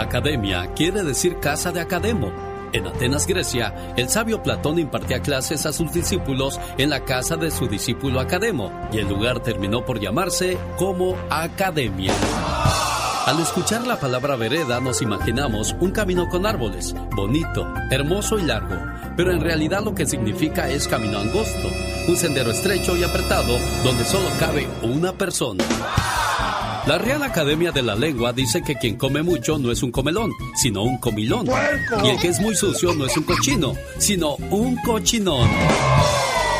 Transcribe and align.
Academia 0.00 0.72
quiere 0.74 1.02
decir 1.02 1.38
casa 1.40 1.72
de 1.72 1.80
Academo. 1.80 2.32
En 2.72 2.86
Atenas, 2.86 3.26
Grecia, 3.26 3.92
el 3.96 4.08
sabio 4.08 4.42
Platón 4.42 4.78
impartía 4.78 5.20
clases 5.20 5.66
a 5.66 5.72
sus 5.72 5.92
discípulos 5.92 6.58
en 6.78 6.88
la 6.90 7.04
casa 7.04 7.36
de 7.36 7.50
su 7.50 7.66
discípulo 7.66 8.20
Academo, 8.20 8.72
y 8.92 8.98
el 8.98 9.08
lugar 9.08 9.40
terminó 9.40 9.84
por 9.84 10.00
llamarse 10.00 10.56
como 10.78 11.16
Academia. 11.28 12.14
Al 13.26 13.40
escuchar 13.40 13.86
la 13.86 14.00
palabra 14.00 14.36
vereda 14.36 14.80
nos 14.80 15.02
imaginamos 15.02 15.76
un 15.80 15.90
camino 15.90 16.28
con 16.28 16.46
árboles, 16.46 16.94
bonito, 17.14 17.66
hermoso 17.90 18.38
y 18.38 18.42
largo, 18.42 18.76
pero 19.16 19.32
en 19.32 19.40
realidad 19.40 19.84
lo 19.84 19.94
que 19.94 20.06
significa 20.06 20.70
es 20.70 20.88
camino 20.88 21.18
angosto, 21.18 21.68
un 22.08 22.16
sendero 22.16 22.50
estrecho 22.50 22.96
y 22.96 23.04
apretado 23.04 23.58
donde 23.84 24.04
solo 24.04 24.28
cabe 24.38 24.66
una 24.82 25.12
persona. 25.12 25.64
La 26.86 26.98
Real 26.98 27.22
Academia 27.22 27.72
de 27.72 27.82
la 27.82 27.94
Lengua 27.94 28.32
dice 28.32 28.62
que 28.62 28.74
quien 28.76 28.96
come 28.96 29.22
mucho 29.22 29.58
no 29.58 29.70
es 29.70 29.82
un 29.82 29.90
comelón, 29.90 30.32
sino 30.54 30.82
un 30.82 30.98
comilón. 30.98 31.46
Y 32.02 32.08
el 32.08 32.18
que 32.18 32.28
es 32.28 32.40
muy 32.40 32.54
sucio 32.54 32.94
no 32.94 33.06
es 33.06 33.16
un 33.16 33.24
cochino, 33.24 33.74
sino 33.98 34.36
un 34.50 34.76
cochinón. 34.76 35.48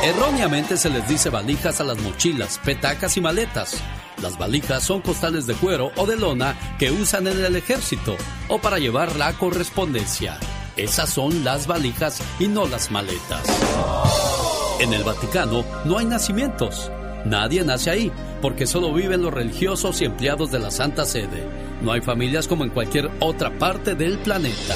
Erróneamente 0.03 0.77
se 0.77 0.91
les 0.91 1.09
dice 1.09 1.31
valijas 1.31 1.81
a 1.81 1.85
las 1.85 1.99
mochilas, 2.01 2.61
petacas 2.65 3.17
y 3.17 3.21
maletas. 3.21 3.83
Las 4.23 4.39
valijas 4.39 4.83
son 4.83 5.01
costales 5.01 5.47
de 5.47 5.55
cuero 5.55 5.91
o 5.97 6.07
de 6.07 6.17
lona 6.17 6.77
que 6.79 6.91
usan 6.91 7.27
en 7.27 7.43
el 7.43 7.57
ejército 7.57 8.17
o 8.49 8.59
para 8.59 8.79
llevar 8.79 9.17
la 9.17 9.33
correspondencia. 9.33 10.39
Esas 10.77 11.11
son 11.11 11.45
las 11.45 11.67
valijas 11.67 12.23
y 12.39 12.47
no 12.47 12.67
las 12.67 12.91
maletas. 12.91 13.43
En 14.81 14.93
el 14.93 15.03
Vaticano 15.03 15.65
no 15.85 15.99
hay 15.99 16.07
nacimientos. 16.07 16.91
Nadie 17.25 17.65
nace 17.65 17.91
ahí, 17.91 18.13
porque 18.41 18.67
solo 18.67 18.93
viven 18.93 19.23
los 19.23 19.33
religiosos 19.33 20.01
y 20.01 20.05
empleados 20.05 20.51
de 20.51 20.59
la 20.59 20.71
Santa 20.71 21.05
Sede. 21.05 21.47
No 21.83 21.93
hay 21.93 22.01
familias 22.01 22.49
como 22.49 22.65
en 22.65 22.71
cualquier 22.71 23.11
otra 23.21 23.51
parte 23.59 23.95
del 23.95 24.19
planeta. 24.19 24.75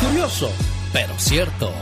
Curioso, 0.00 0.50
pero 0.92 1.14
cierto. 1.18 1.72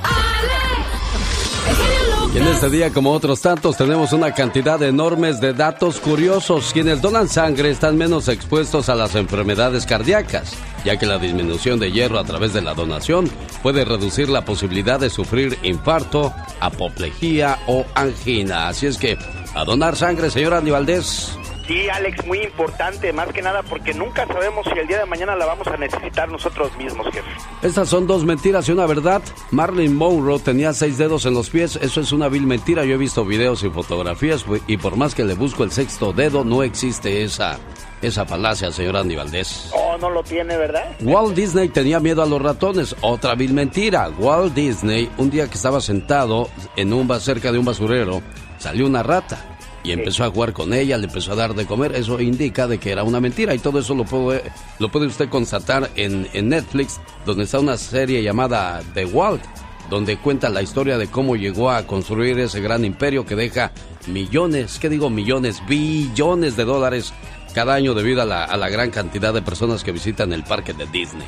Y 2.35 2.39
en 2.39 2.47
este 2.47 2.71
día, 2.71 2.91
como 2.91 3.13
otros 3.13 3.43
tantos, 3.43 3.77
tenemos 3.77 4.15
una 4.15 4.33
cantidad 4.33 4.83
enorme 4.83 5.35
de 5.35 5.53
datos 5.53 6.01
curiosos. 6.01 6.71
Quienes 6.73 7.03
donan 7.03 7.29
sangre 7.29 7.69
están 7.71 7.99
menos 7.99 8.29
expuestos 8.29 8.89
a 8.89 8.95
las 8.95 9.15
enfermedades 9.17 9.85
cardíacas, 9.85 10.55
ya 10.83 10.99
que 10.99 11.05
la 11.05 11.19
disminución 11.19 11.79
de 11.79 11.93
hierro 11.93 12.19
a 12.19 12.25
través 12.25 12.55
de 12.55 12.63
la 12.63 12.73
donación 12.73 13.31
puede 13.63 13.85
reducir 13.85 14.31
la 14.31 14.47
posibilidad 14.47 14.99
de 14.99 15.11
sufrir 15.11 15.59
infarto, 15.63 16.33
apoplejía 16.61 17.59
o 17.67 17.85
angina. 17.95 18.69
Así 18.69 18.87
es 18.87 18.97
que, 18.97 19.19
a 19.55 19.65
donar 19.65 19.97
sangre, 19.97 20.31
señor 20.31 20.55
Andy 20.55 20.71
Valdés. 20.71 21.39
Sí, 21.67 21.89
Alex, 21.89 22.27
muy 22.27 22.41
importante, 22.41 23.13
más 23.13 23.29
que 23.29 23.41
nada 23.41 23.63
porque 23.63 23.95
nunca 23.95 24.27
sabemos 24.27 24.67
si 24.73 24.79
el 24.79 24.89
día 24.89 24.99
de 24.99 25.07
mañana 25.07 25.37
la 25.37 25.47
vamos 25.47 25.67
a 25.69 25.77
necesitar 25.77 26.29
nosotros 26.29 26.77
mismos, 26.77 27.07
jefe. 27.13 27.31
Estas 27.63 27.89
son 27.89 28.07
dos 28.07 28.25
mentiras 28.25 28.69
y 28.69 28.73
una 28.73 28.87
verdad. 28.87 29.23
Marilyn 29.53 29.95
Monroe 29.95 30.41
tenía 30.41 30.73
seis 30.73 30.99
dedos 30.99 31.25
en 31.25 31.35
los 31.35 31.51
pies, 31.51 31.77
eso 31.77 32.01
es 32.01 32.11
una 32.11 32.29
vil 32.29 32.47
mentira. 32.47 32.85
Yo 32.85 32.95
he 32.95 32.99
visto 32.99 33.25
videos 33.25 33.63
y 33.63 33.71
fotografías 33.71 34.45
y 34.67 34.77
por 34.77 34.97
más 34.97 35.15
que 35.15 35.25
le 35.25 35.35
busco 35.35 35.63
el 35.63 35.71
sexto 35.71 36.13
dedo, 36.13 36.45
no 36.45 36.65
existe 36.65 37.23
esa, 37.23 37.59
esa 38.03 38.27
falacia, 38.27 38.73
señor 38.73 38.97
Andy 38.97 39.15
Valdés. 39.15 39.71
Oh, 39.73 39.97
no 39.99 40.11
lo 40.11 40.23
tiene, 40.25 40.57
¿verdad? 40.57 40.97
Walt 41.01 41.37
Disney 41.37 41.69
tenía 41.69 42.01
miedo 42.01 42.23
a 42.23 42.27
los 42.27 42.43
ratones, 42.43 42.97
otra 43.03 43.37
vil 43.37 43.55
mentira. 43.55 44.11
Walt 44.19 44.53
Disney, 44.53 45.09
un 45.17 45.31
día 45.31 45.49
que 45.49 45.55
estaba 45.55 45.81
sentado 45.81 46.49
en 46.77 46.93
un 46.93 47.09
cerca 47.21 47.53
de 47.53 47.59
un 47.59 47.65
basurero, 47.65 48.21
salió 48.63 48.87
una 48.87 49.03
rata 49.03 49.45
y 49.85 49.91
empezó 49.91 50.25
a 50.25 50.31
jugar 50.31 50.53
con 50.53 50.73
ella, 50.73 50.97
le 50.97 51.07
empezó 51.07 51.33
a 51.33 51.37
dar 51.37 51.55
de 51.55 51.67
comer. 51.67 51.95
Eso 51.95 52.21
indica 52.21 52.69
de 52.69 52.79
que 52.79 52.93
era 52.93 53.03
una 53.03 53.21
mentira 53.21 53.55
y 53.55 53.59
todo 53.59 53.81
eso 53.81 53.95
lo 53.95 54.05
puede, 54.05 54.43
lo 54.79 54.91
puede 54.91 55.07
usted 55.07 55.29
constatar 55.29 55.91
en, 55.97 56.29
en 56.33 56.49
Netflix, 56.49 57.01
donde 57.27 57.45
está 57.45 57.59
una 57.59 57.77
serie 57.77 58.23
llamada 58.23 58.81
The 58.95 59.07
Walt, 59.07 59.43
donde 59.91 60.17
cuenta 60.17 60.49
la 60.49 60.63
historia 60.63 60.97
de 60.97 61.09
cómo 61.09 61.35
llegó 61.35 61.71
a 61.71 61.87
construir 61.87 62.39
ese 62.39 62.61
gran 62.61 62.85
imperio 62.85 63.27
que 63.27 63.35
deja 63.35 63.73
millones, 64.07 64.79
¿qué 64.79 64.89
digo 64.89 65.11
millones? 65.11 65.61
Billones 65.67 66.57
de 66.57 66.65
dólares 66.65 67.13
cada 67.53 67.75
año 67.75 67.95
debido 67.95 68.23
a 68.23 68.25
la, 68.25 68.45
a 68.45 68.57
la 68.57 68.69
gran 68.69 68.91
cantidad 68.91 69.35
de 69.35 69.43
personas 69.43 69.83
que 69.83 69.91
visitan 69.91 70.33
el 70.33 70.45
parque 70.45 70.73
de 70.73 70.87
Disney. 70.87 71.27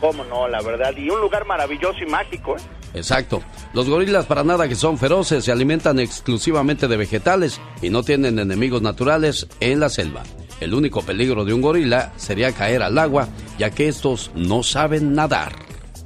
Cómo 0.00 0.24
no, 0.24 0.46
la 0.46 0.62
verdad. 0.62 0.96
Y 0.96 1.10
un 1.10 1.20
lugar 1.20 1.44
maravilloso 1.44 1.98
y 2.00 2.06
mágico, 2.06 2.56
¿eh? 2.56 2.60
Exacto. 2.94 3.42
Los 3.72 3.88
gorilas 3.88 4.26
para 4.26 4.44
nada 4.44 4.68
que 4.68 4.74
son 4.74 4.98
feroces, 4.98 5.44
se 5.44 5.52
alimentan 5.52 5.98
exclusivamente 5.98 6.88
de 6.88 6.96
vegetales 6.96 7.60
y 7.82 7.90
no 7.90 8.02
tienen 8.02 8.38
enemigos 8.38 8.82
naturales 8.82 9.46
en 9.60 9.80
la 9.80 9.88
selva. 9.88 10.22
El 10.60 10.74
único 10.74 11.02
peligro 11.02 11.44
de 11.44 11.54
un 11.54 11.60
gorila 11.60 12.12
sería 12.16 12.52
caer 12.52 12.82
al 12.82 12.98
agua, 12.98 13.28
ya 13.58 13.70
que 13.70 13.88
estos 13.88 14.30
no 14.34 14.62
saben 14.62 15.14
nadar. 15.14 15.52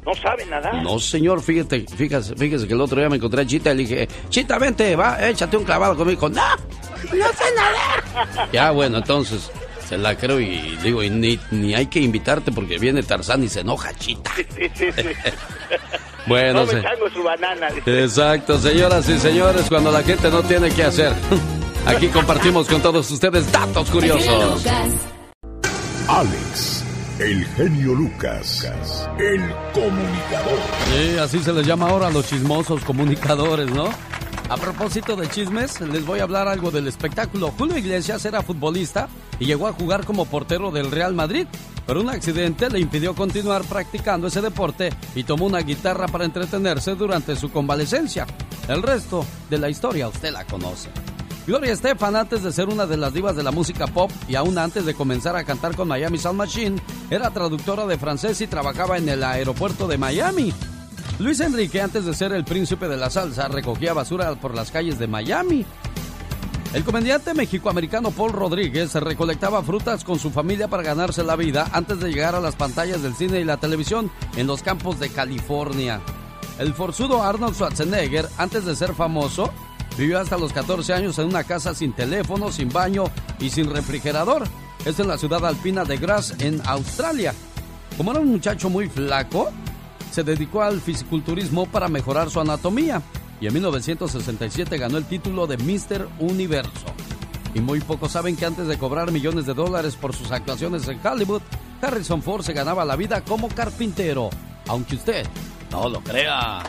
¿No 0.04 0.14
saben 0.14 0.50
nadar? 0.50 0.82
No, 0.82 0.98
señor, 0.98 1.40
fíjate, 1.42 1.86
fíjese, 1.96 2.34
fíjese 2.34 2.66
que 2.66 2.74
el 2.74 2.80
otro 2.80 2.98
día 2.98 3.08
me 3.08 3.16
encontré 3.16 3.42
a 3.42 3.46
Chita 3.46 3.72
y 3.72 3.76
le 3.76 3.82
dije, 3.84 4.08
Chita, 4.28 4.58
vente, 4.58 4.96
va, 4.96 5.26
échate 5.28 5.56
un 5.56 5.64
clavado 5.64 5.96
conmigo. 5.96 6.28
No, 6.28 6.42
no 6.46 7.28
sé 7.28 7.44
nadar. 7.56 8.48
Ya, 8.52 8.72
bueno, 8.72 8.98
entonces 8.98 9.50
se 9.88 9.96
la 9.96 10.16
creo 10.16 10.38
y 10.38 10.76
digo, 10.82 11.02
y 11.02 11.08
ni, 11.08 11.38
ni 11.50 11.74
hay 11.74 11.86
que 11.86 12.00
invitarte 12.00 12.52
porque 12.52 12.78
viene 12.78 13.02
Tarzán 13.02 13.42
y 13.44 13.48
se 13.48 13.60
enoja, 13.60 13.94
Chita. 13.94 14.32
Sí, 14.36 14.44
sí, 14.74 14.92
sí. 14.92 15.02
Bueno, 16.26 16.64
su 16.66 17.22
banana. 17.22 17.68
Exacto, 17.84 18.58
señoras 18.58 19.08
y 19.08 19.18
señores, 19.18 19.66
cuando 19.68 19.90
la 19.90 20.02
gente 20.02 20.30
no 20.30 20.42
tiene 20.42 20.70
que 20.70 20.84
hacer. 20.84 21.12
Aquí 21.86 22.08
compartimos 22.08 22.68
con 22.68 22.80
todos 22.80 23.10
ustedes 23.10 23.50
datos 23.50 23.90
curiosos. 23.90 24.64
Alex, 26.08 26.84
el 27.18 27.44
genio 27.56 27.94
Lucas, 27.94 28.68
el 29.18 29.40
comunicador. 29.72 30.58
Sí, 30.86 31.18
así 31.18 31.38
se 31.40 31.52
les 31.52 31.66
llama 31.66 31.88
ahora 31.88 32.06
a 32.06 32.10
los 32.10 32.28
chismosos 32.28 32.84
comunicadores, 32.84 33.70
¿no? 33.70 33.90
A 34.48 34.56
propósito 34.56 35.16
de 35.16 35.28
chismes, 35.28 35.80
les 35.80 36.04
voy 36.04 36.20
a 36.20 36.24
hablar 36.24 36.46
algo 36.46 36.70
del 36.70 36.86
espectáculo. 36.86 37.52
Julio 37.56 37.78
Iglesias 37.78 38.24
era 38.26 38.42
futbolista 38.42 39.08
y 39.40 39.46
llegó 39.46 39.66
a 39.66 39.72
jugar 39.72 40.04
como 40.04 40.26
portero 40.26 40.70
del 40.70 40.90
Real 40.90 41.14
Madrid, 41.14 41.46
pero 41.86 42.00
un 42.00 42.10
accidente 42.10 42.70
le 42.70 42.80
impidió 42.80 43.14
continuar 43.14 43.62
practicando 43.64 44.26
ese 44.26 44.40
deporte 44.40 44.90
y 45.14 45.24
tomó 45.24 45.46
una 45.46 45.60
guitarra 45.60 46.06
para 46.08 46.24
entretenerse 46.24 46.94
durante 46.94 47.36
su 47.36 47.50
convalecencia. 47.50 48.26
El 48.68 48.82
resto 48.82 49.24
de 49.50 49.58
la 49.58 49.68
historia 49.68 50.08
usted 50.08 50.32
la 50.32 50.44
conoce. 50.44 50.90
Gloria 51.46 51.72
Estefan, 51.72 52.14
antes 52.14 52.44
de 52.44 52.52
ser 52.52 52.68
una 52.68 52.86
de 52.86 52.96
las 52.96 53.12
divas 53.12 53.34
de 53.34 53.42
la 53.42 53.50
música 53.50 53.88
pop 53.88 54.12
y 54.28 54.36
aún 54.36 54.58
antes 54.58 54.86
de 54.86 54.94
comenzar 54.94 55.34
a 55.34 55.42
cantar 55.42 55.74
con 55.74 55.88
Miami 55.88 56.18
Sound 56.18 56.38
Machine, 56.38 56.80
era 57.10 57.30
traductora 57.30 57.84
de 57.86 57.98
francés 57.98 58.40
y 58.40 58.46
trabajaba 58.46 58.96
en 58.96 59.08
el 59.08 59.24
aeropuerto 59.24 59.88
de 59.88 59.98
Miami. 59.98 60.52
Luis 61.18 61.40
Enrique, 61.40 61.80
antes 61.80 62.04
de 62.04 62.14
ser 62.14 62.32
el 62.32 62.44
príncipe 62.44 62.86
de 62.86 62.96
la 62.96 63.10
salsa, 63.10 63.48
recogía 63.48 63.92
basura 63.92 64.34
por 64.36 64.54
las 64.54 64.70
calles 64.70 65.00
de 65.00 65.08
Miami. 65.08 65.66
El 66.74 66.84
comediante 66.84 67.34
mexicoamericano 67.34 68.12
Paul 68.12 68.32
Rodríguez 68.32 68.94
recolectaba 68.94 69.62
frutas 69.62 70.04
con 70.04 70.18
su 70.18 70.30
familia 70.30 70.68
para 70.68 70.82
ganarse 70.82 71.22
la 71.22 71.36
vida 71.36 71.68
antes 71.70 72.00
de 72.00 72.08
llegar 72.08 72.34
a 72.34 72.40
las 72.40 72.56
pantallas 72.56 73.02
del 73.02 73.14
cine 73.14 73.40
y 73.40 73.44
la 73.44 73.58
televisión 73.58 74.10
en 74.36 74.46
los 74.46 74.62
campos 74.62 74.98
de 74.98 75.10
California. 75.10 76.00
El 76.58 76.72
forzudo 76.72 77.22
Arnold 77.22 77.56
Schwarzenegger, 77.56 78.26
antes 78.38 78.64
de 78.64 78.74
ser 78.74 78.94
famoso, 78.94 79.52
vivió 79.98 80.18
hasta 80.18 80.38
los 80.38 80.54
14 80.54 80.94
años 80.94 81.18
en 81.18 81.26
una 81.26 81.44
casa 81.44 81.74
sin 81.74 81.92
teléfono, 81.92 82.50
sin 82.50 82.70
baño 82.70 83.04
y 83.38 83.50
sin 83.50 83.68
refrigerador. 83.68 84.44
Es 84.86 84.98
en 84.98 85.08
la 85.08 85.18
ciudad 85.18 85.44
alpina 85.44 85.84
de 85.84 85.98
Grass, 85.98 86.34
en 86.38 86.62
Australia. 86.64 87.34
Como 87.98 88.12
era 88.12 88.20
un 88.20 88.32
muchacho 88.32 88.70
muy 88.70 88.88
flaco, 88.88 89.50
se 90.10 90.24
dedicó 90.24 90.62
al 90.62 90.80
fisiculturismo 90.80 91.66
para 91.66 91.88
mejorar 91.88 92.30
su 92.30 92.40
anatomía 92.40 93.02
y 93.42 93.48
en 93.48 93.54
1967 93.54 94.78
ganó 94.78 94.98
el 94.98 95.04
título 95.04 95.48
de 95.48 95.56
Mr. 95.56 96.08
Universo. 96.20 96.86
Y 97.54 97.60
muy 97.60 97.80
pocos 97.80 98.12
saben 98.12 98.36
que 98.36 98.46
antes 98.46 98.68
de 98.68 98.78
cobrar 98.78 99.10
millones 99.10 99.46
de 99.46 99.52
dólares 99.52 99.96
por 99.96 100.14
sus 100.14 100.30
actuaciones 100.30 100.86
en 100.86 101.04
Hollywood, 101.04 101.42
Harrison 101.82 102.22
Ford 102.22 102.44
se 102.44 102.52
ganaba 102.52 102.84
la 102.84 102.94
vida 102.94 103.20
como 103.22 103.48
carpintero, 103.48 104.30
aunque 104.68 104.94
usted 104.94 105.26
no 105.72 105.88
lo 105.88 106.00
crea. 106.02 106.62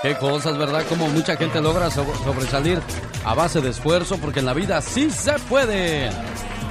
Qué 0.00 0.16
cosas, 0.16 0.56
¿verdad? 0.56 0.84
Como 0.88 1.08
mucha 1.08 1.36
gente 1.36 1.60
logra 1.60 1.90
sobresalir 1.90 2.80
a 3.24 3.34
base 3.34 3.60
de 3.60 3.70
esfuerzo, 3.70 4.16
porque 4.18 4.38
en 4.38 4.46
la 4.46 4.54
vida 4.54 4.80
sí 4.80 5.10
se 5.10 5.32
puede. 5.40 6.08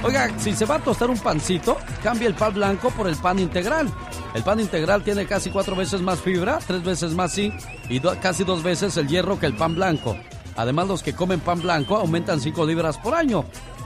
Oiga, 0.02 0.30
si 0.38 0.54
se 0.54 0.64
va 0.64 0.76
a 0.76 0.78
tostar 0.78 1.10
un 1.10 1.18
pancito, 1.18 1.76
cambie 2.02 2.26
el 2.26 2.34
pan 2.34 2.54
blanco 2.54 2.90
por 2.90 3.06
el 3.06 3.16
pan 3.16 3.38
integral. 3.38 3.92
El 4.32 4.42
pan 4.42 4.58
integral 4.58 5.02
tiene 5.04 5.26
casi 5.26 5.50
cuatro 5.50 5.76
veces 5.76 6.00
más 6.00 6.20
fibra, 6.20 6.58
tres 6.66 6.82
veces 6.82 7.14
más 7.14 7.34
zinc 7.34 7.54
y 7.90 8.00
casi 8.00 8.44
dos 8.44 8.62
veces 8.62 8.96
el 8.96 9.08
hierro 9.08 9.38
que 9.38 9.44
el 9.44 9.54
pan 9.54 9.74
blanco. 9.74 10.16
Además, 10.56 10.88
los 10.88 11.02
que 11.02 11.12
comen 11.12 11.40
pan 11.40 11.60
blanco 11.60 11.96
aumentan 11.96 12.40
5 12.40 12.64
libras 12.64 12.96
por 12.96 13.14
año. 13.14 13.44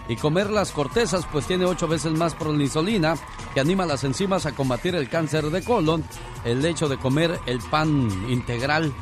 Y 0.09 0.17
comer 0.17 0.51
las 0.51 0.71
cortezas 0.71 1.27
pues 1.33 1.47
tiene 1.47 1.65
ocho 1.65 1.89
veces 1.89 2.13
más 2.13 2.35
pronisolina 2.35 3.17
que 3.55 3.61
anima 3.61 3.87
las 3.87 4.05
enzimas 4.05 4.45
a 4.45 4.53
combatir 4.53 4.95
el 4.95 5.09
cáncer 5.09 5.51
de 5.51 5.65
colon. 5.65 6.05
El 6.45 6.65
hecho 6.65 6.89
de 6.89 6.99
comer 6.99 7.41
el 7.47 7.59
pan 7.59 8.09
integral 8.29 8.93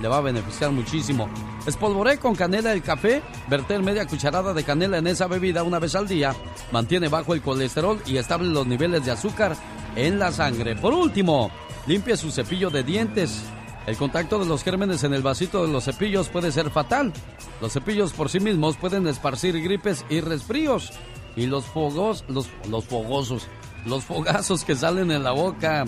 le 0.00 0.08
va 0.08 0.18
a 0.18 0.22
beneficiar 0.22 0.70
muchísimo. 0.70 1.28
Espolvoré 1.66 2.18
con 2.18 2.34
canela 2.34 2.72
el 2.72 2.82
café, 2.82 3.22
verter 3.48 3.82
media 3.82 4.06
cucharada 4.06 4.54
de 4.54 4.64
canela 4.64 4.98
en 4.98 5.06
esa 5.06 5.26
bebida 5.26 5.62
una 5.62 5.78
vez 5.78 5.94
al 5.94 6.08
día, 6.08 6.34
mantiene 6.72 7.08
bajo 7.08 7.34
el 7.34 7.42
colesterol 7.42 8.00
y 8.06 8.16
estable 8.16 8.48
los 8.48 8.66
niveles 8.66 9.04
de 9.04 9.12
azúcar 9.12 9.56
en 9.96 10.18
la 10.18 10.32
sangre. 10.32 10.76
Por 10.76 10.94
último, 10.94 11.50
limpie 11.86 12.16
su 12.16 12.30
cepillo 12.30 12.70
de 12.70 12.82
dientes. 12.82 13.42
El 13.86 13.96
contacto 13.96 14.38
de 14.38 14.44
los 14.44 14.62
gérmenes 14.62 15.02
en 15.04 15.14
el 15.14 15.22
vasito 15.22 15.66
de 15.66 15.72
los 15.72 15.84
cepillos 15.84 16.28
puede 16.28 16.52
ser 16.52 16.70
fatal. 16.70 17.12
Los 17.62 17.72
cepillos 17.72 18.12
por 18.12 18.28
sí 18.28 18.38
mismos 18.38 18.76
pueden 18.76 19.06
esparcir 19.06 19.60
gripes 19.62 20.04
y 20.10 20.20
resfríos. 20.20 20.92
Y 21.36 21.46
los 21.46 21.64
fogos, 21.64 22.24
los, 22.28 22.50
los 22.68 22.84
fogosos, 22.84 23.48
los 23.86 24.04
fogazos 24.04 24.64
que 24.64 24.74
salen 24.74 25.10
en 25.10 25.22
la 25.22 25.30
boca. 25.30 25.86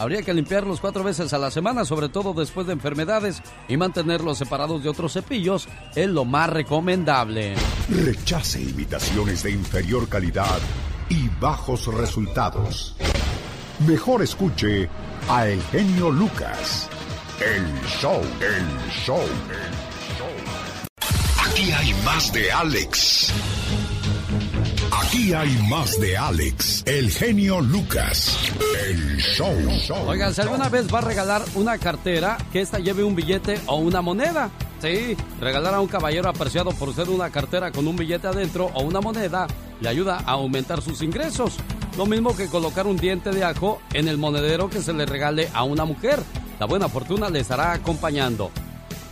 Habría 0.00 0.22
que 0.22 0.32
limpiarlos 0.32 0.80
cuatro 0.80 1.04
veces 1.04 1.34
a 1.34 1.38
la 1.38 1.50
semana, 1.50 1.84
sobre 1.84 2.08
todo 2.08 2.32
después 2.32 2.66
de 2.66 2.72
enfermedades, 2.72 3.42
y 3.68 3.76
mantenerlos 3.76 4.38
separados 4.38 4.82
de 4.82 4.88
otros 4.88 5.12
cepillos 5.12 5.68
es 5.94 6.08
lo 6.08 6.24
más 6.24 6.48
recomendable. 6.48 7.54
Rechace 7.90 8.62
imitaciones 8.62 9.42
de 9.42 9.50
inferior 9.50 10.08
calidad 10.08 10.58
y 11.10 11.28
bajos 11.38 11.86
resultados. 11.88 12.96
Mejor 13.86 14.22
escuche 14.22 14.88
a 15.28 15.46
El 15.46 15.62
Genio 15.64 16.10
Lucas. 16.10 16.88
El 17.38 17.66
show, 17.86 18.22
el 18.40 18.90
show, 18.90 19.20
el 19.20 20.16
show. 20.16 20.26
Aquí 21.46 21.72
hay 21.72 21.92
más 22.06 22.32
de 22.32 22.50
Alex. 22.50 23.34
Aquí 25.10 25.34
hay 25.34 25.50
más 25.68 25.98
de 25.98 26.16
Alex, 26.16 26.84
el 26.86 27.10
genio 27.10 27.60
Lucas, 27.60 28.38
el 28.86 29.16
show. 29.16 29.52
Oigan, 30.06 30.32
si 30.32 30.40
alguna 30.40 30.68
vez 30.68 30.86
va 30.86 30.98
a 30.98 31.00
regalar 31.00 31.42
una 31.56 31.78
cartera, 31.78 32.38
que 32.52 32.60
esta 32.60 32.78
lleve 32.78 33.02
un 33.02 33.16
billete 33.16 33.60
o 33.66 33.78
una 33.78 34.02
moneda. 34.02 34.50
Sí, 34.80 35.16
regalar 35.40 35.74
a 35.74 35.80
un 35.80 35.88
caballero 35.88 36.28
apreciado 36.28 36.70
por 36.70 36.94
ser 36.94 37.08
una 37.10 37.28
cartera 37.30 37.72
con 37.72 37.88
un 37.88 37.96
billete 37.96 38.28
adentro 38.28 38.70
o 38.72 38.82
una 38.84 39.00
moneda 39.00 39.48
le 39.80 39.88
ayuda 39.88 40.18
a 40.18 40.30
aumentar 40.34 40.80
sus 40.80 41.02
ingresos. 41.02 41.56
Lo 41.96 42.06
mismo 42.06 42.36
que 42.36 42.46
colocar 42.46 42.86
un 42.86 42.96
diente 42.96 43.32
de 43.32 43.42
ajo 43.42 43.82
en 43.92 44.06
el 44.06 44.16
monedero 44.16 44.70
que 44.70 44.80
se 44.80 44.92
le 44.92 45.06
regale 45.06 45.48
a 45.52 45.64
una 45.64 45.84
mujer. 45.84 46.22
La 46.60 46.66
buena 46.66 46.88
fortuna 46.88 47.30
le 47.30 47.40
estará 47.40 47.72
acompañando. 47.72 48.52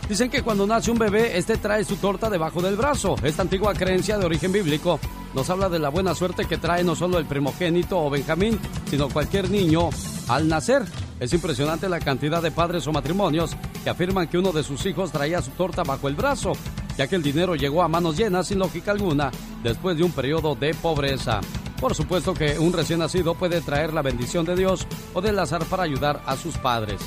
Dicen 0.09 0.31
que 0.31 0.41
cuando 0.41 0.65
nace 0.65 0.89
un 0.89 0.97
bebé, 0.97 1.37
este 1.37 1.57
trae 1.57 1.85
su 1.85 1.95
torta 1.97 2.31
debajo 2.31 2.63
del 2.63 2.75
brazo. 2.75 3.15
Esta 3.21 3.43
antigua 3.43 3.75
creencia 3.75 4.17
de 4.17 4.25
origen 4.25 4.51
bíblico 4.51 4.99
nos 5.35 5.51
habla 5.51 5.69
de 5.69 5.77
la 5.77 5.89
buena 5.89 6.15
suerte 6.15 6.45
que 6.45 6.57
trae 6.57 6.83
no 6.83 6.95
solo 6.95 7.19
el 7.19 7.27
primogénito 7.27 7.99
o 7.99 8.09
Benjamín, 8.09 8.59
sino 8.89 9.07
cualquier 9.07 9.51
niño 9.51 9.91
al 10.27 10.47
nacer. 10.47 10.83
Es 11.19 11.31
impresionante 11.31 11.87
la 11.87 11.99
cantidad 11.99 12.41
de 12.41 12.49
padres 12.49 12.87
o 12.87 12.91
matrimonios 12.91 13.55
que 13.83 13.91
afirman 13.91 14.27
que 14.27 14.39
uno 14.39 14.51
de 14.51 14.63
sus 14.63 14.83
hijos 14.87 15.11
traía 15.11 15.43
su 15.43 15.51
torta 15.51 15.83
bajo 15.83 16.07
el 16.07 16.15
brazo, 16.15 16.53
ya 16.97 17.05
que 17.05 17.15
el 17.15 17.21
dinero 17.21 17.53
llegó 17.55 17.83
a 17.83 17.87
manos 17.87 18.17
llenas 18.17 18.47
sin 18.47 18.57
lógica 18.57 18.89
alguna 18.89 19.29
después 19.61 19.95
de 19.95 20.05
un 20.05 20.11
periodo 20.11 20.55
de 20.55 20.73
pobreza. 20.73 21.39
Por 21.79 21.93
supuesto 21.93 22.33
que 22.33 22.57
un 22.57 22.73
recién 22.73 22.97
nacido 22.97 23.35
puede 23.35 23.61
traer 23.61 23.93
la 23.93 24.01
bendición 24.01 24.43
de 24.43 24.55
Dios 24.55 24.87
o 25.13 25.21
del 25.21 25.37
azar 25.37 25.63
para 25.65 25.83
ayudar 25.83 26.23
a 26.25 26.35
sus 26.35 26.57
padres. 26.57 26.99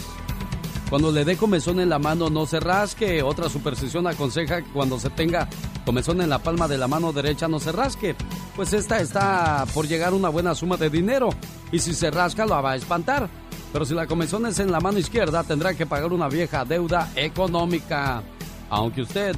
Cuando 0.93 1.11
le 1.11 1.25
dé 1.25 1.39
comezón 1.39 1.81
en 1.81 1.89
la 1.89 1.99
mano 1.99 2.29
no 2.29 2.44
se 2.44 2.61
rasque. 2.61 3.23
Otra 3.23 3.49
superstición 3.49 4.06
aconseja 4.06 4.61
que 4.61 4.71
cuando 4.73 5.00
se 5.00 5.09
tenga 5.09 5.49
comezón 5.87 6.21
en 6.21 6.29
la 6.29 6.39
palma 6.39 6.69
de 6.69 6.77
la 6.77 6.87
mano 6.87 7.15
derecha 7.15 7.49
no 7.49 7.59
se 7.59 7.73
rasque. 7.73 8.15
Pues 8.55 8.75
esta 8.75 9.00
está 9.00 9.65
por 9.73 9.89
llegar 9.89 10.12
una 10.12 10.29
buena 10.29 10.55
suma 10.55 10.77
de 10.77 10.91
dinero. 10.91 11.31
Y 11.73 11.79
si 11.79 11.94
se 11.94 12.11
rasca 12.11 12.44
lo 12.44 12.62
va 12.62 12.73
a 12.73 12.77
espantar. 12.77 13.27
Pero 13.73 13.87
si 13.87 13.94
la 13.94 14.06
comezón 14.06 14.44
es 14.44 14.59
en 14.59 14.71
la 14.71 14.81
mano 14.81 14.99
izquierda 14.99 15.43
tendrá 15.44 15.73
que 15.73 15.87
pagar 15.87 16.12
una 16.12 16.29
vieja 16.29 16.67
deuda 16.67 17.11
económica. 17.17 18.23
Aunque 18.69 19.00
usted 19.00 19.35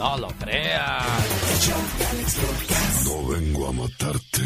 no 0.00 0.18
lo 0.18 0.26
crea. 0.40 0.98
No 3.04 3.28
vengo 3.28 3.68
a 3.68 3.72
matarte. 3.72 4.42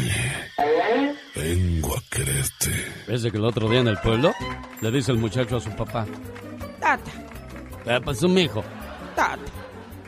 Vengo 1.35 1.97
a 1.97 2.01
quererte. 2.07 2.85
¿Ves 3.07 3.23
que 3.23 3.37
el 3.37 3.45
otro 3.45 3.67
día 3.67 3.79
en 3.79 3.87
el 3.87 3.97
pueblo 3.97 4.31
le 4.79 4.91
dice 4.91 5.11
el 5.11 5.17
muchacho 5.17 5.57
a 5.57 5.59
su 5.59 5.71
papá? 5.71 6.05
Tata. 6.81 7.11
¿Qué 7.83 8.01
pasó, 8.01 8.27
mijo? 8.27 8.63
Tata. 9.15 9.39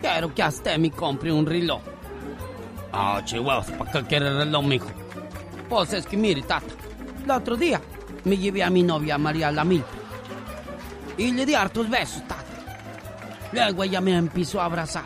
Quiero 0.02 0.34
que 0.34 0.44
hasta 0.44 0.78
me 0.78 0.92
compre 0.92 1.31
un 1.31 1.46
reloj. 1.46 1.81
Ah, 2.92 3.22
chihuahua, 3.24 3.64
¿para 3.78 3.92
qué 3.92 4.04
quiere 4.04 4.28
el 4.28 4.38
reloj, 4.40 4.64
mijo? 4.66 4.88
Pues 5.70 5.94
es 5.94 6.06
que 6.06 6.18
mire, 6.18 6.42
tata. 6.42 6.66
El 7.24 7.31
otro 7.31 7.56
día 7.56 7.80
me 8.25 8.38
llevé 8.38 8.64
a 8.64 8.70
mi 8.70 8.84
novia 8.84 9.18
María 9.18 9.52
Lamil. 9.52 9.84
Y 11.18 11.31
le 11.31 11.46
di 11.46 11.54
hartos 11.54 11.90
besos, 11.90 12.22
tata. 12.28 12.44
Luego 13.52 13.84
ella 13.84 14.02
me 14.02 14.18
empezó 14.18 14.60
a 14.60 14.66
abrazar. 14.66 15.06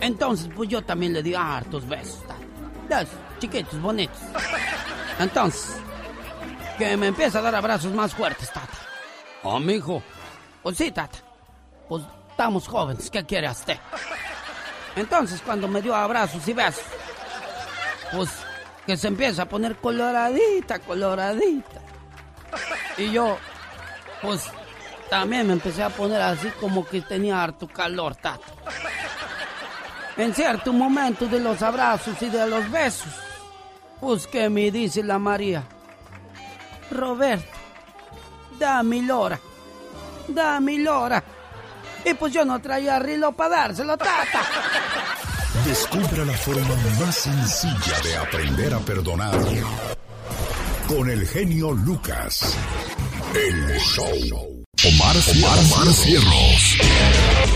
Entonces, 0.00 0.48
pues 0.54 0.68
yo 0.68 0.82
también 0.82 1.12
le 1.12 1.22
di 1.22 1.34
hartos 1.34 1.86
besos, 1.86 2.22
tata. 2.26 3.02
Dos 3.02 3.08
chiquitos, 3.40 3.80
bonitos. 3.80 4.18
Entonces, 5.18 5.76
que 6.78 6.96
me 6.96 7.08
empieza 7.08 7.40
a 7.40 7.42
dar 7.42 7.56
abrazos 7.56 7.92
más 7.92 8.14
fuertes, 8.14 8.52
tata. 8.52 8.78
Oh, 9.42 9.58
mijo. 9.58 10.02
Pues 10.68 10.76
sí, 10.76 10.90
tata. 10.90 11.16
Pues 11.88 12.04
estamos 12.28 12.68
jóvenes, 12.68 13.08
¿qué 13.08 13.24
quiere 13.24 13.48
usted? 13.48 13.78
Entonces, 14.96 15.40
cuando 15.40 15.66
me 15.66 15.80
dio 15.80 15.96
abrazos 15.96 16.46
y 16.46 16.52
besos, 16.52 16.84
pues 18.12 18.28
que 18.84 18.94
se 18.94 19.08
empieza 19.08 19.44
a 19.44 19.48
poner 19.48 19.76
coloradita, 19.76 20.78
coloradita. 20.80 21.80
Y 22.98 23.10
yo, 23.12 23.38
pues 24.20 24.44
también 25.08 25.46
me 25.46 25.54
empecé 25.54 25.82
a 25.82 25.88
poner 25.88 26.20
así 26.20 26.50
como 26.60 26.86
que 26.86 27.00
tenía 27.00 27.42
harto 27.42 27.66
calor, 27.66 28.14
tata. 28.16 28.52
En 30.18 30.34
cierto 30.34 30.74
momento 30.74 31.24
de 31.28 31.40
los 31.40 31.62
abrazos 31.62 32.20
y 32.20 32.28
de 32.28 32.46
los 32.46 32.70
besos, 32.70 33.14
pues 34.02 34.26
que 34.26 34.50
me 34.50 34.70
dice 34.70 35.02
la 35.02 35.18
María, 35.18 35.64
Roberto, 36.90 37.56
da 38.58 38.82
mi 38.82 39.00
lora, 39.00 39.40
da 40.28 40.60
mi 40.60 40.78
lora. 40.78 41.22
Y 42.04 42.14
pues 42.14 42.32
yo 42.32 42.44
no 42.44 42.60
traía 42.60 42.98
rilo 42.98 43.32
para 43.32 43.56
dárselo, 43.56 43.96
tata. 43.96 44.42
Descubra 45.64 46.24
la 46.24 46.32
forma 46.34 46.74
más 47.00 47.14
sencilla 47.14 48.00
de 48.02 48.16
aprender 48.16 48.72
a 48.74 48.78
perdonar. 48.78 49.38
Con 50.86 51.10
el 51.10 51.26
genio 51.26 51.72
Lucas. 51.72 52.56
El 53.34 53.78
show. 53.78 54.64
Omar, 54.86 55.16
Omar, 55.34 55.58
Omar 55.58 55.92
Cierros. 55.92 56.78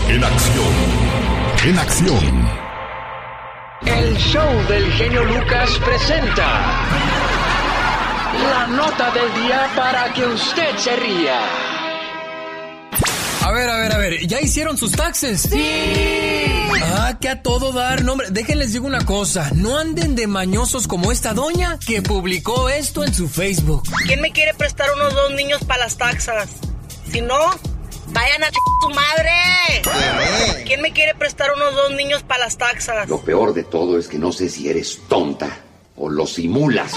En 0.09 0.23
acción. 0.23 0.73
En 1.65 1.79
acción. 1.79 2.49
El 3.85 4.17
show 4.17 4.67
del 4.67 4.91
genio 4.93 5.23
Lucas 5.23 5.69
presenta 5.83 6.61
la 8.51 8.67
nota 8.67 9.11
del 9.11 9.33
día 9.43 9.69
para 9.75 10.13
que 10.13 10.25
usted 10.25 10.77
se 10.77 10.95
ría. 10.95 11.62
A 13.53 13.55
ver, 13.55 13.69
a 13.69 13.77
ver, 13.77 13.91
a 13.93 13.97
ver, 13.99 14.25
¿ya 14.25 14.41
hicieron 14.41 14.79
sus 14.79 14.93
taxes? 14.93 15.41
¡Sí! 15.41 15.63
Ah, 16.81 17.19
que 17.21 17.29
a 17.29 17.43
todo 17.43 17.71
dar, 17.71 18.03
no, 18.03 18.13
hombre, 18.13 18.29
déjenles 18.31 18.73
digo 18.73 18.87
una 18.87 19.05
cosa, 19.05 19.51
no 19.53 19.77
anden 19.77 20.15
de 20.15 20.25
mañosos 20.25 20.87
como 20.87 21.11
esta 21.11 21.35
doña 21.35 21.77
que 21.85 22.01
publicó 22.01 22.67
esto 22.69 23.03
en 23.03 23.13
su 23.13 23.29
Facebook. 23.29 23.83
¿Quién 24.07 24.21
me 24.21 24.31
quiere 24.31 24.55
prestar 24.55 24.87
unos 24.95 25.13
dos 25.13 25.35
niños 25.35 25.63
para 25.65 25.83
las 25.83 25.97
taxas? 25.97 26.49
Si 27.11 27.21
no, 27.21 27.37
vayan 28.07 28.43
a 28.43 28.49
ch 28.49 28.55
su 28.81 28.89
madre. 28.89 30.63
¿Quién 30.65 30.81
me 30.81 30.91
quiere 30.91 31.13
prestar 31.13 31.53
unos 31.55 31.75
dos 31.75 31.91
niños 31.91 32.23
para 32.23 32.45
las 32.45 32.57
taxas? 32.57 33.07
Lo 33.07 33.21
peor 33.21 33.53
de 33.53 33.63
todo 33.63 33.99
es 33.99 34.07
que 34.07 34.17
no 34.17 34.31
sé 34.31 34.49
si 34.49 34.67
eres 34.67 34.99
tonta 35.07 35.62
o 35.95 36.09
lo 36.09 36.25
simulas. 36.25 36.91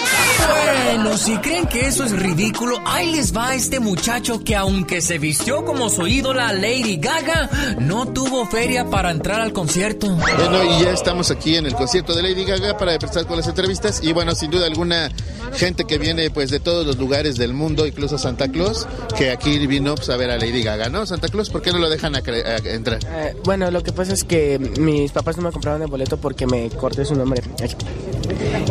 Bueno, 0.95 1.17
si 1.19 1.37
creen 1.39 1.67
que 1.67 1.87
eso 1.87 2.05
es 2.05 2.13
ridículo, 2.13 2.81
ahí 2.87 3.13
les 3.13 3.37
va 3.37 3.55
este 3.55 3.79
muchacho 3.81 4.43
que 4.43 4.57
aunque 4.57 5.01
se 5.03 5.19
vistió 5.19 5.65
como 5.65 5.91
su 5.91 6.07
ídola 6.07 6.53
Lady 6.55 6.97
Gaga, 6.97 7.51
no 7.81 8.09
tuvo 8.09 8.47
feria 8.47 8.87
para 8.89 9.11
entrar 9.11 9.41
al 9.41 9.53
concierto. 9.53 10.09
Bueno, 10.17 10.65
y 10.65 10.83
ya 10.85 10.91
estamos 10.93 11.31
aquí 11.31 11.57
en 11.57 11.67
el 11.67 11.75
concierto 11.75 12.15
de 12.15 12.23
Lady 12.23 12.45
Gaga 12.45 12.79
para 12.79 12.95
empezar 12.95 13.27
con 13.27 13.37
las 13.37 13.47
entrevistas 13.49 14.01
y 14.03 14.13
bueno, 14.13 14.35
sin 14.35 14.51
duda 14.51 14.67
alguna 14.67 15.11
gente 15.55 15.85
que 15.85 15.99
viene 15.99 16.31
pues 16.31 16.51
de 16.51 16.61
todos 16.61 16.87
los 16.87 16.97
lugares 16.97 17.37
del 17.37 17.53
mundo, 17.53 17.87
incluso 17.87 18.17
Santa 18.19 18.49
Claus, 18.49 18.87
que 19.17 19.31
aquí 19.31 19.67
vino 19.67 19.95
pues, 19.95 20.09
a 20.09 20.17
ver 20.17 20.31
a 20.31 20.37
Lady 20.39 20.63
Gaga, 20.63 20.89
¿no? 20.89 21.05
Santa 21.07 21.29
Claus, 21.29 21.51
¿por 21.51 21.61
qué 21.63 21.71
no 21.73 21.79
lo 21.79 21.91
dejan 21.91 22.17
a 22.17 22.21
cre- 22.23 22.45
a 22.47 22.57
entrar? 22.71 22.99
Eh, 23.05 23.37
bueno, 23.45 23.71
lo 23.71 23.83
que 23.83 23.93
pasa 23.93 24.13
es 24.15 24.25
que 24.25 24.59
mis 24.59 25.13
papás 25.13 25.37
no 25.37 25.43
me 25.43 25.53
compraron 25.53 25.83
el 25.83 25.89
boleto 25.89 26.17
porque 26.17 26.47
me 26.47 26.69
corté 26.71 27.05
su 27.05 27.15
nombre. 27.15 27.43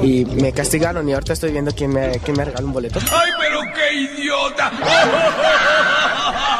Ay, 0.01 0.14
y 0.15 0.25
me 0.25 0.53
castigaron 0.53 1.07
y 1.09 1.13
ahorita 1.13 1.33
estoy 1.33 1.51
viendo 1.51 1.73
quién 1.73 1.91
me, 1.91 2.19
quién 2.19 2.37
me 2.37 2.45
regaló 2.45 2.67
un 2.67 2.73
boleto. 2.73 2.99
¡Ay, 3.11 3.31
pero 3.39 3.61
qué 3.73 3.93
idiota! 3.93 4.71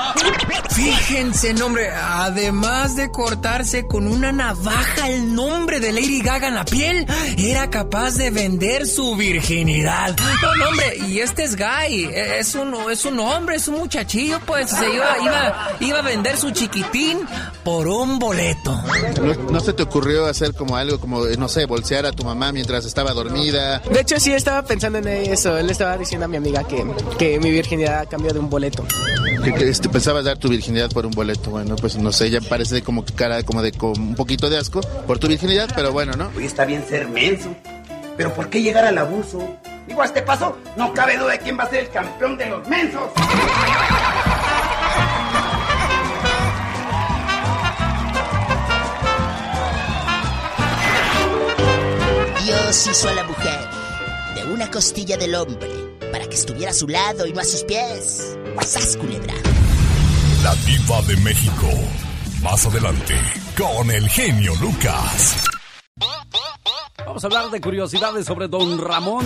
Fíjense, 0.75 1.53
nombre, 1.53 1.89
además 1.89 2.97
de 2.97 3.09
cortarse 3.09 3.87
con 3.87 4.07
una 4.07 4.33
navaja 4.33 5.09
el 5.09 5.33
nombre 5.33 5.79
de 5.79 5.93
Lady 5.93 6.21
Gaga 6.21 6.49
en 6.49 6.55
la 6.55 6.65
piel, 6.65 7.05
era 7.37 7.69
capaz 7.69 8.15
de 8.15 8.29
vender 8.29 8.85
su 8.85 9.15
virginidad. 9.15 10.17
No, 10.41 10.55
no, 10.55 10.69
hombre, 10.69 10.97
y 11.07 11.19
este 11.19 11.43
es 11.43 11.55
Guy, 11.55 12.09
es 12.13 12.55
un, 12.55 12.75
es 12.91 13.05
un 13.05 13.19
hombre, 13.21 13.55
es 13.55 13.69
un 13.69 13.75
muchachillo, 13.75 14.41
pues 14.45 14.69
se 14.69 14.93
iba, 14.93 15.17
iba, 15.23 15.69
iba 15.79 15.99
a 15.99 16.01
vender 16.01 16.35
su 16.35 16.51
chiquitín 16.51 17.19
por 17.63 17.87
un 17.87 18.19
boleto. 18.19 18.77
¿No, 19.49 19.59
se 19.61 19.71
te 19.71 19.83
ocurrió 19.83 20.25
hacer 20.25 20.53
como 20.53 20.75
algo 20.75 20.99
como, 20.99 21.25
no 21.25 21.47
sé, 21.47 21.65
bolsear 21.65 22.05
a 22.05 22.11
tu 22.11 22.25
mamá 22.25 22.51
mientras 22.51 22.85
estaba 22.85 23.13
dormida? 23.13 23.44
De 23.51 23.99
hecho, 23.99 24.19
sí 24.19 24.33
estaba 24.33 24.63
pensando 24.63 24.99
en 24.99 25.07
eso. 25.07 25.57
Él 25.57 25.69
estaba 25.69 25.97
diciendo 25.97 26.25
a 26.25 26.27
mi 26.27 26.37
amiga 26.37 26.63
que, 26.63 26.85
que 27.17 27.39
mi 27.39 27.51
virginidad 27.51 28.07
cambió 28.09 28.33
de 28.33 28.39
un 28.39 28.49
boleto. 28.49 28.85
Que, 29.43 29.53
que 29.53 29.69
este, 29.69 29.89
pensabas 29.89 30.25
dar 30.25 30.37
tu 30.37 30.49
virginidad 30.49 30.89
por 30.91 31.05
un 31.05 31.11
boleto. 31.11 31.51
Bueno, 31.51 31.75
pues 31.75 31.97
no 31.97 32.11
sé, 32.11 32.29
ya 32.29 32.41
parece 32.41 32.81
como 32.81 33.03
cara 33.15 33.43
como 33.43 33.61
de 33.61 33.71
con 33.71 33.99
un 33.99 34.15
poquito 34.15 34.49
de 34.49 34.57
asco 34.57 34.81
por 35.07 35.19
tu 35.19 35.27
virginidad, 35.27 35.69
pero 35.75 35.91
bueno, 35.91 36.13
¿no? 36.13 36.31
Hoy 36.35 36.45
está 36.45 36.65
bien 36.65 36.83
ser 36.87 37.07
menso. 37.07 37.55
Pero 38.17 38.33
¿por 38.33 38.49
qué 38.49 38.61
llegar 38.61 38.85
al 38.85 38.97
abuso? 38.97 39.57
Digo, 39.87 40.01
a 40.01 40.05
este 40.05 40.21
paso 40.21 40.57
no 40.77 40.93
cabe 40.93 41.17
duda 41.17 41.33
de 41.33 41.39
quién 41.39 41.57
va 41.57 41.63
a 41.63 41.69
ser 41.69 41.81
el 41.81 41.89
campeón 41.89 42.37
de 42.37 42.47
los 42.47 42.67
mensos. 42.67 43.11
Dios 52.45 52.87
hizo 52.91 53.09
a 53.09 53.13
la 53.15 53.23
mujer 53.23 53.59
de 54.35 54.53
una 54.53 54.69
costilla 54.69 55.17
del 55.17 55.33
hombre 55.33 55.67
para 56.11 56.27
que 56.27 56.35
estuviera 56.35 56.69
a 56.69 56.73
su 56.75 56.87
lado 56.87 57.25
y 57.25 57.33
no 57.33 57.39
a 57.39 57.43
sus 57.43 57.63
pies. 57.63 58.37
¡Sas, 58.61 58.95
culebra! 58.97 59.33
La 60.43 60.53
diva 60.57 61.01
de 61.07 61.17
México. 61.23 61.67
Más 62.43 62.63
adelante, 62.67 63.15
con 63.57 63.89
el 63.89 64.07
genio 64.09 64.53
Lucas. 64.61 65.43
Vamos 67.03 67.23
a 67.23 67.27
hablar 67.27 67.49
de 67.49 67.59
curiosidades 67.59 68.27
sobre 68.27 68.47
Don 68.47 68.77
Ramón. 68.77 69.25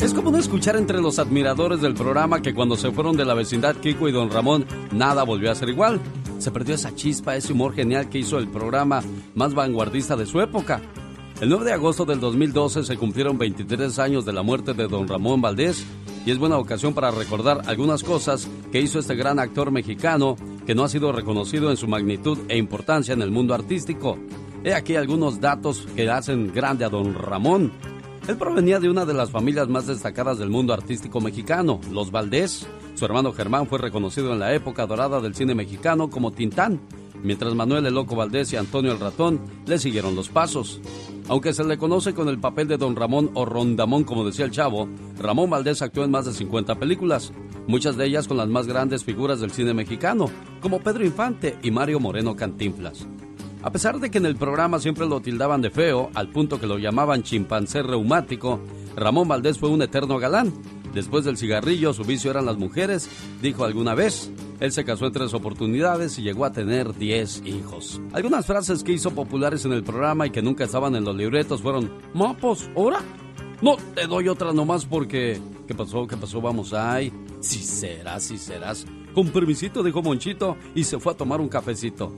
Es 0.00 0.14
común 0.14 0.36
escuchar 0.36 0.76
entre 0.76 1.00
los 1.00 1.18
admiradores 1.18 1.80
del 1.80 1.94
programa 1.94 2.40
que 2.40 2.54
cuando 2.54 2.76
se 2.76 2.92
fueron 2.92 3.16
de 3.16 3.24
la 3.24 3.34
vecindad 3.34 3.74
Kiko 3.74 4.08
y 4.08 4.12
Don 4.12 4.30
Ramón, 4.30 4.64
nada 4.92 5.24
volvió 5.24 5.50
a 5.50 5.56
ser 5.56 5.70
igual. 5.70 6.00
Se 6.38 6.52
perdió 6.52 6.76
esa 6.76 6.94
chispa, 6.94 7.34
ese 7.34 7.52
humor 7.52 7.74
genial 7.74 8.08
que 8.08 8.18
hizo 8.18 8.38
el 8.38 8.46
programa 8.46 9.02
más 9.34 9.54
vanguardista 9.54 10.14
de 10.14 10.26
su 10.26 10.40
época. 10.40 10.80
El 11.38 11.50
9 11.50 11.66
de 11.66 11.72
agosto 11.74 12.06
del 12.06 12.18
2012 12.18 12.82
se 12.82 12.96
cumplieron 12.96 13.36
23 13.36 13.98
años 13.98 14.24
de 14.24 14.32
la 14.32 14.42
muerte 14.42 14.72
de 14.72 14.88
don 14.88 15.06
Ramón 15.06 15.42
Valdés 15.42 15.84
y 16.24 16.30
es 16.30 16.38
buena 16.38 16.56
ocasión 16.56 16.94
para 16.94 17.10
recordar 17.10 17.60
algunas 17.66 18.02
cosas 18.02 18.48
que 18.72 18.80
hizo 18.80 18.98
este 18.98 19.16
gran 19.16 19.38
actor 19.38 19.70
mexicano 19.70 20.36
que 20.66 20.74
no 20.74 20.82
ha 20.82 20.88
sido 20.88 21.12
reconocido 21.12 21.70
en 21.70 21.76
su 21.76 21.88
magnitud 21.88 22.38
e 22.48 22.56
importancia 22.56 23.12
en 23.12 23.20
el 23.20 23.30
mundo 23.30 23.52
artístico. 23.52 24.16
He 24.64 24.72
aquí 24.72 24.96
algunos 24.96 25.38
datos 25.38 25.86
que 25.94 26.08
hacen 26.08 26.54
grande 26.54 26.86
a 26.86 26.88
don 26.88 27.12
Ramón. 27.12 27.70
Él 28.26 28.38
provenía 28.38 28.80
de 28.80 28.88
una 28.88 29.04
de 29.04 29.12
las 29.12 29.30
familias 29.30 29.68
más 29.68 29.86
destacadas 29.86 30.38
del 30.38 30.48
mundo 30.48 30.72
artístico 30.72 31.20
mexicano, 31.20 31.82
los 31.92 32.10
Valdés. 32.10 32.66
Su 32.94 33.04
hermano 33.04 33.34
Germán 33.34 33.66
fue 33.66 33.78
reconocido 33.78 34.32
en 34.32 34.38
la 34.38 34.54
época 34.54 34.86
dorada 34.86 35.20
del 35.20 35.34
cine 35.34 35.54
mexicano 35.54 36.08
como 36.08 36.32
Tintán, 36.32 36.80
mientras 37.22 37.54
Manuel 37.54 37.84
el 37.84 37.94
Loco 37.94 38.16
Valdés 38.16 38.54
y 38.54 38.56
Antonio 38.56 38.90
el 38.90 39.00
Ratón 39.00 39.38
le 39.66 39.78
siguieron 39.78 40.16
los 40.16 40.30
pasos. 40.30 40.80
Aunque 41.28 41.52
se 41.52 41.64
le 41.64 41.76
conoce 41.76 42.14
con 42.14 42.28
el 42.28 42.38
papel 42.38 42.68
de 42.68 42.76
Don 42.76 42.94
Ramón 42.94 43.30
o 43.34 43.44
Rondamón, 43.44 44.04
como 44.04 44.24
decía 44.24 44.44
el 44.44 44.52
chavo, 44.52 44.88
Ramón 45.18 45.50
Valdés 45.50 45.82
actuó 45.82 46.04
en 46.04 46.12
más 46.12 46.24
de 46.24 46.32
50 46.32 46.76
películas, 46.76 47.32
muchas 47.66 47.96
de 47.96 48.06
ellas 48.06 48.28
con 48.28 48.36
las 48.36 48.48
más 48.48 48.68
grandes 48.68 49.02
figuras 49.02 49.40
del 49.40 49.50
cine 49.50 49.74
mexicano, 49.74 50.30
como 50.60 50.78
Pedro 50.78 51.04
Infante 51.04 51.58
y 51.62 51.72
Mario 51.72 51.98
Moreno 51.98 52.36
Cantinflas. 52.36 53.08
A 53.62 53.72
pesar 53.72 53.98
de 53.98 54.10
que 54.10 54.18
en 54.18 54.26
el 54.26 54.36
programa 54.36 54.78
siempre 54.78 55.06
lo 55.06 55.20
tildaban 55.20 55.62
de 55.62 55.70
feo, 55.70 56.10
al 56.14 56.28
punto 56.28 56.60
que 56.60 56.68
lo 56.68 56.78
llamaban 56.78 57.24
chimpancé 57.24 57.82
reumático, 57.82 58.60
Ramón 58.94 59.26
Valdés 59.26 59.58
fue 59.58 59.70
un 59.70 59.82
eterno 59.82 60.18
galán. 60.18 60.52
Después 60.94 61.24
del 61.24 61.36
cigarrillo, 61.36 61.92
su 61.92 62.04
vicio 62.04 62.30
eran 62.30 62.46
las 62.46 62.56
mujeres, 62.56 63.10
dijo 63.42 63.64
alguna 63.64 63.96
vez. 63.96 64.30
Él 64.60 64.72
se 64.72 64.84
casó 64.84 65.06
en 65.06 65.12
tres 65.12 65.34
oportunidades 65.34 66.18
y 66.18 66.22
llegó 66.22 66.44
a 66.44 66.52
tener 66.52 66.94
10 66.94 67.42
hijos. 67.46 68.00
Algunas 68.12 68.46
frases 68.46 68.82
que 68.82 68.92
hizo 68.92 69.10
populares 69.10 69.64
en 69.64 69.72
el 69.72 69.84
programa 69.84 70.26
y 70.26 70.30
que 70.30 70.42
nunca 70.42 70.64
estaban 70.64 70.96
en 70.96 71.04
los 71.04 71.14
libretos 71.14 71.62
fueron, 71.62 71.90
¿mapos? 72.14 72.70
¿Hora? 72.74 73.00
No, 73.60 73.76
te 73.94 74.06
doy 74.06 74.28
otra 74.28 74.52
nomás 74.52 74.84
porque... 74.84 75.40
¿Qué 75.66 75.74
pasó? 75.74 76.06
¿Qué 76.06 76.16
pasó? 76.16 76.40
Vamos 76.40 76.72
ahí. 76.72 77.12
Si 77.40 77.58
serás, 77.58 78.24
si 78.24 78.38
serás. 78.38 78.86
Con 79.14 79.28
permisito, 79.28 79.82
dijo 79.82 80.02
Monchito 80.02 80.56
y 80.74 80.84
se 80.84 80.98
fue 80.98 81.12
a 81.12 81.16
tomar 81.16 81.40
un 81.40 81.48
cafecito. 81.48 82.12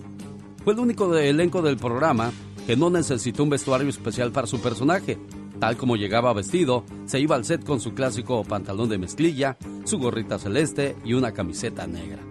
Fue 0.64 0.74
el 0.74 0.80
único 0.80 1.08
de 1.08 1.30
elenco 1.30 1.62
del 1.62 1.76
programa 1.76 2.30
que 2.66 2.76
no 2.76 2.90
necesitó 2.90 3.44
un 3.44 3.50
vestuario 3.50 3.88
especial 3.88 4.30
para 4.30 4.46
su 4.46 4.60
personaje. 4.60 5.18
Tal 5.60 5.76
como 5.76 5.96
llegaba 5.96 6.32
vestido, 6.32 6.84
se 7.06 7.18
iba 7.18 7.34
al 7.34 7.44
set 7.44 7.64
con 7.64 7.80
su 7.80 7.92
clásico 7.92 8.44
pantalón 8.44 8.88
de 8.88 8.98
mezclilla, 8.98 9.56
su 9.84 9.98
gorrita 9.98 10.38
celeste 10.38 10.96
y 11.04 11.14
una 11.14 11.32
camiseta 11.32 11.86
negra. 11.86 12.22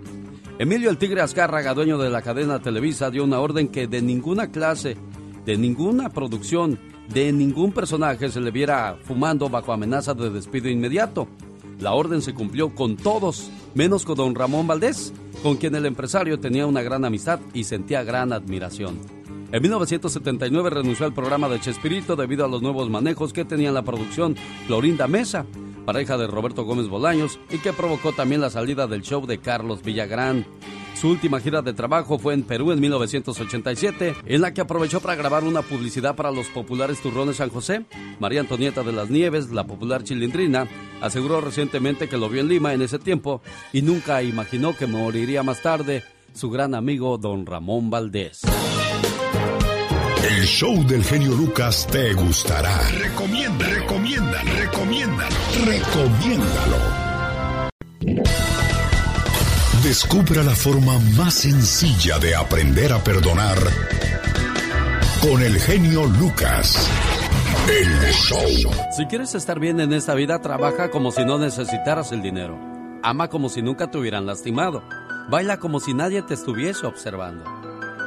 Emilio 0.59 0.89
el 0.89 0.97
Tigre 0.97 1.21
Azcárraga, 1.21 1.73
dueño 1.73 1.97
de 1.97 2.09
la 2.09 2.21
cadena 2.21 2.61
Televisa, 2.61 3.11
dio 3.11 3.23
una 3.23 3.39
orden 3.39 3.67
que 3.67 3.87
de 3.87 4.01
ninguna 4.01 4.49
clase, 4.49 4.97
de 5.45 5.57
ninguna 5.57 6.09
producción, 6.09 6.79
de 7.09 7.31
ningún 7.31 7.73
personaje 7.73 8.29
se 8.29 8.41
le 8.41 8.51
viera 8.51 8.97
fumando 9.03 9.49
bajo 9.49 9.73
amenaza 9.73 10.13
de 10.13 10.29
despido 10.29 10.69
inmediato. 10.69 11.27
La 11.79 11.93
orden 11.93 12.21
se 12.21 12.33
cumplió 12.33 12.73
con 12.73 12.97
todos, 12.97 13.51
menos 13.75 14.03
con 14.03 14.15
don 14.15 14.35
Ramón 14.35 14.67
Valdés, 14.67 15.13
con 15.43 15.57
quien 15.57 15.75
el 15.75 15.85
empresario 15.85 16.39
tenía 16.39 16.65
una 16.65 16.81
gran 16.81 17.05
amistad 17.05 17.39
y 17.53 17.65
sentía 17.65 18.03
gran 18.03 18.33
admiración. 18.33 19.16
En 19.49 19.61
1979 19.61 20.69
renunció 20.69 21.05
al 21.05 21.13
programa 21.13 21.47
de 21.47 21.61
Chespirito 21.61 22.17
debido 22.17 22.43
a 22.43 22.49
los 22.49 22.61
nuevos 22.61 22.89
manejos 22.89 23.31
que 23.31 23.45
tenía 23.45 23.69
en 23.69 23.75
la 23.75 23.83
producción 23.83 24.35
Florinda 24.65 25.07
Mesa, 25.07 25.45
pareja 25.85 26.17
de 26.17 26.27
Roberto 26.27 26.65
Gómez 26.65 26.89
Bolaños, 26.89 27.39
y 27.49 27.59
que 27.59 27.71
provocó 27.71 28.11
también 28.11 28.41
la 28.41 28.49
salida 28.49 28.87
del 28.87 29.03
show 29.03 29.25
de 29.25 29.37
Carlos 29.37 29.83
Villagrán. 29.83 30.45
Su 30.95 31.09
última 31.09 31.39
gira 31.39 31.61
de 31.61 31.71
trabajo 31.71 32.19
fue 32.19 32.33
en 32.33 32.43
Perú 32.43 32.73
en 32.73 32.81
1987, 32.81 34.15
en 34.25 34.41
la 34.41 34.53
que 34.53 34.59
aprovechó 34.59 34.99
para 34.99 35.15
grabar 35.15 35.45
una 35.45 35.61
publicidad 35.61 36.15
para 36.17 36.31
los 36.31 36.47
populares 36.47 36.99
turrones 36.99 37.37
San 37.37 37.49
José. 37.49 37.85
María 38.19 38.41
Antonieta 38.41 38.83
de 38.83 38.91
las 38.91 39.09
Nieves, 39.09 39.49
la 39.51 39.65
popular 39.65 40.03
chilindrina, 40.03 40.67
aseguró 40.99 41.39
recientemente 41.39 42.09
que 42.09 42.17
lo 42.17 42.27
vio 42.27 42.41
en 42.41 42.49
Lima 42.49 42.73
en 42.73 42.81
ese 42.81 42.99
tiempo 42.99 43.41
y 43.71 43.81
nunca 43.81 44.21
imaginó 44.23 44.75
que 44.75 44.87
moriría 44.87 45.41
más 45.41 45.61
tarde 45.61 46.03
su 46.33 46.49
gran 46.49 46.75
amigo 46.75 47.17
don 47.17 47.45
Ramón 47.45 47.89
Valdés. 47.89 48.41
El 50.23 50.45
show 50.45 50.83
del 50.87 51.03
genio 51.03 51.35
Lucas 51.35 51.87
te 51.91 52.11
gustará. 52.13 52.75
Recomienda, 52.89 53.67
recomienda, 53.67 54.41
recomiéndalo. 54.41 55.35
Recomiéndalo. 55.63 56.77
Descubra 59.83 60.43
la 60.43 60.55
forma 60.55 60.97
más 61.15 61.35
sencilla 61.35 62.17
de 62.17 62.35
aprender 62.35 62.91
a 62.93 63.03
perdonar 63.03 63.59
con 65.21 65.43
el 65.43 65.59
genio 65.59 66.05
Lucas. 66.05 66.89
El 67.69 68.11
show. 68.11 68.71
Si 68.97 69.05
quieres 69.05 69.35
estar 69.35 69.59
bien 69.59 69.79
en 69.79 69.93
esta 69.93 70.15
vida, 70.15 70.41
trabaja 70.41 70.89
como 70.89 71.11
si 71.11 71.23
no 71.25 71.37
necesitaras 71.37 72.11
el 72.11 72.23
dinero. 72.23 72.59
Ama 73.03 73.27
como 73.27 73.49
si 73.49 73.61
nunca 73.61 73.91
te 73.91 73.99
hubieran 73.99 74.25
lastimado. 74.25 74.81
Baila 75.29 75.57
como 75.57 75.79
si 75.79 75.93
nadie 75.93 76.23
te 76.23 76.33
estuviese 76.33 76.87
observando. 76.87 77.43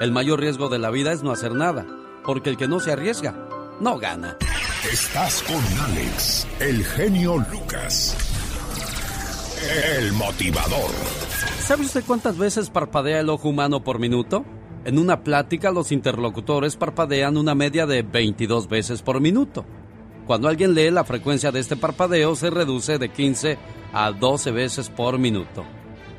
El 0.01 0.11
mayor 0.11 0.41
riesgo 0.41 0.69
de 0.69 0.81
la 0.81 0.91
vida 0.91 1.13
es 1.13 1.23
no 1.23 1.31
hacer 1.31 1.55
nada 1.55 1.87
porque 2.25 2.51
el 2.51 2.57
que 2.57 2.69
no 2.69 2.81
se 2.81 2.93
arriesga, 2.93 3.35
no 3.81 3.99
gana. 3.99 4.37
Estás 4.91 5.43
con 5.43 5.63
Alex, 5.85 6.47
el 6.59 6.85
genio 6.85 7.37
Lucas, 7.53 8.17
el 9.99 10.13
motivador. 10.13 10.91
¿Sabe 11.61 11.85
usted 11.85 12.05
cuántas 12.07 12.39
veces 12.39 12.71
parpadea 12.71 13.21
el 13.21 13.29
ojo 13.29 13.49
humano 13.49 13.85
por 13.85 13.99
minuto? 13.99 14.45
En 14.85 14.99
una 14.99 15.23
plática 15.23 15.71
los 15.71 15.93
interlocutores 15.93 16.77
parpadean 16.77 17.37
una 17.37 17.55
media 17.55 17.87
de 17.87 18.03
22 18.03 18.69
veces 18.69 19.03
por 19.03 19.21
minuto. 19.21 19.67
Cuando 20.27 20.49
alguien 20.49 20.75
lee 20.75 20.91
la 20.91 21.05
frecuencia 21.05 21.53
de 21.53 21.61
este 21.61 21.77
parpadeo 21.77 22.35
se 22.35 22.51
reduce 22.51 22.99
de 22.99 23.11
15 23.11 23.59
a 23.93 24.13
12 24.13 24.51
veces 24.53 24.89
por 24.89 25.19
minuto. 25.19 25.65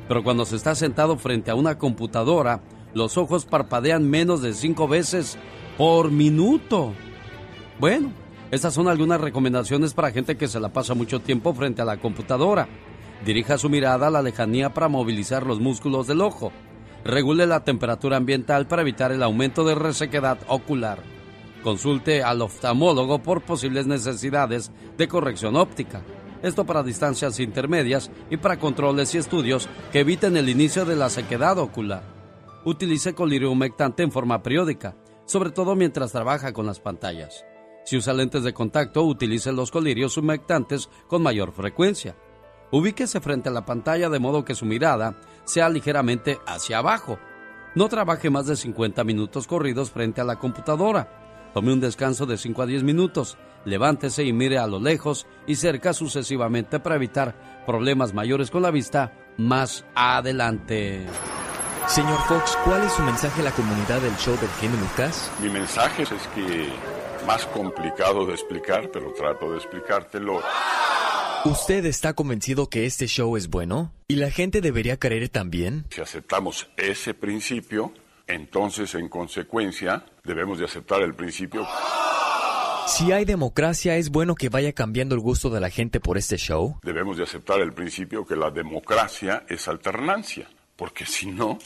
Pero 0.06 0.22
cuando 0.22 0.44
se 0.44 0.56
está 0.56 0.74
sentado 0.74 1.16
frente 1.16 1.50
a 1.50 1.54
una 1.54 1.78
computadora, 1.78 2.62
los 2.94 3.16
ojos 3.16 3.46
parpadean 3.46 4.08
menos 4.08 4.42
de 4.42 4.54
5 4.54 4.86
veces 4.86 5.38
por 5.76 6.10
minuto. 6.10 6.92
Bueno, 7.78 8.12
estas 8.50 8.74
son 8.74 8.88
algunas 8.88 9.20
recomendaciones 9.20 9.94
para 9.94 10.10
gente 10.10 10.36
que 10.36 10.48
se 10.48 10.60
la 10.60 10.72
pasa 10.72 10.94
mucho 10.94 11.20
tiempo 11.20 11.54
frente 11.54 11.82
a 11.82 11.86
la 11.86 11.96
computadora. 11.96 12.68
Dirija 13.24 13.56
su 13.56 13.68
mirada 13.68 14.08
a 14.08 14.10
la 14.10 14.22
lejanía 14.22 14.74
para 14.74 14.88
movilizar 14.88 15.46
los 15.46 15.60
músculos 15.60 16.06
del 16.06 16.20
ojo. 16.20 16.52
Regule 17.04 17.46
la 17.46 17.64
temperatura 17.64 18.16
ambiental 18.16 18.66
para 18.66 18.82
evitar 18.82 19.12
el 19.12 19.22
aumento 19.22 19.64
de 19.64 19.74
resequedad 19.74 20.38
ocular. 20.48 21.02
Consulte 21.62 22.22
al 22.22 22.42
oftalmólogo 22.42 23.20
por 23.20 23.42
posibles 23.42 23.86
necesidades 23.86 24.70
de 24.98 25.08
corrección 25.08 25.56
óptica. 25.56 26.02
Esto 26.42 26.64
para 26.64 26.82
distancias 26.82 27.38
intermedias 27.38 28.10
y 28.28 28.36
para 28.36 28.58
controles 28.58 29.14
y 29.14 29.18
estudios 29.18 29.68
que 29.92 30.00
eviten 30.00 30.36
el 30.36 30.48
inicio 30.48 30.84
de 30.84 30.96
la 30.96 31.08
sequedad 31.08 31.58
ocular. 31.58 32.02
Utilice 32.64 33.14
colirio 33.14 33.50
humectante 33.50 34.02
en 34.02 34.12
forma 34.12 34.42
periódica, 34.42 34.96
sobre 35.24 35.50
todo 35.50 35.74
mientras 35.74 36.12
trabaja 36.12 36.52
con 36.52 36.66
las 36.66 36.80
pantallas. 36.80 37.44
Si 37.84 37.96
usa 37.96 38.12
lentes 38.12 38.44
de 38.44 38.52
contacto, 38.52 39.02
utilice 39.02 39.52
los 39.52 39.70
colirios 39.70 40.16
humectantes 40.16 40.88
con 41.08 41.22
mayor 41.22 41.52
frecuencia. 41.52 42.16
Ubíquese 42.70 43.20
frente 43.20 43.48
a 43.48 43.52
la 43.52 43.66
pantalla 43.66 44.08
de 44.08 44.18
modo 44.18 44.44
que 44.44 44.54
su 44.54 44.64
mirada 44.64 45.16
sea 45.44 45.68
ligeramente 45.68 46.38
hacia 46.46 46.78
abajo. 46.78 47.18
No 47.74 47.88
trabaje 47.88 48.30
más 48.30 48.46
de 48.46 48.56
50 48.56 49.02
minutos 49.04 49.46
corridos 49.46 49.90
frente 49.90 50.20
a 50.20 50.24
la 50.24 50.38
computadora. 50.38 51.50
Tome 51.52 51.72
un 51.72 51.80
descanso 51.80 52.24
de 52.24 52.38
5 52.38 52.62
a 52.62 52.66
10 52.66 52.82
minutos. 52.82 53.36
Levántese 53.64 54.24
y 54.24 54.32
mire 54.32 54.58
a 54.58 54.66
lo 54.66 54.80
lejos 54.80 55.26
y 55.46 55.56
cerca 55.56 55.92
sucesivamente 55.92 56.80
para 56.80 56.96
evitar 56.96 57.62
problemas 57.66 58.14
mayores 58.14 58.50
con 58.50 58.62
la 58.62 58.70
vista 58.70 59.12
más 59.36 59.84
adelante. 59.94 61.06
Señor 61.88 62.18
Fox, 62.26 62.56
¿cuál 62.64 62.84
es 62.84 62.92
su 62.92 63.02
mensaje 63.02 63.40
a 63.42 63.44
la 63.44 63.52
comunidad 63.52 64.00
del 64.00 64.16
show 64.16 64.36
del 64.36 64.48
genio 64.60 64.78
Lucas? 64.80 65.30
Mi 65.40 65.50
mensaje 65.50 66.04
es 66.04 66.10
que 66.34 66.68
más 67.26 67.44
complicado 67.46 68.24
de 68.24 68.32
explicar, 68.32 68.90
pero 68.90 69.12
trato 69.12 69.50
de 69.50 69.58
explicártelo. 69.58 70.40
¿Usted 71.44 71.84
está 71.84 72.14
convencido 72.14 72.68
que 72.68 72.86
este 72.86 73.06
show 73.06 73.36
es 73.36 73.48
bueno? 73.48 73.92
¿Y 74.08 74.16
la 74.16 74.30
gente 74.30 74.60
debería 74.60 74.96
creer 74.98 75.28
también? 75.28 75.84
Si 75.90 76.00
aceptamos 76.00 76.68
ese 76.76 77.14
principio, 77.14 77.92
entonces 78.26 78.94
en 78.94 79.08
consecuencia 79.08 80.04
debemos 80.24 80.58
de 80.58 80.64
aceptar 80.64 81.02
el 81.02 81.14
principio. 81.14 81.66
Si 82.86 83.12
hay 83.12 83.24
democracia, 83.24 83.96
¿es 83.96 84.10
bueno 84.10 84.34
que 84.34 84.48
vaya 84.48 84.72
cambiando 84.72 85.14
el 85.14 85.20
gusto 85.20 85.50
de 85.50 85.60
la 85.60 85.70
gente 85.70 86.00
por 86.00 86.16
este 86.16 86.36
show? 86.36 86.78
Debemos 86.82 87.16
de 87.16 87.24
aceptar 87.24 87.60
el 87.60 87.72
principio 87.72 88.24
que 88.24 88.36
la 88.36 88.50
democracia 88.50 89.44
es 89.48 89.68
alternancia, 89.68 90.48
porque 90.82 91.06
si 91.06 91.30
no, 91.30 91.60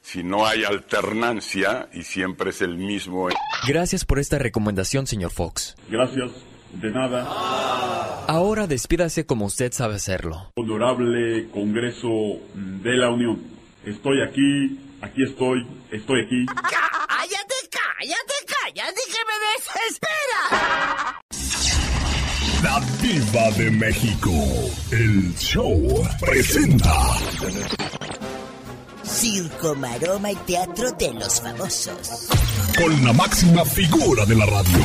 si 0.00 0.22
no 0.22 0.46
hay 0.46 0.64
alternancia 0.64 1.90
y 1.92 2.04
siempre 2.04 2.48
es 2.48 2.62
el 2.62 2.78
mismo. 2.78 3.28
Gracias 3.68 4.06
por 4.06 4.18
esta 4.18 4.38
recomendación, 4.38 5.06
señor 5.06 5.30
Fox. 5.30 5.76
Gracias, 5.90 6.30
de 6.72 6.90
nada. 6.90 8.24
Ahora 8.26 8.66
despídase 8.66 9.26
como 9.26 9.44
usted 9.44 9.72
sabe 9.74 9.96
hacerlo. 9.96 10.52
Honorable 10.56 11.50
Congreso 11.50 12.08
de 12.54 12.96
la 12.96 13.10
Unión, 13.10 13.42
estoy 13.84 14.22
aquí, 14.22 14.80
aquí 15.02 15.22
estoy, 15.22 15.66
estoy 15.90 16.24
aquí. 16.24 16.46
¡Cállate, 16.46 17.54
cállate, 17.70 18.34
cállate, 18.46 19.00
que 19.04 19.20
me 19.28 19.36
desespera! 19.58 21.20
La 22.62 22.80
Diva 23.02 23.50
de 23.58 23.70
México, 23.72 24.30
el 24.92 25.34
show 25.34 26.08
presenta. 26.20 26.94
Circo, 29.04 29.74
maroma 29.74 30.32
y 30.32 30.36
teatro 30.36 30.92
de 30.92 31.12
los 31.12 31.40
famosos. 31.40 32.28
Con 32.76 33.04
la 33.04 33.12
máxima 33.12 33.64
figura 33.64 34.24
de 34.24 34.34
la 34.36 34.46
radio, 34.46 34.78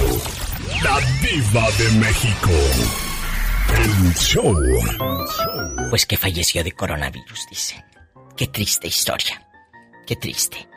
la 0.83 1.00
Diva 1.21 1.71
de 1.77 1.91
México. 2.00 2.51
El 3.75 4.13
show. 4.15 4.55
Pues 5.89 6.05
que 6.05 6.17
falleció 6.17 6.63
de 6.63 6.71
coronavirus, 6.71 7.47
dicen. 7.50 7.83
Qué 8.36 8.47
triste 8.47 8.88
historia. 8.88 9.45
Qué 10.05 10.15
triste. 10.15 10.67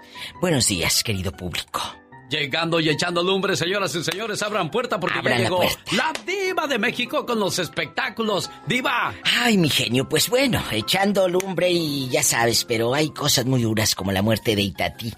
Buenos 0.40 0.66
días, 0.66 1.02
querido 1.02 1.32
público. 1.32 1.99
Llegando 2.30 2.78
y 2.78 2.88
echando 2.88 3.24
lumbre, 3.24 3.56
señoras 3.56 3.92
y 3.96 4.04
señores, 4.04 4.40
abran 4.42 4.70
puerta 4.70 5.00
porque 5.00 5.18
Abran 5.18 5.38
ya 5.38 5.38
la 5.38 5.44
llegó 5.48 5.56
puerta. 5.58 5.96
la 5.96 6.12
diva 6.24 6.66
de 6.68 6.78
México 6.78 7.26
con 7.26 7.40
los 7.40 7.58
espectáculos. 7.58 8.48
¡Diva! 8.68 9.12
Ay, 9.40 9.58
mi 9.58 9.68
genio, 9.68 10.08
pues 10.08 10.30
bueno, 10.30 10.62
echando 10.70 11.28
lumbre 11.28 11.70
y 11.70 12.08
ya 12.08 12.22
sabes, 12.22 12.64
pero 12.64 12.94
hay 12.94 13.10
cosas 13.10 13.46
muy 13.46 13.62
duras 13.62 13.96
como 13.96 14.12
la 14.12 14.22
muerte 14.22 14.54
de 14.54 14.62
Itati. 14.62 15.12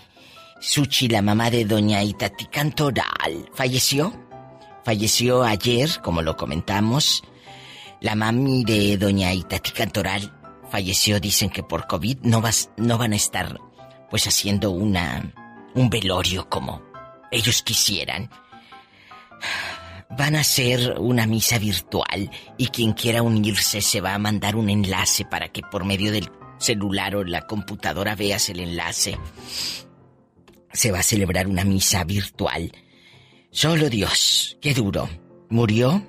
Suchi, 0.59 1.09
la 1.09 1.21
mamá 1.21 1.51
de 1.51 1.67
doña 1.67 2.03
Itati 2.03 2.47
Cantoral, 2.47 3.51
falleció. 3.53 4.13
Falleció 4.85 5.45
ayer, 5.45 5.91
como 6.03 6.23
lo 6.23 6.37
comentamos. 6.37 7.23
La 8.01 8.15
mami 8.15 8.65
de 8.65 8.97
doña 8.97 9.35
Itati 9.35 9.73
Cantoral 9.73 10.33
falleció, 10.71 11.21
dicen 11.21 11.51
que 11.51 11.63
por 11.63 11.87
COVID 11.87 12.21
no, 12.23 12.41
vas, 12.41 12.71
no 12.79 12.97
van 12.97 13.13
a 13.13 13.17
estar 13.17 13.59
pues 14.09 14.27
haciendo 14.27 14.71
una 14.71 15.33
un 15.75 15.89
velorio 15.91 16.49
como 16.49 16.83
ellos 17.33 17.63
quisieran. 17.63 18.31
Van 20.11 20.37
a 20.37 20.41
hacer 20.41 20.99
una 20.99 21.27
misa 21.27 21.59
virtual 21.59 22.31
y 22.59 22.67
quien 22.69 22.93
quiera 22.93 23.23
unirse 23.23 23.81
se 23.81 24.01
va 24.01 24.15
a 24.15 24.19
mandar 24.19 24.57
un 24.57 24.69
enlace 24.69 25.25
para 25.25 25.49
que 25.49 25.63
por 25.63 25.85
medio 25.85 26.13
del 26.13 26.31
celular 26.59 27.17
o 27.17 27.25
la 27.25 27.47
computadora 27.47 28.15
veas 28.15 28.49
el 28.51 28.61
enlace. 28.61 29.19
Se 30.73 30.93
va 30.93 31.01
a 31.01 31.03
celebrar 31.03 31.49
una 31.49 31.65
misa 31.65 32.05
virtual. 32.05 32.73
Solo 33.51 33.89
Dios, 33.91 34.59
qué 34.61 34.75
duro. 34.75 35.09
Murió 35.49 36.07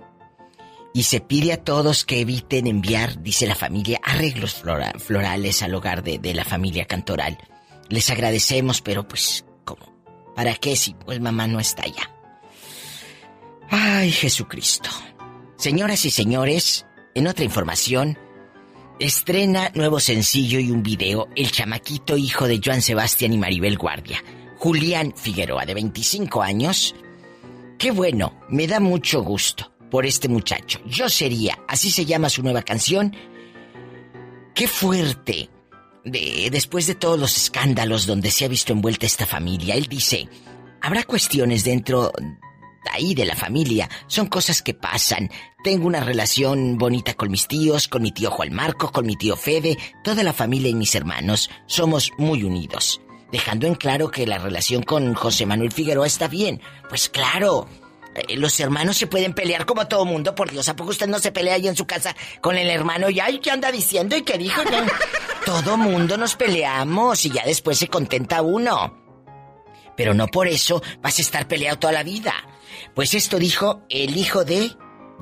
y 0.94 1.04
se 1.04 1.22
pide 1.22 1.54
a 1.54 1.64
todos 1.64 2.06
que 2.06 2.20
eviten 2.22 2.68
enviar, 2.68 3.22
dice 3.24 3.48
la 3.48 3.56
familia, 3.56 4.00
arreglos 4.04 4.54
flora- 4.54 4.94
florales 5.00 5.64
al 5.64 5.74
hogar 5.76 6.04
de, 6.04 6.20
de 6.20 6.34
la 6.34 6.46
familia 6.46 6.86
Cantoral. 6.86 7.38
Les 7.90 8.10
agradecemos, 8.10 8.82
pero 8.82 9.08
pues. 9.08 9.46
¿Para 10.36 10.56
qué 10.56 10.76
si 10.76 10.94
pues 10.94 11.20
mamá 11.20 11.48
no 11.48 11.60
está 11.60 11.84
allá? 11.84 12.10
Ay, 13.70 14.12
Jesucristo. 14.12 14.90
Señoras 15.58 16.06
y 16.06 16.12
señores, 16.12 16.86
en 17.16 17.28
otra 17.28 17.46
información, 17.46 18.18
estrena 19.00 19.72
nuevo 19.74 20.00
sencillo 20.00 20.60
y 20.60 20.72
un 20.72 20.84
video 20.84 21.28
el 21.36 21.52
chamaquito 21.52 22.18
hijo 22.18 22.48
de 22.48 22.60
Joan 22.64 22.82
Sebastián 22.82 23.34
y 23.34 23.38
Maribel 23.38 23.78
Guardia, 23.78 24.24
Julián 24.58 25.14
Figueroa, 25.16 25.66
de 25.66 25.74
25 25.74 26.42
años. 26.42 26.96
Qué 27.78 27.92
bueno, 27.92 28.40
me 28.50 28.68
da 28.68 28.80
mucho 28.80 29.24
gusto 29.24 29.74
por 29.90 30.06
este 30.06 30.28
muchacho. 30.28 30.80
Yo 30.86 31.10
sería, 31.10 31.60
así 31.68 31.92
se 31.92 32.06
llama 32.06 32.30
su 32.30 32.44
nueva 32.44 32.64
canción. 32.64 33.16
Qué 34.54 34.68
fuerte. 34.68 35.50
De, 36.04 36.50
después 36.52 36.86
de 36.88 36.96
todos 36.96 37.20
los 37.20 37.38
escándalos 37.38 38.06
donde 38.06 38.30
se 38.30 38.46
ha 38.46 38.50
visto 38.50 38.74
envuelta 38.74 39.06
esta 39.06 39.26
familia, 39.26 39.76
él 39.76 39.88
dice, 39.88 40.28
habrá 40.82 41.04
cuestiones 41.04 41.64
dentro 41.64 42.12
ahí 42.92 43.14
de 43.14 43.26
la 43.26 43.36
familia, 43.36 43.90
son 44.08 44.28
cosas 44.28 44.62
que 44.62 44.74
pasan. 44.74 45.32
Tengo 45.64 45.88
una 45.88 46.02
relación 46.02 46.78
bonita 46.78 47.14
con 47.14 47.32
mis 47.32 47.48
tíos, 47.48 47.88
con 47.88 48.02
mi 48.02 48.12
tío 48.12 48.32
Juan 48.32 48.54
Marco, 48.54 48.92
con 48.92 49.06
mi 49.06 49.16
tío 49.16 49.36
Fede, 49.36 49.78
toda 50.04 50.24
la 50.24 50.34
familia 50.34 50.70
y 50.70 50.76
mis 50.76 50.96
hermanos 50.96 51.50
somos 51.66 52.12
muy 52.18 52.44
unidos. 52.44 53.02
Dejando 53.32 53.66
en 53.66 53.76
claro 53.76 54.12
que 54.12 54.28
la 54.28 54.38
relación 54.38 54.84
con 54.84 55.16
José 55.16 55.46
Manuel 55.46 55.72
Figueroa 55.72 56.06
está 56.06 56.28
bien. 56.28 56.62
Pues 56.88 57.10
claro, 57.10 57.68
eh, 58.14 58.38
los 58.38 58.60
hermanos 58.60 58.98
se 58.98 59.08
pueden 59.08 59.34
pelear 59.34 59.66
como 59.66 59.88
todo 59.88 60.06
mundo, 60.06 60.36
por 60.36 60.52
Dios, 60.52 60.70
¿a 60.70 60.76
poco 60.76 60.92
usted 60.92 61.08
no 61.08 61.18
se 61.18 61.32
pelea 61.32 61.56
ahí 61.56 61.68
en 61.68 61.76
su 61.76 61.88
casa 61.88 62.16
con 62.42 62.58
el 62.58 62.70
hermano 62.70 63.10
y 63.10 63.20
ay, 63.20 63.40
qué 63.40 63.50
anda 63.50 63.72
diciendo 63.72 64.16
y 64.16 64.22
qué 64.22 64.38
dijo? 64.38 64.64
No. 64.66 64.86
Todo 65.46 65.78
mundo 65.78 66.18
nos 66.18 66.36
peleamos 66.36 67.26
y 67.26 67.32
ya 67.32 67.44
después 67.46 67.78
se 67.78 67.88
contenta 67.88 68.42
uno. 68.42 68.98
Pero 69.96 70.14
no 70.14 70.28
por 70.28 70.48
eso 70.48 70.82
vas 71.02 71.20
a 71.20 71.22
estar 71.22 71.48
peleado 71.48 71.80
toda 71.80 71.94
la 71.94 72.04
vida. 72.04 72.34
Pues 72.96 73.14
esto 73.14 73.38
dijo 73.38 73.82
el 73.90 74.18
hijo 74.18 74.44
de 74.44 74.72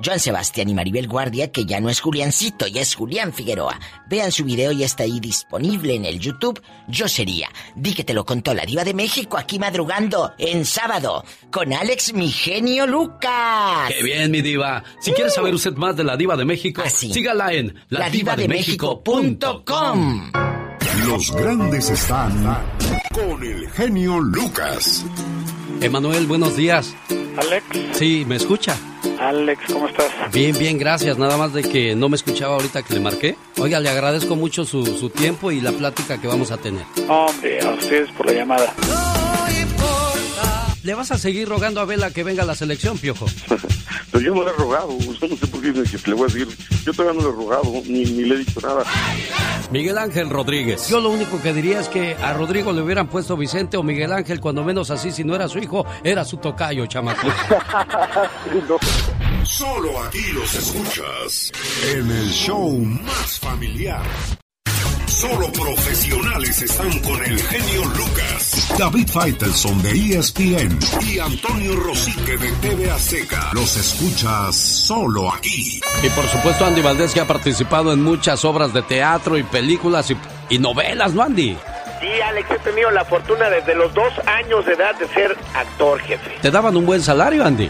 Joan 0.03 0.19
Sebastián 0.19 0.69
y 0.69 0.73
Maribel 0.73 1.07
Guardia, 1.07 1.51
que 1.51 1.65
ya 1.65 1.79
no 1.79 1.89
es 1.89 1.99
Juliancito, 1.99 2.67
ya 2.67 2.81
es 2.81 2.95
Julián 2.95 3.33
Figueroa. 3.33 3.79
Vean 4.09 4.31
su 4.31 4.43
video, 4.43 4.71
ya 4.71 4.85
está 4.85 5.03
ahí 5.03 5.19
disponible 5.19 5.95
en 5.95 6.05
el 6.05 6.19
YouTube. 6.19 6.61
Yo 6.87 7.07
sería, 7.07 7.49
di 7.75 7.93
que 7.93 8.03
te 8.03 8.13
lo 8.13 8.25
contó 8.25 8.53
la 8.53 8.65
diva 8.65 8.83
de 8.83 8.93
México, 8.93 9.37
aquí 9.37 9.59
madrugando, 9.59 10.33
en 10.37 10.65
sábado, 10.65 11.23
con 11.51 11.73
Alex 11.73 12.13
Mi 12.13 12.29
Genio 12.29 12.87
Lucas. 12.87 13.89
¡Qué 13.89 14.03
bien, 14.03 14.31
mi 14.31 14.41
diva! 14.41 14.83
Si 14.99 15.11
quiere 15.11 15.29
saber 15.29 15.53
usted 15.53 15.73
más 15.73 15.95
de 15.95 16.03
la 16.03 16.17
diva 16.17 16.35
de 16.35 16.45
México, 16.45 16.81
sígala 16.89 17.53
en 17.53 17.75
ladivademéxico.com. 17.89 20.31
Los 21.05 21.31
grandes 21.31 21.89
están 21.89 22.65
con 23.13 23.43
el 23.43 23.69
genio 23.71 24.19
Lucas. 24.19 25.05
Emanuel, 25.81 26.27
buenos 26.27 26.55
días. 26.55 26.95
Alex. 27.37 27.65
Sí, 27.93 28.23
¿me 28.27 28.35
escucha? 28.35 28.77
Alex, 29.19 29.61
¿cómo 29.73 29.87
estás? 29.87 30.11
Bien, 30.31 30.55
bien, 30.57 30.77
gracias. 30.77 31.17
Nada 31.17 31.37
más 31.37 31.53
de 31.53 31.63
que 31.63 31.95
no 31.95 32.07
me 32.07 32.15
escuchaba 32.15 32.53
ahorita 32.55 32.83
que 32.83 32.93
le 32.93 32.99
marqué. 32.99 33.35
Oiga, 33.57 33.79
le 33.79 33.89
agradezco 33.89 34.35
mucho 34.35 34.63
su, 34.63 34.85
su 34.85 35.09
tiempo 35.09 35.51
y 35.51 35.59
la 35.59 35.71
plática 35.71 36.21
que 36.21 36.27
vamos 36.27 36.51
a 36.51 36.57
tener. 36.57 36.83
Hombre, 37.07 37.61
a 37.61 37.71
ustedes 37.71 38.11
por 38.11 38.27
la 38.27 38.33
llamada. 38.33 38.73
¿Le 40.83 40.95
vas 40.95 41.11
a 41.11 41.17
seguir 41.17 41.47
rogando 41.47 41.79
a 41.79 41.85
Vela 41.85 42.09
que 42.09 42.23
venga 42.23 42.41
a 42.41 42.45
la 42.45 42.55
selección, 42.55 42.97
Piojo? 42.97 43.27
Pero 44.11 44.23
yo 44.23 44.33
no 44.35 44.43
le 44.43 44.49
he 44.49 44.53
rogado, 44.53 44.87
usted 44.89 45.29
no 45.29 45.37
sé 45.37 45.47
por 45.47 45.61
qué 45.61 45.71
dice 45.71 45.97
que 45.97 46.09
le 46.09 46.15
voy 46.15 46.29
a 46.29 46.33
decir. 46.33 46.47
Yo 46.83 46.91
todavía 46.91 47.21
no 47.21 47.27
le 47.27 47.33
he 47.33 47.37
rogado, 47.37 47.71
ni, 47.85 48.03
ni 48.03 48.23
le 48.25 48.35
he 48.35 48.37
dicho 48.39 48.59
nada. 48.61 48.83
Miguel 49.71 49.97
Ángel 49.97 50.29
Rodríguez. 50.29 50.89
Yo 50.89 50.99
lo 50.99 51.11
único 51.11 51.41
que 51.41 51.53
diría 51.53 51.79
es 51.79 51.87
que 51.87 52.15
a 52.15 52.33
Rodrigo 52.33 52.73
le 52.73 52.81
hubieran 52.81 53.07
puesto 53.07 53.37
Vicente 53.37 53.77
o 53.77 53.83
Miguel 53.83 54.11
Ángel, 54.11 54.41
cuando 54.41 54.63
menos 54.63 54.91
así, 54.91 55.11
si 55.11 55.23
no 55.23 55.35
era 55.35 55.47
su 55.47 55.59
hijo, 55.59 55.85
era 56.03 56.25
su 56.25 56.37
tocayo, 56.37 56.87
chamaco. 56.87 57.27
Solo 59.43 60.01
aquí 60.03 60.31
los 60.33 60.53
escuchas 60.55 61.51
en 61.93 62.11
el 62.11 62.29
show 62.29 62.69
más 62.79 63.39
familiar. 63.39 64.03
Solo 65.21 65.51
profesionales 65.51 66.63
están 66.63 66.99
con 67.01 67.23
el 67.23 67.39
genio 67.39 67.83
Lucas. 67.95 68.73
David 68.75 69.07
Faitelson 69.07 69.79
de 69.83 69.91
ESPN 69.91 70.79
y 71.05 71.19
Antonio 71.19 71.75
Rosique 71.75 72.37
de 72.37 72.51
TV 72.53 72.89
Azteca. 72.89 73.51
Los 73.53 73.77
escuchas 73.77 74.55
solo 74.55 75.31
aquí. 75.31 75.79
Y 76.01 76.09
por 76.09 76.25
supuesto 76.25 76.65
Andy 76.65 76.81
Valdés 76.81 77.13
que 77.13 77.19
ha 77.19 77.27
participado 77.27 77.93
en 77.93 78.01
muchas 78.01 78.43
obras 78.45 78.73
de 78.73 78.81
teatro 78.81 79.37
y 79.37 79.43
películas 79.43 80.09
y, 80.09 80.17
y 80.49 80.57
novelas, 80.57 81.13
¿no 81.13 81.21
Andy? 81.21 81.55
Sí, 81.99 82.21
Alex, 82.21 82.49
he 82.49 82.57
tenido 82.57 82.89
la 82.89 83.05
fortuna 83.05 83.47
desde 83.51 83.75
los 83.75 83.93
dos 83.93 84.11
años 84.25 84.65
de 84.65 84.73
edad 84.73 84.95
de 84.95 85.07
ser 85.09 85.37
actor, 85.53 85.99
jefe. 85.99 86.31
¿Te 86.41 86.49
daban 86.49 86.75
un 86.75 86.87
buen 86.87 87.03
salario, 87.03 87.45
Andy? 87.45 87.69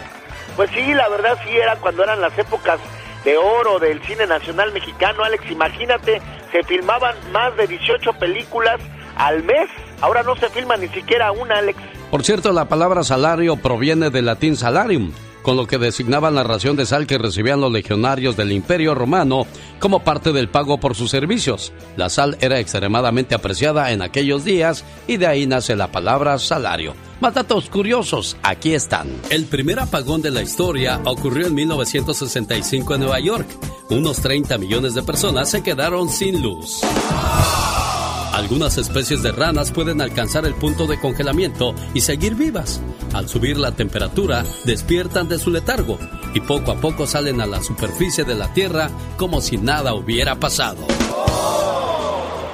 Pues 0.55 0.69
sí, 0.71 0.93
la 0.93 1.09
verdad 1.09 1.37
sí 1.43 1.49
era 1.49 1.75
cuando 1.75 2.05
eran 2.05 2.21
las 2.21 2.37
épocas 2.37 2.79
de 3.23 3.37
oro 3.37 3.79
del 3.79 4.01
cine 4.03 4.25
nacional 4.27 4.71
mexicano, 4.71 5.23
Alex. 5.23 5.49
Imagínate, 5.49 6.21
se 6.51 6.63
filmaban 6.63 7.15
más 7.31 7.55
de 7.57 7.67
18 7.67 8.13
películas 8.13 8.79
al 9.15 9.43
mes. 9.43 9.69
Ahora 10.01 10.23
no 10.23 10.35
se 10.35 10.49
filma 10.49 10.77
ni 10.77 10.87
siquiera 10.87 11.31
una, 11.31 11.57
Alex. 11.59 11.79
Por 12.09 12.23
cierto, 12.23 12.51
la 12.51 12.65
palabra 12.65 13.03
salario 13.03 13.55
proviene 13.57 14.09
del 14.09 14.25
latín 14.25 14.55
salarium, 14.55 15.13
con 15.41 15.57
lo 15.57 15.67
que 15.67 15.77
designaban 15.77 16.35
la 16.35 16.43
ración 16.43 16.75
de 16.75 16.85
sal 16.85 17.07
que 17.07 17.17
recibían 17.17 17.61
los 17.61 17.71
legionarios 17.71 18.37
del 18.37 18.51
Imperio 18.51 18.95
Romano 18.95 19.45
como 19.79 20.03
parte 20.03 20.31
del 20.31 20.49
pago 20.49 20.79
por 20.79 20.95
sus 20.95 21.11
servicios. 21.11 21.73
La 21.97 22.09
sal 22.09 22.37
era 22.41 22.59
extremadamente 22.59 23.35
apreciada 23.35 23.91
en 23.91 24.01
aquellos 24.01 24.43
días 24.43 24.83
y 25.07 25.17
de 25.17 25.27
ahí 25.27 25.47
nace 25.47 25.75
la 25.75 25.91
palabra 25.91 26.37
salario. 26.39 26.93
Más 27.19 27.33
datos 27.33 27.69
curiosos, 27.69 28.35
aquí 28.41 28.73
están. 28.73 29.07
El 29.29 29.45
primer 29.45 29.79
apagón 29.79 30.21
de 30.21 30.31
la 30.31 30.41
historia 30.41 30.99
ocurrió 31.05 31.47
en 31.47 31.53
1965 31.53 32.95
en 32.95 32.99
Nueva 33.01 33.19
York. 33.19 33.47
Unos 33.89 34.21
30 34.21 34.57
millones 34.57 34.95
de 34.95 35.03
personas 35.03 35.49
se 35.49 35.61
quedaron 35.61 36.09
sin 36.09 36.41
luz. 36.41 36.81
Algunas 38.31 38.77
especies 38.77 39.21
de 39.21 39.33
ranas 39.33 39.71
pueden 39.71 40.01
alcanzar 40.01 40.45
el 40.45 40.53
punto 40.55 40.87
de 40.87 40.99
congelamiento 40.99 41.75
y 41.93 42.01
seguir 42.01 42.35
vivas. 42.35 42.79
Al 43.13 43.27
subir 43.27 43.57
la 43.57 43.73
temperatura, 43.73 44.45
despiertan 44.63 45.27
de 45.27 45.37
su 45.37 45.51
letargo 45.51 45.99
y 46.33 46.39
poco 46.39 46.71
a 46.71 46.79
poco 46.79 47.05
salen 47.05 47.41
a 47.41 47.45
la 47.45 47.61
superficie 47.61 48.23
de 48.23 48.35
la 48.35 48.53
Tierra 48.53 48.89
como 49.17 49.41
si 49.41 49.57
nada 49.57 49.93
hubiera 49.93 50.39
pasado. 50.39 50.87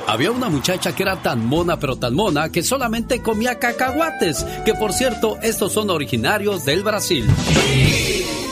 Había 0.08 0.32
una 0.32 0.50
muchacha 0.50 0.96
que 0.96 1.04
era 1.04 1.22
tan 1.22 1.46
mona 1.46 1.78
pero 1.78 1.98
tan 1.98 2.16
mona 2.16 2.50
que 2.50 2.64
solamente 2.64 3.22
comía 3.22 3.60
cacahuates, 3.60 4.46
que 4.66 4.74
por 4.74 4.94
cierto 4.94 5.38
estos 5.44 5.74
son 5.74 5.90
originarios 5.92 6.66
del 6.66 6.82
Brasil. 6.82 7.28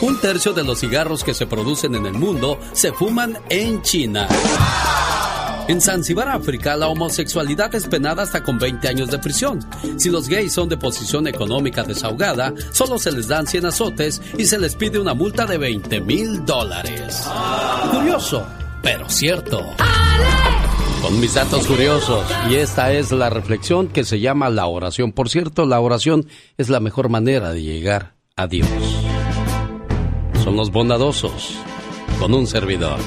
Un 0.02 0.20
tercio 0.20 0.54
de 0.54 0.64
los 0.64 0.80
cigarros 0.80 1.24
que 1.24 1.34
se 1.34 1.48
producen 1.48 1.96
en 1.96 2.06
el 2.06 2.14
mundo 2.14 2.60
se 2.74 2.92
fuman 2.92 3.38
en 3.50 3.82
China. 3.82 4.28
En 5.68 5.82
Zanzibar, 5.82 6.30
África, 6.30 6.76
la 6.76 6.90
homosexualidad 6.90 7.74
es 7.74 7.88
penada 7.88 8.22
hasta 8.22 8.44
con 8.44 8.60
20 8.60 8.88
años 8.88 9.10
de 9.10 9.18
prisión. 9.18 9.60
Si 9.98 10.12
los 10.12 10.30
gays 10.30 10.54
son 10.54 10.70
de 10.70 10.78
posición 10.78 11.26
económica 11.28 11.84
desahogada, 11.84 12.54
solo 12.72 13.00
se 13.00 13.12
les 13.12 13.28
dan 13.28 13.48
100 13.48 13.66
azotes 13.66 14.22
y 14.38 14.46
se 14.46 14.60
les 14.60 14.76
pide 14.76 15.00
una 15.00 15.16
multa 15.16 15.48
de 15.48 15.58
20 15.58 16.02
mil 16.02 16.46
dólares. 16.46 17.28
Curioso, 17.92 18.46
pero 18.84 19.10
cierto. 19.10 19.66
Con 21.02 21.20
mis 21.20 21.34
datos 21.34 21.66
curiosos. 21.66 22.24
Y 22.48 22.56
esta 22.56 22.92
es 22.94 23.12
la 23.12 23.32
reflexión 23.32 23.88
que 23.88 24.04
se 24.04 24.20
llama 24.20 24.50
la 24.50 24.68
oración. 24.68 25.14
Por 25.14 25.30
cierto, 25.30 25.66
la 25.66 25.80
oración 25.80 26.28
es 26.58 26.70
la 26.70 26.80
mejor 26.80 27.10
manera 27.10 27.52
de 27.52 27.64
llegar 27.64 28.14
a 28.36 28.46
Dios. 28.46 28.70
Son 30.44 30.56
los 30.56 30.72
bondadosos 30.72 31.58
con 32.20 32.36
un 32.36 32.46
servidor. 32.46 33.00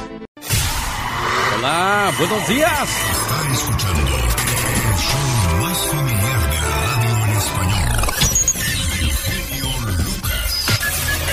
Hola, 1.58 2.12
buenos 2.16 2.48
días. 2.48 2.88
Está 3.10 3.52
escuchando 3.52 4.00
el 4.00 4.96
show 4.96 5.60
más 5.60 5.78
familiar 5.88 6.50
de 6.50 6.56
la 6.56 6.70
radio 6.86 7.24
en 7.24 7.30
español. 7.36 7.98
El 9.00 9.10
genio 9.10 9.66
Lucas, 9.96 10.66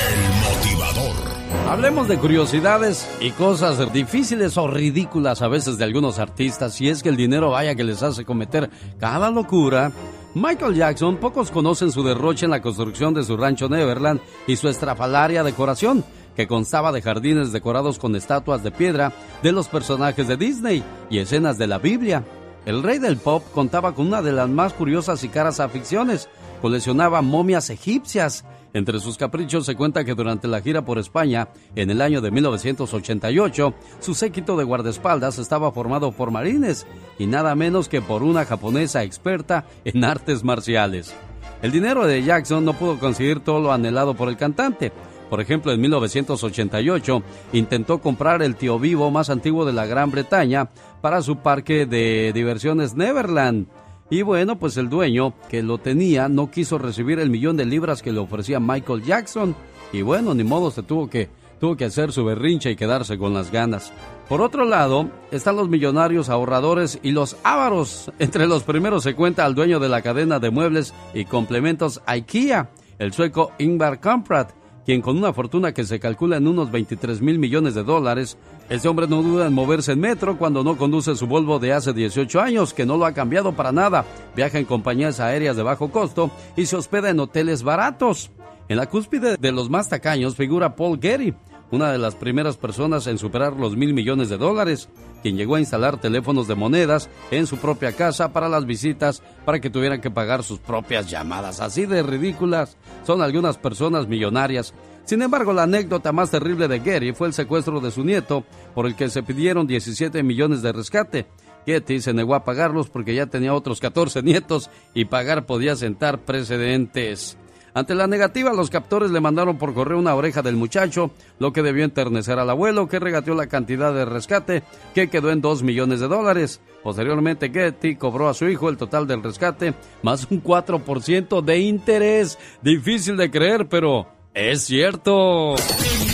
el 0.02 0.18
motivador. 0.42 1.70
Hablemos 1.70 2.08
de 2.08 2.18
curiosidades 2.18 3.08
y 3.22 3.30
cosas 3.32 3.94
difíciles 3.94 4.58
o 4.58 4.68
ridículas 4.68 5.44
a 5.44 5.48
veces 5.48 5.78
de 5.78 5.84
algunos 5.84 6.18
artistas, 6.18 6.82
y 6.82 6.90
es 6.90 7.04
que 7.04 7.10
el 7.10 7.18
dinero 7.18 7.52
vaya 7.52 7.76
que 7.76 7.84
les 7.84 8.02
hace 8.02 8.26
cometer 8.26 8.72
cada 9.00 9.30
locura. 9.30 9.92
Michael 10.34 10.74
Jackson, 10.74 11.18
pocos 11.18 11.52
conocen 11.52 11.92
su 11.92 12.04
derroche 12.04 12.46
en 12.46 12.52
la 12.52 12.64
construcción 12.64 13.14
de 13.14 13.24
su 13.24 13.38
rancho 13.38 13.70
Neverland 13.70 14.22
y 14.48 14.56
su 14.56 14.68
estrafalaria 14.70 15.44
decoración, 15.44 16.04
que 16.36 16.48
constaba 16.48 16.92
de 16.92 17.02
jardines 17.02 17.52
decorados 17.52 18.00
con 18.00 18.16
estatuas 18.16 18.64
de 18.64 18.72
piedra 18.72 19.14
de 19.42 19.52
los 19.52 19.68
personajes 19.68 20.28
de 20.28 20.38
Disney 20.38 20.84
y 21.10 21.20
escenas 21.20 21.58
de 21.58 21.68
la 21.68 21.78
Biblia. 21.78 22.24
El 22.66 22.82
rey 22.82 22.98
del 22.98 23.18
pop 23.18 23.44
contaba 23.54 23.94
con 23.94 24.08
una 24.08 24.22
de 24.22 24.32
las 24.32 24.50
más 24.50 24.74
curiosas 24.74 25.24
y 25.24 25.30
caras 25.30 25.60
aficiones. 25.60 26.28
Coleccionaba 26.62 27.22
momias 27.22 27.70
egipcias. 27.70 28.44
Entre 28.74 29.00
sus 29.00 29.18
caprichos 29.18 29.66
se 29.66 29.76
cuenta 29.76 30.04
que 30.04 30.16
durante 30.16 30.48
la 30.48 30.62
gira 30.62 30.84
por 30.84 30.98
España, 30.98 31.48
en 31.76 31.92
el 31.92 32.02
año 32.02 32.22
de 32.22 32.32
1988, 32.32 33.74
su 34.00 34.16
séquito 34.16 34.58
de 34.58 34.64
guardaespaldas 34.64 35.38
estaba 35.38 35.72
formado 35.72 36.12
por 36.12 36.32
marines 36.32 36.86
y 37.18 37.28
nada 37.28 37.56
menos 37.56 37.88
que 37.88 38.02
por 38.02 38.24
una 38.24 38.46
japonesa 38.46 39.04
experta 39.04 39.66
en 39.86 40.04
artes 40.04 40.44
marciales. 40.44 41.14
El 41.62 41.72
dinero 41.72 42.06
de 42.06 42.22
Jackson 42.24 42.66
no 42.66 42.74
pudo 42.74 43.00
conseguir 43.00 43.40
todo 43.40 43.62
lo 43.62 43.72
anhelado 43.72 44.14
por 44.16 44.28
el 44.28 44.38
cantante. 44.38 44.92
Por 45.30 45.42
ejemplo, 45.42 45.72
en 45.72 45.82
1988 45.82 47.24
intentó 47.54 48.00
comprar 48.00 48.42
el 48.42 48.56
tío 48.56 48.80
vivo 48.80 49.10
más 49.12 49.30
antiguo 49.30 49.66
de 49.66 49.74
la 49.74 49.86
Gran 49.86 50.12
Bretaña 50.12 50.70
para 51.02 51.22
su 51.22 51.38
parque 51.38 51.86
de 51.86 52.32
diversiones 52.34 52.96
Neverland. 52.96 53.68
Y 54.10 54.22
bueno, 54.22 54.60
pues 54.60 54.78
el 54.78 54.90
dueño 54.90 55.34
que 55.50 55.64
lo 55.64 55.80
tenía 55.80 56.30
no 56.30 56.52
quiso 56.52 56.78
recibir 56.78 57.20
el 57.20 57.32
millón 57.32 57.58
de 57.58 57.66
libras 57.66 58.04
que 58.04 58.12
le 58.12 58.20
ofrecía 58.20 58.60
Michael 58.60 59.04
Jackson. 59.04 59.56
Y 59.92 60.04
bueno, 60.04 60.36
ni 60.36 60.44
modo 60.44 60.70
se 60.70 60.84
tuvo 60.84 61.10
que, 61.10 61.30
tuvo 61.60 61.76
que 61.76 61.86
hacer 61.86 62.12
su 62.12 62.24
berrinche 62.24 62.70
y 62.70 62.76
quedarse 62.76 63.18
con 63.18 63.34
las 63.34 63.52
ganas. 63.52 63.92
Por 64.30 64.42
otro 64.42 64.64
lado, 64.66 65.10
están 65.32 65.56
los 65.56 65.70
millonarios 65.70 66.30
ahorradores 66.30 67.00
y 67.02 67.12
los 67.12 67.38
ávaros. 67.44 68.12
Entre 68.20 68.46
los 68.46 68.64
primeros 68.64 69.04
se 69.04 69.16
cuenta 69.16 69.44
al 69.44 69.56
dueño 69.56 69.80
de 69.80 69.90
la 69.90 70.04
cadena 70.04 70.40
de 70.40 70.52
muebles 70.52 70.94
y 71.14 71.26
complementos 71.26 72.02
IKEA, 72.06 72.70
el 73.00 73.12
sueco 73.12 73.52
Ingvar 73.58 74.00
Kamprad, 74.00 74.50
quien 74.86 75.02
con 75.02 75.18
una 75.18 75.34
fortuna 75.34 75.74
que 75.74 75.84
se 75.84 76.00
calcula 76.00 76.38
en 76.38 76.48
unos 76.48 76.72
23 76.72 77.22
mil 77.22 77.40
millones 77.40 77.74
de 77.74 77.84
dólares, 77.84 78.38
este 78.70 78.88
hombre 78.88 79.08
no 79.08 79.24
duda 79.24 79.48
en 79.48 79.54
moverse 79.54 79.94
en 79.94 80.00
metro 80.00 80.38
cuando 80.38 80.64
no 80.64 80.78
conduce 80.78 81.16
su 81.16 81.26
Volvo 81.26 81.58
de 81.58 81.74
hace 81.74 81.92
18 81.92 82.40
años, 82.40 82.74
que 82.74 82.86
no 82.86 82.96
lo 82.96 83.06
ha 83.06 83.14
cambiado 83.14 83.54
para 83.54 83.72
nada, 83.72 84.06
viaja 84.36 84.60
en 84.60 84.66
compañías 84.66 85.20
aéreas 85.20 85.56
de 85.56 85.64
bajo 85.64 85.92
costo 85.92 86.30
y 86.56 86.68
se 86.68 86.76
hospeda 86.76 87.10
en 87.10 87.20
hoteles 87.20 87.64
baratos. 87.64 88.30
En 88.68 88.78
la 88.78 88.88
cúspide 88.88 89.38
de 89.38 89.52
los 89.52 89.70
más 89.70 89.90
tacaños 89.90 90.36
figura 90.36 90.76
Paul 90.76 91.00
Getty, 91.02 91.34
una 91.72 91.92
de 91.92 91.98
las 91.98 92.16
primeras 92.16 92.58
personas 92.58 93.08
en 93.08 93.18
superar 93.18 93.54
los 93.54 93.76
mil 93.76 93.94
millones 93.94 94.30
de 94.30 94.38
dólares, 94.38 94.90
quien 95.26 95.38
llegó 95.38 95.56
a 95.56 95.60
instalar 95.60 96.00
teléfonos 96.00 96.48
de 96.48 96.54
monedas 96.54 97.10
en 97.32 97.48
su 97.48 97.58
propia 97.58 97.94
casa 97.94 98.32
para 98.32 98.48
las 98.48 98.68
visitas 98.68 99.24
para 99.44 99.60
que 99.60 99.72
tuvieran 99.72 100.00
que 100.00 100.12
pagar 100.12 100.44
sus 100.44 100.60
propias 100.60 101.10
llamadas. 101.10 101.62
Así 101.62 101.88
de 101.88 102.04
ridículas 102.04 102.78
son 103.08 103.24
algunas 103.24 103.58
personas 103.58 104.08
millonarias. 104.08 104.76
Sin 105.04 105.24
embargo, 105.24 105.52
la 105.52 105.64
anécdota 105.64 106.12
más 106.12 106.30
terrible 106.30 106.68
de 106.68 106.80
Getty 106.80 107.14
fue 107.14 107.26
el 107.26 107.34
secuestro 107.34 107.80
de 107.80 107.90
su 107.90 108.04
nieto, 108.04 108.44
por 108.76 108.86
el 108.86 108.96
que 108.96 109.10
se 109.10 109.24
pidieron 109.24 109.66
17 109.66 110.22
millones 110.22 110.62
de 110.62 110.74
rescate. 110.74 111.26
Getty 111.66 112.02
se 112.02 112.14
negó 112.14 112.36
a 112.36 112.44
pagarlos 112.44 112.90
porque 112.90 113.16
ya 113.16 113.26
tenía 113.26 113.56
otros 113.56 113.80
14 113.80 114.22
nietos 114.22 114.70
y 114.94 115.06
pagar 115.06 115.48
podía 115.48 115.76
sentar 115.76 116.20
precedentes. 116.20 117.36
Ante 117.76 117.94
la 117.94 118.08
negativa, 118.08 118.54
los 118.54 118.70
captores 118.70 119.12
le 119.12 119.20
mandaron 119.20 119.58
por 119.58 119.74
correo 119.74 120.00
una 120.00 120.16
oreja 120.16 120.42
del 120.42 120.56
muchacho, 120.56 121.12
lo 121.40 121.52
que 121.52 121.62
debió 121.62 121.84
enternecer 121.84 122.40
al 122.40 122.50
abuelo, 122.50 122.88
que 122.88 123.00
regateó 123.00 123.36
la 123.36 123.48
cantidad 123.48 123.94
de 123.94 124.06
rescate, 124.06 124.64
que 124.94 125.10
quedó 125.10 125.30
en 125.30 125.42
2 125.42 125.62
millones 125.62 126.00
de 126.00 126.08
dólares. 126.08 126.62
Posteriormente, 126.82 127.50
Getty 127.50 127.98
cobró 127.98 128.30
a 128.30 128.34
su 128.34 128.48
hijo 128.48 128.70
el 128.70 128.78
total 128.78 129.08
del 129.08 129.22
rescate, 129.22 129.74
más 130.04 130.26
un 130.32 130.42
4% 130.42 131.44
de 131.44 131.60
interés. 131.60 132.40
Difícil 132.62 133.18
de 133.18 133.30
creer, 133.30 133.68
pero 133.68 134.08
es 134.34 134.64
cierto. 134.64 135.56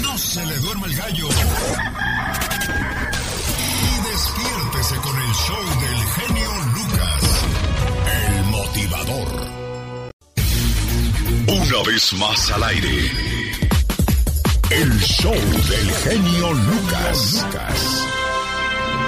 No 0.01 0.17
se 0.17 0.43
le 0.43 0.57
Una 11.71 11.83
vez 11.83 12.13
más 12.19 12.51
al 12.51 12.63
aire. 12.63 13.11
El 14.71 14.99
show 14.99 15.33
del 15.33 15.91
genio 16.03 16.53
Lucas. 16.53 17.47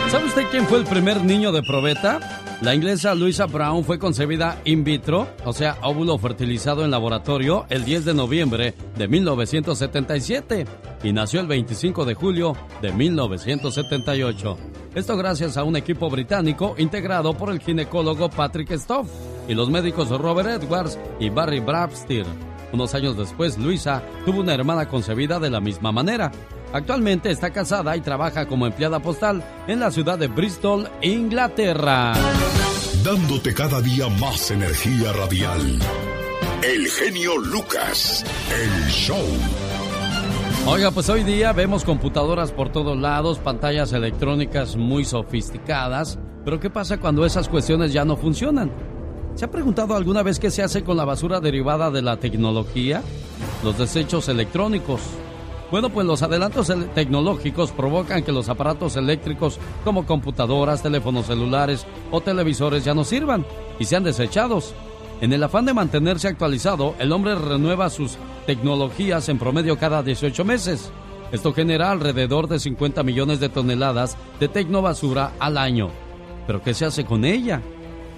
¿Sabe 0.09 0.25
usted 0.27 0.43
quién 0.49 0.65
fue 0.67 0.77
el 0.77 0.85
primer 0.85 1.25
niño 1.25 1.51
de 1.51 1.61
probeta? 1.61 2.21
La 2.61 2.73
inglesa 2.73 3.15
Louisa 3.15 3.47
Brown 3.47 3.83
fue 3.83 3.99
concebida 3.99 4.61
in 4.63 4.85
vitro, 4.85 5.27
o 5.43 5.51
sea, 5.51 5.77
óvulo 5.81 6.17
fertilizado 6.17 6.85
en 6.85 6.91
laboratorio, 6.91 7.65
el 7.67 7.83
10 7.83 8.05
de 8.05 8.13
noviembre 8.13 8.73
de 8.95 9.07
1977 9.09 10.65
y 11.03 11.11
nació 11.11 11.41
el 11.41 11.47
25 11.47 12.05
de 12.05 12.13
julio 12.13 12.55
de 12.81 12.93
1978. 12.93 14.57
Esto 14.95 15.17
gracias 15.17 15.57
a 15.57 15.65
un 15.65 15.75
equipo 15.75 16.09
británico 16.09 16.75
integrado 16.77 17.33
por 17.33 17.49
el 17.49 17.59
ginecólogo 17.59 18.29
Patrick 18.29 18.71
Stoff 18.71 19.09
y 19.49 19.53
los 19.53 19.69
médicos 19.69 20.07
Robert 20.09 20.63
Edwards 20.63 20.97
y 21.19 21.27
Barry 21.29 21.59
Brabsteer. 21.59 22.52
Unos 22.73 22.95
años 22.95 23.15
después, 23.15 23.59
Luisa 23.59 24.01
tuvo 24.25 24.39
una 24.39 24.55
hermana 24.55 24.87
concebida 24.87 25.39
de 25.39 25.51
la 25.51 25.59
misma 25.59 25.91
manera. 25.91 26.31
Actualmente 26.73 27.29
está 27.29 27.51
casada 27.51 27.95
y 27.95 28.01
trabaja 28.01 28.47
como 28.47 28.65
empleada 28.65 28.99
postal 28.99 29.43
en 29.67 29.79
la 29.79 29.91
ciudad 29.91 30.17
de 30.17 30.27
Bristol, 30.27 30.89
Inglaterra. 31.03 32.13
Dándote 33.03 33.53
cada 33.53 33.79
día 33.79 34.09
más 34.09 34.49
energía 34.49 35.13
radial. 35.13 35.79
El 36.63 36.87
genio 36.87 37.37
Lucas. 37.37 38.25
El 38.51 38.89
show. 38.89 39.23
Oiga, 40.65 40.89
pues 40.89 41.09
hoy 41.09 41.23
día 41.23 41.53
vemos 41.53 41.83
computadoras 41.83 42.51
por 42.51 42.71
todos 42.71 42.97
lados, 42.97 43.37
pantallas 43.37 43.93
electrónicas 43.93 44.77
muy 44.77 45.05
sofisticadas, 45.05 46.17
pero 46.43 46.59
¿qué 46.59 46.71
pasa 46.71 46.99
cuando 46.99 47.23
esas 47.23 47.49
cuestiones 47.49 47.93
ya 47.93 48.03
no 48.03 48.15
funcionan? 48.15 48.71
¿Se 49.35 49.45
ha 49.45 49.51
preguntado 49.51 49.95
alguna 49.95 50.21
vez 50.21 50.39
qué 50.39 50.51
se 50.51 50.61
hace 50.61 50.83
con 50.83 50.95
la 50.95 51.05
basura 51.05 51.39
derivada 51.39 51.89
de 51.89 52.03
la 52.03 52.17
tecnología? 52.17 53.01
Los 53.63 53.79
desechos 53.79 54.29
electrónicos. 54.29 55.01
Bueno, 55.71 55.89
pues 55.89 56.05
los 56.05 56.21
adelantos 56.21 56.71
tecnológicos 56.93 57.71
provocan 57.71 58.23
que 58.23 58.31
los 58.31 58.47
aparatos 58.47 58.95
eléctricos 58.95 59.57
como 59.83 60.05
computadoras, 60.05 60.83
teléfonos 60.83 61.25
celulares 61.25 61.87
o 62.11 62.21
televisores 62.21 62.85
ya 62.85 62.93
no 62.93 63.03
sirvan 63.03 63.43
y 63.79 63.85
sean 63.85 64.03
desechados. 64.03 64.75
En 65.19 65.33
el 65.33 65.41
afán 65.41 65.65
de 65.65 65.73
mantenerse 65.73 66.27
actualizado, 66.27 66.93
el 66.99 67.11
hombre 67.11 67.33
renueva 67.33 67.89
sus 67.89 68.17
tecnologías 68.45 69.29
en 69.29 69.39
promedio 69.39 69.79
cada 69.79 70.03
18 70.03 70.45
meses. 70.45 70.91
Esto 71.31 71.53
genera 71.53 71.89
alrededor 71.89 72.47
de 72.47 72.59
50 72.59 73.01
millones 73.01 73.39
de 73.39 73.49
toneladas 73.49 74.15
de 74.39 74.47
tecnobasura 74.47 75.31
al 75.39 75.57
año. 75.57 75.89
¿Pero 76.45 76.61
qué 76.61 76.75
se 76.75 76.85
hace 76.85 77.03
con 77.03 77.25
ella? 77.25 77.63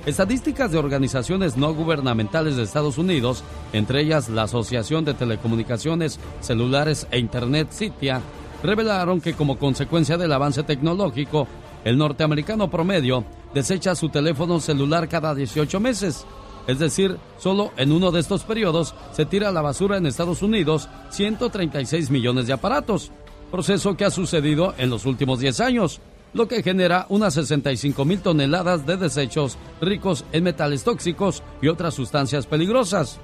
Estadísticas 0.05 0.71
de 0.71 0.77
organizaciones 0.77 1.57
no 1.57 1.73
gubernamentales 1.73 2.55
de 2.55 2.63
Estados 2.63 2.99
Unidos, 2.99 3.43
entre 3.73 4.01
ellas 4.01 4.29
la 4.29 4.43
Asociación 4.43 5.03
de 5.03 5.15
Telecomunicaciones 5.15 6.19
Celulares 6.41 7.07
e 7.09 7.17
Internet 7.17 7.69
CITIA, 7.71 8.21
revelaron 8.61 9.19
que 9.19 9.33
como 9.33 9.57
consecuencia 9.57 10.15
del 10.15 10.31
avance 10.31 10.61
tecnológico, 10.61 11.47
el 11.83 11.97
norteamericano 11.97 12.69
promedio 12.69 13.25
desecha 13.55 13.95
su 13.95 14.09
teléfono 14.09 14.59
celular 14.59 15.09
cada 15.09 15.33
18 15.33 15.79
meses. 15.79 16.23
Es 16.67 16.77
decir, 16.77 17.17
solo 17.39 17.71
en 17.75 17.91
uno 17.91 18.11
de 18.11 18.19
estos 18.19 18.43
periodos 18.43 18.93
se 19.11 19.25
tira 19.25 19.49
a 19.49 19.51
la 19.51 19.63
basura 19.63 19.97
en 19.97 20.05
Estados 20.05 20.43
Unidos 20.43 20.87
136 21.09 22.11
millones 22.11 22.45
de 22.45 22.53
aparatos, 22.53 23.11
proceso 23.49 23.97
que 23.97 24.05
ha 24.05 24.11
sucedido 24.11 24.75
en 24.77 24.91
los 24.91 25.07
últimos 25.07 25.39
10 25.39 25.59
años 25.61 25.99
lo 26.35 26.49
que 26.49 26.61
genera 26.61 27.05
unas 27.09 27.33
65 27.33 28.03
mil 28.03 28.19
toneladas 28.19 28.85
de 28.85 28.97
desechos 28.97 29.57
ricos 29.79 30.25
en 30.33 30.43
metales 30.43 30.83
tóxicos 30.83 31.41
y 31.61 31.69
otras 31.69 31.93
sustancias 31.93 32.45
peligrosas. 32.45 33.19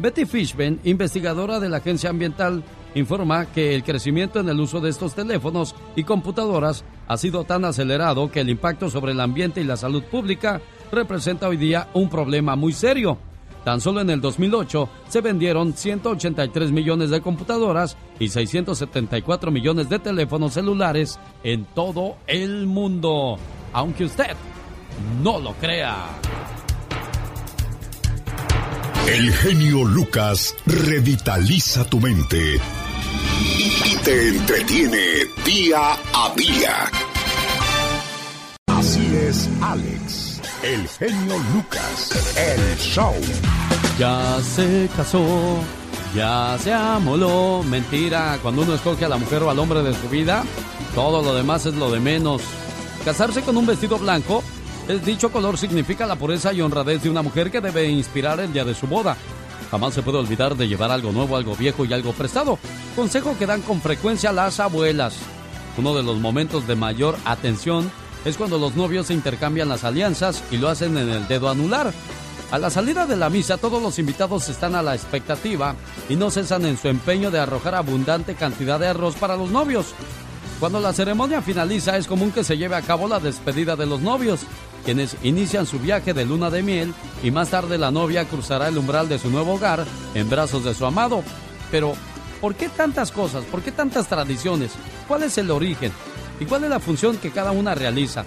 Betty 0.00 0.26
Fishman, 0.26 0.80
investigadora 0.82 1.60
de 1.60 1.68
la 1.68 1.76
Agencia 1.76 2.10
Ambiental, 2.10 2.64
informa 2.96 3.46
que 3.46 3.76
el 3.76 3.84
crecimiento 3.84 4.40
en 4.40 4.48
el 4.48 4.58
uso 4.58 4.80
de 4.80 4.90
estos 4.90 5.14
teléfonos 5.14 5.76
y 5.94 6.02
computadoras 6.02 6.84
ha 7.06 7.16
sido 7.16 7.44
tan 7.44 7.64
acelerado 7.64 8.30
que 8.30 8.40
el 8.40 8.50
impacto 8.50 8.90
sobre 8.90 9.12
el 9.12 9.20
ambiente 9.20 9.60
y 9.60 9.64
la 9.64 9.76
salud 9.76 10.02
pública 10.02 10.60
representa 10.90 11.48
hoy 11.48 11.58
día 11.58 11.88
un 11.94 12.10
problema 12.10 12.56
muy 12.56 12.72
serio. 12.72 13.18
Tan 13.68 13.82
solo 13.82 14.00
en 14.00 14.08
el 14.08 14.22
2008 14.22 14.88
se 15.10 15.20
vendieron 15.20 15.74
183 15.74 16.72
millones 16.72 17.10
de 17.10 17.20
computadoras 17.20 17.98
y 18.18 18.30
674 18.30 19.50
millones 19.50 19.90
de 19.90 19.98
teléfonos 19.98 20.54
celulares 20.54 21.20
en 21.44 21.66
todo 21.74 22.16
el 22.26 22.66
mundo. 22.66 23.36
Aunque 23.74 24.06
usted 24.06 24.34
no 25.22 25.38
lo 25.38 25.52
crea. 25.52 26.06
El 29.06 29.30
genio 29.34 29.84
Lucas 29.84 30.56
revitaliza 30.64 31.84
tu 31.84 32.00
mente 32.00 32.58
y 33.84 33.96
te 34.02 34.28
entretiene 34.28 35.26
día 35.44 35.92
a 36.14 36.32
día. 36.34 36.90
Así 38.68 39.14
es, 39.14 39.46
Alex 39.60 40.27
el 40.62 40.88
genio 40.88 41.36
Lucas, 41.54 42.36
el 42.36 42.76
show. 42.78 43.14
Ya 43.98 44.38
se 44.42 44.88
casó, 44.96 45.58
ya 46.14 46.56
se 46.58 46.72
amoló. 46.72 47.62
Mentira, 47.62 48.38
cuando 48.42 48.62
uno 48.62 48.74
escoge 48.74 49.04
a 49.04 49.08
la 49.08 49.16
mujer 49.16 49.42
o 49.42 49.50
al 49.50 49.58
hombre 49.58 49.82
de 49.82 49.94
su 49.94 50.08
vida, 50.08 50.44
todo 50.94 51.22
lo 51.22 51.34
demás 51.34 51.66
es 51.66 51.74
lo 51.74 51.90
de 51.90 52.00
menos. 52.00 52.42
Casarse 53.04 53.42
con 53.42 53.56
un 53.56 53.66
vestido 53.66 53.98
blanco, 53.98 54.42
el 54.88 55.04
dicho 55.04 55.30
color 55.30 55.58
significa 55.58 56.06
la 56.06 56.16
pureza 56.16 56.52
y 56.52 56.60
honradez 56.60 57.02
de 57.02 57.10
una 57.10 57.22
mujer 57.22 57.50
que 57.50 57.60
debe 57.60 57.88
inspirar 57.88 58.40
el 58.40 58.52
día 58.52 58.64
de 58.64 58.74
su 58.74 58.86
boda. 58.86 59.16
Jamás 59.70 59.94
se 59.94 60.02
puede 60.02 60.18
olvidar 60.18 60.56
de 60.56 60.66
llevar 60.66 60.90
algo 60.90 61.12
nuevo, 61.12 61.36
algo 61.36 61.54
viejo 61.54 61.84
y 61.84 61.92
algo 61.92 62.12
prestado. 62.12 62.58
Consejo 62.96 63.36
que 63.38 63.46
dan 63.46 63.60
con 63.62 63.80
frecuencia 63.80 64.32
las 64.32 64.60
abuelas. 64.60 65.14
Uno 65.76 65.94
de 65.94 66.02
los 66.02 66.18
momentos 66.18 66.66
de 66.66 66.74
mayor 66.74 67.16
atención 67.24 67.90
es 68.28 68.36
cuando 68.36 68.58
los 68.58 68.76
novios 68.76 69.06
se 69.06 69.14
intercambian 69.14 69.68
las 69.68 69.84
alianzas 69.84 70.42
y 70.50 70.58
lo 70.58 70.68
hacen 70.68 70.96
en 70.98 71.08
el 71.08 71.26
dedo 71.26 71.48
anular. 71.48 71.92
A 72.50 72.58
la 72.58 72.70
salida 72.70 73.06
de 73.06 73.16
la 73.16 73.30
misa 73.30 73.56
todos 73.56 73.82
los 73.82 73.98
invitados 73.98 74.48
están 74.48 74.74
a 74.74 74.82
la 74.82 74.94
expectativa 74.94 75.74
y 76.08 76.16
no 76.16 76.30
cesan 76.30 76.64
en 76.66 76.76
su 76.76 76.88
empeño 76.88 77.30
de 77.30 77.40
arrojar 77.40 77.74
abundante 77.74 78.34
cantidad 78.34 78.78
de 78.78 78.88
arroz 78.88 79.16
para 79.16 79.36
los 79.36 79.50
novios. 79.50 79.94
Cuando 80.60 80.80
la 80.80 80.92
ceremonia 80.92 81.40
finaliza 81.40 81.96
es 81.96 82.06
común 82.06 82.30
que 82.30 82.44
se 82.44 82.58
lleve 82.58 82.76
a 82.76 82.82
cabo 82.82 83.08
la 83.08 83.20
despedida 83.20 83.76
de 83.76 83.86
los 83.86 84.00
novios, 84.00 84.40
quienes 84.84 85.16
inician 85.22 85.66
su 85.66 85.78
viaje 85.78 86.14
de 86.14 86.24
luna 86.24 86.50
de 86.50 86.62
miel 86.62 86.94
y 87.22 87.30
más 87.30 87.50
tarde 87.50 87.78
la 87.78 87.90
novia 87.90 88.26
cruzará 88.26 88.68
el 88.68 88.78
umbral 88.78 89.08
de 89.08 89.18
su 89.18 89.30
nuevo 89.30 89.54
hogar 89.54 89.84
en 90.14 90.28
brazos 90.28 90.64
de 90.64 90.74
su 90.74 90.84
amado. 90.84 91.22
Pero, 91.70 91.94
¿por 92.40 92.54
qué 92.54 92.68
tantas 92.68 93.12
cosas? 93.12 93.44
¿Por 93.44 93.62
qué 93.62 93.72
tantas 93.72 94.08
tradiciones? 94.08 94.72
¿Cuál 95.06 95.22
es 95.22 95.38
el 95.38 95.50
origen? 95.50 95.92
Y 96.40 96.44
cuál 96.44 96.64
es 96.64 96.70
la 96.70 96.80
función 96.80 97.16
que 97.16 97.30
cada 97.30 97.52
una 97.52 97.74
realiza. 97.74 98.24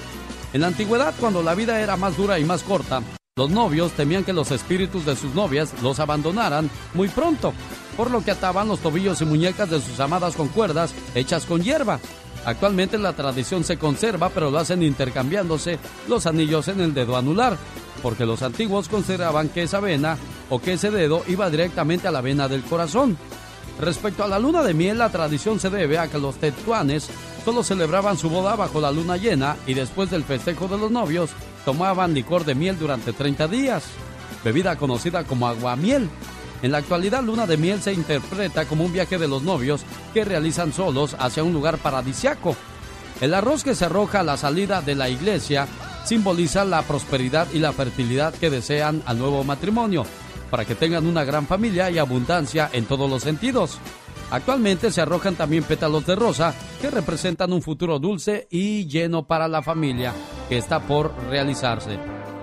En 0.54 0.62
la 0.62 0.68
antigüedad, 0.68 1.14
cuando 1.20 1.42
la 1.42 1.56
vida 1.56 1.80
era 1.80 1.96
más 1.96 2.18
dura 2.18 2.38
y 2.40 2.44
más 2.44 2.64
corta, 2.64 3.02
los 3.38 3.50
novios 3.50 3.94
temían 3.94 4.26
que 4.26 4.34
los 4.34 4.52
espíritus 4.52 5.06
de 5.06 5.16
sus 5.16 5.34
novias 5.34 5.74
los 5.82 6.00
abandonaran 6.02 6.70
muy 6.94 7.08
pronto, 7.08 7.54
por 7.96 8.12
lo 8.12 8.24
que 8.24 8.32
ataban 8.32 8.68
los 8.68 8.80
tobillos 8.80 9.22
y 9.22 9.26
muñecas 9.26 9.70
de 9.70 9.80
sus 9.80 10.00
amadas 10.02 10.36
con 10.36 10.50
cuerdas 10.50 10.94
hechas 11.16 11.46
con 11.46 11.64
hierba. 11.64 12.00
Actualmente 12.46 12.98
la 12.98 13.14
tradición 13.14 13.64
se 13.64 13.78
conserva, 13.78 14.30
pero 14.30 14.52
lo 14.52 14.58
hacen 14.58 14.84
intercambiándose 14.84 15.80
los 16.10 16.26
anillos 16.26 16.68
en 16.68 16.82
el 16.82 16.94
dedo 16.94 17.16
anular, 17.16 17.58
porque 18.02 18.26
los 18.26 18.42
antiguos 18.42 18.90
consideraban 18.90 19.48
que 19.48 19.64
esa 19.64 19.80
vena 19.80 20.18
o 20.50 20.60
que 20.60 20.74
ese 20.74 20.92
dedo 20.92 21.24
iba 21.28 21.50
directamente 21.50 22.08
a 22.08 22.12
la 22.12 22.22
vena 22.22 22.48
del 22.48 22.64
corazón. 22.64 23.18
Respecto 23.80 24.24
a 24.24 24.28
la 24.28 24.40
luna 24.40 24.64
de 24.64 24.74
miel, 24.74 24.98
la 24.98 25.10
tradición 25.10 25.60
se 25.60 25.70
debe 25.70 25.98
a 25.98 26.08
que 26.08 26.20
los 26.20 26.36
tetuanes 26.36 27.10
solo 27.44 27.64
celebraban 27.64 28.18
su 28.18 28.30
boda 28.30 28.56
bajo 28.56 28.80
la 28.80 28.92
luna 28.92 29.18
llena 29.18 29.56
y 29.66 29.74
después 29.74 30.10
del 30.12 30.24
festejo 30.24 30.68
de 30.68 30.78
los 30.78 30.92
novios 30.92 31.32
tomaban 31.66 32.14
licor 32.14 32.46
de 32.46 32.56
miel 32.56 32.78
durante 32.78 33.14
30 33.14 33.48
días, 33.48 33.84
bebida 34.44 34.76
conocida 34.76 35.24
como 35.24 35.48
aguamiel. 35.48 36.10
En 36.62 36.72
la 36.72 36.78
actualidad, 36.78 37.24
luna 37.24 37.48
de 37.48 37.58
miel 37.58 37.82
se 37.82 37.94
interpreta 37.94 38.66
como 38.66 38.86
un 38.86 38.94
viaje 38.94 39.18
de 39.18 39.28
los 39.28 39.42
novios 39.42 39.82
que 40.14 40.26
realizan 40.26 40.74
solos 40.74 41.16
hacia 41.18 41.44
un 41.44 41.54
lugar 41.54 41.80
paradisiaco. 41.80 42.56
El 43.20 43.34
arroz 43.34 43.64
que 43.64 43.76
se 43.76 43.86
arroja 43.86 44.20
a 44.20 44.24
la 44.24 44.38
salida 44.38 44.82
de 44.82 44.94
la 44.94 45.10
iglesia 45.10 45.68
simboliza 46.06 46.66
la 46.66 46.84
prosperidad 46.84 47.48
y 47.54 47.60
la 47.60 47.72
fertilidad 47.72 48.34
que 48.34 48.50
desean 48.50 49.02
al 49.06 49.18
nuevo 49.18 49.44
matrimonio, 49.44 50.06
para 50.52 50.66
que 50.66 50.76
tengan 50.76 51.08
una 51.08 51.24
gran 51.24 51.48
familia 51.48 51.90
y 51.90 51.98
abundancia 51.98 52.70
en 52.74 52.86
todos 52.86 53.10
los 53.10 53.24
sentidos. 53.24 53.80
Actualmente 54.30 54.92
se 54.92 55.02
arrojan 55.02 55.36
también 55.36 55.64
pétalos 55.64 56.06
de 56.06 56.16
rosa 56.16 56.54
que 56.80 56.92
representan 56.92 57.52
un 57.52 57.62
futuro 57.62 58.00
dulce 58.00 58.48
y 58.52 58.86
lleno 58.86 59.24
para 59.24 59.48
la 59.48 59.62
familia 59.62 60.14
que 60.48 60.58
está 60.58 60.80
por 60.82 61.14
realizarse. 61.30 61.98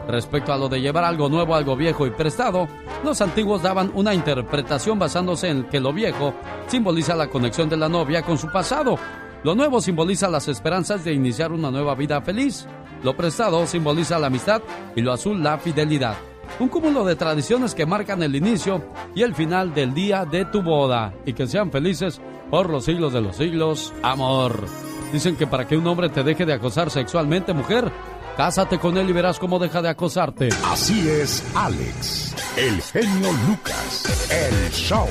Respecto 0.08 0.52
a 0.52 0.58
lo 0.58 0.70
de 0.70 0.80
llevar 0.80 1.04
algo 1.04 1.28
nuevo, 1.28 1.54
algo 1.54 1.76
viejo 1.76 2.06
y 2.06 2.10
prestado, 2.10 2.66
los 3.04 3.20
antiguos 3.20 3.62
daban 3.62 3.92
una 3.94 4.14
interpretación 4.14 4.98
basándose 4.98 5.48
en 5.48 5.64
que 5.64 5.80
lo 5.80 5.92
viejo 5.92 6.34
simboliza 6.66 7.14
la 7.14 7.28
conexión 7.28 7.68
de 7.68 7.76
la 7.76 7.90
novia 7.90 8.22
con 8.22 8.38
su 8.38 8.50
pasado, 8.50 8.98
lo 9.44 9.54
nuevo 9.54 9.80
simboliza 9.80 10.28
las 10.28 10.48
esperanzas 10.48 11.04
de 11.04 11.12
iniciar 11.12 11.52
una 11.52 11.70
nueva 11.70 11.94
vida 11.94 12.20
feliz, 12.22 12.66
lo 13.02 13.16
prestado 13.16 13.66
simboliza 13.66 14.18
la 14.18 14.28
amistad 14.28 14.62
y 14.96 15.02
lo 15.02 15.12
azul 15.12 15.42
la 15.42 15.58
fidelidad 15.58 16.16
un 16.58 16.68
cúmulo 16.68 17.04
de 17.04 17.16
tradiciones 17.16 17.74
que 17.74 17.86
marcan 17.86 18.22
el 18.22 18.34
inicio 18.36 18.84
y 19.14 19.22
el 19.22 19.34
final 19.34 19.74
del 19.74 19.94
día 19.94 20.24
de 20.24 20.44
tu 20.44 20.62
boda 20.62 21.14
y 21.24 21.32
que 21.32 21.46
sean 21.46 21.70
felices 21.70 22.20
por 22.50 22.68
los 22.70 22.84
siglos 22.84 23.12
de 23.12 23.20
los 23.20 23.36
siglos. 23.36 23.92
Amor. 24.02 24.66
Dicen 25.12 25.36
que 25.36 25.46
para 25.46 25.66
que 25.66 25.76
un 25.76 25.86
hombre 25.86 26.08
te 26.08 26.22
deje 26.22 26.44
de 26.44 26.52
acosar 26.52 26.90
sexualmente, 26.90 27.54
mujer, 27.54 27.90
cásate 28.36 28.78
con 28.78 28.96
él 28.98 29.08
y 29.08 29.12
verás 29.12 29.38
cómo 29.38 29.58
deja 29.58 29.80
de 29.80 29.88
acosarte. 29.88 30.48
Así 30.64 31.08
es, 31.08 31.44
Alex, 31.54 32.34
el 32.56 32.80
genio 32.82 33.30
Lucas, 33.48 34.30
el 34.30 34.70
show. 34.70 35.08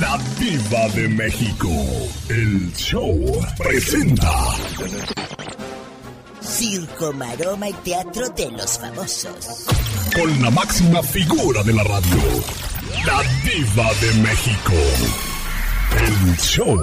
La 0.00 0.18
diva 0.38 0.88
de 0.94 1.08
México, 1.08 1.68
el 2.28 2.72
show 2.72 3.16
presenta. 3.56 4.32
Circo, 6.52 7.12
maroma 7.14 7.68
y 7.68 7.72
teatro 7.72 8.28
de 8.30 8.50
los 8.50 8.78
famosos. 8.78 9.64
Con 10.14 10.42
la 10.42 10.50
máxima 10.50 11.02
figura 11.02 11.62
de 11.62 11.72
la 11.72 11.82
radio, 11.82 12.16
la 13.06 13.22
diva 13.42 13.90
de 13.94 14.12
México. 14.20 14.72
El 15.98 16.36
show. 16.38 16.78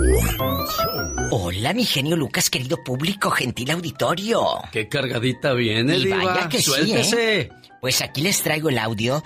Hola, 1.31 1.73
mi 1.73 1.85
genio 1.85 2.15
Lucas, 2.15 2.49
querido 2.49 2.83
público, 2.83 3.29
gentil 3.29 3.69
auditorio. 3.71 4.41
Qué 4.71 4.87
cargadita 4.89 5.53
viene, 5.53 5.97
Y 5.97 6.05
diva. 6.05 6.17
vaya 6.23 6.49
que 6.49 6.61
sí. 6.61 6.71
¿eh? 6.95 7.49
Pues 7.79 8.01
aquí 8.01 8.21
les 8.21 8.41
traigo 8.41 8.69
el 8.69 8.79
audio 8.79 9.23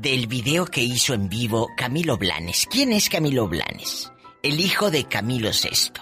del 0.00 0.26
video 0.26 0.64
que 0.64 0.80
hizo 0.82 1.12
en 1.12 1.28
vivo 1.28 1.68
Camilo 1.76 2.16
Blanes. 2.16 2.66
¿Quién 2.70 2.92
es 2.92 3.10
Camilo 3.10 3.46
Blanes? 3.46 4.10
El 4.42 4.58
hijo 4.58 4.90
de 4.90 5.04
Camilo 5.04 5.50
VI, 5.50 5.92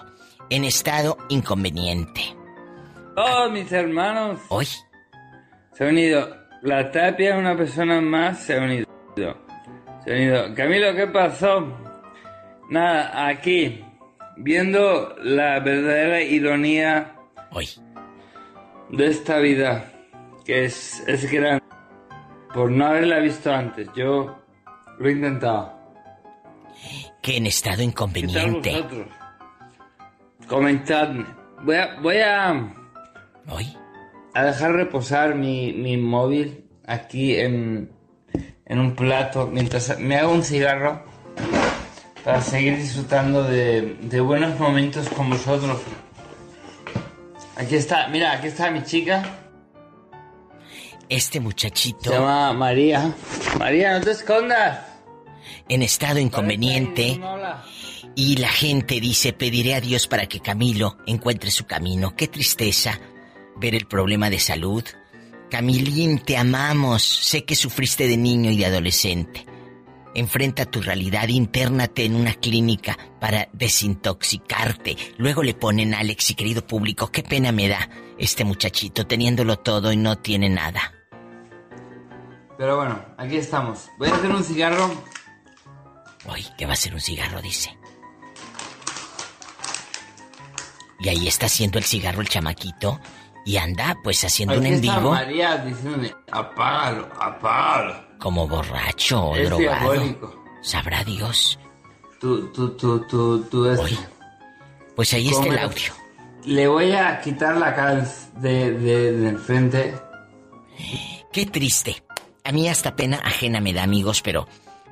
en 0.48 0.64
estado 0.64 1.18
inconveniente. 1.28 2.36
Todos 3.20 3.52
mis 3.52 3.70
hermanos 3.70 4.40
Hoy, 4.48 4.66
se 5.72 5.84
han 5.84 5.90
unido. 5.90 6.36
La 6.62 6.90
tapia, 6.90 7.36
una 7.36 7.54
persona 7.54 8.00
más, 8.00 8.42
se 8.42 8.56
ha 8.56 8.62
unido. 8.62 8.86
Se 9.14 10.10
ha 10.10 10.14
unido. 10.14 10.54
Camilo, 10.54 10.94
¿qué 10.94 11.06
pasó? 11.06 11.66
Nada, 12.70 13.28
aquí, 13.28 13.84
viendo 14.38 15.14
la 15.22 15.60
verdadera 15.60 16.22
ironía 16.22 17.14
Hoy. 17.50 17.68
de 18.88 19.06
esta 19.08 19.38
vida, 19.38 19.84
que 20.46 20.64
es, 20.64 21.06
es 21.06 21.30
grande, 21.30 21.62
por 22.54 22.70
no 22.70 22.86
haberla 22.86 23.18
visto 23.18 23.52
antes. 23.52 23.86
Yo 23.94 24.34
lo 24.98 25.08
he 25.08 25.12
intentado. 25.12 25.78
que 27.20 27.36
en 27.36 27.44
estado 27.46 27.76
¿Qué 27.76 27.82
tal 27.82 27.88
inconveniente. 27.90 28.70
vosotros? 28.70 29.06
Comentadme. 30.48 31.26
Voy 31.62 31.76
a, 31.76 32.00
voy 32.00 32.16
a, 32.16 32.79
Hoy. 33.50 33.76
a 34.34 34.44
dejar 34.44 34.72
reposar 34.72 35.34
mi, 35.34 35.72
mi 35.72 35.96
móvil 35.96 36.64
aquí 36.86 37.36
en, 37.36 37.90
en 38.64 38.78
un 38.78 38.94
plato 38.94 39.48
mientras 39.52 39.98
me 39.98 40.16
hago 40.16 40.32
un 40.32 40.44
cigarro 40.44 41.02
para 42.24 42.40
seguir 42.40 42.76
disfrutando 42.76 43.42
de, 43.44 43.96
de 44.00 44.20
buenos 44.20 44.58
momentos 44.58 45.08
con 45.08 45.30
vosotros. 45.30 45.78
Aquí 47.56 47.74
está, 47.76 48.08
mira, 48.08 48.32
aquí 48.32 48.48
está 48.48 48.70
mi 48.70 48.82
chica. 48.82 49.22
Este 51.08 51.40
muchachito. 51.40 52.10
Se 52.10 52.16
llama 52.16 52.52
María. 52.52 53.12
María, 53.58 53.98
no 53.98 54.04
te 54.04 54.12
escondas. 54.12 54.78
en 55.68 55.82
estado 55.82 56.18
inconveniente 56.18 57.20
y 58.14 58.36
la 58.36 58.48
gente 58.48 59.00
dice 59.00 59.32
pediré 59.32 59.74
a 59.74 59.80
Dios 59.80 60.06
para 60.06 60.26
que 60.26 60.40
Camilo 60.40 60.98
encuentre 61.06 61.50
su 61.50 61.66
camino. 61.66 62.14
Qué 62.14 62.28
tristeza 62.28 62.98
ver 63.60 63.74
el 63.74 63.86
problema 63.86 64.30
de 64.30 64.38
salud. 64.38 64.82
Camilín, 65.50 66.18
te 66.18 66.36
amamos. 66.36 67.02
Sé 67.02 67.44
que 67.44 67.54
sufriste 67.54 68.08
de 68.08 68.16
niño 68.16 68.50
y 68.50 68.56
de 68.56 68.66
adolescente. 68.66 69.46
Enfrenta 70.14 70.64
tu 70.64 70.80
realidad, 70.82 71.28
internate 71.28 72.04
en 72.04 72.16
una 72.16 72.34
clínica 72.34 72.98
para 73.20 73.48
desintoxicarte. 73.52 74.96
Luego 75.18 75.42
le 75.42 75.54
ponen 75.54 75.94
a 75.94 76.00
Alex 76.00 76.30
y 76.30 76.34
querido 76.34 76.66
público, 76.66 77.12
qué 77.12 77.22
pena 77.22 77.52
me 77.52 77.68
da 77.68 77.88
este 78.18 78.44
muchachito 78.44 79.06
teniéndolo 79.06 79.58
todo 79.60 79.92
y 79.92 79.96
no 79.96 80.18
tiene 80.18 80.48
nada. 80.48 80.94
Pero 82.58 82.76
bueno, 82.76 83.02
aquí 83.16 83.36
estamos. 83.36 83.88
Voy 83.98 84.08
a 84.08 84.14
hacer 84.14 84.30
un 84.30 84.44
cigarro. 84.44 84.90
Hoy, 86.26 86.44
que 86.58 86.66
va 86.66 86.74
a 86.74 86.76
ser 86.76 86.92
un 86.92 87.00
cigarro, 87.00 87.40
dice. 87.40 87.74
Y 91.00 91.08
ahí 91.08 91.26
está 91.26 91.46
haciendo 91.46 91.78
el 91.78 91.84
cigarro 91.84 92.20
el 92.20 92.28
chamaquito. 92.28 93.00
Y 93.44 93.56
anda, 93.56 93.96
pues 94.02 94.22
haciendo 94.24 94.58
un 94.58 94.66
en 94.66 94.80
vivo. 94.80 95.10
María 95.12 95.56
diciéndome, 95.58 96.14
apágalo, 96.30 97.08
apágalo. 97.18 98.18
Como 98.18 98.46
borracho 98.46 99.22
o 99.22 99.36
Es 99.36 99.48
drogado. 99.48 99.92
diabólico. 99.92 100.44
Sabrá 100.62 101.02
Dios. 101.04 101.58
Tú, 102.20 102.48
tú, 102.52 102.76
tú, 102.76 103.00
tú, 103.08 103.42
tú 103.50 103.66
es... 103.66 103.80
Pues 104.94 105.12
ahí 105.14 105.28
está 105.28 105.46
el 105.46 105.58
audio. 105.58 105.92
Le 106.44 106.68
voy 106.68 106.92
a 106.92 107.20
quitar 107.20 107.56
la 107.56 107.74
cara 107.74 108.06
de, 108.36 108.72
de, 108.72 109.12
de 109.12 109.28
enfrente. 109.30 109.94
Qué 111.32 111.46
triste. 111.46 112.02
A 112.44 112.52
mí 112.52 112.68
hasta 112.68 112.96
pena 112.96 113.18
ajena 113.24 113.60
me 113.60 113.72
da, 113.72 113.82
amigos, 113.84 114.20
pero 114.22 114.46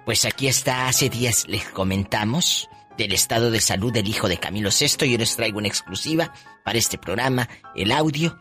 pues 0.05 0.25
aquí 0.25 0.49
está. 0.49 0.89
Hace 0.89 1.09
días 1.11 1.47
les 1.49 1.65
comentamos 1.69 2.69
del 2.97 3.13
estado 3.13 3.51
de 3.51 3.61
salud 3.61 3.93
del 3.93 4.09
hijo 4.09 4.29
de 4.29 4.39
Camilo 4.39 4.71
VI. 4.71 5.11
Yo 5.11 5.19
les 5.19 5.37
traigo 5.37 5.59
una 5.59 5.69
exclusiva 5.69 6.33
para 6.69 6.81
este 6.81 6.99
programa, 6.99 7.49
el 7.75 7.91
audio 7.93 8.39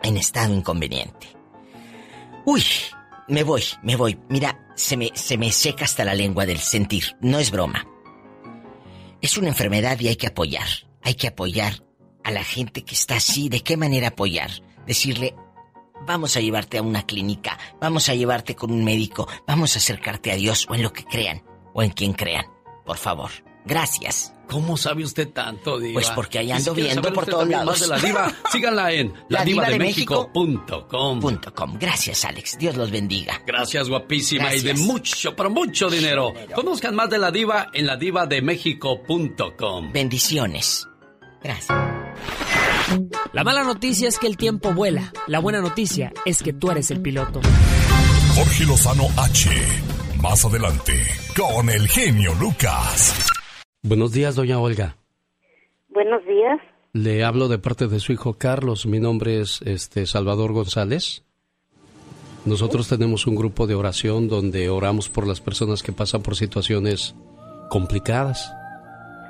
en 0.00 0.16
estado 0.16 0.54
inconveniente. 0.54 1.26
Uy, 2.44 2.62
me 3.26 3.42
voy, 3.42 3.64
me 3.82 3.96
voy. 3.96 4.16
Mira, 4.28 4.70
se 4.76 4.96
me, 4.96 5.10
se 5.14 5.36
me 5.36 5.50
seca 5.50 5.84
hasta 5.84 6.04
la 6.04 6.14
lengua 6.14 6.46
del 6.46 6.60
sentir. 6.60 7.16
No 7.20 7.40
es 7.40 7.50
broma. 7.50 7.84
Es 9.20 9.36
una 9.38 9.48
enfermedad 9.48 9.98
y 9.98 10.06
hay 10.06 10.14
que 10.14 10.28
apoyar. 10.28 10.68
Hay 11.02 11.14
que 11.14 11.26
apoyar 11.26 11.82
a 12.22 12.30
la 12.30 12.44
gente 12.44 12.84
que 12.84 12.94
está 12.94 13.16
así. 13.16 13.48
¿De 13.48 13.64
qué 13.64 13.76
manera 13.76 14.10
apoyar? 14.10 14.52
Decirle, 14.86 15.34
vamos 16.06 16.36
a 16.36 16.40
llevarte 16.40 16.78
a 16.78 16.82
una 16.82 17.06
clínica, 17.06 17.58
vamos 17.80 18.08
a 18.08 18.14
llevarte 18.14 18.54
con 18.54 18.70
un 18.70 18.84
médico, 18.84 19.26
vamos 19.48 19.74
a 19.74 19.80
acercarte 19.80 20.30
a 20.30 20.36
Dios 20.36 20.68
o 20.70 20.76
en 20.76 20.84
lo 20.84 20.92
que 20.92 21.02
crean, 21.02 21.42
o 21.74 21.82
en 21.82 21.90
quien 21.90 22.12
crean. 22.12 22.46
Por 22.86 22.98
favor. 22.98 23.32
Gracias. 23.64 24.32
¿Cómo 24.52 24.76
sabe 24.76 25.02
usted 25.02 25.30
tanto, 25.30 25.80
Diva? 25.80 25.94
Pues 25.94 26.10
porque 26.10 26.38
ahí 26.38 26.52
ando 26.52 26.74
si 26.74 26.82
viendo 26.82 27.10
por 27.12 27.24
todos 27.24 27.48
lados. 27.48 27.66
Más 27.66 27.80
de 27.80 27.88
la 27.88 27.98
Diva, 27.98 28.30
síganla 28.52 28.92
en 28.92 29.14
La 29.30 29.42
Diva 29.44 29.64
de 29.64 29.78
ladivademexico.com. 29.78 31.20
Punto 31.20 31.54
com. 31.54 31.78
Gracias, 31.78 32.26
Alex. 32.26 32.58
Dios 32.58 32.76
los 32.76 32.90
bendiga. 32.90 33.40
Gracias, 33.46 33.88
guapísima. 33.88 34.54
Y 34.54 34.60
de 34.60 34.74
mucho, 34.74 35.34
pero 35.34 35.48
mucho 35.48 35.88
dinero. 35.88 36.34
Conozcan 36.54 36.94
más 36.94 37.08
de 37.08 37.16
la 37.16 37.30
diva 37.30 37.68
en 37.72 37.86
ladivademexico.com. 37.86 39.90
Bendiciones. 39.90 40.86
Gracias. 41.42 41.78
La 43.32 43.44
mala 43.44 43.64
noticia 43.64 44.06
es 44.06 44.18
que 44.18 44.26
el 44.26 44.36
tiempo 44.36 44.74
vuela. 44.74 45.14
La 45.28 45.38
buena 45.38 45.62
noticia 45.62 46.12
es 46.26 46.42
que 46.42 46.52
tú 46.52 46.70
eres 46.70 46.90
el 46.90 47.00
piloto. 47.00 47.40
Jorge 48.34 48.66
Lozano 48.66 49.08
H. 49.16 49.48
Más 50.20 50.44
adelante, 50.44 50.92
con 51.34 51.70
el 51.70 51.88
genio 51.88 52.34
Lucas. 52.34 53.32
Buenos 53.82 54.12
días, 54.12 54.36
doña 54.36 54.60
Olga. 54.60 54.96
Buenos 55.88 56.24
días. 56.24 56.60
Le 56.92 57.24
hablo 57.24 57.48
de 57.48 57.58
parte 57.58 57.88
de 57.88 58.00
su 58.00 58.12
hijo 58.12 58.34
Carlos. 58.34 58.86
Mi 58.86 59.00
nombre 59.00 59.40
es 59.40 59.60
este 59.62 60.06
Salvador 60.06 60.52
González. 60.52 61.24
Nosotros 62.44 62.88
tenemos 62.88 63.26
un 63.26 63.34
grupo 63.36 63.66
de 63.66 63.74
oración 63.74 64.28
donde 64.28 64.68
oramos 64.68 65.08
por 65.08 65.26
las 65.26 65.40
personas 65.40 65.82
que 65.82 65.92
pasan 65.92 66.22
por 66.22 66.36
situaciones 66.36 67.14
complicadas, 67.70 68.52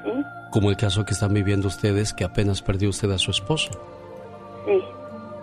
Sí, 0.05 0.11
como 0.51 0.71
el 0.71 0.77
caso 0.77 1.05
que 1.05 1.13
están 1.13 1.33
viviendo 1.35 1.69
ustedes, 1.69 2.13
que 2.13 2.25
apenas 2.25 2.63
perdió 2.63 2.89
usted 2.89 3.11
a 3.11 3.19
su 3.19 3.31
esposo. 3.31 3.71
sí. 4.67 4.79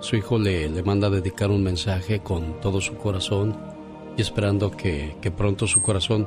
Su 0.02 0.16
hijo 0.16 0.40
le, 0.40 0.70
le 0.70 0.82
manda 0.82 1.08
a 1.08 1.10
dedicar 1.12 1.50
un 1.52 1.62
mensaje 1.62 2.22
con 2.22 2.62
todo 2.62 2.80
su 2.80 2.96
corazón 2.96 3.54
y 4.16 4.22
esperando 4.22 4.72
que, 4.72 5.18
que 5.22 5.30
pronto 5.30 5.68
su 5.68 5.82
corazón 5.82 6.26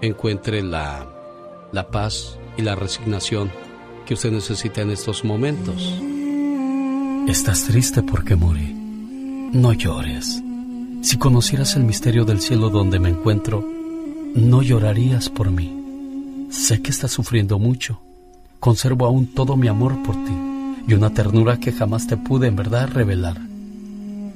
encuentre 0.00 0.62
la, 0.62 1.06
la 1.72 1.88
paz 1.90 2.38
y 2.56 2.62
la 2.62 2.74
resignación 2.74 3.50
que 4.06 4.14
usted 4.14 4.32
necesita 4.32 4.82
en 4.82 4.90
estos 4.90 5.24
momentos. 5.24 6.00
Estás 7.28 7.64
triste 7.64 8.02
porque 8.02 8.34
morí. 8.36 8.74
No 9.52 9.72
llores. 9.72 10.42
Si 11.02 11.16
conocieras 11.16 11.76
el 11.76 11.84
misterio 11.84 12.24
del 12.24 12.40
cielo 12.40 12.70
donde 12.70 12.98
me 12.98 13.08
encuentro, 13.08 13.64
no 14.34 14.62
llorarías 14.62 15.28
por 15.28 15.50
mí. 15.50 16.48
Sé 16.50 16.82
que 16.82 16.90
estás 16.90 17.12
sufriendo 17.12 17.58
mucho. 17.58 18.00
Conservo 18.58 19.06
aún 19.06 19.28
todo 19.28 19.56
mi 19.56 19.68
amor 19.68 20.02
por 20.02 20.14
ti 20.16 20.32
y 20.86 20.94
una 20.94 21.14
ternura 21.14 21.58
que 21.58 21.72
jamás 21.72 22.06
te 22.06 22.16
pude 22.16 22.48
en 22.48 22.56
verdad 22.56 22.88
revelar. 22.88 23.38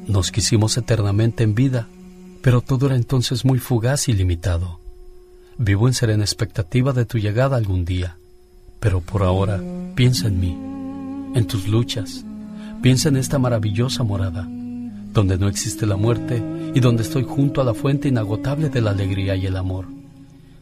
Nos 0.06 0.30
quisimos 0.30 0.76
eternamente 0.76 1.42
en 1.42 1.54
vida, 1.54 1.88
pero 2.42 2.60
todo 2.60 2.86
era 2.86 2.96
entonces 2.96 3.44
muy 3.44 3.58
fugaz 3.58 4.08
y 4.08 4.12
limitado. 4.12 4.83
Vivo 5.56 5.86
en 5.86 5.94
serena 5.94 6.24
expectativa 6.24 6.92
de 6.92 7.04
tu 7.04 7.18
llegada 7.18 7.56
algún 7.56 7.84
día, 7.84 8.16
pero 8.80 9.00
por 9.00 9.22
ahora 9.22 9.62
piensa 9.94 10.26
en 10.26 10.40
mí, 10.40 10.58
en 11.38 11.46
tus 11.46 11.68
luchas, 11.68 12.24
piensa 12.82 13.08
en 13.08 13.16
esta 13.16 13.38
maravillosa 13.38 14.02
morada, 14.02 14.48
donde 15.12 15.38
no 15.38 15.46
existe 15.46 15.86
la 15.86 15.96
muerte 15.96 16.42
y 16.74 16.80
donde 16.80 17.04
estoy 17.04 17.22
junto 17.22 17.60
a 17.60 17.64
la 17.64 17.72
fuente 17.72 18.08
inagotable 18.08 18.68
de 18.68 18.80
la 18.80 18.90
alegría 18.90 19.37
y 19.37 19.46
el 19.46 19.56
amor. 19.56 19.87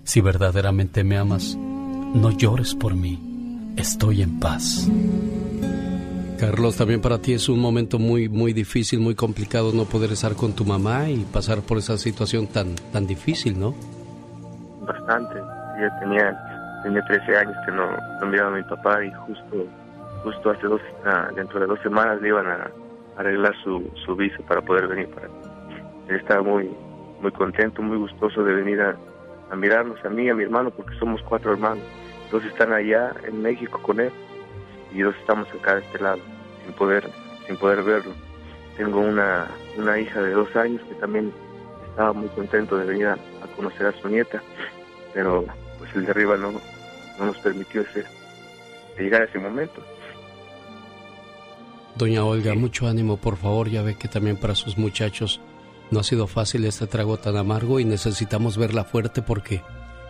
Si 0.05 0.21
verdaderamente 0.21 1.05
me 1.05 1.17
amas, 1.17 1.57
no 1.57 2.31
llores 2.31 2.75
por 2.75 2.95
mí, 2.95 3.19
estoy 3.77 4.21
en 4.21 4.41
paz. 4.41 4.91
Carlos, 6.39 6.77
también 6.77 7.01
para 7.01 7.19
ti 7.19 7.33
es 7.33 7.49
un 7.49 7.61
momento 7.61 7.99
muy, 7.99 8.29
muy 8.29 8.53
difícil, 8.53 9.01
muy 9.01 9.15
complicado 9.15 9.73
no 9.73 9.87
poder 9.87 10.13
estar 10.13 10.35
con 10.35 10.53
tu 10.53 10.67
mamá 10.67 11.09
y 11.09 11.25
pasar 11.33 11.63
por 11.63 11.79
esa 11.79 11.97
situación 11.97 12.47
tan, 12.47 12.75
tan 12.93 13.07
difícil, 13.07 13.59
¿no? 13.59 13.75
Bastante. 14.83 15.35
Ya 15.81 15.99
tenía, 16.01 16.37
tenía 16.83 17.03
13 17.03 17.37
años 17.37 17.57
que 17.65 17.73
no, 17.73 17.89
no 18.21 18.27
miraba 18.27 18.51
a 18.51 18.57
mi 18.57 18.63
papá 18.65 19.05
y 19.05 19.13
justo, 19.13 19.67
justo 20.23 20.51
hace 20.51 20.67
dos, 20.67 20.81
ah, 21.05 21.29
dentro 21.35 21.61
de 21.61 21.67
dos 21.67 21.81
semanas 21.81 22.21
le 22.21 22.29
iban 22.29 22.47
a 22.47 22.71
arreglar 23.17 23.55
su, 23.63 23.91
su 24.05 24.17
visa 24.17 24.39
para 24.49 24.61
poder 24.61 24.89
venir 24.89 25.09
para 25.09 25.27
Él 26.09 26.17
estaba 26.17 26.43
muy, 26.43 26.71
muy 27.21 27.31
contento, 27.33 27.83
muy 27.83 27.99
gustoso 27.99 28.43
de 28.43 28.55
venir 28.55 28.81
a, 28.81 28.97
mirarnos 29.55 30.03
a 30.05 30.09
mí 30.09 30.25
y 30.25 30.29
a 30.31 30.35
mi 30.35 30.45
hermano 30.45 30.71
porque 30.71 30.99
somos 30.99 31.23
cuatro 31.23 31.53
hermanos. 31.53 31.85
Dos 32.31 32.45
están 32.45 32.73
allá 32.73 33.13
en 33.25 33.43
México 33.43 33.79
con 33.83 34.01
él 34.01 34.11
y 34.93 35.03
dos 35.03 35.15
estamos 35.17 35.47
acá 35.53 35.77
de 35.77 35.83
este 35.83 35.99
lado 35.99 36.19
sin 36.65 36.73
poder 36.75 37.09
sin 37.47 37.57
poder 37.57 37.83
verlo. 37.83 38.13
Tengo 38.77 39.01
una, 39.01 39.47
una 39.77 39.99
hija 39.99 40.23
de 40.23 40.31
dos 40.31 40.55
años 40.57 40.81
que 40.89 40.95
también 40.95 41.33
estaba 41.91 42.15
muy 42.15 42.29
contento 42.29 42.79
de 42.79 42.87
venir 42.87 43.09
a 43.09 43.19
conocer 43.57 43.87
a 43.87 43.93
su 43.93 44.09
nieta, 44.09 44.43
pero 45.15 45.45
pues 45.79 45.95
el 45.95 46.05
de 46.05 46.11
arriba 46.11 46.37
no, 46.37 46.53
no 47.19 47.27
nos 47.27 47.39
permitió 47.39 47.83
ese, 47.83 48.05
llegar 48.99 49.23
a 49.23 49.25
ese 49.25 49.39
momento. 49.39 49.83
Doña 51.97 52.25
Olga, 52.25 52.55
mucho 52.55 52.87
ánimo, 52.87 53.17
por 53.17 53.37
favor. 53.37 53.69
Ya 53.69 53.83
ve 53.83 53.97
que 53.97 54.09
también 54.09 54.37
para 54.37 54.55
sus 54.55 54.79
muchachos 54.79 55.41
no 55.91 56.01
ha 56.01 56.03
sido 56.03 56.27
fácil 56.27 56.65
este 56.65 56.87
trago 56.87 57.19
tan 57.19 57.37
amargo 57.37 57.81
y 57.81 57.85
necesitamos 57.85 58.57
verla 58.57 58.85
fuerte 58.85 59.21
porque 59.23 59.63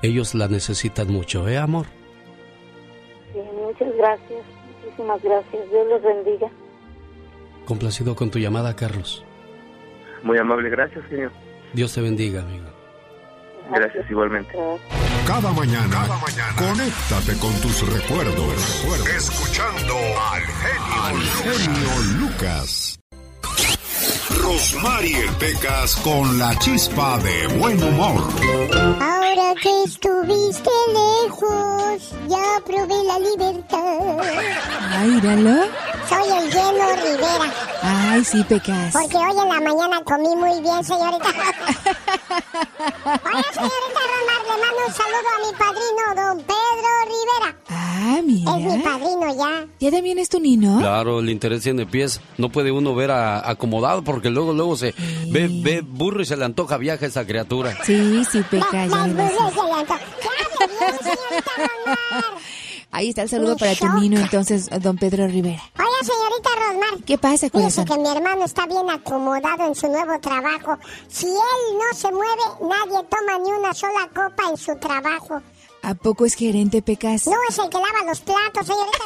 ellos 0.03 0.35
la 0.35 0.49
necesitan 0.49 1.09
mucho, 1.13 1.49
¿eh, 1.49 1.59
amor? 1.59 1.87
Sí, 3.33 3.41
muchas 3.61 3.97
gracias. 3.97 4.45
Muchísimas 4.85 5.23
gracias. 5.23 5.71
Dios 5.71 5.87
los 5.89 6.03
bendiga. 6.03 6.49
Complacido 7.65 8.15
con 8.15 8.31
tu 8.31 8.39
llamada, 8.39 8.75
Carlos. 8.77 9.25
Muy 10.23 10.39
amable, 10.39 10.71
gracias, 10.71 11.05
señor. 11.09 11.33
Dios 11.73 11.93
te 11.95 12.01
bendiga, 12.01 12.43
amigo. 12.43 12.72
Gracias 13.71 14.11
igualmente. 14.11 14.53
Cada 15.27 15.53
mañana, 15.53 16.07
conéctate 16.57 17.39
con 17.39 17.53
tus 17.61 17.93
recuerdos. 17.93 18.85
Escuchando 19.17 19.95
al 20.33 20.43
genio, 20.43 21.03
al 21.03 21.17
genio 21.23 22.19
Lucas. 22.19 23.02
Rosmarie 24.41 25.27
Pecas 25.39 25.97
con 25.97 26.39
la 26.39 26.57
chispa 26.59 27.19
de 27.19 27.47
buen 27.59 27.83
humor. 27.83 28.23
Ahora 29.01 29.55
que 29.61 29.83
estuviste 29.85 30.71
lejos, 30.93 32.13
ya 32.29 32.61
probé 32.65 33.05
la 33.05 33.19
libertad. 33.19 34.19
Ay, 34.91 35.09
míralo. 35.11 35.67
Soy 36.09 36.29
el 36.39 36.51
lleno 36.51 36.87
Rivera. 36.97 37.53
Ay, 37.83 38.25
sí, 38.25 38.43
Pecas. 38.45 38.93
Porque 38.93 39.17
hoy 39.17 39.31
en 39.31 39.37
la 39.37 39.61
mañana 39.61 40.03
comí 40.05 40.35
muy 40.37 40.61
bien, 40.61 40.83
señorita. 40.85 41.29
Hola, 43.05 43.45
señorita 43.53 44.01
Romar, 44.11 44.43
le 44.49 44.57
mando 44.63 44.81
un 44.87 44.93
saludo 44.95 45.29
a 45.29 45.39
mi 45.47 45.53
padrino, 45.59 46.03
don 46.17 46.39
Pedro 46.45 46.93
Rivera. 47.05 47.57
Ah, 47.69 48.21
mira. 48.25 48.51
Es 48.59 48.65
mi 48.65 48.83
padrino 48.83 49.37
ya. 49.37 49.67
¿Ya 49.81 49.91
también 49.91 50.19
es 50.19 50.29
tu 50.29 50.41
nino? 50.41 50.79
Claro, 50.79 51.21
el 51.21 51.31
interés 51.31 51.63
tiene 51.63 51.87
pies. 51.87 52.21
No 52.39 52.49
puede 52.51 52.71
uno 52.73 52.95
ver 52.95 53.11
a- 53.11 53.49
acomodado 53.49 54.03
porque 54.03 54.22
luego, 54.31 54.53
luego 54.53 54.77
se 54.77 54.95
ve, 55.29 55.49
ve 55.51 55.81
burro 55.83 56.23
y 56.23 56.27
se 56.27 56.37
le 56.37 56.45
antoja 56.45 56.77
viaje 56.77 57.05
a 57.05 57.09
esa 57.09 57.27
criatura. 57.27 57.77
Sí, 57.85 58.25
sí, 58.31 58.43
Pecas. 58.51 58.71
ya 58.73 58.87
Las 58.87 59.09
me 59.09 59.15
vas 59.23 59.33
a- 59.33 59.51
burlas 59.51 59.55
se 59.55 59.63
le 59.65 59.73
antojan. 59.73 60.01
¡Ya 60.23 60.31
hable 60.65 60.77
bien, 60.79 60.99
señorita 60.99 61.51
Romar! 61.57 62.43
Ahí 62.95 63.09
está 63.09 63.23
el 63.23 63.29
saludo 63.31 63.55
Me 63.55 63.59
para 63.59 63.73
tu 63.75 63.87
choca. 63.87 63.95
nino, 64.01 64.21
entonces, 64.21 64.69
don 64.83 64.99
Pedro 64.99 65.27
Rivera. 65.27 65.63
Oiga, 65.79 66.01
señorita 66.03 66.51
Rosmar. 66.59 67.05
¿Qué 67.07 67.17
pasa, 67.17 67.49
corazón? 67.49 67.87
que 67.87 67.97
mi 67.99 68.07
hermano 68.09 68.45
está 68.45 68.67
bien 68.67 68.91
acomodado 68.91 69.67
en 69.67 69.75
su 69.75 69.89
nuevo 69.89 70.21
trabajo. 70.21 70.79
Si 71.09 71.27
él 71.27 71.33
no 71.79 71.97
se 71.97 72.11
mueve, 72.13 72.43
nadie 72.61 73.07
toma 73.09 73.39
ni 73.43 73.51
una 73.51 73.73
sola 73.73 74.09
copa 74.15 74.51
en 74.51 74.57
su 74.59 74.77
trabajo. 74.77 75.41
¿A 75.85 75.95
poco 75.95 76.27
es 76.27 76.35
gerente, 76.35 76.83
Pecas? 76.83 77.27
No 77.27 77.33
es 77.49 77.59
el 77.59 77.69
que 77.71 77.79
lava 77.79 78.05
los 78.07 78.21
platos, 78.21 78.67
señorita. 78.67 78.99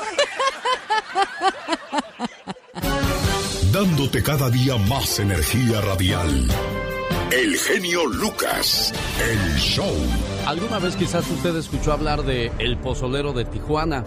Dándote 3.76 4.22
cada 4.22 4.48
día 4.48 4.78
más 4.88 5.18
energía 5.18 5.82
radial. 5.82 6.48
El 7.30 7.58
genio 7.58 8.06
Lucas. 8.06 8.90
El 9.20 9.58
show. 9.58 9.92
¿Alguna 10.46 10.78
vez 10.78 10.96
quizás 10.96 11.30
usted 11.30 11.54
escuchó 11.56 11.92
hablar 11.92 12.22
de 12.22 12.50
El 12.58 12.78
Pozolero 12.78 13.34
de 13.34 13.44
Tijuana? 13.44 14.02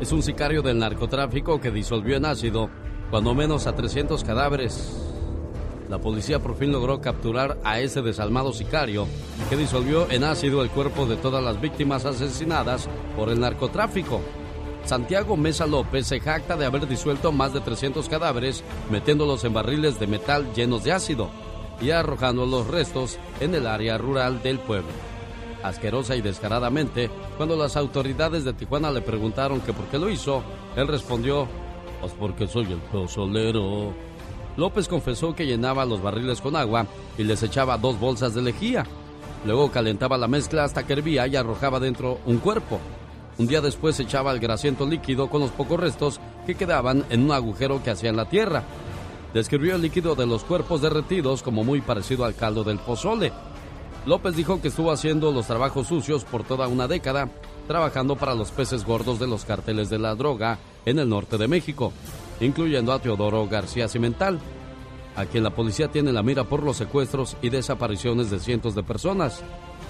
Es 0.00 0.10
un 0.10 0.24
sicario 0.24 0.60
del 0.60 0.80
narcotráfico 0.80 1.60
que 1.60 1.70
disolvió 1.70 2.16
en 2.16 2.24
ácido 2.24 2.68
cuando 3.08 3.32
menos 3.32 3.68
a 3.68 3.76
300 3.76 4.24
cadáveres. 4.24 4.92
La 5.88 6.00
policía 6.00 6.40
por 6.40 6.56
fin 6.56 6.72
logró 6.72 7.00
capturar 7.00 7.58
a 7.62 7.78
ese 7.78 8.02
desalmado 8.02 8.52
sicario 8.52 9.06
que 9.48 9.56
disolvió 9.56 10.10
en 10.10 10.24
ácido 10.24 10.64
el 10.64 10.70
cuerpo 10.70 11.06
de 11.06 11.14
todas 11.14 11.44
las 11.44 11.60
víctimas 11.60 12.04
asesinadas 12.06 12.88
por 13.16 13.28
el 13.28 13.38
narcotráfico. 13.38 14.20
Santiago 14.86 15.36
Mesa 15.36 15.66
López 15.66 16.06
se 16.06 16.20
jacta 16.20 16.56
de 16.56 16.64
haber 16.64 16.86
disuelto 16.86 17.32
más 17.32 17.52
de 17.52 17.60
300 17.60 18.08
cadáveres 18.08 18.62
metiéndolos 18.88 19.42
en 19.42 19.52
barriles 19.52 19.98
de 19.98 20.06
metal 20.06 20.46
llenos 20.54 20.84
de 20.84 20.92
ácido 20.92 21.28
y 21.80 21.90
arrojando 21.90 22.46
los 22.46 22.68
restos 22.68 23.18
en 23.40 23.56
el 23.56 23.66
área 23.66 23.98
rural 23.98 24.42
del 24.44 24.60
pueblo. 24.60 24.88
Asquerosa 25.64 26.14
y 26.14 26.20
descaradamente, 26.20 27.10
cuando 27.36 27.56
las 27.56 27.76
autoridades 27.76 28.44
de 28.44 28.52
Tijuana 28.52 28.92
le 28.92 29.00
preguntaron 29.00 29.60
que 29.60 29.72
por 29.72 29.86
qué 29.86 29.98
lo 29.98 30.08
hizo, 30.08 30.44
él 30.76 30.86
respondió, 30.86 31.48
pues 32.00 32.12
porque 32.12 32.46
soy 32.46 32.66
el 32.70 32.78
pozolero. 32.78 33.92
López 34.56 34.86
confesó 34.86 35.34
que 35.34 35.46
llenaba 35.46 35.84
los 35.84 36.00
barriles 36.00 36.40
con 36.40 36.54
agua 36.54 36.86
y 37.18 37.24
les 37.24 37.42
echaba 37.42 37.76
dos 37.76 37.98
bolsas 37.98 38.34
de 38.34 38.42
lejía. 38.42 38.86
Luego 39.44 39.72
calentaba 39.72 40.16
la 40.16 40.28
mezcla 40.28 40.62
hasta 40.62 40.86
que 40.86 40.92
hervía 40.92 41.26
y 41.26 41.34
arrojaba 41.34 41.80
dentro 41.80 42.20
un 42.24 42.38
cuerpo. 42.38 42.78
Un 43.38 43.46
día 43.46 43.60
después 43.60 44.00
echaba 44.00 44.32
el 44.32 44.40
grasiento 44.40 44.86
líquido 44.86 45.28
con 45.28 45.42
los 45.42 45.50
pocos 45.50 45.78
restos 45.78 46.20
que 46.46 46.54
quedaban 46.54 47.04
en 47.10 47.24
un 47.24 47.32
agujero 47.32 47.82
que 47.82 47.90
hacía 47.90 48.10
en 48.10 48.16
la 48.16 48.28
tierra. 48.28 48.62
Describió 49.34 49.76
el 49.76 49.82
líquido 49.82 50.14
de 50.14 50.26
los 50.26 50.44
cuerpos 50.44 50.80
derretidos 50.80 51.42
como 51.42 51.62
muy 51.62 51.82
parecido 51.82 52.24
al 52.24 52.34
caldo 52.34 52.64
del 52.64 52.78
pozole. 52.78 53.32
López 54.06 54.36
dijo 54.36 54.62
que 54.62 54.68
estuvo 54.68 54.90
haciendo 54.90 55.32
los 55.32 55.46
trabajos 55.46 55.88
sucios 55.88 56.24
por 56.24 56.44
toda 56.44 56.68
una 56.68 56.88
década, 56.88 57.28
trabajando 57.66 58.16
para 58.16 58.34
los 58.34 58.52
peces 58.52 58.84
gordos 58.84 59.18
de 59.18 59.26
los 59.26 59.44
carteles 59.44 59.90
de 59.90 59.98
la 59.98 60.14
droga 60.14 60.58
en 60.86 60.98
el 60.98 61.08
norte 61.08 61.36
de 61.36 61.48
México, 61.48 61.92
incluyendo 62.40 62.92
a 62.92 63.00
Teodoro 63.00 63.46
García 63.48 63.88
Cimental, 63.88 64.38
a 65.16 65.26
quien 65.26 65.42
la 65.42 65.50
policía 65.50 65.88
tiene 65.88 66.12
la 66.12 66.22
mira 66.22 66.44
por 66.44 66.62
los 66.62 66.76
secuestros 66.76 67.36
y 67.42 67.50
desapariciones 67.50 68.30
de 68.30 68.38
cientos 68.38 68.74
de 68.74 68.82
personas. 68.82 69.42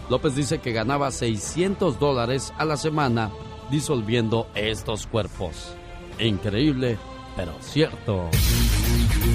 López 0.08 0.34
dice 0.36 0.58
que 0.58 0.72
ganaba 0.72 1.10
600 1.10 1.98
dólares 1.98 2.52
a 2.58 2.64
la 2.64 2.76
semana 2.76 3.30
disolviendo 3.70 4.46
estos 4.54 5.06
cuerpos. 5.06 5.74
Increíble, 6.18 6.98
pero 7.36 7.52
cierto. 7.60 8.30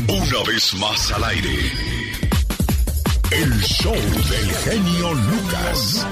Una 0.07 0.43
vez 0.47 0.74
más 0.76 1.11
al 1.11 1.24
aire. 1.26 1.72
El 3.32 3.61
show 3.61 3.93
del 3.93 4.51
genio 4.63 5.13
Lucas. 5.13 6.05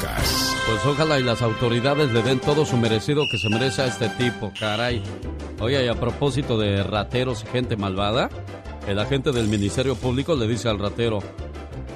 Pues 0.65 0.85
ojalá 0.85 1.19
y 1.19 1.23
las 1.23 1.41
autoridades 1.41 2.11
le 2.13 2.21
den 2.21 2.39
todo 2.39 2.65
su 2.65 2.77
merecido 2.77 3.23
que 3.29 3.37
se 3.37 3.49
merece 3.49 3.81
a 3.81 3.87
este 3.87 4.07
tipo, 4.09 4.53
caray. 4.57 5.03
Oye, 5.59 5.83
y 5.83 5.87
a 5.89 5.99
propósito 5.99 6.57
de 6.57 6.81
rateros 6.83 7.43
y 7.43 7.47
gente 7.47 7.75
malvada, 7.75 8.29
el 8.87 8.99
agente 8.99 9.31
del 9.31 9.47
Ministerio 9.47 9.95
Público 9.95 10.35
le 10.35 10.47
dice 10.47 10.69
al 10.69 10.79
ratero, 10.79 11.19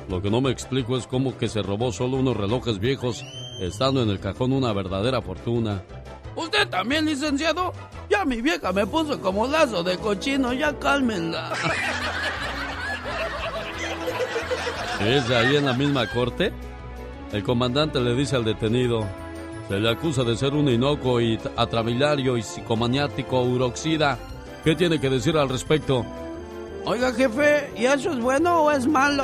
lo 0.10 0.22
que 0.22 0.30
no 0.30 0.42
me 0.42 0.52
explico 0.52 0.98
es 0.98 1.08
cómo 1.08 1.38
que 1.38 1.48
se 1.48 1.62
robó 1.62 1.92
solo 1.92 2.18
unos 2.18 2.36
relojes 2.36 2.80
viejos, 2.80 3.24
estando 3.60 4.04
en 4.04 4.10
el 4.10 4.20
cajón 4.20 4.54
una 4.54 4.74
verdadera 4.74 5.22
fortuna. 5.22 5.84
¿Usted 6.36 6.68
también, 6.68 7.06
licenciado? 7.06 7.74
Ya 8.10 8.26
mi 8.26 8.42
vieja 8.42 8.72
me 8.72 8.86
puso 8.88 9.20
como 9.22 9.48
lazo 9.48 9.84
de 9.84 9.98
cochino, 9.98 10.52
ya 10.54 10.78
cálmenla. 10.78 11.54
¿Es 15.02 15.30
ahí 15.30 15.56
en 15.56 15.66
la 15.66 15.74
misma 15.74 16.08
corte? 16.08 16.52
El 17.32 17.44
comandante 17.44 18.00
le 18.00 18.16
dice 18.16 18.36
al 18.36 18.46
detenido, 18.46 19.06
se 19.68 19.80
le 19.80 19.90
acusa 19.90 20.24
de 20.24 20.38
ser 20.38 20.54
un 20.54 20.70
inocuo 20.70 21.22
y 21.22 21.40
atrabiliario 21.56 22.38
y 22.38 22.42
psicomaniático 22.42 23.42
uroxida. 23.42 24.18
¿Qué 24.64 24.76
tiene 24.76 25.00
que 25.00 25.10
decir 25.10 25.38
al 25.38 25.50
respecto? 25.50 26.06
Oiga, 26.86 27.14
jefe, 27.14 27.72
¿y 27.78 27.86
eso 27.86 28.12
es 28.12 28.20
bueno 28.20 28.64
o 28.64 28.72
es 28.72 28.86
malo? 28.86 29.24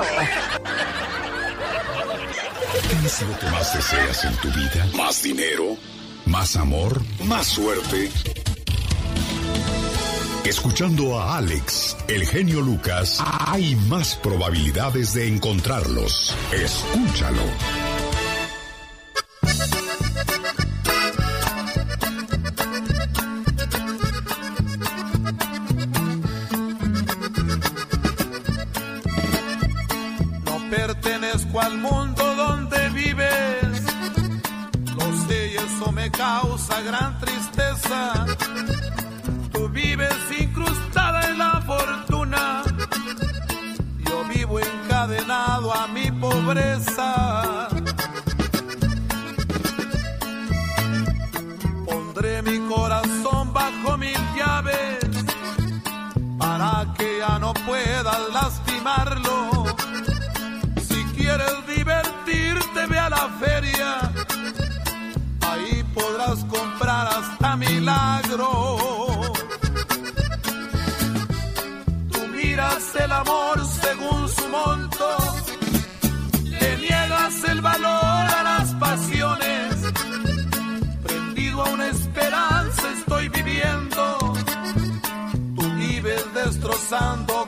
¿Qué 2.90 3.06
es 3.06 3.22
lo 3.22 3.38
que 3.40 3.46
más 3.48 3.74
deseas 3.74 4.26
en 4.26 4.36
tu 4.38 4.48
vida? 4.50 4.88
¿Más 4.96 5.22
dinero? 5.22 5.76
¿Más 6.26 6.56
amor? 6.56 7.02
¿Más 7.26 7.48
suerte? 7.48 8.10
Escuchando 10.46 11.20
a 11.20 11.38
Alex, 11.38 11.98
el 12.08 12.26
genio 12.26 12.62
Lucas, 12.62 13.22
hay 13.48 13.76
más 13.76 14.16
probabilidades 14.16 15.14
de 15.14 15.28
encontrarlos. 15.28 16.36
Escúchalo. 16.54 17.44
Gran 36.82 37.20
tristeza. 37.20 38.26
Tú 39.52 39.70
vives 39.70 40.16
incrustada 40.38 41.30
en 41.30 41.38
la 41.38 41.62
fortuna. 41.62 42.64
Yo 44.08 44.24
vivo 44.26 44.60
encadenado 44.60 45.74
a 45.74 45.88
mi 45.88 46.12
pobreza. 46.12 47.39
Milagro. 67.90 69.34
Tú 72.12 72.28
miras 72.36 72.96
el 73.04 73.12
amor 73.12 73.66
según 73.66 74.30
su 74.30 74.48
monto. 74.50 75.18
Le 76.44 76.78
niegas 76.78 77.44
el 77.50 77.62
valor 77.62 78.26
a 78.40 78.42
las 78.44 78.74
pasiones. 78.76 79.76
Prendido 81.04 81.64
a 81.64 81.70
una 81.70 81.88
esperanza 81.88 82.84
estoy 82.98 83.30
viviendo 83.30 84.34
tú 85.56 85.70
vives 85.76 86.26
destrozando 86.34 87.39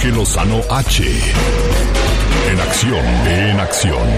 Jorge 0.00 0.16
Lozano 0.16 0.60
H. 0.70 1.04
En 2.50 2.58
acción, 2.58 3.04
en 3.26 3.60
acción. 3.60 4.08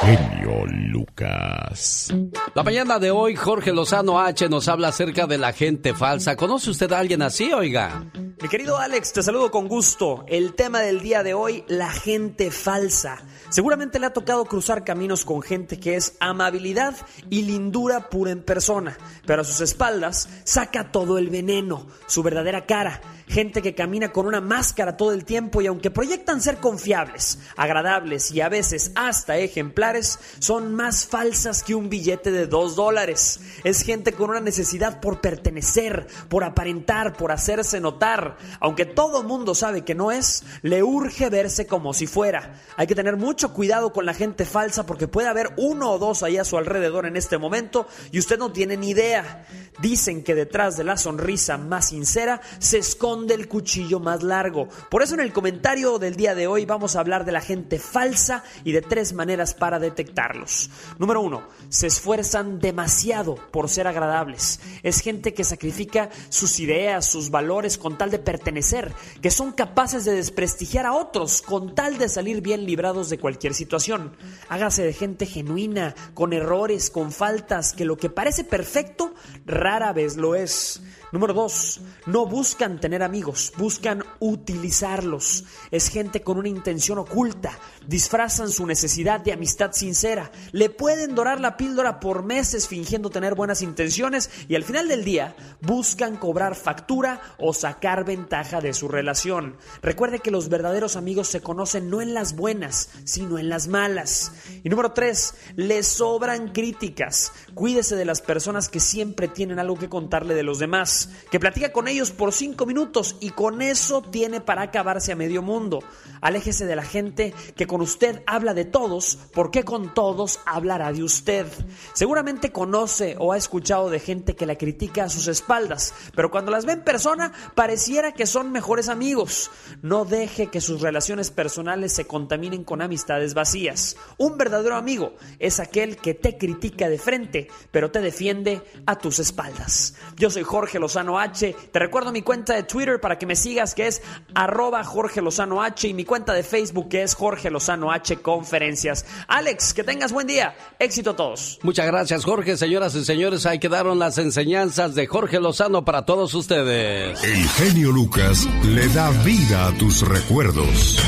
Genio 0.00 0.64
Lucas. 0.66 2.14
La 2.54 2.62
mañana 2.62 2.98
de 2.98 3.10
hoy, 3.10 3.36
Jorge 3.36 3.70
Lozano 3.74 4.18
H 4.18 4.48
nos 4.48 4.68
habla 4.68 4.88
acerca 4.88 5.26
de 5.26 5.36
la 5.36 5.52
gente 5.52 5.92
falsa. 5.92 6.36
¿Conoce 6.36 6.70
usted 6.70 6.90
a 6.90 7.00
alguien 7.00 7.20
así, 7.20 7.52
oiga? 7.52 8.02
Mi 8.42 8.48
querido 8.48 8.76
Alex, 8.76 9.12
te 9.12 9.22
saludo 9.22 9.52
con 9.52 9.68
gusto. 9.68 10.24
El 10.26 10.54
tema 10.54 10.80
del 10.80 11.00
día 11.00 11.22
de 11.22 11.32
hoy, 11.32 11.62
la 11.68 11.92
gente 11.92 12.50
falsa. 12.50 13.22
Seguramente 13.50 14.00
le 14.00 14.06
ha 14.06 14.12
tocado 14.12 14.44
cruzar 14.46 14.82
caminos 14.82 15.24
con 15.24 15.42
gente 15.42 15.78
que 15.78 15.94
es 15.94 16.16
amabilidad 16.18 16.96
y 17.30 17.42
lindura 17.42 18.10
pura 18.10 18.32
en 18.32 18.42
persona, 18.42 18.98
pero 19.26 19.42
a 19.42 19.44
sus 19.44 19.60
espaldas 19.60 20.28
saca 20.42 20.90
todo 20.90 21.18
el 21.18 21.30
veneno, 21.30 21.86
su 22.08 22.24
verdadera 22.24 22.66
cara. 22.66 23.00
Gente 23.28 23.62
que 23.62 23.74
camina 23.74 24.10
con 24.10 24.26
una 24.26 24.40
máscara 24.40 24.96
todo 24.96 25.12
el 25.12 25.24
tiempo 25.24 25.62
y 25.62 25.66
aunque 25.66 25.90
proyectan 25.90 26.42
ser 26.42 26.58
confiables, 26.58 27.38
agradables 27.56 28.32
y 28.32 28.40
a 28.40 28.48
veces 28.48 28.90
hasta 28.94 29.38
ejemplares, 29.38 30.18
son 30.40 30.74
más 30.74 31.06
falsas 31.06 31.62
que 31.62 31.74
un 31.74 31.88
billete 31.88 32.32
de 32.32 32.46
dos 32.46 32.74
dólares. 32.74 33.40
Es 33.64 33.82
gente 33.82 34.12
con 34.12 34.30
una 34.30 34.40
necesidad 34.40 35.00
por 35.00 35.20
pertenecer, 35.20 36.08
por 36.28 36.42
aparentar, 36.42 37.12
por 37.12 37.30
hacerse 37.30 37.80
notar. 37.80 38.31
Aunque 38.60 38.86
todo 38.86 39.22
mundo 39.22 39.54
sabe 39.54 39.82
que 39.82 39.94
no 39.94 40.10
es, 40.10 40.44
le 40.62 40.82
urge 40.82 41.30
verse 41.30 41.66
como 41.66 41.94
si 41.94 42.06
fuera. 42.06 42.60
Hay 42.76 42.86
que 42.86 42.94
tener 42.94 43.16
mucho 43.16 43.52
cuidado 43.52 43.92
con 43.92 44.06
la 44.06 44.14
gente 44.14 44.44
falsa 44.44 44.86
porque 44.86 45.08
puede 45.08 45.28
haber 45.28 45.52
uno 45.56 45.90
o 45.90 45.98
dos 45.98 46.22
ahí 46.22 46.38
a 46.38 46.44
su 46.44 46.58
alrededor 46.58 47.06
en 47.06 47.16
este 47.16 47.38
momento 47.38 47.86
y 48.10 48.18
usted 48.18 48.38
no 48.38 48.52
tiene 48.52 48.76
ni 48.76 48.90
idea. 48.90 49.46
Dicen 49.80 50.22
que 50.22 50.34
detrás 50.34 50.76
de 50.76 50.84
la 50.84 50.96
sonrisa 50.96 51.58
más 51.58 51.88
sincera 51.88 52.40
se 52.58 52.78
esconde 52.78 53.34
el 53.34 53.48
cuchillo 53.48 54.00
más 54.00 54.22
largo. 54.22 54.68
Por 54.90 55.02
eso 55.02 55.14
en 55.14 55.20
el 55.20 55.32
comentario 55.32 55.98
del 55.98 56.16
día 56.16 56.34
de 56.34 56.46
hoy 56.46 56.66
vamos 56.66 56.96
a 56.96 57.00
hablar 57.00 57.24
de 57.24 57.32
la 57.32 57.40
gente 57.40 57.78
falsa 57.78 58.44
y 58.64 58.72
de 58.72 58.82
tres 58.82 59.12
maneras 59.12 59.54
para 59.54 59.78
detectarlos. 59.78 60.70
Número 60.98 61.20
uno, 61.20 61.42
se 61.68 61.86
esfuerzan 61.86 62.60
demasiado 62.60 63.34
por 63.50 63.68
ser 63.68 63.86
agradables. 63.86 64.60
Es 64.82 65.00
gente 65.00 65.34
que 65.34 65.44
sacrifica 65.44 66.10
sus 66.28 66.60
ideas, 66.60 67.06
sus 67.06 67.30
valores 67.30 67.78
con 67.78 67.98
tal 67.98 68.10
de 68.10 68.18
pertenecer, 68.24 68.92
que 69.20 69.30
son 69.30 69.52
capaces 69.52 70.04
de 70.04 70.12
desprestigiar 70.12 70.86
a 70.86 70.94
otros 70.94 71.42
con 71.42 71.74
tal 71.74 71.98
de 71.98 72.08
salir 72.08 72.40
bien 72.40 72.64
librados 72.66 73.10
de 73.10 73.18
cualquier 73.18 73.54
situación. 73.54 74.16
Hágase 74.48 74.82
de 74.82 74.92
gente 74.92 75.26
genuina, 75.26 75.94
con 76.14 76.32
errores, 76.32 76.90
con 76.90 77.12
faltas, 77.12 77.72
que 77.72 77.84
lo 77.84 77.96
que 77.96 78.10
parece 78.10 78.44
perfecto 78.44 79.14
rara 79.46 79.92
vez 79.92 80.16
lo 80.16 80.34
es. 80.34 80.82
Número 81.12 81.34
dos, 81.34 81.82
no 82.06 82.24
buscan 82.24 82.80
tener 82.80 83.02
amigos, 83.02 83.52
buscan 83.58 84.02
utilizarlos. 84.18 85.44
Es 85.70 85.90
gente 85.90 86.22
con 86.22 86.38
una 86.38 86.48
intención 86.48 86.96
oculta. 86.96 87.58
Disfrazan 87.86 88.48
su 88.48 88.66
necesidad 88.66 89.20
de 89.20 89.34
amistad 89.34 89.72
sincera. 89.72 90.32
Le 90.52 90.70
pueden 90.70 91.14
dorar 91.14 91.38
la 91.38 91.58
píldora 91.58 92.00
por 92.00 92.22
meses 92.22 92.66
fingiendo 92.66 93.10
tener 93.10 93.34
buenas 93.34 93.60
intenciones 93.60 94.30
y 94.48 94.54
al 94.54 94.64
final 94.64 94.88
del 94.88 95.04
día 95.04 95.36
buscan 95.60 96.16
cobrar 96.16 96.54
factura 96.54 97.20
o 97.38 97.52
sacar 97.52 98.06
ventaja 98.06 98.62
de 98.62 98.72
su 98.72 98.88
relación. 98.88 99.58
Recuerde 99.82 100.20
que 100.20 100.30
los 100.30 100.48
verdaderos 100.48 100.96
amigos 100.96 101.28
se 101.28 101.42
conocen 101.42 101.90
no 101.90 102.00
en 102.00 102.14
las 102.14 102.36
buenas, 102.36 102.88
sino 103.04 103.38
en 103.38 103.50
las 103.50 103.68
malas. 103.68 104.32
Y 104.64 104.70
número 104.70 104.92
tres, 104.92 105.34
le 105.56 105.82
sobran 105.82 106.52
críticas. 106.52 107.32
Cuídese 107.52 107.96
de 107.96 108.06
las 108.06 108.22
personas 108.22 108.70
que 108.70 108.80
siempre 108.80 109.28
tienen 109.28 109.58
algo 109.58 109.76
que 109.76 109.90
contarle 109.90 110.34
de 110.34 110.42
los 110.42 110.58
demás, 110.58 111.01
que 111.30 111.40
platica 111.40 111.72
con 111.72 111.88
ellos 111.88 112.10
por 112.10 112.32
cinco 112.32 112.66
minutos 112.66 113.16
y 113.20 113.30
con 113.30 113.62
eso 113.62 114.02
tiene 114.02 114.40
para 114.40 114.62
acabarse 114.62 115.12
a 115.12 115.16
medio 115.16 115.42
mundo. 115.42 115.80
Aléjese 116.20 116.66
de 116.66 116.76
la 116.76 116.84
gente 116.84 117.34
que 117.56 117.66
con 117.66 117.80
usted 117.80 118.22
habla 118.26 118.54
de 118.54 118.64
todos, 118.64 119.18
porque 119.32 119.64
con 119.64 119.92
todos 119.94 120.40
hablará 120.46 120.92
de 120.92 121.02
usted. 121.02 121.46
Seguramente 121.92 122.52
conoce 122.52 123.16
o 123.18 123.32
ha 123.32 123.36
escuchado 123.36 123.90
de 123.90 124.00
gente 124.00 124.36
que 124.36 124.46
la 124.46 124.56
critica 124.56 125.04
a 125.04 125.08
sus 125.08 125.26
espaldas, 125.28 125.94
pero 126.14 126.30
cuando 126.30 126.50
las 126.50 126.66
ve 126.66 126.72
en 126.72 126.84
persona 126.84 127.32
pareciera 127.54 128.12
que 128.12 128.26
son 128.26 128.52
mejores 128.52 128.88
amigos. 128.88 129.50
No 129.82 130.04
deje 130.04 130.48
que 130.48 130.60
sus 130.60 130.80
relaciones 130.80 131.30
personales 131.30 131.92
se 131.92 132.06
contaminen 132.06 132.64
con 132.64 132.82
amistades 132.82 133.34
vacías. 133.34 133.96
Un 134.18 134.38
verdadero 134.38 134.76
amigo 134.76 135.14
es 135.38 135.60
aquel 135.60 135.96
que 135.96 136.14
te 136.14 136.38
critica 136.38 136.88
de 136.88 136.98
frente, 136.98 137.48
pero 137.70 137.90
te 137.90 138.00
defiende 138.00 138.62
a 138.86 138.96
tus 138.96 139.18
espaldas. 139.18 139.94
Yo 140.16 140.30
soy 140.30 140.42
Jorge 140.42 140.78
Lozano 140.92 141.18
H. 141.18 141.56
Te 141.72 141.78
recuerdo 141.78 142.12
mi 142.12 142.20
cuenta 142.20 142.54
de 142.54 142.64
Twitter 142.64 143.00
para 143.00 143.18
que 143.18 143.24
me 143.24 143.34
sigas 143.34 143.74
que 143.74 143.86
es 143.86 144.02
arroba 144.34 144.84
Jorge 144.84 145.22
Lozano 145.22 145.62
H 145.62 145.88
y 145.88 145.94
mi 145.94 146.04
cuenta 146.04 146.34
de 146.34 146.42
Facebook 146.42 146.90
que 146.90 147.02
es 147.02 147.14
Jorge 147.14 147.50
Lozano 147.50 147.90
H 147.90 148.16
Conferencias. 148.16 149.06
Alex, 149.26 149.72
que 149.72 149.84
tengas 149.84 150.12
buen 150.12 150.26
día. 150.26 150.54
Éxito 150.78 151.10
a 151.10 151.16
todos. 151.16 151.58
Muchas 151.62 151.86
gracias, 151.86 152.24
Jorge. 152.26 152.58
Señoras 152.58 152.94
y 152.94 153.04
señores, 153.06 153.46
ahí 153.46 153.58
quedaron 153.58 153.98
las 153.98 154.18
enseñanzas 154.18 154.94
de 154.94 155.06
Jorge 155.06 155.40
Lozano 155.40 155.82
para 155.82 156.04
todos 156.04 156.34
ustedes. 156.34 157.22
El 157.24 157.48
genio 157.48 157.90
Lucas 157.90 158.46
le 158.64 158.86
da 158.88 159.10
vida 159.24 159.68
a 159.68 159.72
tus 159.78 160.06
recuerdos. 160.06 160.98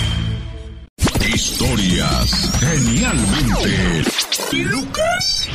Historia 1.35 1.75
Historias 1.75 2.51
genialmente 2.61 4.05
Lucas. 4.53 5.49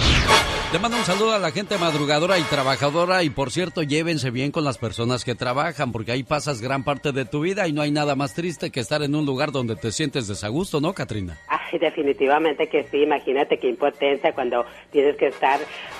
Le 0.72 0.78
mando 0.78 0.98
un 0.98 1.04
saludo 1.04 1.34
a 1.34 1.40
la 1.40 1.50
gente 1.50 1.80
madrugadora 1.80 2.38
y 2.38 2.44
trabajadora 2.44 3.24
y 3.24 3.32
por 3.32 3.50
cierto 3.50 3.82
llévense 3.82 4.30
bien 4.30 4.52
con 4.52 4.64
las 4.64 4.78
personas 4.78 5.26
que 5.26 5.34
trabajan 5.34 5.92
porque 5.92 6.12
ahí 6.12 6.22
pasas 6.22 6.62
gran 6.62 6.84
parte 6.84 7.12
de 7.12 7.26
tu 7.26 7.42
vida 7.42 7.68
y 7.68 7.74
no 7.74 7.82
hay 7.82 7.90
nada 7.90 8.16
más 8.16 8.36
triste 8.36 8.70
que 8.70 8.80
estar 8.80 9.02
en 9.02 9.16
un 9.16 9.26
lugar 9.26 9.52
donde 9.52 9.76
te 9.76 9.92
sientes 9.92 10.28
desagusto, 10.28 10.80
¿no, 10.80 10.94
Katrina? 10.94 11.40
Ay, 11.48 11.80
definitivamente 11.80 12.68
que 12.68 12.84
sí. 12.84 13.02
Imagínate 13.02 13.58
qué 13.58 13.68
impotencia 13.68 14.32
cuando 14.34 14.64
tienes 14.92 15.16
que 15.18 15.30
estar 15.30 15.60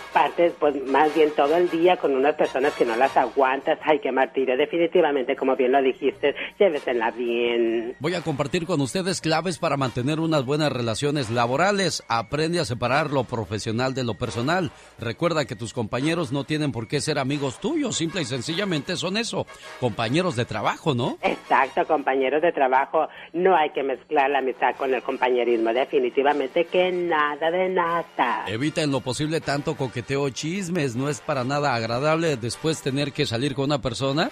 partes, 0.10 0.54
pues 0.60 0.76
más 0.86 1.14
bien 1.14 1.32
todo 1.36 1.56
el 1.56 1.70
día 1.70 1.98
con 1.98 2.16
unas 2.16 2.36
personas 2.36 2.74
que 2.74 2.86
no 2.86 2.96
las 2.96 3.16
aguantas. 3.18 3.80
Ay, 3.84 4.00
qué 4.00 4.12
martirio. 4.12 4.58
Definitivamente, 4.58 5.36
como 5.36 5.56
bien 5.56 5.72
lo 5.72 5.82
dijiste, 5.82 6.36
llévesela 6.60 7.12
bien. 7.12 7.96
Voy 8.00 8.16
a 8.16 8.22
compartir 8.22 8.66
con 8.66 8.82
ustedes 8.82 9.22
claves 9.22 9.58
para 9.58 9.78
mantener 9.78 10.20
unas 10.20 10.46
buenas 10.46 10.72
relaciones 10.72 11.30
laborales. 11.30 12.04
Aprende 12.08 12.60
a 12.60 12.66
separar 12.66 13.12
lo 13.12 13.24
profesional 13.24 13.94
de 13.94 14.04
lo 14.04 14.16
personal. 14.16 14.72
Recuerda 15.00 15.46
que 15.46 15.56
tus 15.56 15.74
compañeros 15.74 16.32
no 16.32 16.44
tienen 16.44 16.72
por 16.72 16.88
qué 16.88 17.02
ser 17.02 17.20
amigos 17.20 17.60
tuyos. 17.60 17.96
Simple 17.96 18.22
y 18.22 18.26
sencillamente 18.26 18.96
son 18.96 19.18
eso, 19.18 19.46
compañeros 19.80 20.36
de 20.36 20.46
trabajo, 20.46 20.94
¿no? 20.94 21.18
Exacto, 21.22 21.86
compañeros 21.86 22.42
de 22.42 22.52
trabajo. 22.52 23.08
No 23.34 23.56
hay 23.56 23.70
que 23.72 23.84
mezclar 23.84 24.30
la 24.30 24.40
amistad 24.40 24.76
con 24.76 24.94
el 24.94 25.02
compañerismo. 25.02 25.74
Definitivamente 25.74 26.66
que 26.66 26.92
nada 26.92 27.52
de 27.52 27.70
nada. 27.70 28.46
Evita 28.48 28.82
en 28.82 28.92
lo 28.92 29.02
posible 29.02 29.42
tanto 29.42 29.76
coqueteo 30.00 30.30
chismes. 30.30 30.96
No 30.96 31.10
es 31.10 31.20
para 31.20 31.44
nada 31.44 31.76
agradable 31.76 32.38
después 32.38 32.82
tener 32.82 33.12
que 33.12 33.26
salir 33.26 33.54
con 33.54 33.66
una 33.66 33.82
persona 33.82 34.32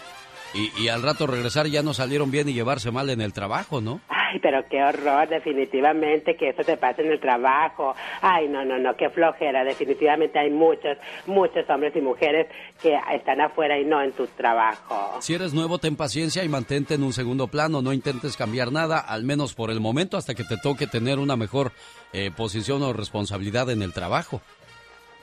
y, 0.53 0.71
y 0.81 0.87
al 0.87 1.03
rato 1.03 1.27
regresar 1.27 1.67
ya 1.67 1.83
no 1.83 1.93
salieron 1.93 2.31
bien 2.31 2.47
y 2.47 2.53
llevarse 2.53 2.89
mal 2.89 3.09
en 3.09 3.19
el 3.19 3.33
trabajo, 3.33 3.81
¿no? 3.81 3.99
Ay, 4.07 4.39
pero 4.39 4.65
qué 4.69 4.81
horror, 4.81 5.27
definitivamente 5.27 6.37
que 6.37 6.49
eso 6.49 6.63
te 6.63 6.77
pasa 6.77 7.01
en 7.01 7.11
el 7.11 7.19
trabajo. 7.19 7.95
Ay, 8.21 8.47
no, 8.47 8.63
no, 8.63 8.77
no, 8.77 8.95
qué 8.95 9.09
flojera. 9.09 9.65
Definitivamente 9.65 10.39
hay 10.39 10.49
muchos, 10.49 10.97
muchos 11.25 11.69
hombres 11.69 11.93
y 11.95 12.01
mujeres 12.01 12.47
que 12.81 12.97
están 13.13 13.41
afuera 13.41 13.77
y 13.77 13.83
no 13.83 14.01
en 14.01 14.13
tu 14.13 14.25
trabajo. 14.27 15.17
Si 15.19 15.33
eres 15.33 15.53
nuevo, 15.53 15.79
ten 15.79 15.97
paciencia 15.97 16.45
y 16.45 16.49
mantente 16.49 16.93
en 16.93 17.03
un 17.03 17.11
segundo 17.11 17.47
plano. 17.47 17.81
No 17.81 17.91
intentes 17.91 18.37
cambiar 18.37 18.71
nada, 18.71 18.99
al 18.99 19.23
menos 19.23 19.53
por 19.53 19.69
el 19.69 19.81
momento, 19.81 20.15
hasta 20.15 20.33
que 20.33 20.43
te 20.45 20.57
toque 20.57 20.87
tener 20.87 21.19
una 21.19 21.35
mejor 21.35 21.73
eh, 22.13 22.31
posición 22.35 22.83
o 22.83 22.93
responsabilidad 22.93 23.69
en 23.69 23.81
el 23.81 23.91
trabajo. 23.93 24.41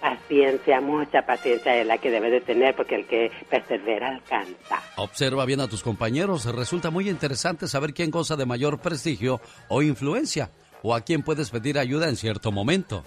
Paciencia, 0.05 0.83
mucha 0.83 1.23
paciencia 1.23 1.77
es 1.77 1.87
la 1.87 1.97
que 1.97 2.11
debes 2.11 2.31
de 2.31 2.43
tener 2.43 2.77
porque 2.77 2.97
el 2.97 3.07
que 3.07 3.31
persevera 3.49 4.09
alcanza. 4.09 4.83
Observa 4.97 5.47
bien 5.47 5.63
a 5.63 5.67
tus 5.67 5.83
compañeros. 5.83 6.45
Resulta 6.45 6.91
muy 6.91 7.09
interesante 7.09 7.69
saber 7.69 7.95
quién 7.95 8.11
goza 8.11 8.37
de 8.37 8.45
mayor 8.45 8.81
prestigio 8.81 9.41
o 9.69 9.81
influencia 9.81 10.51
o 10.83 10.95
a 10.95 11.01
quién 11.01 11.23
puedes 11.23 11.49
pedir 11.49 11.79
ayuda 11.79 12.11
en 12.11 12.17
cierto 12.17 12.53
momento. 12.53 13.03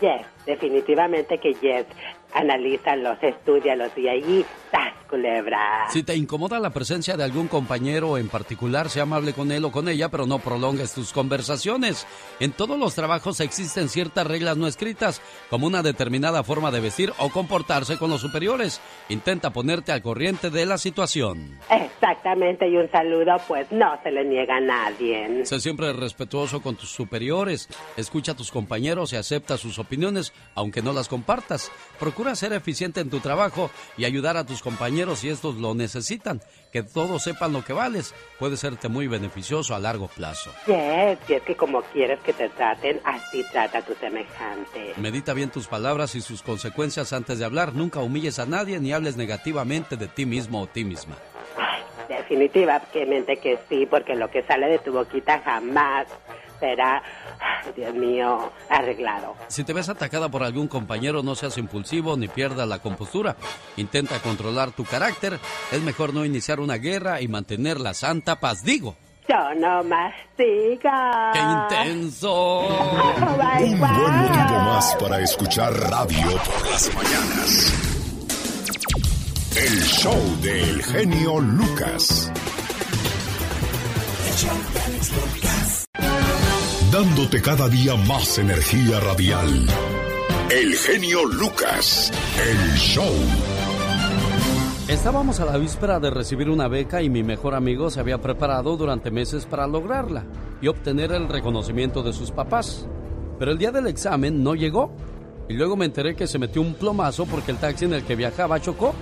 Yes, 0.00 0.24
definitivamente 0.46 1.38
que 1.38 1.54
yes. 1.54 1.86
Analízalos, 2.34 3.18
estudialos 3.22 3.90
y 3.96 4.08
ahí, 4.08 4.46
¡tas, 4.70 4.94
culebra! 5.08 5.86
Si 5.90 6.02
te 6.02 6.16
incomoda 6.16 6.58
la 6.58 6.70
presencia 6.70 7.16
de 7.16 7.24
algún 7.24 7.48
compañero 7.48 8.16
en 8.16 8.28
particular, 8.28 8.88
sea 8.88 9.02
amable 9.02 9.34
con 9.34 9.52
él 9.52 9.64
o 9.64 9.72
con 9.72 9.88
ella, 9.88 10.08
pero 10.08 10.26
no 10.26 10.38
prolongues 10.38 10.94
tus 10.94 11.12
conversaciones. 11.12 12.06
En 12.40 12.52
todos 12.52 12.78
los 12.78 12.94
trabajos 12.94 13.40
existen 13.40 13.88
ciertas 13.88 14.26
reglas 14.26 14.56
no 14.56 14.66
escritas, 14.66 15.20
como 15.50 15.66
una 15.66 15.82
determinada 15.82 16.42
forma 16.42 16.70
de 16.70 16.80
vestir 16.80 17.12
o 17.18 17.28
comportarse 17.28 17.98
con 17.98 18.10
los 18.10 18.22
superiores. 18.22 18.80
Intenta 19.08 19.50
ponerte 19.50 19.92
al 19.92 20.02
corriente 20.02 20.48
de 20.48 20.64
la 20.64 20.78
situación. 20.78 21.58
Exactamente, 21.70 22.68
y 22.68 22.76
un 22.76 22.90
saludo 22.90 23.36
pues 23.46 23.70
no 23.70 23.98
se 24.02 24.10
le 24.10 24.24
niega 24.24 24.56
a 24.56 24.60
nadie. 24.60 25.44
Sé 25.44 25.60
siempre 25.60 25.92
respetuoso 25.92 26.62
con 26.62 26.76
tus 26.76 26.90
superiores, 26.90 27.68
escucha 27.96 28.32
a 28.32 28.36
tus 28.36 28.50
compañeros 28.50 29.12
y 29.12 29.16
acepta 29.16 29.58
sus 29.58 29.78
opiniones, 29.78 30.32
aunque 30.54 30.80
no 30.80 30.92
las 30.92 31.08
compartas. 31.08 31.70
Procura 31.98 32.21
ser 32.34 32.52
eficiente 32.52 33.00
en 33.00 33.10
tu 33.10 33.20
trabajo 33.20 33.70
y 33.96 34.04
ayudar 34.04 34.36
a 34.36 34.46
tus 34.46 34.62
compañeros 34.62 35.20
si 35.20 35.28
estos 35.28 35.56
lo 35.56 35.74
necesitan. 35.74 36.40
Que 36.72 36.82
todos 36.82 37.22
sepan 37.22 37.52
lo 37.52 37.64
que 37.64 37.72
vales 37.72 38.14
puede 38.38 38.56
serte 38.56 38.88
muy 38.88 39.06
beneficioso 39.06 39.74
a 39.74 39.78
largo 39.78 40.08
plazo. 40.08 40.50
Yes, 40.66 41.18
y 41.28 41.34
es 41.34 41.42
que 41.42 41.56
como 41.56 41.82
quieres 41.82 42.20
que 42.20 42.32
te 42.32 42.48
traten, 42.48 43.00
así 43.04 43.44
trata 43.52 43.78
a 43.78 43.82
tu 43.82 43.94
semejante. 43.94 44.94
Medita 44.96 45.34
bien 45.34 45.50
tus 45.50 45.66
palabras 45.66 46.14
y 46.14 46.20
sus 46.20 46.42
consecuencias 46.42 47.12
antes 47.12 47.38
de 47.38 47.44
hablar. 47.44 47.74
Nunca 47.74 48.00
humilles 48.00 48.38
a 48.38 48.46
nadie 48.46 48.80
ni 48.80 48.92
hables 48.92 49.16
negativamente 49.16 49.96
de 49.96 50.08
ti 50.08 50.24
mismo 50.24 50.62
o 50.62 50.66
ti 50.66 50.84
misma. 50.84 51.16
Definitivamente 52.08 53.36
que 53.36 53.58
sí, 53.68 53.86
porque 53.86 54.14
lo 54.14 54.30
que 54.30 54.42
sale 54.44 54.68
de 54.68 54.78
tu 54.78 54.92
boquita 54.92 55.40
jamás 55.40 56.06
será, 56.62 57.02
Dios 57.76 57.94
mío, 57.94 58.52
arreglado. 58.70 59.34
Si 59.48 59.64
te 59.64 59.72
ves 59.72 59.88
atacada 59.88 60.28
por 60.28 60.44
algún 60.44 60.68
compañero, 60.68 61.22
no 61.22 61.34
seas 61.34 61.58
impulsivo 61.58 62.16
ni 62.16 62.28
pierdas 62.28 62.68
la 62.68 62.78
compostura. 62.78 63.36
Intenta 63.76 64.20
controlar 64.20 64.70
tu 64.70 64.84
carácter. 64.84 65.38
Es 65.72 65.82
mejor 65.82 66.14
no 66.14 66.24
iniciar 66.24 66.60
una 66.60 66.76
guerra 66.76 67.20
y 67.20 67.28
mantener 67.28 67.80
la 67.80 67.94
santa 67.94 68.38
paz. 68.38 68.62
Digo. 68.62 68.94
Yo 69.28 69.54
no 69.56 69.82
mastiga. 69.84 71.30
¡Qué 71.32 71.40
intenso! 71.40 72.60
Un 72.60 73.36
buen 73.36 73.78
motivo 73.78 74.58
más 74.60 74.96
para 74.96 75.20
escuchar 75.20 75.72
radio 75.72 76.28
por 76.44 76.70
las 76.70 76.94
mañanas. 76.94 77.72
El 79.56 79.82
show 79.82 80.40
del 80.40 80.82
genio 80.82 81.40
Lucas. 81.40 82.32
Dándote 86.92 87.40
cada 87.40 87.70
día 87.70 87.96
más 87.96 88.36
energía 88.36 89.00
radial. 89.00 89.66
El 90.50 90.74
genio 90.74 91.24
Lucas. 91.24 92.12
El 92.38 92.76
show. 92.76 93.10
Estábamos 94.88 95.40
a 95.40 95.46
la 95.46 95.56
víspera 95.56 95.98
de 96.00 96.10
recibir 96.10 96.50
una 96.50 96.68
beca 96.68 97.00
y 97.00 97.08
mi 97.08 97.22
mejor 97.22 97.54
amigo 97.54 97.88
se 97.88 97.98
había 97.98 98.20
preparado 98.20 98.76
durante 98.76 99.10
meses 99.10 99.46
para 99.46 99.66
lograrla 99.66 100.26
y 100.60 100.68
obtener 100.68 101.12
el 101.12 101.30
reconocimiento 101.30 102.02
de 102.02 102.12
sus 102.12 102.30
papás. 102.30 102.86
Pero 103.38 103.52
el 103.52 103.58
día 103.58 103.72
del 103.72 103.86
examen 103.86 104.42
no 104.42 104.54
llegó 104.54 104.94
y 105.48 105.54
luego 105.54 105.78
me 105.78 105.86
enteré 105.86 106.14
que 106.14 106.26
se 106.26 106.38
metió 106.38 106.60
un 106.60 106.74
plomazo 106.74 107.24
porque 107.24 107.52
el 107.52 107.56
taxi 107.56 107.86
en 107.86 107.94
el 107.94 108.04
que 108.04 108.16
viajaba 108.16 108.60
chocó 108.60 108.92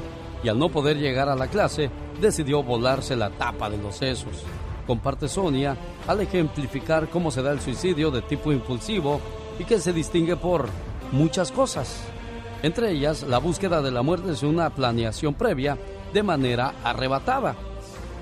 y 0.44 0.48
al 0.48 0.60
no 0.60 0.68
poder 0.68 0.96
llegar 0.96 1.28
a 1.28 1.34
la 1.34 1.48
clase 1.48 1.90
decidió 2.20 2.62
volarse 2.62 3.16
la 3.16 3.30
tapa 3.30 3.68
de 3.68 3.78
los 3.78 3.96
sesos. 3.96 4.44
Comparte 4.90 5.28
Sonia 5.28 5.76
al 6.08 6.20
ejemplificar 6.20 7.08
cómo 7.10 7.30
se 7.30 7.42
da 7.42 7.52
el 7.52 7.60
suicidio 7.60 8.10
de 8.10 8.22
tipo 8.22 8.50
impulsivo 8.50 9.20
y 9.56 9.62
que 9.62 9.78
se 9.78 9.92
distingue 9.92 10.34
por 10.34 10.68
muchas 11.12 11.52
cosas. 11.52 12.00
Entre 12.64 12.90
ellas, 12.90 13.22
la 13.22 13.38
búsqueda 13.38 13.82
de 13.82 13.92
la 13.92 14.02
muerte 14.02 14.32
es 14.32 14.42
una 14.42 14.68
planeación 14.70 15.34
previa 15.34 15.78
de 16.12 16.24
manera 16.24 16.74
arrebatada. 16.82 17.54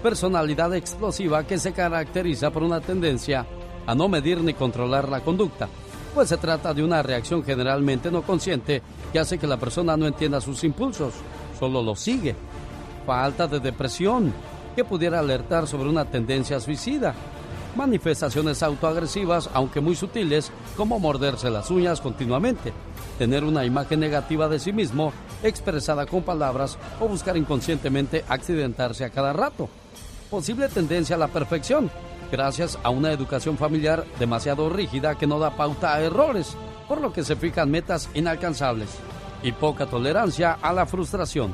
Personalidad 0.02 0.74
explosiva 0.74 1.46
que 1.46 1.56
se 1.56 1.72
caracteriza 1.72 2.50
por 2.50 2.62
una 2.62 2.82
tendencia 2.82 3.46
a 3.86 3.94
no 3.94 4.06
medir 4.06 4.42
ni 4.42 4.52
controlar 4.52 5.08
la 5.08 5.22
conducta, 5.22 5.70
pues 6.14 6.28
se 6.28 6.36
trata 6.36 6.74
de 6.74 6.84
una 6.84 7.02
reacción 7.02 7.42
generalmente 7.42 8.10
no 8.10 8.20
consciente 8.20 8.82
que 9.10 9.18
hace 9.18 9.38
que 9.38 9.46
la 9.46 9.56
persona 9.56 9.96
no 9.96 10.06
entienda 10.06 10.42
sus 10.42 10.62
impulsos, 10.64 11.14
solo 11.58 11.82
los 11.82 11.98
sigue. 11.98 12.36
Falta 13.06 13.46
de 13.46 13.58
depresión, 13.58 14.34
que 14.78 14.84
pudiera 14.84 15.18
alertar 15.18 15.66
sobre 15.66 15.88
una 15.88 16.04
tendencia 16.04 16.60
suicida. 16.60 17.12
Manifestaciones 17.74 18.62
autoagresivas, 18.62 19.50
aunque 19.52 19.80
muy 19.80 19.96
sutiles, 19.96 20.52
como 20.76 21.00
morderse 21.00 21.50
las 21.50 21.68
uñas 21.72 22.00
continuamente, 22.00 22.72
tener 23.18 23.42
una 23.42 23.64
imagen 23.64 23.98
negativa 23.98 24.48
de 24.48 24.60
sí 24.60 24.72
mismo, 24.72 25.12
expresada 25.42 26.06
con 26.06 26.22
palabras 26.22 26.78
o 27.00 27.08
buscar 27.08 27.36
inconscientemente 27.36 28.24
accidentarse 28.28 29.04
a 29.04 29.10
cada 29.10 29.32
rato. 29.32 29.68
Posible 30.30 30.68
tendencia 30.68 31.16
a 31.16 31.18
la 31.18 31.26
perfección, 31.26 31.90
gracias 32.30 32.78
a 32.84 32.90
una 32.90 33.10
educación 33.10 33.58
familiar 33.58 34.04
demasiado 34.20 34.70
rígida 34.70 35.16
que 35.16 35.26
no 35.26 35.40
da 35.40 35.56
pauta 35.56 35.92
a 35.92 36.00
errores, 36.00 36.56
por 36.86 37.00
lo 37.00 37.12
que 37.12 37.24
se 37.24 37.34
fijan 37.34 37.68
metas 37.68 38.08
inalcanzables. 38.14 38.90
Y 39.42 39.50
poca 39.50 39.86
tolerancia 39.86 40.52
a 40.52 40.72
la 40.72 40.86
frustración. 40.86 41.52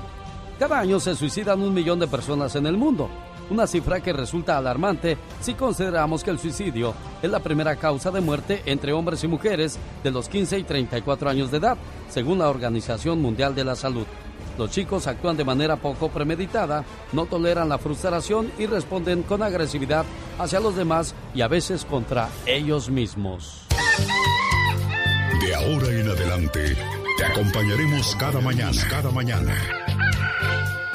Cada 0.58 0.78
año 0.78 1.00
se 1.00 1.14
suicidan 1.14 1.60
un 1.62 1.74
millón 1.74 1.98
de 1.98 2.06
personas 2.06 2.54
en 2.54 2.66
el 2.66 2.76
mundo, 2.76 3.08
una 3.50 3.66
cifra 3.66 4.00
que 4.00 4.12
resulta 4.12 4.56
alarmante 4.56 5.18
si 5.40 5.54
consideramos 5.54 6.22
que 6.22 6.30
el 6.30 6.38
suicidio 6.38 6.94
es 7.22 7.30
la 7.30 7.40
primera 7.40 7.76
causa 7.76 8.10
de 8.10 8.20
muerte 8.20 8.62
entre 8.66 8.92
hombres 8.92 9.24
y 9.24 9.28
mujeres 9.28 9.78
de 10.02 10.10
los 10.10 10.28
15 10.28 10.58
y 10.60 10.64
34 10.64 11.28
años 11.28 11.50
de 11.50 11.58
edad, 11.58 11.76
según 12.08 12.38
la 12.38 12.48
Organización 12.48 13.20
Mundial 13.20 13.54
de 13.54 13.64
la 13.64 13.74
Salud. 13.74 14.06
Los 14.56 14.70
chicos 14.70 15.08
actúan 15.08 15.36
de 15.36 15.44
manera 15.44 15.76
poco 15.76 16.08
premeditada, 16.08 16.84
no 17.12 17.26
toleran 17.26 17.68
la 17.68 17.78
frustración 17.78 18.52
y 18.56 18.66
responden 18.66 19.24
con 19.24 19.42
agresividad 19.42 20.04
hacia 20.38 20.60
los 20.60 20.76
demás 20.76 21.14
y 21.34 21.40
a 21.40 21.48
veces 21.48 21.84
contra 21.84 22.28
ellos 22.46 22.88
mismos. 22.88 23.66
De 25.40 25.54
ahora 25.56 25.88
en 25.88 26.08
adelante, 26.08 26.76
te 27.18 27.24
acompañaremos 27.24 28.14
cada 28.16 28.40
mañana, 28.40 28.80
cada 28.88 29.10
mañana. 29.10 29.54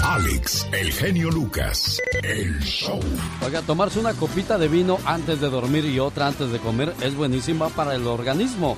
Alex, 0.10 0.68
el 0.72 0.92
genio 0.92 1.30
Lucas, 1.30 2.02
el 2.24 2.60
show. 2.62 3.00
Oiga, 3.46 3.62
tomarse 3.62 4.00
una 4.00 4.16
copita 4.16 4.58
de 4.58 4.68
vino 4.68 4.98
antes 5.06 5.40
de 5.40 5.52
dormir 5.52 5.86
y 5.86 6.00
otra 6.00 6.26
antes 6.26 6.52
de 6.52 6.58
comer 6.58 6.96
es 7.02 7.14
buenísima 7.14 7.70
para 7.70 7.94
el 7.94 8.08
organismo. 8.08 8.76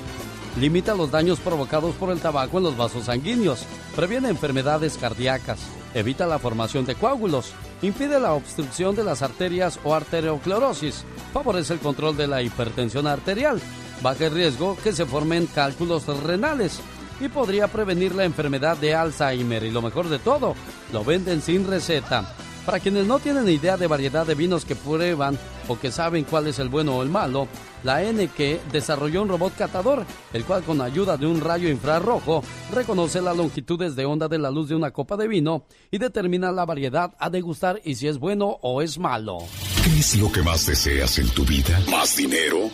Limita 0.60 0.94
los 0.94 1.10
daños 1.10 1.40
provocados 1.40 1.96
por 1.96 2.10
el 2.12 2.20
tabaco 2.20 2.58
en 2.58 2.66
los 2.66 2.76
vasos 2.76 3.06
sanguíneos, 3.06 3.64
previene 3.96 4.28
enfermedades 4.28 4.98
cardíacas, 4.98 5.62
evita 5.94 6.28
la 6.28 6.38
formación 6.38 6.86
de 6.86 6.96
coágulos, 6.96 7.54
impide 7.82 8.20
la 8.20 8.34
obstrucción 8.34 8.94
de 8.98 9.06
las 9.06 9.22
arterias 9.22 9.80
o 9.86 9.96
arterioclerosis, 9.96 11.06
favorece 11.32 11.76
el 11.76 11.80
control 11.80 12.18
de 12.18 12.28
la 12.28 12.42
hipertensión 12.42 13.08
arterial, 13.08 13.62
baja 14.02 14.26
el 14.26 14.34
riesgo 14.34 14.76
que 14.84 14.92
se 14.92 15.06
formen 15.06 15.48
cálculos 15.48 16.06
renales 16.08 16.82
y 17.22 17.30
podría 17.30 17.67
prevenir 17.67 18.15
la 18.15 18.26
enfermedad 18.26 18.78
de 18.78 18.95
Alzheimer. 18.95 19.63
Y 19.63 19.72
lo 19.72 19.82
mejor 19.82 20.09
de 20.09 20.19
todo, 20.19 20.55
lo 20.91 21.03
venden 21.03 21.41
sin 21.41 21.67
receta. 21.67 22.36
Para 22.65 22.80
quienes 22.80 23.07
no 23.07 23.19
tienen 23.19 23.49
idea 23.49 23.76
de 23.78 23.88
variedad 23.88 24.26
de 24.26 24.36
vinos 24.36 24.65
que 24.65 24.76
prueban 24.76 25.38
o 25.67 25.80
que 25.80 25.91
saben 25.91 26.26
cuál 26.26 26.47
es 26.47 26.59
el 26.59 26.69
bueno 26.69 26.95
o 26.95 27.03
el 27.03 27.09
malo, 27.09 27.47
la 27.84 28.03
NQ 28.03 28.72
desarrolló 28.72 29.24
un 29.24 29.30
robot 29.30 29.55
catador, 29.55 30.05
el 30.32 30.43
cual 30.45 30.63
con 30.63 30.80
ayuda 30.80 31.17
de 31.17 31.26
un 31.26 31.41
rayo 31.41 31.69
infrarrojo 31.69 32.43
reconoce 32.72 33.19
las 33.22 33.36
longitudes 33.36 33.95
de 33.95 34.05
onda 34.05 34.28
de 34.28 34.38
la 34.38 34.51
luz 34.51 34.69
de 34.69 34.76
una 34.76 34.91
copa 34.91 35.17
de 35.17 35.28
vino 35.28 35.65
y 35.89 35.97
determina 35.97 36.51
la 36.51 36.65
variedad 36.65 37.15
a 37.17 37.30
degustar 37.32 37.82
y 37.84 37.95
si 37.95 38.07
es 38.07 38.19
bueno 38.19 38.59
o 38.61 38.84
es 38.84 38.99
malo. 38.99 39.39
¿Qué 39.84 39.99
es 39.99 40.15
lo 40.17 40.32
que 40.32 40.43
más 40.43 40.67
deseas 40.67 41.17
en 41.17 41.30
tu 41.30 41.43
vida? 41.43 41.82
¿Más 41.89 42.15
dinero? 42.15 42.69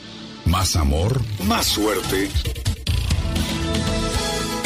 ¿Más 0.46 0.76
amor? 0.76 1.22
¿Más 1.46 1.66
suerte? 1.66 2.30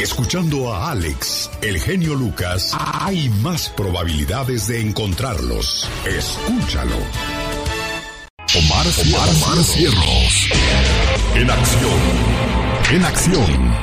Escuchando 0.01 0.73
a 0.73 0.89
Alex, 0.89 1.47
el 1.61 1.79
genio 1.79 2.15
Lucas, 2.15 2.75
hay 2.75 3.29
más 3.43 3.69
probabilidades 3.69 4.65
de 4.67 4.81
encontrarlos. 4.81 5.87
Escúchalo. 6.03 6.95
Omar, 8.57 8.87
Omar, 8.99 9.29
Omar 9.29 9.63
Cierros. 9.63 10.49
En 11.35 11.51
acción. 11.51 11.99
En 12.91 13.05
acción. 13.05 13.75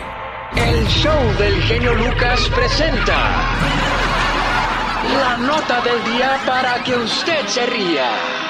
El 0.56 0.88
show 0.88 1.36
del 1.38 1.62
genio 1.62 1.94
Lucas 1.94 2.40
presenta 2.52 3.56
la 5.20 5.36
nota 5.36 5.80
del 5.82 6.04
día 6.12 6.40
para 6.44 6.82
que 6.82 6.96
usted 6.96 7.46
se 7.46 7.64
ría. 7.64 8.47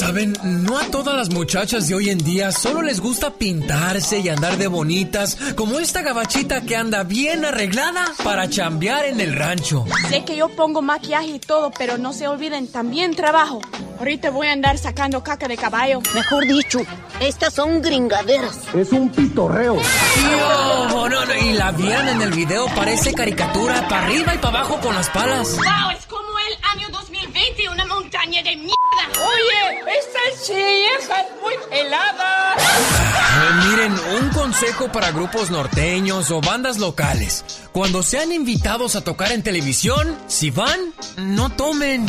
Saben, 0.00 0.34
no 0.42 0.78
a 0.78 0.84
todas 0.86 1.14
las 1.14 1.28
muchachas 1.28 1.86
de 1.86 1.94
hoy 1.94 2.08
en 2.08 2.16
día 2.16 2.52
solo 2.52 2.80
les 2.80 3.00
gusta 3.00 3.34
pintarse 3.34 4.20
y 4.20 4.30
andar 4.30 4.56
de 4.56 4.66
bonitas, 4.66 5.36
como 5.56 5.78
esta 5.78 6.00
gabachita 6.00 6.62
que 6.62 6.74
anda 6.74 7.02
bien 7.04 7.44
arreglada 7.44 8.06
para 8.24 8.48
chambear 8.48 9.04
en 9.04 9.20
el 9.20 9.36
rancho. 9.36 9.84
Sé 10.08 10.24
que 10.24 10.36
yo 10.36 10.48
pongo 10.48 10.80
maquillaje 10.80 11.26
y 11.26 11.38
todo, 11.38 11.70
pero 11.76 11.98
no 11.98 12.14
se 12.14 12.28
olviden, 12.28 12.66
también 12.68 13.14
trabajo. 13.14 13.60
Ahorita 13.98 14.30
voy 14.30 14.46
a 14.46 14.52
andar 14.52 14.78
sacando 14.78 15.22
caca 15.22 15.46
de 15.48 15.58
caballo. 15.58 16.00
Mejor 16.14 16.46
dicho, 16.46 16.78
estas 17.20 17.52
son 17.52 17.82
gringaderas. 17.82 18.56
Es 18.74 18.92
un 18.92 19.10
pitorreo. 19.10 19.76
No, 20.22 21.10
no, 21.10 21.26
no, 21.26 21.34
y 21.36 21.52
la 21.52 21.72
vieran 21.72 22.08
en 22.08 22.22
el 22.22 22.30
video, 22.32 22.68
parece 22.74 23.12
caricatura, 23.12 23.86
para 23.86 24.06
arriba 24.06 24.34
y 24.34 24.38
para 24.38 24.60
abajo 24.60 24.80
con 24.80 24.94
las 24.94 25.10
palas. 25.10 25.58
¡Wow! 25.58 25.90
Es 25.94 26.06
como 26.06 26.38
el 26.38 26.78
año 26.78 26.88
2020, 26.90 27.68
una 27.68 27.84
montaña 27.84 28.42
de 28.42 28.56
mierda. 28.56 28.79
Oye, 29.20 29.80
esta 29.98 30.20
chilleja 30.44 31.20
es 31.20 31.28
muy 31.42 31.54
helada. 31.78 32.56
Eh, 32.56 33.52
miren, 33.68 33.92
un 34.22 34.28
consejo 34.30 34.90
para 34.92 35.10
grupos 35.12 35.50
norteños 35.50 36.30
o 36.30 36.40
bandas 36.40 36.78
locales. 36.78 37.44
Cuando 37.72 38.02
sean 38.02 38.32
invitados 38.32 38.96
a 38.96 39.04
tocar 39.04 39.32
en 39.32 39.42
televisión, 39.42 40.16
si 40.26 40.50
van, 40.50 40.78
no 41.16 41.50
tomen. 41.50 42.06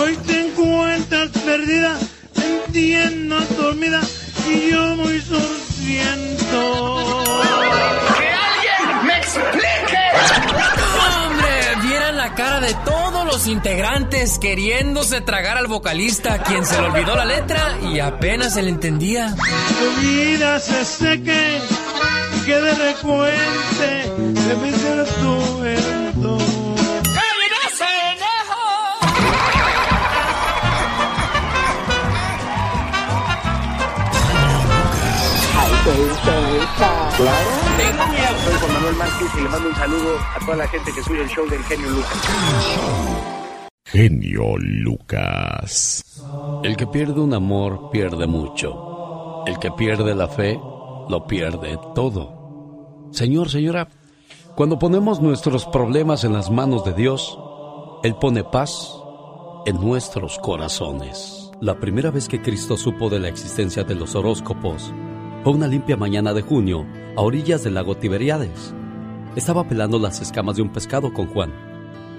Hoy 0.00 0.16
te 0.26 0.46
encuentras 0.46 1.30
perdida, 1.44 1.98
entiendo 2.36 3.40
dormida 3.56 4.00
y 4.48 4.70
yo 4.70 4.96
muy 4.96 5.20
sorciento. 5.20 7.13
Los 13.44 13.52
integrantes 13.52 14.38
queriéndose 14.38 15.20
tragar 15.20 15.58
al 15.58 15.66
vocalista, 15.66 16.42
quien 16.42 16.64
se 16.64 16.80
le 16.80 16.88
olvidó 16.88 17.14
la 17.14 17.26
letra 17.26 17.78
y 17.92 18.00
apenas 18.00 18.54
se 18.54 18.62
le 18.62 18.70
entendía. 18.70 19.34
Tu 19.34 20.00
vida 20.00 20.58
se 20.60 20.84
seque 20.84 21.58
y 22.36 22.44
que 22.46 22.54
de 22.54 22.74
recuente 22.74 24.12
de 24.16 24.56
mi 24.56 24.72
ser 24.72 25.04
tu 25.20 25.64
evento. 25.64 26.38
Claro. 37.16 37.50
Soy 38.44 38.54
Juan 38.54 38.72
Manuel 38.72 38.96
Márquez 38.96 39.28
y 39.36 39.40
le 39.40 39.48
mando 39.48 39.68
un 39.68 39.76
saludo 39.76 40.18
a 40.18 40.38
toda 40.40 40.56
la 40.56 40.68
gente 40.68 40.92
que 40.92 41.00
escucha 41.00 41.20
el 41.20 41.28
show 41.28 41.48
del 41.48 41.62
genio 41.64 41.90
Lucas. 41.90 43.33
Genio 43.94 44.56
Lucas. 44.58 46.20
El 46.64 46.76
que 46.76 46.84
pierde 46.84 47.20
un 47.20 47.32
amor 47.32 47.90
pierde 47.92 48.26
mucho. 48.26 49.44
El 49.46 49.60
que 49.60 49.70
pierde 49.70 50.16
la 50.16 50.26
fe 50.26 50.58
lo 51.08 51.24
pierde 51.28 51.78
todo. 51.94 53.06
Señor, 53.12 53.50
señora, 53.50 53.86
cuando 54.56 54.80
ponemos 54.80 55.22
nuestros 55.22 55.64
problemas 55.66 56.24
en 56.24 56.32
las 56.32 56.50
manos 56.50 56.84
de 56.84 56.92
Dios, 56.92 57.38
Él 58.02 58.16
pone 58.16 58.42
paz 58.42 59.00
en 59.64 59.80
nuestros 59.80 60.40
corazones. 60.40 61.52
La 61.60 61.78
primera 61.78 62.10
vez 62.10 62.26
que 62.26 62.42
Cristo 62.42 62.76
supo 62.76 63.08
de 63.08 63.20
la 63.20 63.28
existencia 63.28 63.84
de 63.84 63.94
los 63.94 64.16
horóscopos 64.16 64.92
fue 65.44 65.52
una 65.52 65.68
limpia 65.68 65.96
mañana 65.96 66.34
de 66.34 66.42
junio 66.42 66.84
a 67.16 67.22
orillas 67.22 67.62
del 67.62 67.74
lago 67.74 67.96
Tiberiades. 67.96 68.74
Estaba 69.36 69.68
pelando 69.68 70.00
las 70.00 70.20
escamas 70.20 70.56
de 70.56 70.62
un 70.62 70.72
pescado 70.72 71.12
con 71.12 71.28
Juan, 71.28 71.73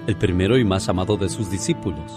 el 0.06 0.16
primero 0.16 0.56
y 0.56 0.64
más 0.64 0.88
amado 0.88 1.16
de 1.16 1.28
sus 1.28 1.50
discípulos, 1.50 2.12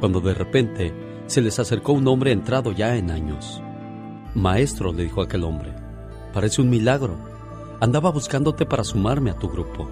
cuando 0.00 0.20
de 0.20 0.34
repente 0.34 0.94
se 1.26 1.40
les 1.40 1.58
acercó 1.58 1.92
un 1.92 2.06
hombre 2.06 2.32
entrado 2.32 2.72
ya 2.72 2.96
en 2.96 3.10
años. 3.10 3.60
Maestro, 4.34 4.92
le 4.92 5.04
dijo 5.04 5.20
aquel 5.20 5.44
hombre, 5.44 5.74
parece 6.32 6.62
un 6.62 6.70
milagro. 6.70 7.18
Andaba 7.80 8.10
buscándote 8.10 8.66
para 8.66 8.84
sumarme 8.84 9.30
a 9.30 9.36
tu 9.36 9.48
grupo. 9.48 9.88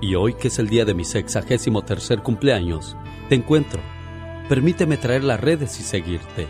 Y 0.00 0.14
hoy, 0.14 0.34
que 0.34 0.48
es 0.48 0.58
el 0.58 0.68
día 0.68 0.84
de 0.84 0.94
mi 0.94 1.04
sexagésimo 1.04 1.82
tercer 1.82 2.20
cumpleaños, 2.22 2.96
te 3.28 3.34
encuentro. 3.34 3.80
Permíteme 4.48 4.96
traer 4.96 5.24
las 5.24 5.40
redes 5.40 5.78
y 5.80 5.82
seguirte. 5.82 6.46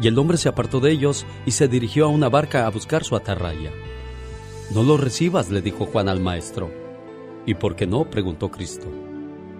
Y 0.00 0.08
el 0.08 0.18
hombre 0.18 0.36
se 0.36 0.48
apartó 0.48 0.80
de 0.80 0.90
ellos 0.90 1.24
y 1.46 1.52
se 1.52 1.68
dirigió 1.68 2.06
a 2.06 2.08
una 2.08 2.28
barca 2.28 2.66
a 2.66 2.70
buscar 2.70 3.04
su 3.04 3.16
atarraya. 3.16 3.70
No 4.74 4.82
lo 4.82 4.96
recibas, 4.96 5.50
le 5.50 5.62
dijo 5.62 5.86
Juan 5.86 6.08
al 6.08 6.20
maestro. 6.20 6.70
¿Y 7.46 7.54
por 7.54 7.76
qué 7.76 7.86
no? 7.86 8.08
preguntó 8.10 8.50
Cristo. 8.50 8.88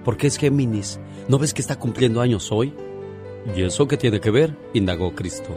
Porque 0.04 0.26
es 0.26 0.36
Géminis. 0.36 0.98
¿No 1.28 1.38
ves 1.38 1.54
que 1.54 1.62
está 1.62 1.78
cumpliendo 1.78 2.20
años 2.20 2.50
hoy? 2.50 2.74
¿Y 3.56 3.62
eso 3.62 3.88
qué 3.88 3.96
tiene 3.96 4.20
que 4.20 4.30
ver? 4.30 4.56
indagó 4.72 5.14
Cristo. 5.14 5.56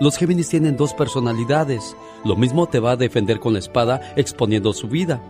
Los 0.00 0.16
Géminis 0.16 0.48
tienen 0.48 0.76
dos 0.76 0.94
personalidades. 0.94 1.94
Lo 2.24 2.36
mismo 2.36 2.66
te 2.66 2.80
va 2.80 2.92
a 2.92 2.96
defender 2.96 3.38
con 3.38 3.52
la 3.52 3.58
espada 3.58 4.14
exponiendo 4.16 4.72
su 4.72 4.88
vida, 4.88 5.22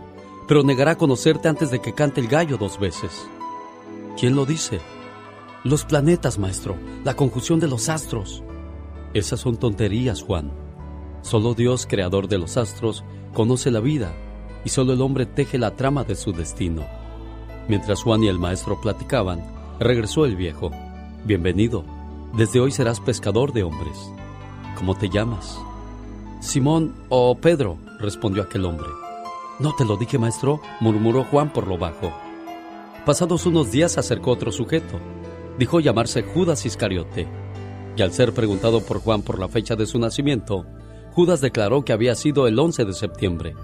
pero 0.47 0.63
negará 0.63 0.95
conocerte 0.95 1.49
antes 1.49 1.71
de 1.71 1.79
que 1.79 1.93
cante 1.93 2.21
el 2.21 2.27
gallo 2.27 2.57
dos 2.57 2.79
veces. 2.79 3.27
¿Quién 4.17 4.35
lo 4.35 4.45
dice? 4.45 4.79
Los 5.63 5.85
planetas, 5.85 6.39
maestro, 6.39 6.75
la 7.03 7.15
conjunción 7.15 7.59
de 7.59 7.67
los 7.67 7.89
astros. 7.89 8.43
Esas 9.13 9.41
son 9.41 9.57
tonterías, 9.57 10.21
Juan. 10.21 10.51
Solo 11.21 11.53
Dios, 11.53 11.85
creador 11.85 12.27
de 12.27 12.37
los 12.37 12.57
astros, 12.57 13.03
conoce 13.33 13.71
la 13.71 13.79
vida 13.79 14.13
y 14.63 14.69
solo 14.69 14.93
el 14.93 15.01
hombre 15.01 15.25
teje 15.25 15.57
la 15.57 15.75
trama 15.75 16.03
de 16.03 16.15
su 16.15 16.31
destino. 16.31 17.00
Mientras 17.71 18.03
Juan 18.03 18.21
y 18.21 18.27
el 18.27 18.37
maestro 18.37 18.81
platicaban, 18.81 19.41
regresó 19.79 20.25
el 20.25 20.35
viejo. 20.35 20.71
Bienvenido. 21.23 21.85
Desde 22.33 22.59
hoy 22.59 22.69
serás 22.69 22.99
pescador 22.99 23.53
de 23.53 23.63
hombres. 23.63 23.97
¿Cómo 24.77 24.93
te 24.93 25.07
llamas? 25.07 25.57
Simón 26.41 26.93
o 27.07 27.33
Pedro, 27.35 27.77
respondió 27.97 28.43
aquel 28.43 28.65
hombre. 28.65 28.89
No 29.59 29.73
te 29.73 29.85
lo 29.85 29.95
dije, 29.95 30.17
maestro, 30.19 30.59
murmuró 30.81 31.23
Juan 31.23 31.53
por 31.53 31.65
lo 31.65 31.77
bajo. 31.77 32.11
Pasados 33.05 33.45
unos 33.45 33.71
días 33.71 33.97
acercó 33.97 34.31
otro 34.31 34.51
sujeto. 34.51 34.99
Dijo 35.57 35.79
llamarse 35.79 36.23
Judas 36.23 36.65
Iscariote. 36.65 37.25
Y 37.95 38.01
al 38.01 38.11
ser 38.11 38.33
preguntado 38.33 38.81
por 38.81 38.99
Juan 38.99 39.21
por 39.21 39.39
la 39.39 39.47
fecha 39.47 39.77
de 39.77 39.85
su 39.85 39.97
nacimiento, 39.97 40.65
Judas 41.13 41.39
declaró 41.39 41.85
que 41.85 41.93
había 41.93 42.15
sido 42.15 42.47
el 42.47 42.59
11 42.59 42.83
de 42.83 42.93
septiembre. 42.93 43.55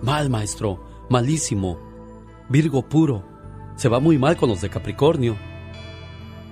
Mal, 0.00 0.30
maestro, 0.30 0.78
malísimo. 1.10 1.76
Virgo 2.48 2.82
puro. 2.82 3.31
Se 3.82 3.88
va 3.88 3.98
muy 3.98 4.16
mal 4.16 4.36
con 4.36 4.48
los 4.48 4.60
de 4.60 4.70
Capricornio. 4.70 5.36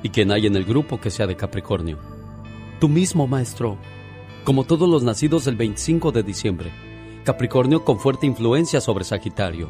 ¿Y 0.02 0.08
quién 0.08 0.32
hay 0.32 0.48
en 0.48 0.56
el 0.56 0.64
grupo 0.64 1.00
que 1.00 1.12
sea 1.12 1.28
de 1.28 1.36
Capricornio? 1.36 1.96
Tú 2.80 2.88
mismo, 2.88 3.28
maestro. 3.28 3.78
Como 4.42 4.64
todos 4.64 4.88
los 4.88 5.04
nacidos 5.04 5.46
el 5.46 5.54
25 5.54 6.10
de 6.10 6.24
diciembre. 6.24 6.72
Capricornio 7.22 7.84
con 7.84 8.00
fuerte 8.00 8.26
influencia 8.26 8.80
sobre 8.80 9.04
Sagitario. 9.04 9.68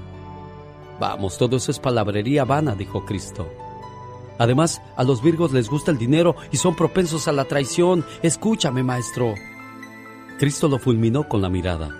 Vamos, 0.99 1.37
todo 1.37 1.59
eso 1.59 1.71
es 1.71 1.79
palabrería 1.79 2.47
vana, 2.47 2.75
dijo 2.75 3.05
Cristo. 3.05 3.47
Además, 4.39 4.81
a 4.97 5.05
los 5.05 5.23
virgos 5.23 5.53
les 5.53 5.69
gusta 5.69 5.91
el 5.91 5.99
dinero 5.99 6.37
y 6.51 6.57
son 6.57 6.75
propensos 6.75 7.29
a 7.29 7.33
la 7.33 7.45
traición. 7.45 8.07
Escúchame, 8.23 8.83
maestro. 8.83 9.35
Cristo 10.39 10.67
lo 10.67 10.79
fulminó 10.79 11.29
con 11.29 11.43
la 11.43 11.51
mirada 11.51 11.91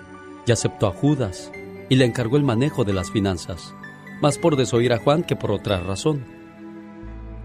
y 0.43 0.51
aceptó 0.51 0.87
a 0.87 0.91
Judas 0.91 1.51
y 1.87 1.97
le 1.97 2.05
encargó 2.05 2.37
el 2.37 2.43
manejo 2.43 2.83
de 2.83 2.93
las 2.93 3.11
finanzas, 3.11 3.75
más 4.21 4.37
por 4.37 4.55
desoír 4.55 4.93
a 4.93 4.99
Juan 4.99 5.23
que 5.23 5.35
por 5.35 5.51
otra 5.51 5.81
razón. 5.81 6.23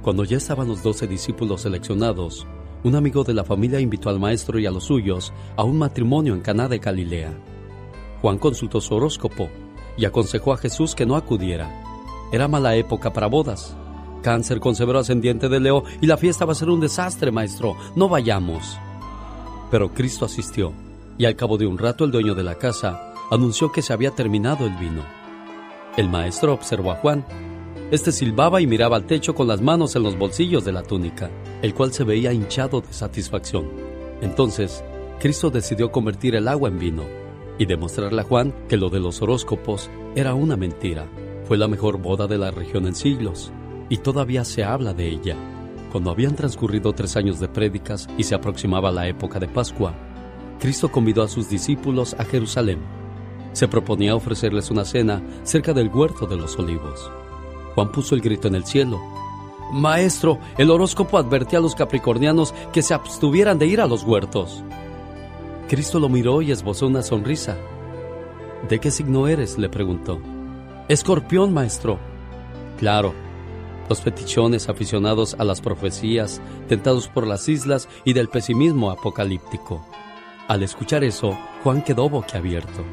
Cuando 0.03 0.25
ya 0.25 0.37
estaban 0.37 0.69
los 0.69 0.83
doce 0.83 1.07
discípulos 1.07 1.63
seleccionados, 1.63 2.47
un 2.85 2.95
amigo 2.95 3.25
de 3.25 3.35
la 3.35 3.45
familia 3.45 3.81
invitó 3.81 4.11
al 4.11 4.21
maestro 4.21 4.59
y 4.59 4.67
a 4.67 4.71
los 4.71 4.85
suyos 4.85 5.33
a 5.57 5.65
un 5.65 5.79
matrimonio 5.79 6.35
en 6.35 6.41
Caná 6.41 6.69
de 6.69 6.79
Galilea. 6.79 7.33
Juan 8.21 8.39
consultó 8.39 8.81
su 8.81 8.95
horóscopo 8.95 9.49
y 9.97 10.05
aconsejó 10.05 10.53
a 10.53 10.59
Jesús 10.59 10.95
que 10.95 11.07
no 11.07 11.17
acudiera. 11.17 11.69
Era 12.31 12.47
mala 12.47 12.77
época 12.77 13.13
para 13.13 13.27
bodas. 13.27 13.77
Cáncer 14.23 14.61
con 14.61 14.75
severo 14.75 14.99
ascendiente 14.99 15.49
de 15.49 15.61
Leo 15.61 15.85
y 16.01 16.07
la 16.07 16.17
fiesta 16.17 16.45
va 16.45 16.53
a 16.53 16.57
ser 16.57 16.71
un 16.71 16.81
desastre, 16.81 17.31
maestro. 17.31 17.77
No 17.95 18.09
vayamos. 18.09 18.79
Pero 19.71 19.93
Cristo 19.93 20.25
asistió 20.25 20.73
y 21.19 21.25
al 21.25 21.37
cabo 21.37 21.57
de 21.57 21.67
un 21.67 21.79
rato 21.79 22.05
el 22.05 22.11
dueño 22.11 22.35
de 22.35 22.45
la 22.45 22.57
casa 22.57 23.15
anunció 23.31 23.73
que 23.73 23.83
se 23.83 23.93
había 23.93 24.11
terminado 24.13 24.67
el 24.67 24.77
vino. 24.77 25.16
El 25.97 26.11
maestro 26.11 26.53
observó 26.53 26.93
a 26.93 26.97
Juan. 26.97 27.25
Este 27.91 28.13
silbaba 28.13 28.61
y 28.61 28.67
miraba 28.67 28.97
al 28.97 29.07
techo 29.07 29.35
con 29.35 29.49
las 29.49 29.63
manos 29.63 29.97
en 29.97 30.03
los 30.03 30.19
bolsillos 30.19 30.65
de 30.65 30.73
la 30.73 30.83
túnica, 30.83 31.31
el 31.63 31.73
cual 31.73 31.93
se 31.93 32.05
veía 32.05 32.35
hinchado 32.35 32.83
de 32.83 32.93
satisfacción. 32.93 33.71
Entonces, 34.21 34.85
Cristo 35.21 35.51
decidió 35.51 35.91
convertir 35.91 36.35
el 36.35 36.49
agua 36.49 36.69
en 36.69 36.79
vino 36.79 37.05
y 37.59 37.65
demostrarle 37.65 38.21
a 38.21 38.25
Juan 38.25 38.55
que 38.69 38.77
lo 38.77 38.91
de 38.91 39.01
los 39.01 39.23
horóscopos 39.23 39.89
era 40.15 40.35
una 40.35 40.57
mentira. 40.57 41.07
Fue 41.45 41.57
la 41.57 41.69
mejor 41.69 41.99
boda 41.99 42.27
de 42.27 42.37
la 42.37 42.51
región 42.51 42.87
en 42.87 42.95
siglos 42.95 43.51
y 43.89 43.99
todavía 43.99 44.45
se 44.45 44.65
habla 44.65 44.93
de 44.93 45.09
ella. 45.09 45.37
Cuando 45.93 46.11
habían 46.11 46.37
transcurrido 46.37 46.93
tres 46.93 47.17
años 47.17 47.41
de 47.41 47.49
prédicas 47.49 48.07
y 48.19 48.25
se 48.25 48.35
aproximaba 48.35 48.91
la 48.91 49.09
época 49.09 49.39
de 49.39 49.49
Pascua, 49.49 49.95
Cristo 50.61 50.91
convidó 50.91 51.23
a 51.23 51.29
sus 51.29 51.49
discípulos 51.49 52.15
a 52.19 52.25
Jerusalén. 52.25 52.81
Se 53.57 53.69
proponía 53.69 54.15
ofrecerles 54.15 54.71
una 54.71 54.85
cena 54.85 55.23
cerca 55.43 55.73
del 55.73 55.89
huerto 55.89 56.27
de 56.27 56.37
los 56.37 56.59
olivos. 56.59 57.11
Juan 57.75 57.91
puso 57.91 58.15
el 58.15 58.21
grito 58.21 58.49
en 58.49 58.55
el 58.55 58.67
cielo. 58.67 59.01
Maestro, 59.73 60.39
el 60.59 60.71
horóscopo 60.71 61.17
advertía 61.17 61.59
a 61.59 61.63
los 61.63 61.75
capricornianos 61.75 62.53
que 62.71 62.83
se 62.83 62.93
abstuvieran 62.93 63.59
de 63.59 63.65
ir 63.67 63.81
a 63.81 63.87
los 63.87 64.03
huertos. 64.03 64.63
Cristo 65.71 65.99
lo 65.99 66.11
miró 66.11 66.43
y 66.43 66.51
esbozó 66.51 66.87
una 66.87 67.01
sonrisa. 67.01 67.57
¿De 68.69 68.79
qué 68.79 68.91
signo 68.91 69.27
eres? 69.27 69.57
le 69.57 69.71
preguntó. 69.71 70.21
Escorpión, 70.91 71.55
maestro. 71.55 71.99
Claro. 72.77 73.15
Los 73.89 74.03
fetichones 74.03 74.69
aficionados 74.69 75.35
a 75.39 75.45
las 75.45 75.63
profecías, 75.63 76.43
tentados 76.69 77.09
por 77.09 77.27
las 77.27 77.49
islas 77.49 77.89
y 78.05 78.13
del 78.13 78.29
pesimismo 78.29 78.91
apocalíptico. 78.91 79.83
Al 80.47 80.63
escuchar 80.63 81.05
eso, 81.05 81.39
Juan 81.65 81.81
quedó 81.81 82.11
boquiabierto. 82.11 82.85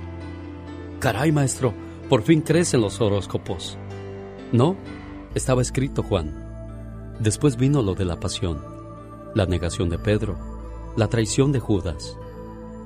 Caray, 1.03 1.33
maestro, 1.33 1.73
por 2.07 2.21
fin 2.21 2.39
crecen 2.39 2.79
los 2.79 3.01
horóscopos. 3.01 3.77
No, 4.53 4.77
estaba 5.35 5.61
escrito, 5.61 6.01
Juan. 6.01 6.33
Después 7.19 7.57
vino 7.57 7.81
lo 7.81 7.93
de 7.93 8.05
la 8.05 8.21
pasión, 8.21 8.63
la 9.35 9.45
negación 9.45 9.89
de 9.89 9.99
Pedro, 9.99 10.37
la 10.95 11.09
traición 11.09 11.51
de 11.51 11.59
Judas, 11.59 12.17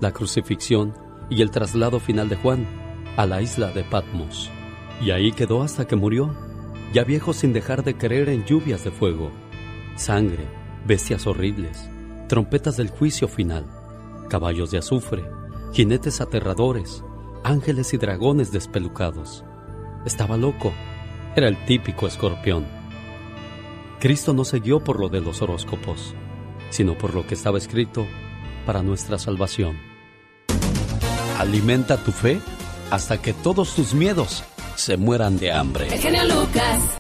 la 0.02 0.14
crucifixión 0.14 0.96
y 1.30 1.44
el 1.44 1.52
traslado 1.52 2.00
final 2.00 2.28
de 2.28 2.38
Juan 2.38 2.66
a 3.18 3.28
la 3.28 3.44
isla 3.44 3.72
de 3.72 3.84
Patmos. 3.84 4.50
Y 5.00 5.12
ahí 5.12 5.32
quedó 5.32 5.62
hasta 5.62 5.86
que 5.86 5.96
murió, 5.96 6.34
ya 6.94 7.04
viejo 7.04 7.34
sin 7.34 7.54
dejar 7.54 7.84
de 7.84 8.00
creer 8.00 8.30
en 8.30 8.46
lluvias 8.46 8.84
de 8.84 8.90
fuego, 8.90 9.30
sangre, 9.96 10.48
bestias 10.88 11.28
horribles, 11.28 11.88
trompetas 12.28 12.78
del 12.78 12.90
juicio 12.90 13.28
final 13.28 13.78
caballos 14.28 14.72
de 14.72 14.80
azufre, 14.80 15.24
jinetes 15.72 16.20
aterradores, 16.20 17.04
ángeles 17.44 17.94
y 17.94 17.98
dragones 17.98 18.52
despelucados. 18.52 19.44
Estaba 20.06 20.38
loco. 20.38 20.74
Era 21.36 21.48
el 21.48 21.64
típico 21.66 22.08
escorpión. 22.08 22.66
Cristo 24.00 24.34
no 24.34 24.46
se 24.46 24.60
guió 24.60 24.84
por 24.84 25.00
lo 25.00 25.10
de 25.10 25.22
los 25.22 25.42
horóscopos, 25.42 26.14
sino 26.70 26.98
por 26.98 27.14
lo 27.14 27.26
que 27.26 27.34
estaba 27.34 27.58
escrito 27.58 28.06
para 28.66 28.84
nuestra 28.84 29.18
salvación. 29.18 29.78
Alimenta 31.40 31.98
tu 31.98 32.12
fe 32.12 32.40
hasta 32.92 33.22
que 33.22 33.34
todos 33.34 33.76
tus 33.76 33.94
miedos 33.94 34.44
se 34.76 34.98
mueran 34.98 35.38
de 35.38 35.52
hambre. 35.52 35.88
El 35.88 36.00
genio 36.00 36.24
Lucas. 36.26 36.98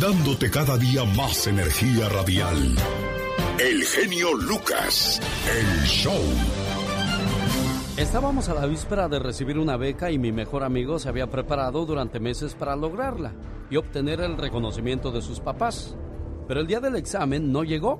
Dándote 0.00 0.50
cada 0.50 0.76
día 0.76 1.04
más 1.04 1.46
energía 1.46 2.08
radial. 2.08 2.76
El 3.58 3.84
genio 3.84 4.34
Lucas, 4.34 5.20
el 5.50 5.84
show. 5.84 6.22
Estábamos 7.98 8.48
a 8.48 8.54
la 8.54 8.64
víspera 8.66 9.08
de 9.08 9.18
recibir 9.18 9.58
una 9.58 9.76
beca 9.76 10.12
y 10.12 10.18
mi 10.18 10.30
mejor 10.30 10.62
amigo 10.62 11.00
se 11.00 11.08
había 11.08 11.26
preparado 11.26 11.84
durante 11.84 12.20
meses 12.20 12.54
para 12.54 12.76
lograrla 12.76 13.32
y 13.70 13.76
obtener 13.76 14.20
el 14.20 14.38
reconocimiento 14.38 15.10
de 15.10 15.20
sus 15.20 15.40
papás. 15.40 15.96
Pero 16.46 16.60
el 16.60 16.68
día 16.68 16.78
del 16.78 16.94
examen 16.94 17.50
no 17.50 17.64
llegó 17.64 17.98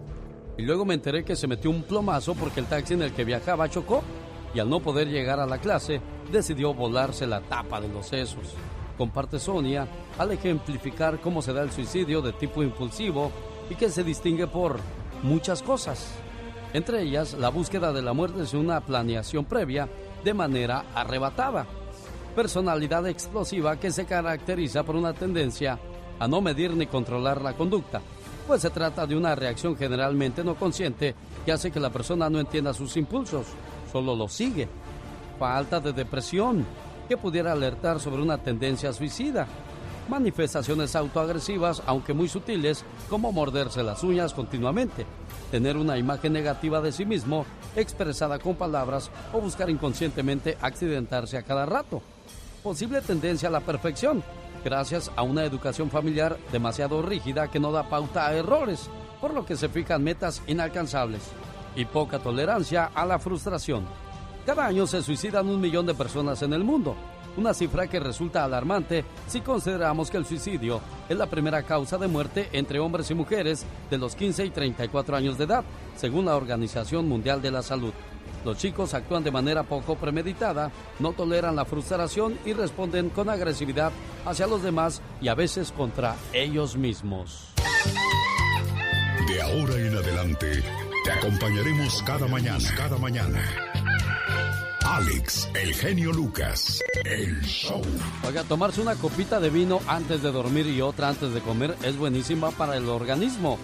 y 0.56 0.62
luego 0.62 0.84
me 0.84 0.94
enteré 0.94 1.24
que 1.24 1.34
se 1.34 1.48
metió 1.48 1.68
un 1.70 1.82
plomazo 1.82 2.36
porque 2.36 2.60
el 2.60 2.66
taxi 2.66 2.94
en 2.94 3.02
el 3.02 3.12
que 3.12 3.24
viajaba 3.24 3.68
chocó 3.68 4.04
y 4.54 4.60
al 4.60 4.70
no 4.70 4.78
poder 4.78 5.08
llegar 5.08 5.40
a 5.40 5.46
la 5.46 5.58
clase 5.58 6.00
decidió 6.30 6.72
volarse 6.72 7.26
la 7.26 7.40
tapa 7.40 7.80
de 7.80 7.88
los 7.88 8.06
sesos. 8.06 8.54
Comparte 8.96 9.40
Sonia 9.40 9.88
al 10.16 10.30
ejemplificar 10.30 11.20
cómo 11.20 11.42
se 11.42 11.52
da 11.52 11.64
el 11.64 11.72
suicidio 11.72 12.22
de 12.22 12.34
tipo 12.34 12.62
impulsivo 12.62 13.32
y 13.68 13.74
que 13.74 13.90
se 13.90 14.04
distingue 14.04 14.46
por 14.46 14.78
muchas 15.24 15.60
cosas. 15.60 16.14
Entre 16.72 17.02
ellas, 17.02 17.34
la 17.34 17.48
búsqueda 17.48 17.92
de 17.92 18.02
la 18.02 18.12
muerte 18.12 18.42
es 18.42 18.52
una 18.52 18.80
planeación 18.80 19.44
previa 19.46 19.88
de 20.22 20.34
manera 20.34 20.84
arrebatada. 20.94 21.66
Personalidad 22.36 23.06
explosiva 23.06 23.78
que 23.80 23.90
se 23.90 24.04
caracteriza 24.04 24.82
por 24.82 24.96
una 24.96 25.14
tendencia 25.14 25.78
a 26.18 26.28
no 26.28 26.40
medir 26.40 26.72
ni 26.72 26.86
controlar 26.86 27.40
la 27.40 27.54
conducta, 27.54 28.02
pues 28.46 28.62
se 28.62 28.70
trata 28.70 29.06
de 29.06 29.16
una 29.16 29.34
reacción 29.34 29.76
generalmente 29.76 30.44
no 30.44 30.56
consciente 30.56 31.14
que 31.44 31.52
hace 31.52 31.70
que 31.70 31.80
la 31.80 31.90
persona 31.90 32.28
no 32.28 32.38
entienda 32.38 32.74
sus 32.74 32.96
impulsos, 32.96 33.46
solo 33.90 34.14
los 34.14 34.32
sigue. 34.32 34.68
Falta 35.38 35.80
de 35.80 35.92
depresión, 35.92 36.66
que 37.08 37.16
pudiera 37.16 37.52
alertar 37.52 38.00
sobre 38.00 38.22
una 38.22 38.38
tendencia 38.38 38.92
suicida 38.92 39.46
manifestaciones 40.08 40.96
autoagresivas, 40.96 41.82
aunque 41.86 42.14
muy 42.14 42.28
sutiles, 42.28 42.84
como 43.08 43.32
morderse 43.32 43.82
las 43.82 44.02
uñas 44.02 44.34
continuamente, 44.34 45.06
tener 45.50 45.76
una 45.76 45.98
imagen 45.98 46.32
negativa 46.32 46.80
de 46.80 46.92
sí 46.92 47.04
mismo 47.04 47.46
expresada 47.76 48.38
con 48.38 48.56
palabras 48.56 49.10
o 49.32 49.40
buscar 49.40 49.70
inconscientemente 49.70 50.56
accidentarse 50.60 51.36
a 51.36 51.42
cada 51.42 51.66
rato. 51.66 52.02
Posible 52.62 53.00
tendencia 53.00 53.48
a 53.48 53.52
la 53.52 53.60
perfección, 53.60 54.22
gracias 54.64 55.10
a 55.16 55.22
una 55.22 55.44
educación 55.44 55.90
familiar 55.90 56.36
demasiado 56.52 57.02
rígida 57.02 57.48
que 57.48 57.60
no 57.60 57.72
da 57.72 57.88
pauta 57.88 58.26
a 58.26 58.34
errores, 58.34 58.88
por 59.20 59.34
lo 59.34 59.46
que 59.46 59.56
se 59.56 59.68
fijan 59.68 60.02
metas 60.02 60.42
inalcanzables. 60.46 61.22
Y 61.76 61.84
poca 61.84 62.18
tolerancia 62.18 62.90
a 62.94 63.06
la 63.06 63.18
frustración. 63.18 63.86
Cada 64.44 64.66
año 64.66 64.86
se 64.86 65.02
suicidan 65.02 65.48
un 65.48 65.60
millón 65.60 65.86
de 65.86 65.94
personas 65.94 66.42
en 66.42 66.52
el 66.52 66.64
mundo 66.64 66.96
una 67.38 67.54
cifra 67.54 67.86
que 67.86 68.00
resulta 68.00 68.44
alarmante 68.44 69.04
si 69.28 69.40
consideramos 69.40 70.10
que 70.10 70.16
el 70.16 70.26
suicidio 70.26 70.80
es 71.08 71.16
la 71.16 71.26
primera 71.26 71.62
causa 71.62 71.96
de 71.96 72.08
muerte 72.08 72.48
entre 72.52 72.80
hombres 72.80 73.10
y 73.10 73.14
mujeres 73.14 73.64
de 73.90 73.96
los 73.96 74.16
15 74.16 74.46
y 74.46 74.50
34 74.50 75.16
años 75.16 75.38
de 75.38 75.44
edad, 75.44 75.64
según 75.96 76.26
la 76.26 76.36
Organización 76.36 77.08
Mundial 77.08 77.40
de 77.40 77.52
la 77.52 77.62
Salud. 77.62 77.92
Los 78.44 78.58
chicos 78.58 78.92
actúan 78.94 79.24
de 79.24 79.30
manera 79.30 79.62
poco 79.62 79.96
premeditada, 79.96 80.70
no 80.98 81.12
toleran 81.12 81.56
la 81.56 81.64
frustración 81.64 82.38
y 82.44 82.52
responden 82.52 83.08
con 83.10 83.28
agresividad 83.28 83.92
hacia 84.26 84.46
los 84.46 84.62
demás 84.62 85.00
y 85.20 85.28
a 85.28 85.34
veces 85.34 85.72
contra 85.72 86.16
ellos 86.32 86.76
mismos. 86.76 87.52
De 89.28 89.42
ahora 89.42 89.74
en 89.74 89.96
adelante, 89.96 90.62
te 91.04 91.12
acompañaremos 91.12 92.02
cada 92.02 92.26
mañana, 92.26 92.68
cada 92.76 92.98
mañana 92.98 93.40
Alex, 94.98 95.48
el 95.54 95.72
genio 95.74 96.12
Lucas, 96.12 96.82
el 97.04 97.40
show. 97.42 97.80
Oiga, 98.26 98.42
tomarse 98.42 98.80
una 98.80 98.96
copita 98.96 99.38
de 99.38 99.48
vino 99.48 99.80
antes 99.86 100.24
de 100.24 100.32
dormir 100.32 100.66
y 100.66 100.80
otra 100.80 101.08
antes 101.08 101.32
de 101.32 101.40
comer 101.40 101.76
es 101.84 101.96
buenísima 101.96 102.50
para 102.50 102.76
el 102.76 102.88
organismo. 102.88 103.58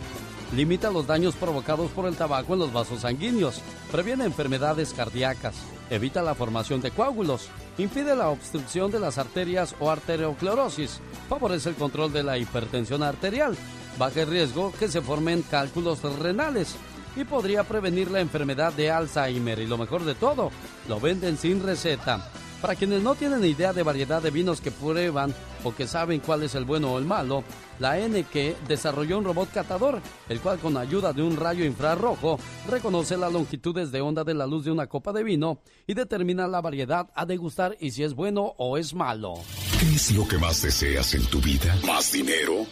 Limita 0.54 0.92
los 0.92 1.08
daños 1.08 1.34
provocados 1.34 1.90
por 1.90 2.06
el 2.06 2.14
tabaco 2.14 2.52
en 2.52 2.60
los 2.60 2.72
vasos 2.72 3.00
sanguíneos, 3.00 3.62
previene 3.90 4.26
enfermedades 4.26 4.92
cardíacas, 4.92 5.56
evita 5.90 6.22
la 6.22 6.36
formación 6.36 6.80
de 6.80 6.92
coágulos, 6.92 7.48
impide 7.78 8.14
la 8.14 8.28
obstrucción 8.28 8.92
de 8.92 9.00
las 9.00 9.18
arterias 9.18 9.74
o 9.80 9.90
arterioclerosis, 9.90 11.00
favorece 11.28 11.70
el 11.70 11.74
control 11.74 12.12
de 12.12 12.22
la 12.22 12.38
hipertensión 12.38 13.02
arterial, 13.02 13.56
baja 13.98 14.22
el 14.22 14.28
riesgo 14.28 14.72
que 14.78 14.86
se 14.86 15.02
formen 15.02 15.42
cálculos 15.42 16.00
renales 16.20 16.76
y 17.16 17.24
podría 17.24 17.64
prevenir 17.64 18.10
la 18.10 18.20
enfermedad 18.20 18.72
de 18.72 18.90
Alzheimer. 18.90 19.58
Y 19.58 19.66
lo 19.66 19.78
mejor 19.78 20.04
de 20.04 20.14
todo, 20.14 20.50
lo 20.88 21.00
venden 21.00 21.36
sin 21.36 21.62
receta. 21.62 22.30
Para 22.64 22.76
quienes 22.76 23.02
no 23.02 23.14
tienen 23.14 23.44
idea 23.44 23.74
de 23.74 23.82
variedad 23.82 24.22
de 24.22 24.30
vinos 24.30 24.62
que 24.62 24.70
prueban 24.70 25.34
o 25.64 25.74
que 25.74 25.86
saben 25.86 26.20
cuál 26.20 26.44
es 26.44 26.54
el 26.54 26.64
bueno 26.64 26.92
o 26.92 26.98
el 26.98 27.04
malo, 27.04 27.44
la 27.78 27.98
NQ 27.98 28.66
desarrolló 28.66 29.18
un 29.18 29.24
robot 29.24 29.52
catador, 29.52 30.00
el 30.30 30.40
cual 30.40 30.58
con 30.58 30.78
ayuda 30.78 31.12
de 31.12 31.22
un 31.22 31.36
rayo 31.36 31.62
infrarrojo 31.62 32.38
reconoce 32.66 33.18
las 33.18 33.30
longitudes 33.30 33.92
de 33.92 34.00
onda 34.00 34.24
de 34.24 34.32
la 34.32 34.46
luz 34.46 34.64
de 34.64 34.70
una 34.70 34.86
copa 34.86 35.12
de 35.12 35.22
vino 35.22 35.58
y 35.86 35.92
determina 35.92 36.48
la 36.48 36.62
variedad 36.62 37.10
a 37.14 37.26
degustar 37.26 37.76
y 37.80 37.90
si 37.90 38.02
es 38.02 38.14
bueno 38.14 38.54
o 38.56 38.78
es 38.78 38.94
malo. 38.94 39.34
¿Qué 39.78 39.94
es 39.94 40.12
lo 40.12 40.26
que 40.26 40.38
más 40.38 40.62
deseas 40.62 41.12
en 41.12 41.26
tu 41.26 41.42
vida? 41.42 41.76
¿Más 41.86 42.12
dinero? 42.12 42.64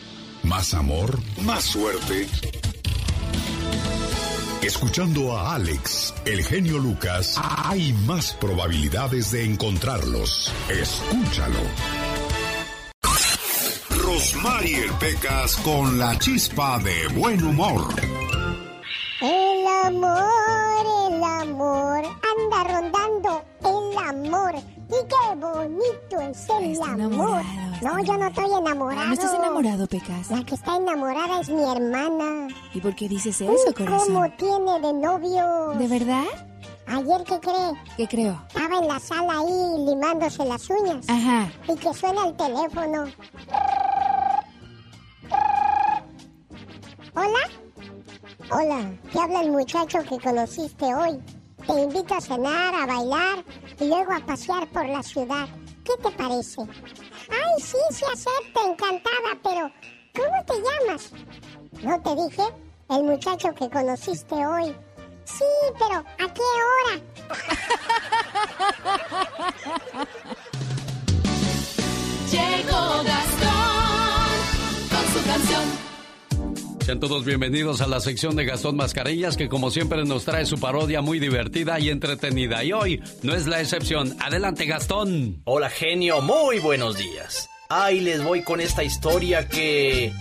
¿Más 0.42 0.72
amor? 0.72 1.18
¿Más 1.44 1.64
suerte? 1.64 2.28
Escuchando 4.62 5.36
a 5.36 5.56
Alex, 5.56 6.14
el 6.24 6.44
genio 6.44 6.78
Lucas, 6.78 7.36
hay 7.42 7.92
más 8.06 8.32
probabilidades 8.34 9.32
de 9.32 9.44
encontrarlos. 9.44 10.52
Escúchalo. 10.68 11.58
Rosmarie 13.90 14.84
Pecas 15.00 15.56
con 15.56 15.98
la 15.98 16.16
chispa 16.16 16.78
de 16.78 17.08
buen 17.08 17.42
humor. 17.42 17.92
El 19.20 19.66
amor, 19.84 21.08
el 21.08 21.24
amor, 21.24 22.04
anda 22.04 22.64
rondando 22.64 23.44
el 23.64 23.98
amor. 23.98 24.54
Y 24.92 25.06
qué 25.06 25.34
bonito 25.36 26.20
es 26.20 26.48
el 26.50 26.82
amor. 26.82 27.42
No, 27.80 27.98
yo 28.04 28.16
no 28.18 28.26
estoy 28.26 28.44
enamorado. 28.44 29.06
¿No 29.06 29.12
estás 29.14 29.32
enamorado, 29.32 29.86
Pecas? 29.86 30.30
La 30.30 30.44
que 30.44 30.54
está 30.54 30.76
enamorada 30.76 31.40
es 31.40 31.48
mi 31.48 31.62
hermana. 31.62 32.48
¿Y 32.74 32.80
por 32.80 32.94
qué 32.94 33.08
dices 33.08 33.40
eso, 33.40 33.50
Uy, 33.50 33.72
corazón? 33.72 34.06
¿Cómo 34.08 34.30
tiene 34.32 34.80
de 34.80 34.92
novio? 34.92 35.78
¿De 35.78 35.88
verdad? 35.88 36.24
Ayer, 36.86 37.24
¿qué 37.24 37.40
cree? 37.40 37.72
¿Qué 37.96 38.06
creo? 38.06 38.38
Estaba 38.48 38.78
en 38.78 38.88
la 38.88 39.00
sala 39.00 39.38
ahí 39.38 39.84
limándose 39.86 40.44
las 40.44 40.68
uñas. 40.68 41.08
Ajá. 41.08 41.50
Y 41.68 41.76
que 41.76 41.94
suena 41.94 42.26
el 42.26 42.36
teléfono. 42.36 43.04
¿Hola? 47.14 47.48
Hola, 48.50 48.90
te 49.10 49.18
habla 49.18 49.40
el 49.40 49.52
muchacho 49.52 50.00
que 50.02 50.18
conociste 50.18 50.84
hoy. 50.94 51.18
Te 51.66 51.72
invito 51.72 52.14
a 52.14 52.20
cenar, 52.20 52.74
a 52.74 52.86
bailar 52.86 53.44
y 53.78 53.88
luego 53.88 54.12
a 54.12 54.20
pasear 54.20 54.66
por 54.68 54.86
la 54.86 55.02
ciudad. 55.02 55.48
¿Qué 55.84 55.92
te 56.02 56.10
parece? 56.10 56.62
Ay, 56.62 57.60
sí, 57.62 57.76
sí 57.90 58.04
acepto, 58.12 58.60
encantada, 58.66 59.38
pero 59.42 59.70
¿cómo 60.14 60.44
te 60.46 60.54
llamas? 60.54 61.12
¿No 61.82 62.00
te 62.02 62.14
dije? 62.16 62.42
El 62.90 63.04
muchacho 63.04 63.54
que 63.54 63.70
conociste 63.70 64.34
hoy. 64.34 64.76
Sí, 65.24 65.44
pero 65.78 65.98
¿a 66.00 66.34
qué 66.34 66.42
hora? 66.68 67.00
Llegó 72.30 73.02
Gastón 73.04 73.61
Sean 76.84 76.98
todos 76.98 77.24
bienvenidos 77.24 77.80
a 77.80 77.86
la 77.86 78.00
sección 78.00 78.34
de 78.34 78.44
Gastón 78.44 78.74
Mascareñas 78.74 79.36
que 79.36 79.48
como 79.48 79.70
siempre 79.70 80.04
nos 80.04 80.24
trae 80.24 80.44
su 80.44 80.58
parodia 80.58 81.00
muy 81.00 81.20
divertida 81.20 81.78
y 81.78 81.90
entretenida. 81.90 82.64
Y 82.64 82.72
hoy 82.72 83.00
no 83.22 83.36
es 83.36 83.46
la 83.46 83.60
excepción. 83.60 84.16
Adelante 84.20 84.66
Gastón. 84.66 85.42
Hola 85.44 85.70
genio, 85.70 86.20
muy 86.22 86.58
buenos 86.58 86.98
días. 86.98 87.48
Ahí 87.68 88.00
les 88.00 88.24
voy 88.24 88.42
con 88.42 88.60
esta 88.60 88.82
historia 88.82 89.48
que 89.48 90.12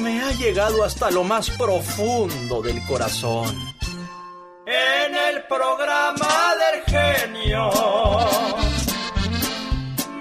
me 0.00 0.22
ha 0.22 0.32
llegado 0.32 0.82
hasta 0.84 1.10
lo 1.10 1.22
más 1.22 1.50
profundo 1.50 2.62
del 2.62 2.82
corazón. 2.86 3.54
En 4.66 5.14
el 5.14 5.42
programa 5.48 6.54
del 6.62 6.82
genio 6.86 7.70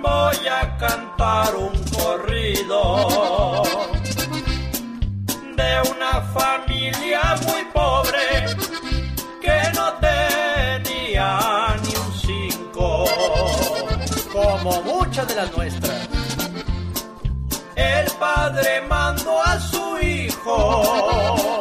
voy 0.02 0.48
a 0.48 0.78
cantar 0.78 1.56
un 1.56 1.72
corrido 1.94 3.64
de 5.60 5.92
una 5.92 6.22
familia 6.40 7.22
muy 7.46 7.64
pobre 7.74 8.46
que 9.42 9.60
no 9.76 9.88
tenía 10.00 11.76
ni 11.84 11.94
un 12.06 12.12
cinco, 12.28 13.06
como 14.32 14.82
muchas 14.84 15.28
de 15.28 15.36
las 15.36 15.58
nuestras. 15.58 16.08
El 17.76 18.10
padre 18.12 18.82
mandó 18.88 19.42
a 19.42 19.60
su 19.60 20.00
hijo 20.00 21.59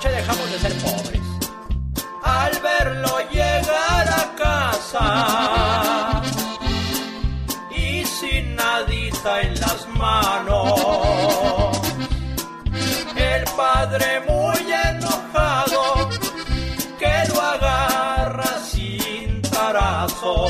noche 0.00 0.16
dejamos 0.16 0.50
de 0.50 0.58
ser 0.58 0.72
pobres. 0.78 1.20
Al 2.22 2.58
verlo 2.60 3.18
llegar 3.30 4.08
a 4.08 4.34
casa 4.36 6.22
y 7.70 8.04
sin 8.06 8.56
nadita 8.56 9.42
en 9.42 9.60
las 9.60 9.88
manos, 9.88 11.80
el 13.14 13.44
padre 13.56 14.20
muy 14.26 14.72
enojado 14.88 16.08
que 16.98 17.24
lo 17.28 17.40
agarra 17.40 18.58
sin 18.64 19.42
tarazo. 19.42 20.48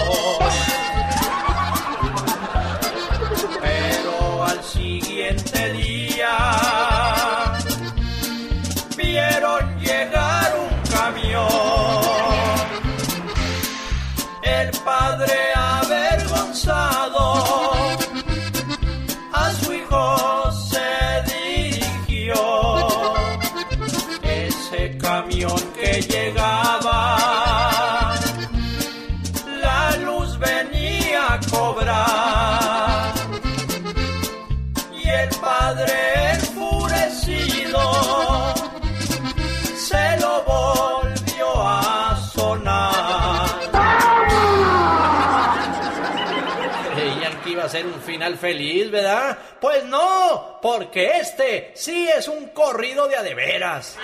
Un 48.00 48.06
final 48.06 48.38
feliz, 48.38 48.90
¿verdad? 48.90 49.38
Pues 49.60 49.84
no, 49.84 50.58
porque 50.62 51.18
este 51.18 51.72
sí 51.74 52.08
es 52.08 52.28
un 52.28 52.48
corrido 52.48 53.06
de 53.08 53.16
a 53.16 53.22
de 53.22 53.34
veras. 53.34 53.98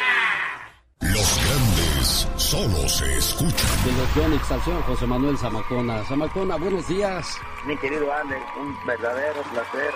Los 1.01 1.39
grandes 1.45 2.29
solo 2.37 2.89
se 2.89 3.17
escuchan. 3.17 3.85
De 3.85 3.93
los 3.93 4.15
Yonix 4.15 4.51
al 4.51 4.63
señor 4.63 4.83
José 4.83 5.07
Manuel 5.07 5.39
Zamacona. 5.39 6.05
Zamacona, 6.05 6.57
buenos 6.57 6.87
días. 6.89 7.39
Mi 7.65 7.77
querido 7.79 8.13
Alex, 8.13 8.43
un 8.61 8.87
verdadero 8.87 9.43
placer, 9.45 9.95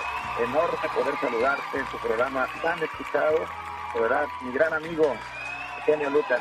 enorme 0.49 0.89
poder 0.95 1.15
saludarte 1.21 1.79
en 1.79 1.87
tu 1.87 1.99
programa 1.99 2.49
tan 2.63 2.83
escuchado. 2.83 3.39
De 3.95 4.01
verdad, 4.01 4.27
mi 4.43 4.53
gran 4.53 4.73
amigo, 4.73 5.15
Eugenio 5.79 6.11
Lucas, 6.11 6.41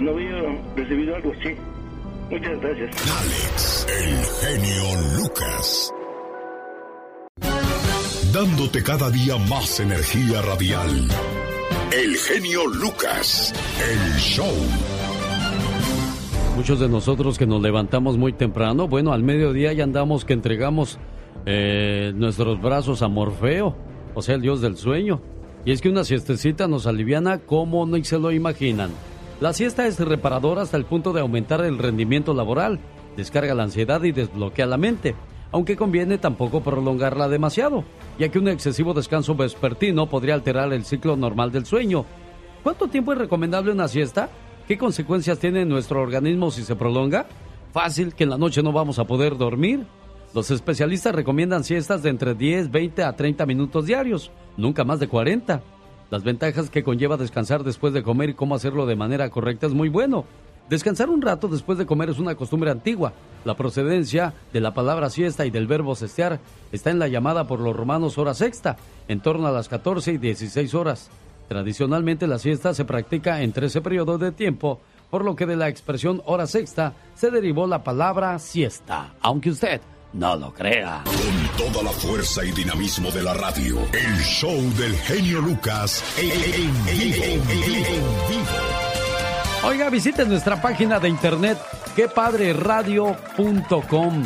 no 0.00 0.10
había 0.10 0.36
recibido 0.76 1.16
algo 1.16 1.32
así. 1.32 1.54
Muchas 2.30 2.60
gracias. 2.60 2.90
Alex, 3.20 3.86
el 3.88 4.24
genio 4.40 5.18
Lucas. 5.18 5.92
Dándote 8.32 8.82
cada 8.82 9.10
día 9.10 9.36
más 9.48 9.80
energía 9.80 10.42
radial. 10.42 11.08
El 11.92 12.16
genio 12.16 12.66
Lucas, 12.66 13.54
el 13.80 14.18
show. 14.18 14.54
Muchos 16.56 16.80
de 16.80 16.88
nosotros 16.88 17.38
que 17.38 17.46
nos 17.46 17.62
levantamos 17.62 18.18
muy 18.18 18.32
temprano, 18.32 18.88
bueno, 18.88 19.12
al 19.12 19.22
mediodía 19.22 19.72
ya 19.72 19.84
andamos 19.84 20.24
que 20.24 20.32
entregamos 20.32 20.98
eh, 21.46 22.12
nuestros 22.14 22.60
brazos 22.60 23.02
a 23.02 23.08
Morfeo, 23.08 23.76
o 24.14 24.22
sea, 24.22 24.34
el 24.34 24.42
dios 24.42 24.60
del 24.60 24.76
sueño. 24.76 25.22
Y 25.64 25.72
es 25.72 25.80
que 25.80 25.88
una 25.88 26.04
siestecita 26.04 26.66
nos 26.66 26.86
aliviana 26.86 27.38
como 27.38 27.86
no 27.86 28.02
se 28.04 28.18
lo 28.18 28.32
imaginan. 28.32 28.90
La 29.38 29.52
siesta 29.52 29.86
es 29.86 30.00
reparadora 30.00 30.62
hasta 30.62 30.78
el 30.78 30.86
punto 30.86 31.12
de 31.12 31.20
aumentar 31.20 31.60
el 31.60 31.76
rendimiento 31.76 32.32
laboral, 32.32 32.80
descarga 33.18 33.54
la 33.54 33.64
ansiedad 33.64 34.02
y 34.02 34.12
desbloquea 34.12 34.64
la 34.64 34.78
mente, 34.78 35.14
aunque 35.52 35.76
conviene 35.76 36.16
tampoco 36.16 36.62
prolongarla 36.62 37.28
demasiado, 37.28 37.84
ya 38.18 38.30
que 38.30 38.38
un 38.38 38.48
excesivo 38.48 38.94
descanso 38.94 39.34
vespertino 39.34 40.08
podría 40.08 40.32
alterar 40.32 40.72
el 40.72 40.86
ciclo 40.86 41.16
normal 41.16 41.52
del 41.52 41.66
sueño. 41.66 42.06
¿Cuánto 42.62 42.88
tiempo 42.88 43.12
es 43.12 43.18
recomendable 43.18 43.72
una 43.72 43.88
siesta? 43.88 44.30
¿Qué 44.66 44.78
consecuencias 44.78 45.38
tiene 45.38 45.60
en 45.60 45.68
nuestro 45.68 46.00
organismo 46.00 46.50
si 46.50 46.62
se 46.62 46.74
prolonga? 46.74 47.26
Fácil, 47.74 48.14
que 48.14 48.24
en 48.24 48.30
la 48.30 48.38
noche 48.38 48.62
no 48.62 48.72
vamos 48.72 48.98
a 48.98 49.04
poder 49.04 49.36
dormir. 49.36 49.86
Los 50.32 50.50
especialistas 50.50 51.14
recomiendan 51.14 51.62
siestas 51.62 52.02
de 52.02 52.08
entre 52.08 52.34
10, 52.34 52.70
20 52.70 53.04
a 53.04 53.14
30 53.14 53.44
minutos 53.44 53.84
diarios, 53.84 54.30
nunca 54.56 54.82
más 54.82 54.98
de 54.98 55.08
40. 55.08 55.62
Las 56.10 56.22
ventajas 56.22 56.70
que 56.70 56.84
conlleva 56.84 57.16
descansar 57.16 57.64
después 57.64 57.92
de 57.92 58.02
comer 58.02 58.30
y 58.30 58.34
cómo 58.34 58.54
hacerlo 58.54 58.86
de 58.86 58.94
manera 58.94 59.28
correcta 59.30 59.66
es 59.66 59.74
muy 59.74 59.88
bueno. 59.88 60.24
Descansar 60.68 61.10
un 61.10 61.22
rato 61.22 61.48
después 61.48 61.78
de 61.78 61.86
comer 61.86 62.10
es 62.10 62.18
una 62.18 62.34
costumbre 62.36 62.70
antigua. 62.70 63.12
La 63.44 63.56
procedencia 63.56 64.34
de 64.52 64.60
la 64.60 64.74
palabra 64.74 65.10
siesta 65.10 65.46
y 65.46 65.50
del 65.50 65.66
verbo 65.66 65.94
cestear 65.94 66.40
está 66.72 66.90
en 66.90 66.98
la 66.98 67.08
llamada 67.08 67.46
por 67.46 67.60
los 67.60 67.74
romanos 67.74 68.18
hora 68.18 68.34
sexta, 68.34 68.76
en 69.08 69.20
torno 69.20 69.46
a 69.46 69.52
las 69.52 69.68
14 69.68 70.12
y 70.12 70.18
16 70.18 70.74
horas. 70.74 71.10
Tradicionalmente 71.48 72.26
la 72.26 72.38
siesta 72.38 72.74
se 72.74 72.84
practica 72.84 73.42
entre 73.42 73.66
ese 73.66 73.80
periodo 73.80 74.18
de 74.18 74.32
tiempo, 74.32 74.80
por 75.10 75.24
lo 75.24 75.36
que 75.36 75.46
de 75.46 75.56
la 75.56 75.68
expresión 75.68 76.22
hora 76.24 76.46
sexta 76.46 76.94
se 77.14 77.30
derivó 77.30 77.66
la 77.66 77.84
palabra 77.84 78.38
siesta, 78.38 79.14
aunque 79.20 79.50
usted 79.50 79.80
no 80.12 80.36
lo 80.36 80.52
crea. 80.52 81.02
Con 81.04 81.72
toda 81.72 81.82
la 81.82 81.90
fuerza 81.90 82.44
y 82.44 82.52
dinamismo 82.52 83.10
de 83.10 83.22
la 83.22 83.32
radio, 83.34 83.78
el 83.92 84.16
show 84.22 84.56
del 84.78 84.96
genio 84.98 85.40
Lucas 85.40 86.04
en, 86.18 86.86
vivo. 86.86 87.24
Oiga, 89.64 89.90
visite 89.90 90.24
nuestra 90.24 90.62
página 90.62 91.00
de 91.00 91.08
internet 91.08 91.58
quepadreradio.com. 91.94 94.24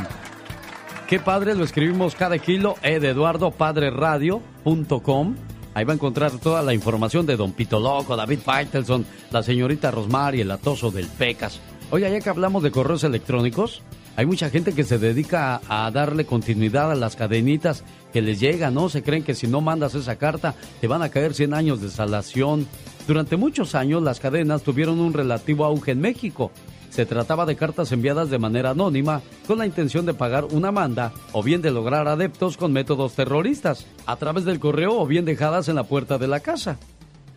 Qué 1.08 1.18
padre, 1.18 1.54
lo 1.54 1.64
escribimos 1.64 2.14
cada 2.14 2.38
kilo, 2.38 2.76
e 2.82 3.00
de 3.00 3.08
Eduardo, 3.08 3.50
padreradio.com. 3.50 5.36
Ahí 5.74 5.84
va 5.84 5.92
a 5.92 5.96
encontrar 5.96 6.30
toda 6.32 6.62
la 6.62 6.74
información 6.74 7.26
de 7.26 7.36
Don 7.36 7.52
Pito 7.52 7.78
Loco, 7.80 8.16
David 8.16 8.40
Faitelson, 8.40 9.06
la 9.30 9.42
señorita 9.42 9.90
Rosmar 9.90 10.34
y 10.34 10.42
el 10.42 10.50
atoso 10.50 10.90
del 10.90 11.06
Pecas. 11.06 11.60
Oye, 11.90 12.10
ya 12.10 12.20
que 12.20 12.30
hablamos 12.30 12.62
de 12.62 12.70
correos 12.70 13.04
electrónicos, 13.04 13.82
hay 14.20 14.26
mucha 14.26 14.50
gente 14.50 14.74
que 14.74 14.84
se 14.84 14.98
dedica 14.98 15.62
a, 15.66 15.90
darle 15.90 16.26
continuidad 16.26 16.92
a 16.92 16.94
las 16.94 17.16
cadenitas 17.16 17.84
que 18.12 18.20
les 18.20 18.38
llegan, 18.38 18.74
¿no? 18.74 18.90
Se 18.90 19.02
creen 19.02 19.22
que 19.22 19.34
si 19.34 19.46
no 19.46 19.62
mandas 19.62 19.94
esa 19.94 20.16
carta 20.16 20.54
te 20.78 20.86
van 20.86 21.00
a 21.00 21.08
caer 21.08 21.32
100 21.32 21.54
años 21.54 21.80
de 21.80 21.88
salación. 21.88 22.66
Durante 23.06 23.38
muchos 23.38 23.74
años 23.74 24.02
las 24.02 24.20
cadenas 24.20 24.62
tuvieron 24.62 25.00
un 25.00 25.14
relativo 25.14 25.64
auge 25.64 25.92
en 25.92 26.02
México. 26.02 26.50
Se 26.90 27.06
trataba 27.06 27.46
de 27.46 27.56
cartas 27.56 27.92
enviadas 27.92 28.28
de 28.28 28.38
manera 28.38 28.72
anónima 28.72 29.22
con 29.46 29.56
la 29.56 29.64
intención 29.64 30.04
de 30.04 30.12
pagar 30.12 30.44
una 30.44 30.70
manda 30.70 31.14
o 31.32 31.42
bien 31.42 31.62
de 31.62 31.70
lograr 31.70 32.06
adeptos 32.06 32.58
con 32.58 32.74
métodos 32.74 33.14
terroristas, 33.14 33.86
a 34.04 34.16
través 34.16 34.44
del 34.44 34.60
correo 34.60 35.00
o 35.00 35.06
bien 35.06 35.24
dejadas 35.24 35.70
en 35.70 35.76
la 35.76 35.84
puerta 35.84 36.18
de 36.18 36.28
la 36.28 36.40
casa. 36.40 36.78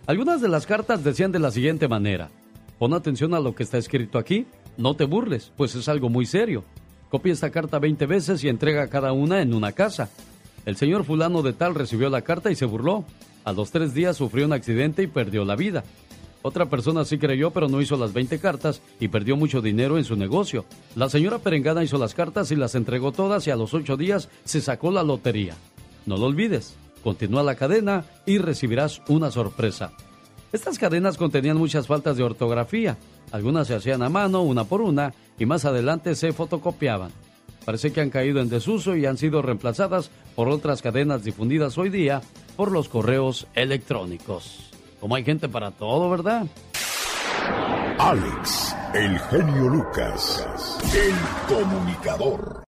Algunas 0.05 0.41
de 0.41 0.49
las 0.49 0.65
cartas 0.65 1.01
decían 1.01 1.31
de 1.31 1.39
la 1.39 1.51
siguiente 1.51 1.87
manera, 1.87 2.29
pon 2.77 2.93
atención 2.93 3.33
a 3.33 3.39
lo 3.39 3.55
que 3.55 3.63
está 3.63 3.77
escrito 3.77 4.17
aquí, 4.17 4.45
no 4.77 4.95
te 4.95 5.05
burles, 5.05 5.51
pues 5.55 5.75
es 5.75 5.87
algo 5.87 6.09
muy 6.09 6.25
serio. 6.25 6.63
Copia 7.09 7.33
esta 7.33 7.51
carta 7.51 7.79
20 7.79 8.05
veces 8.05 8.43
y 8.43 8.49
entrega 8.49 8.87
cada 8.87 9.11
una 9.11 9.41
en 9.41 9.53
una 9.53 9.71
casa. 9.71 10.09
El 10.65 10.77
señor 10.77 11.03
fulano 11.03 11.41
de 11.41 11.53
tal 11.53 11.75
recibió 11.75 12.09
la 12.09 12.21
carta 12.21 12.51
y 12.51 12.55
se 12.55 12.65
burló. 12.65 13.05
A 13.43 13.51
los 13.51 13.71
tres 13.71 13.93
días 13.93 14.17
sufrió 14.17 14.45
un 14.45 14.53
accidente 14.53 15.03
y 15.03 15.07
perdió 15.07 15.45
la 15.45 15.55
vida. 15.55 15.83
Otra 16.41 16.65
persona 16.69 17.05
sí 17.05 17.17
creyó, 17.17 17.51
pero 17.51 17.69
no 17.69 17.81
hizo 17.81 17.95
las 17.95 18.11
20 18.13 18.37
cartas 18.39 18.81
y 18.99 19.07
perdió 19.07 19.37
mucho 19.37 19.61
dinero 19.61 19.97
en 19.97 20.03
su 20.03 20.15
negocio. 20.15 20.65
La 20.95 21.09
señora 21.09 21.39
Perengana 21.39 21.83
hizo 21.83 21.97
las 21.97 22.13
cartas 22.13 22.51
y 22.51 22.55
las 22.55 22.75
entregó 22.75 23.13
todas 23.13 23.47
y 23.47 23.51
a 23.51 23.55
los 23.55 23.73
ocho 23.73 23.95
días 23.95 24.29
se 24.43 24.59
sacó 24.59 24.91
la 24.91 25.03
lotería. 25.03 25.55
No 26.05 26.17
lo 26.17 26.25
olvides, 26.25 26.75
continúa 27.01 27.43
la 27.43 27.55
cadena 27.55 28.05
y 28.25 28.39
recibirás 28.39 29.01
una 29.07 29.31
sorpresa. 29.31 29.93
Estas 30.51 30.77
cadenas 30.77 31.17
contenían 31.17 31.57
muchas 31.57 31.87
faltas 31.87 32.17
de 32.17 32.23
ortografía. 32.23 32.97
Algunas 33.33 33.65
se 33.65 33.73
hacían 33.73 34.03
a 34.03 34.09
mano, 34.09 34.43
una 34.43 34.63
por 34.63 34.81
una, 34.81 35.11
y 35.39 35.47
más 35.47 35.65
adelante 35.65 36.13
se 36.13 36.33
fotocopiaban. 36.33 37.11
Parece 37.65 37.91
que 37.91 37.99
han 37.99 38.11
caído 38.11 38.41
en 38.41 38.49
desuso 38.49 38.95
y 38.95 39.07
han 39.07 39.17
sido 39.17 39.41
reemplazadas 39.41 40.11
por 40.35 40.49
otras 40.49 40.83
cadenas 40.83 41.23
difundidas 41.23 41.79
hoy 41.79 41.89
día 41.89 42.21
por 42.55 42.71
los 42.71 42.89
correos 42.89 43.47
electrónicos. 43.55 44.69
Como 44.99 45.15
hay 45.15 45.23
gente 45.23 45.49
para 45.49 45.71
todo, 45.71 46.11
¿verdad? 46.11 46.45
Alex, 47.97 48.75
el 48.93 49.17
genio 49.17 49.67
Lucas, 49.67 50.47
el 50.93 51.55
comunicador. 51.55 52.63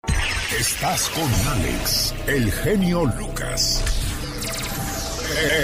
Estás 0.56 1.08
con 1.08 1.54
Alex, 1.58 2.14
el 2.28 2.52
genio 2.52 3.04
Lucas, 3.18 3.82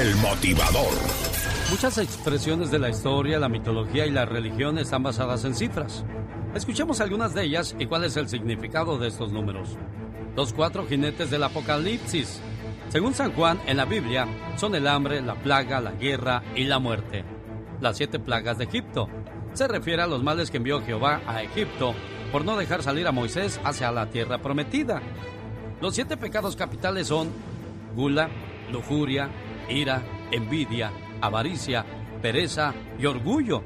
el 0.01 0.16
motivador. 0.16 1.28
Muchas 1.71 1.99
expresiones 1.99 2.71
de 2.71 2.79
la 2.79 2.89
historia, 2.89 3.39
la 3.39 3.51
mitología 3.51 4.07
y 4.07 4.11
la 4.11 4.25
religión 4.25 4.79
están 4.79 5.03
basadas 5.03 5.45
en 5.45 5.55
cifras. 5.55 6.03
Escuchemos 6.55 7.03
algunas 7.03 7.35
de 7.35 7.45
ellas 7.45 7.77
y 7.79 7.85
cuál 7.85 8.05
es 8.05 8.16
el 8.16 8.27
significado 8.27 8.97
de 8.97 9.09
estos 9.09 9.33
números. 9.33 9.77
Los 10.35 10.55
cuatro 10.55 10.87
jinetes 10.87 11.31
del 11.31 11.43
Apocalipsis. 11.43 12.41
Según 12.89 13.12
San 13.12 13.33
Juan, 13.33 13.61
en 13.66 13.77
la 13.77 13.85
Biblia, 13.85 14.27
son 14.57 14.75
el 14.77 14.87
hambre, 14.87 15.21
la 15.21 15.35
plaga, 15.35 15.79
la 15.79 15.93
guerra 15.93 16.43
y 16.57 16.64
la 16.64 16.79
muerte. 16.79 17.23
Las 17.83 17.99
siete 17.99 18.19
plagas 18.19 18.57
de 18.57 18.64
Egipto. 18.64 19.11
Se 19.53 19.69
refiere 19.69 20.01
a 20.01 20.07
los 20.07 20.23
males 20.23 20.51
que 20.51 20.57
envió 20.57 20.81
Jehová 20.81 21.21
a 21.27 21.43
Egipto 21.43 21.95
por 22.33 22.47
no 22.47 22.57
dejar 22.57 22.83
salir 22.83 23.07
a 23.07 23.12
Moisés 23.12 23.61
hacia 23.62 23.93
la 23.93 24.09
tierra 24.09 24.39
prometida. 24.39 25.03
Los 25.83 25.95
siete 25.95 26.16
pecados 26.16 26.57
capitales 26.57 27.09
son 27.09 27.29
gula, 27.95 28.31
lujuria, 28.73 29.29
ira, 29.69 30.03
envidia, 30.31 30.93
avaricia, 31.21 31.85
pereza 32.21 32.75
y 32.99 33.07
orgullo. 33.07 33.62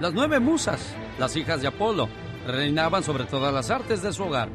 Las 0.00 0.14
nueve 0.14 0.40
musas, 0.40 0.94
las 1.18 1.36
hijas 1.36 1.60
de 1.60 1.68
Apolo, 1.68 2.08
reinaban 2.46 3.02
sobre 3.02 3.24
todas 3.24 3.52
las 3.52 3.70
artes 3.70 4.02
de 4.02 4.12
su 4.12 4.24
hogar. 4.24 4.48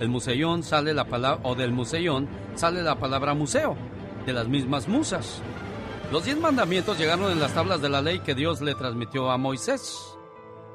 El 0.00 0.08
museyón 0.08 0.62
sale 0.62 0.94
la 0.94 1.04
palabra, 1.04 1.40
o 1.44 1.54
del 1.54 1.72
museyón 1.72 2.28
sale 2.54 2.82
la 2.82 2.98
palabra 2.98 3.34
museo, 3.34 3.76
de 4.26 4.32
las 4.32 4.48
mismas 4.48 4.88
musas. 4.88 5.42
Los 6.12 6.24
diez 6.24 6.38
mandamientos 6.38 6.98
llegaron 6.98 7.32
en 7.32 7.40
las 7.40 7.54
tablas 7.54 7.80
de 7.80 7.88
la 7.88 8.02
ley 8.02 8.20
que 8.20 8.34
Dios 8.34 8.60
le 8.60 8.74
transmitió 8.74 9.30
a 9.30 9.38
Moisés. 9.38 10.16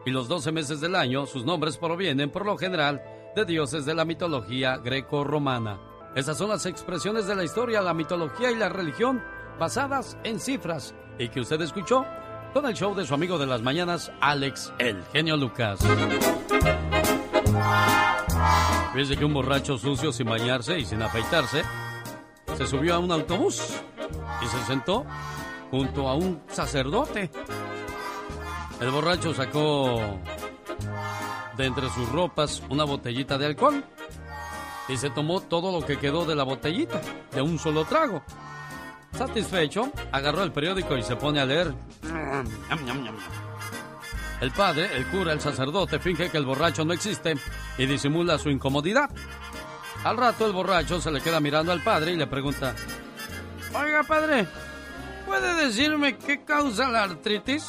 Y 0.05 0.11
los 0.11 0.27
doce 0.27 0.51
meses 0.51 0.81
del 0.81 0.95
año, 0.95 1.25
sus 1.25 1.45
nombres 1.45 1.77
provienen 1.77 2.31
por 2.31 2.45
lo 2.45 2.57
general 2.57 3.01
de 3.35 3.45
dioses 3.45 3.85
de 3.85 3.93
la 3.93 4.05
mitología 4.05 4.77
greco-romana. 4.77 5.79
Esas 6.15 6.37
son 6.37 6.49
las 6.49 6.65
expresiones 6.65 7.27
de 7.27 7.35
la 7.35 7.43
historia, 7.43 7.81
la 7.81 7.93
mitología 7.93 8.49
y 8.49 8.55
la 8.55 8.69
religión 8.69 9.21
basadas 9.57 10.17
en 10.23 10.39
cifras 10.39 10.93
y 11.17 11.29
que 11.29 11.41
usted 11.41 11.61
escuchó 11.61 12.05
con 12.53 12.65
el 12.65 12.73
show 12.73 12.95
de 12.95 13.05
su 13.05 13.13
amigo 13.13 13.37
de 13.37 13.45
las 13.45 13.61
mañanas, 13.61 14.11
Alex, 14.21 14.73
el 14.79 15.03
genio 15.11 15.37
Lucas. 15.37 15.79
Fíjese 18.93 19.17
que 19.17 19.25
un 19.25 19.33
borracho 19.33 19.77
sucio 19.77 20.11
sin 20.11 20.27
bañarse 20.27 20.79
y 20.79 20.85
sin 20.85 21.01
afeitarse 21.01 21.63
se 22.57 22.65
subió 22.65 22.95
a 22.95 22.99
un 22.99 23.11
autobús 23.11 23.75
y 24.41 24.47
se 24.47 24.63
sentó 24.65 25.05
junto 25.69 26.07
a 26.07 26.15
un 26.15 26.41
sacerdote. 26.47 27.29
El 28.79 28.89
borracho 28.91 29.33
sacó 29.33 30.19
de 31.57 31.65
entre 31.65 31.89
sus 31.89 32.11
ropas 32.11 32.63
una 32.69 32.83
botellita 32.85 33.37
de 33.37 33.47
alcohol 33.47 33.83
y 34.87 34.97
se 34.97 35.09
tomó 35.09 35.41
todo 35.41 35.77
lo 35.77 35.85
que 35.85 35.97
quedó 35.97 36.25
de 36.25 36.35
la 36.35 36.43
botellita 36.43 37.01
de 37.33 37.41
un 37.41 37.59
solo 37.59 37.85
trago. 37.85 38.23
Satisfecho, 39.17 39.91
agarró 40.11 40.43
el 40.43 40.51
periódico 40.51 40.95
y 40.95 41.01
se 41.01 41.15
pone 41.15 41.39
a 41.39 41.45
leer. 41.45 41.73
El 44.39 44.51
padre, 44.51 44.95
el 44.95 45.07
cura, 45.07 45.33
el 45.33 45.41
sacerdote 45.41 45.99
finge 45.99 46.29
que 46.29 46.37
el 46.37 46.45
borracho 46.45 46.85
no 46.85 46.93
existe 46.93 47.33
y 47.77 47.85
disimula 47.87 48.37
su 48.37 48.49
incomodidad. 48.49 49.09
Al 50.03 50.17
rato 50.17 50.45
el 50.45 50.53
borracho 50.53 51.01
se 51.01 51.09
le 51.11 51.21
queda 51.21 51.39
mirando 51.39 51.71
al 51.71 51.83
padre 51.83 52.11
y 52.11 52.15
le 52.15 52.27
pregunta, 52.27 52.75
Oiga, 53.73 54.03
padre, 54.03 54.47
¿puede 55.25 55.65
decirme 55.65 56.17
qué 56.17 56.43
causa 56.43 56.87
la 56.87 57.03
artritis? 57.03 57.67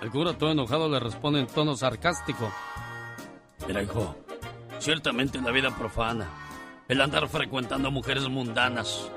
El 0.00 0.10
cura 0.10 0.38
todo 0.38 0.52
enojado 0.52 0.88
le 0.88 1.00
responde 1.00 1.40
en 1.40 1.46
tono 1.48 1.76
sarcástico. 1.76 2.50
Mira, 3.66 3.82
hijo, 3.82 4.16
ciertamente 4.78 5.38
en 5.38 5.44
la 5.44 5.50
vida 5.50 5.76
profana, 5.76 6.28
el 6.88 7.00
andar 7.00 7.28
frecuentando 7.28 7.90
mujeres 7.90 8.28
mundanas, 8.28 9.10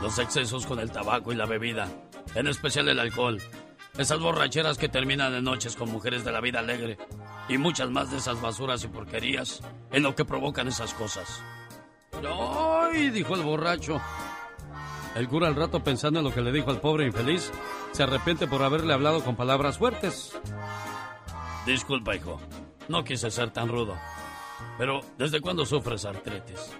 los 0.00 0.18
excesos 0.18 0.66
con 0.66 0.78
el 0.80 0.90
tabaco 0.90 1.32
y 1.32 1.36
la 1.36 1.46
bebida, 1.46 1.88
en 2.34 2.46
especial 2.46 2.88
el 2.88 3.00
alcohol, 3.00 3.40
esas 3.96 4.18
borracheras 4.18 4.76
que 4.76 4.88
terminan 4.88 5.34
en 5.34 5.44
noches 5.44 5.76
con 5.76 5.90
mujeres 5.90 6.24
de 6.24 6.32
la 6.32 6.40
vida 6.40 6.58
alegre 6.58 6.98
y 7.48 7.58
muchas 7.58 7.90
más 7.90 8.10
de 8.10 8.16
esas 8.16 8.40
basuras 8.40 8.82
y 8.84 8.88
porquerías 8.88 9.60
en 9.92 10.02
lo 10.02 10.14
que 10.14 10.24
provocan 10.24 10.68
esas 10.68 10.94
cosas. 10.94 11.42
¡Ay! 12.12 13.10
dijo 13.10 13.34
el 13.34 13.42
borracho. 13.42 14.00
El 15.14 15.28
cura 15.28 15.46
al 15.46 15.54
rato 15.54 15.82
pensando 15.84 16.18
en 16.18 16.24
lo 16.24 16.34
que 16.34 16.40
le 16.40 16.50
dijo 16.50 16.70
al 16.70 16.80
pobre 16.80 17.06
infeliz, 17.06 17.52
se 17.92 18.02
arrepiente 18.02 18.48
por 18.48 18.62
haberle 18.62 18.92
hablado 18.92 19.22
con 19.22 19.36
palabras 19.36 19.78
fuertes. 19.78 20.36
Disculpa, 21.66 22.16
hijo. 22.16 22.40
No 22.88 23.04
quise 23.04 23.30
ser 23.30 23.50
tan 23.50 23.68
rudo. 23.68 23.96
Pero, 24.76 25.02
¿desde 25.16 25.40
cuándo 25.40 25.64
sufres 25.64 26.04
artritis? 26.04 26.72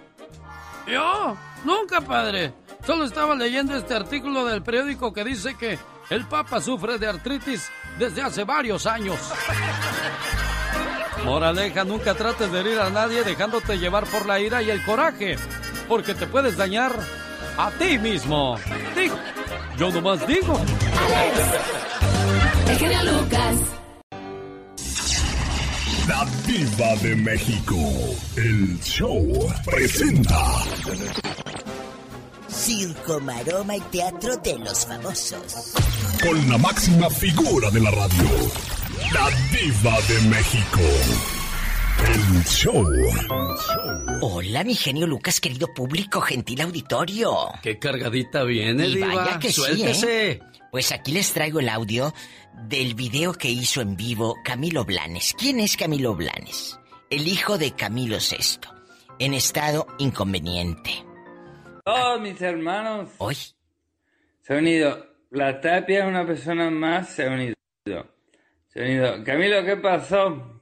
Yo, 0.87 1.35
nunca, 1.63 2.01
padre. 2.01 2.53
Solo 2.85 3.05
estaba 3.05 3.35
leyendo 3.35 3.75
este 3.75 3.95
artículo 3.95 4.45
del 4.45 4.61
periódico 4.61 5.11
que 5.11 5.23
dice 5.23 5.55
que 5.55 5.79
el 6.09 6.25
Papa 6.25 6.61
sufre 6.61 6.99
de 6.99 7.07
artritis 7.07 7.69
desde 7.97 8.21
hace 8.21 8.43
varios 8.43 8.85
años. 8.85 9.17
Moraleja, 11.25 11.83
nunca 11.83 12.13
trates 12.13 12.51
de 12.51 12.59
herir 12.59 12.79
a 12.79 12.91
nadie 12.91 13.23
dejándote 13.23 13.79
llevar 13.79 14.05
por 14.05 14.27
la 14.27 14.39
ira 14.39 14.61
y 14.61 14.69
el 14.69 14.83
coraje, 14.83 15.37
porque 15.87 16.13
te 16.13 16.27
puedes 16.27 16.55
dañar 16.55 16.91
a 17.57 17.71
ti 17.71 17.97
mismo. 17.97 18.57
Digo, 18.95 19.17
yo 19.77 19.89
nomás 19.89 20.27
digo. 20.27 20.61
El 22.67 23.15
Lucas. 23.15 23.57
La 26.07 26.25
Diva 26.45 26.95
de 27.01 27.15
México. 27.15 27.75
El 28.35 28.79
show 28.81 29.51
presenta. 29.65 30.39
Circo, 32.55 33.19
maroma 33.19 33.75
y 33.75 33.81
teatro 33.81 34.37
de 34.37 34.57
los 34.59 34.85
famosos. 34.85 35.73
Con 36.23 36.49
la 36.49 36.57
máxima 36.57 37.09
figura 37.09 37.69
de 37.69 37.81
la 37.81 37.91
radio. 37.91 38.29
La 39.13 39.29
Diva 39.51 40.01
de 40.07 40.21
México. 40.29 40.79
El 42.07 42.43
show. 42.45 42.85
Hola, 44.21 44.63
mi 44.63 44.73
genio 44.75 45.05
Lucas, 45.05 45.39
querido 45.41 45.73
público, 45.73 46.21
gentil 46.21 46.61
auditorio. 46.61 47.35
Qué 47.61 47.77
cargadita 47.77 48.43
viene, 48.43 48.87
Y 48.87 48.95
Diva. 48.95 49.13
vaya 49.13 49.39
que 49.39 49.49
sí, 49.49 49.53
Suéltese. 49.61 50.31
¿eh? 50.31 50.39
Pues 50.71 50.91
aquí 50.91 51.11
les 51.11 51.31
traigo 51.33 51.59
el 51.59 51.69
audio 51.69 52.13
del 52.69 52.95
video 52.95 53.33
que 53.33 53.49
hizo 53.49 53.81
en 53.81 53.95
vivo 53.97 54.35
Camilo 54.43 54.85
Blanes. 54.85 55.35
¿Quién 55.37 55.59
es 55.59 55.75
Camilo 55.77 56.15
Blanes? 56.15 56.79
El 57.09 57.27
hijo 57.27 57.57
de 57.57 57.71
Camilo 57.71 58.17
VI, 58.17 58.59
en 59.19 59.33
estado 59.33 59.87
inconveniente. 59.99 61.05
Todos 61.85 62.19
mis 62.19 62.41
hermanos 62.41 63.11
Hoy, 63.19 63.35
se 64.41 64.53
han 64.53 64.59
unido. 64.59 65.05
La 65.29 65.61
tapia, 65.61 66.07
una 66.07 66.25
persona 66.25 66.71
más, 66.71 67.09
se 67.09 67.25
ha 67.25 67.29
unido. 67.29 67.55
Se 68.69 68.79
ha 68.81 68.83
unido. 68.83 69.23
Camilo, 69.23 69.63
¿qué 69.63 69.77
pasó? 69.77 70.61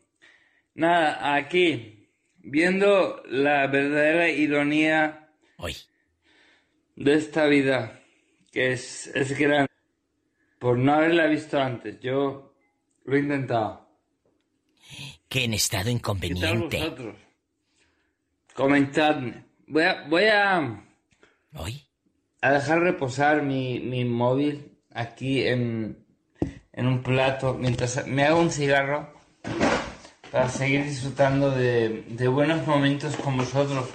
Nada, 0.75 1.33
aquí, 1.35 2.09
viendo 2.39 3.23
la 3.27 3.67
verdadera 3.67 4.27
ironía 4.29 5.29
Hoy. 5.57 5.77
de 6.97 7.13
esta 7.13 7.45
vida, 7.45 8.01
que 8.51 8.73
es, 8.73 9.07
es 9.15 9.37
grande, 9.39 9.71
por 10.59 10.77
no 10.77 10.93
haberla 10.93 11.27
visto 11.27 11.57
antes. 11.57 12.01
Yo 12.01 12.53
lo 13.05 13.15
he 13.15 13.19
intentado. 13.19 13.87
que 15.29 15.45
en 15.45 15.53
estado 15.53 15.83
¿Qué 15.83 15.89
tal 15.91 15.95
inconveniente. 15.95 16.77
vosotros? 16.79 17.15
Comentadme. 18.55 19.45
Voy 19.67 19.83
a, 19.83 20.03
voy 20.09 20.23
a, 20.25 20.85
Hoy. 21.55 21.87
a 22.41 22.51
dejar 22.51 22.81
reposar 22.81 23.41
mi, 23.41 23.79
mi 23.79 24.03
móvil 24.05 24.77
aquí 24.93 25.47
en, 25.47 26.05
en 26.73 26.87
un 26.87 27.01
plato 27.01 27.53
mientras 27.53 28.05
me 28.05 28.25
hago 28.25 28.39
un 28.39 28.51
cigarro 28.51 29.13
para 30.31 30.49
seguir 30.49 30.83
disfrutando 30.83 31.51
de, 31.51 32.03
de 32.09 32.27
buenos 32.27 32.67
momentos 32.67 33.15
con 33.15 33.37
vosotros. 33.37 33.87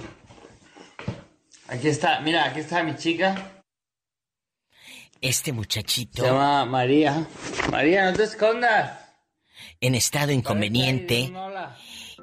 Aquí 1.68 1.88
está, 1.88 2.20
mira, 2.20 2.46
aquí 2.46 2.60
está 2.60 2.82
mi 2.82 2.96
chica. 2.96 3.62
Este 5.20 5.52
muchachito. 5.52 6.22
Se 6.22 6.28
llama 6.28 6.64
María. 6.64 7.26
María, 7.70 8.10
no 8.10 8.16
te 8.16 8.22
escondas. 8.22 8.98
en 9.80 9.94
estado 9.94 10.32
inconveniente 10.32 11.32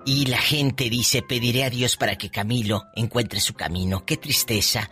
y 0.06 0.26
la 0.26 0.38
gente 0.38 0.90
dice 0.90 1.22
pediré 1.22 1.66
a 1.66 1.70
Dios 1.70 1.98
para 1.98 2.16
que 2.16 2.30
Camilo 2.32 2.84
encuentre 2.96 3.40
su 3.40 3.54
camino. 3.54 4.06
Qué 4.06 4.18
tristeza 4.18 4.90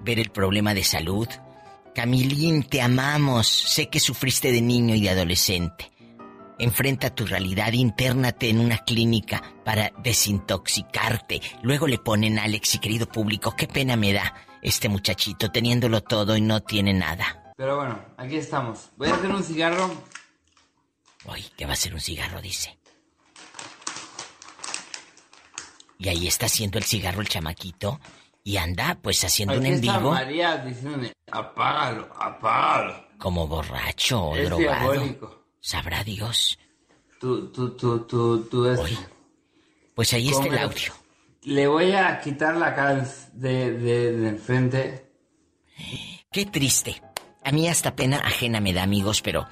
ver 0.00 0.18
el 0.18 0.30
problema 0.30 0.74
de 0.74 0.84
salud. 0.84 1.28
Camilín, 1.94 2.62
te 2.62 2.82
amamos. 2.82 3.48
Sé 3.48 3.88
que 3.88 4.00
sufriste 4.00 4.52
de 4.52 4.60
niño 4.60 4.94
y 4.94 5.02
de 5.02 5.10
adolescente. 5.10 5.90
Enfrenta 6.58 7.14
tu 7.14 7.24
realidad, 7.24 7.72
internate 7.72 8.50
en 8.50 8.60
una 8.60 8.78
clínica 8.78 9.42
para 9.64 9.92
desintoxicarte. 10.02 11.40
Luego 11.62 11.86
le 11.86 11.98
ponen 11.98 12.38
a 12.38 12.44
Alex 12.44 12.74
y 12.74 12.78
querido 12.78 13.06
público, 13.06 13.56
qué 13.56 13.66
pena 13.66 13.96
me 13.96 14.12
da 14.12 14.34
este 14.62 14.88
muchachito 14.90 15.50
teniéndolo 15.50 16.02
todo 16.02 16.36
y 16.36 16.42
no 16.42 16.60
tiene 16.60 16.92
nada. 16.92 17.54
Pero 17.56 17.76
bueno, 17.76 17.98
aquí 18.16 18.36
estamos. 18.36 18.90
Voy 18.96 19.08
a 19.08 19.14
hacer 19.14 19.30
un 19.30 19.42
cigarro. 19.42 19.90
Uy, 21.26 21.44
que 21.56 21.66
va 21.66 21.72
a 21.72 21.76
ser 21.76 21.94
un 21.94 22.00
cigarro, 22.00 22.40
dice. 22.40 22.78
Y 25.98 26.08
ahí 26.08 26.26
está 26.26 26.46
haciendo 26.46 26.78
el 26.78 26.84
cigarro 26.84 27.20
el 27.20 27.28
chamaquito. 27.28 28.00
Y 28.42 28.56
anda, 28.56 28.98
pues 29.02 29.22
haciendo 29.24 29.54
un 29.54 29.60
Aquí 29.60 29.68
en 29.68 29.74
está 29.74 29.98
vivo 29.98 30.10
María 30.12 30.56
diciéndome, 30.58 31.12
apágalo, 31.30 32.08
apágalo. 32.18 33.06
como 33.18 33.46
borracho 33.46 34.22
o 34.22 34.36
Es 34.36 34.46
drogado. 34.48 34.92
diabólico. 34.92 35.44
Sabrá 35.60 36.02
Dios. 36.02 36.58
Tú, 37.20 37.48
tú, 37.52 37.76
tú, 37.76 38.00
tú, 38.06 38.44
tú 38.50 38.66
es... 38.66 38.80
Pues 39.94 40.12
ahí 40.14 40.30
está 40.30 40.46
el 40.46 40.58
audio. 40.58 40.92
Le 41.42 41.66
voy 41.66 41.92
a 41.92 42.18
quitar 42.20 42.56
la 42.56 42.74
cara 42.74 43.06
de, 43.34 43.72
de, 43.72 44.12
de 44.12 44.28
enfrente. 44.28 45.10
Qué 46.32 46.46
triste. 46.46 47.02
A 47.44 47.52
mí 47.52 47.68
hasta 47.68 47.94
pena 47.96 48.18
ajena 48.18 48.60
me 48.60 48.72
da, 48.72 48.82
amigos, 48.82 49.20
pero 49.22 49.46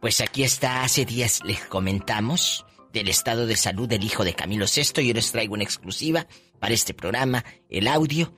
pues 0.00 0.20
aquí 0.20 0.42
está. 0.44 0.82
Hace 0.82 1.04
días 1.06 1.40
les 1.44 1.64
comentamos 1.64 2.66
del 2.94 3.08
estado 3.08 3.46
de 3.46 3.56
salud 3.56 3.88
del 3.88 4.04
hijo 4.04 4.24
de 4.24 4.34
Camilo 4.34 4.64
VI 4.64 5.06
yo 5.06 5.12
les 5.12 5.32
traigo 5.32 5.54
una 5.54 5.64
exclusiva 5.64 6.26
para 6.60 6.72
este 6.72 6.94
programa, 6.94 7.44
el 7.68 7.88
audio 7.88 8.32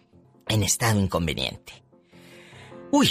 en 0.48 0.62
estado 0.62 0.98
inconveniente. 0.98 1.84
Uy, 2.90 3.10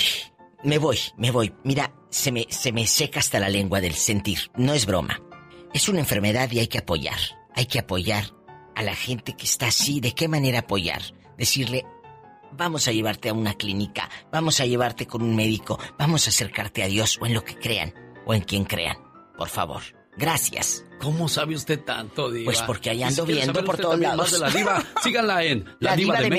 me 0.63 0.79
voy, 0.79 0.97
me 1.17 1.31
voy. 1.31 1.53
Mira, 1.63 1.93
se 2.09 2.31
me, 2.31 2.47
se 2.49 2.71
me 2.71 2.87
seca 2.87 3.19
hasta 3.19 3.39
la 3.39 3.49
lengua 3.49 3.79
del 3.79 3.93
sentir. 3.93 4.51
No 4.55 4.73
es 4.73 4.85
broma. 4.85 5.21
Es 5.73 5.87
una 5.87 5.99
enfermedad 5.99 6.51
y 6.51 6.59
hay 6.59 6.67
que 6.67 6.79
apoyar. 6.79 7.19
Hay 7.53 7.67
que 7.67 7.79
apoyar 7.79 8.25
a 8.75 8.81
la 8.81 8.95
gente 8.95 9.35
que 9.37 9.45
está 9.45 9.67
así. 9.67 9.99
¿De 9.99 10.13
qué 10.13 10.27
manera 10.27 10.59
apoyar? 10.59 11.01
Decirle, 11.37 11.85
vamos 12.53 12.87
a 12.87 12.91
llevarte 12.91 13.29
a 13.29 13.33
una 13.33 13.53
clínica, 13.53 14.09
vamos 14.31 14.59
a 14.59 14.65
llevarte 14.65 15.05
con 15.05 15.21
un 15.21 15.35
médico, 15.35 15.77
vamos 15.99 16.25
a 16.25 16.29
acercarte 16.29 16.81
a 16.81 16.87
Dios 16.87 17.19
o 17.21 17.25
en 17.25 17.33
lo 17.33 17.43
que 17.43 17.55
crean 17.55 17.93
o 18.25 18.33
en 18.33 18.41
quien 18.41 18.63
crean. 18.63 18.97
Por 19.37 19.49
favor. 19.49 19.83
Gracias. 20.17 20.85
¿Cómo 21.05 21.29
sabe 21.29 21.53
usted 21.53 21.81
tanto, 21.81 22.31
Diva? 22.31 22.45
Pues 22.45 22.63
porque 22.63 22.89
ahí 22.89 23.03
ando 23.03 23.27
si 23.27 23.33
viendo 23.33 23.63
por 23.63 23.77
todos 23.77 23.99
lados. 23.99 24.17
más 24.17 24.31
de 24.31 24.39
la 24.39 24.49
Diva, 24.49 24.83
síganla 25.03 25.43
en 25.43 25.63
La 25.79 25.95
Diva 25.95 26.19
de. 26.19 26.31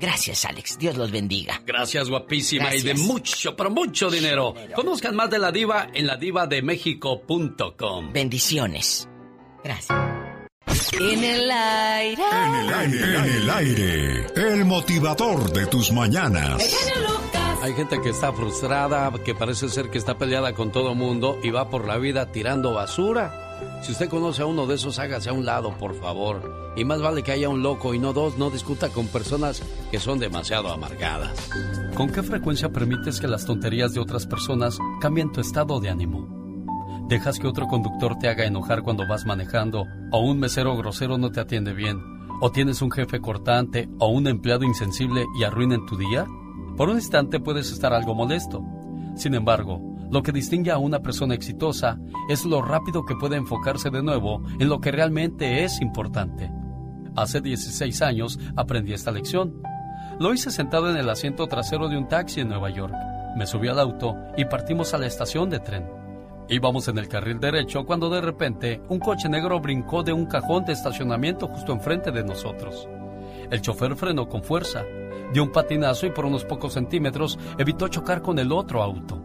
Gracias, 0.00 0.44
Alex. 0.44 0.76
Dios 0.76 0.96
los 0.96 1.12
bendiga. 1.12 1.62
Gracias, 1.64 2.10
guapísima. 2.10 2.74
Y 2.74 2.82
de 2.82 2.94
mucho, 2.94 3.54
pero 3.54 3.70
mucho 3.70 4.10
dinero. 4.10 4.56
Conozcan 4.74 5.14
más 5.14 5.30
de 5.30 5.38
la 5.38 5.52
diva 5.52 5.86
en 5.94 6.08
ladivademexico.com. 6.08 8.12
Bendiciones. 8.12 9.08
Gracias. 9.62 9.96
En 10.98 11.22
el 11.22 11.48
aire. 11.48 12.24
En 12.32 12.54
el 12.54 12.74
aire. 12.74 13.04
En 13.04 13.24
el 13.24 13.50
aire. 13.50 14.26
El 14.34 14.64
motivador 14.64 15.52
de 15.52 15.66
tus 15.66 15.92
mañanas. 15.92 16.60
Hay 17.64 17.72
gente 17.72 17.98
que 18.02 18.10
está 18.10 18.30
frustrada, 18.30 19.10
que 19.24 19.34
parece 19.34 19.70
ser 19.70 19.88
que 19.88 19.96
está 19.96 20.18
peleada 20.18 20.52
con 20.52 20.70
todo 20.70 20.94
mundo 20.94 21.38
y 21.42 21.48
va 21.48 21.70
por 21.70 21.86
la 21.86 21.96
vida 21.96 22.30
tirando 22.30 22.74
basura. 22.74 23.80
Si 23.80 23.92
usted 23.92 24.10
conoce 24.10 24.42
a 24.42 24.46
uno 24.46 24.66
de 24.66 24.74
esos, 24.74 24.98
hágase 24.98 25.30
a 25.30 25.32
un 25.32 25.46
lado, 25.46 25.74
por 25.78 25.94
favor. 25.94 26.74
Y 26.76 26.84
más 26.84 27.00
vale 27.00 27.22
que 27.22 27.32
haya 27.32 27.48
un 27.48 27.62
loco 27.62 27.94
y 27.94 27.98
no 27.98 28.12
dos, 28.12 28.36
no 28.36 28.50
discuta 28.50 28.90
con 28.90 29.06
personas 29.06 29.62
que 29.90 29.98
son 29.98 30.18
demasiado 30.18 30.70
amargadas. 30.70 31.48
¿Con 31.94 32.12
qué 32.12 32.22
frecuencia 32.22 32.68
permites 32.68 33.18
que 33.18 33.28
las 33.28 33.46
tonterías 33.46 33.94
de 33.94 34.00
otras 34.00 34.26
personas 34.26 34.78
cambien 35.00 35.32
tu 35.32 35.40
estado 35.40 35.80
de 35.80 35.88
ánimo? 35.88 36.28
¿Dejas 37.08 37.38
que 37.38 37.46
otro 37.46 37.66
conductor 37.66 38.18
te 38.18 38.28
haga 38.28 38.44
enojar 38.44 38.82
cuando 38.82 39.08
vas 39.08 39.24
manejando 39.24 39.86
o 40.12 40.20
un 40.20 40.38
mesero 40.38 40.76
grosero 40.76 41.16
no 41.16 41.32
te 41.32 41.40
atiende 41.40 41.72
bien? 41.72 41.98
¿O 42.42 42.50
tienes 42.50 42.82
un 42.82 42.90
jefe 42.90 43.22
cortante 43.22 43.88
o 43.98 44.08
un 44.08 44.26
empleado 44.26 44.64
insensible 44.64 45.24
y 45.40 45.44
arruinen 45.44 45.86
tu 45.86 45.96
día? 45.96 46.26
Por 46.76 46.88
un 46.88 46.96
instante 46.96 47.38
puedes 47.40 47.70
estar 47.70 47.92
algo 47.92 48.14
molesto. 48.14 48.64
Sin 49.14 49.34
embargo, 49.34 49.80
lo 50.10 50.22
que 50.22 50.32
distingue 50.32 50.70
a 50.70 50.78
una 50.78 51.00
persona 51.00 51.34
exitosa 51.34 51.98
es 52.28 52.44
lo 52.44 52.62
rápido 52.62 53.04
que 53.04 53.14
puede 53.14 53.36
enfocarse 53.36 53.90
de 53.90 54.02
nuevo 54.02 54.42
en 54.58 54.68
lo 54.68 54.80
que 54.80 54.90
realmente 54.90 55.64
es 55.64 55.80
importante. 55.80 56.50
Hace 57.16 57.40
16 57.40 58.02
años 58.02 58.38
aprendí 58.56 58.92
esta 58.92 59.12
lección. 59.12 59.62
Lo 60.18 60.34
hice 60.34 60.50
sentado 60.50 60.90
en 60.90 60.96
el 60.96 61.08
asiento 61.08 61.46
trasero 61.46 61.88
de 61.88 61.96
un 61.96 62.08
taxi 62.08 62.40
en 62.40 62.48
Nueva 62.48 62.70
York. 62.70 62.94
Me 63.36 63.46
subí 63.46 63.68
al 63.68 63.78
auto 63.78 64.16
y 64.36 64.44
partimos 64.44 64.94
a 64.94 64.98
la 64.98 65.06
estación 65.06 65.50
de 65.50 65.60
tren. 65.60 65.86
Íbamos 66.48 66.88
en 66.88 66.98
el 66.98 67.08
carril 67.08 67.40
derecho 67.40 67.86
cuando 67.86 68.10
de 68.10 68.20
repente 68.20 68.82
un 68.88 68.98
coche 68.98 69.28
negro 69.28 69.60
brincó 69.60 70.02
de 70.02 70.12
un 70.12 70.26
cajón 70.26 70.64
de 70.64 70.72
estacionamiento 70.72 71.48
justo 71.48 71.72
enfrente 71.72 72.10
de 72.10 72.24
nosotros. 72.24 72.88
El 73.50 73.60
chofer 73.60 73.96
frenó 73.96 74.28
con 74.28 74.42
fuerza, 74.42 74.82
dio 75.32 75.42
un 75.42 75.52
patinazo 75.52 76.06
y 76.06 76.10
por 76.10 76.26
unos 76.26 76.44
pocos 76.44 76.74
centímetros 76.74 77.38
evitó 77.58 77.88
chocar 77.88 78.22
con 78.22 78.38
el 78.38 78.52
otro 78.52 78.82
auto. 78.82 79.24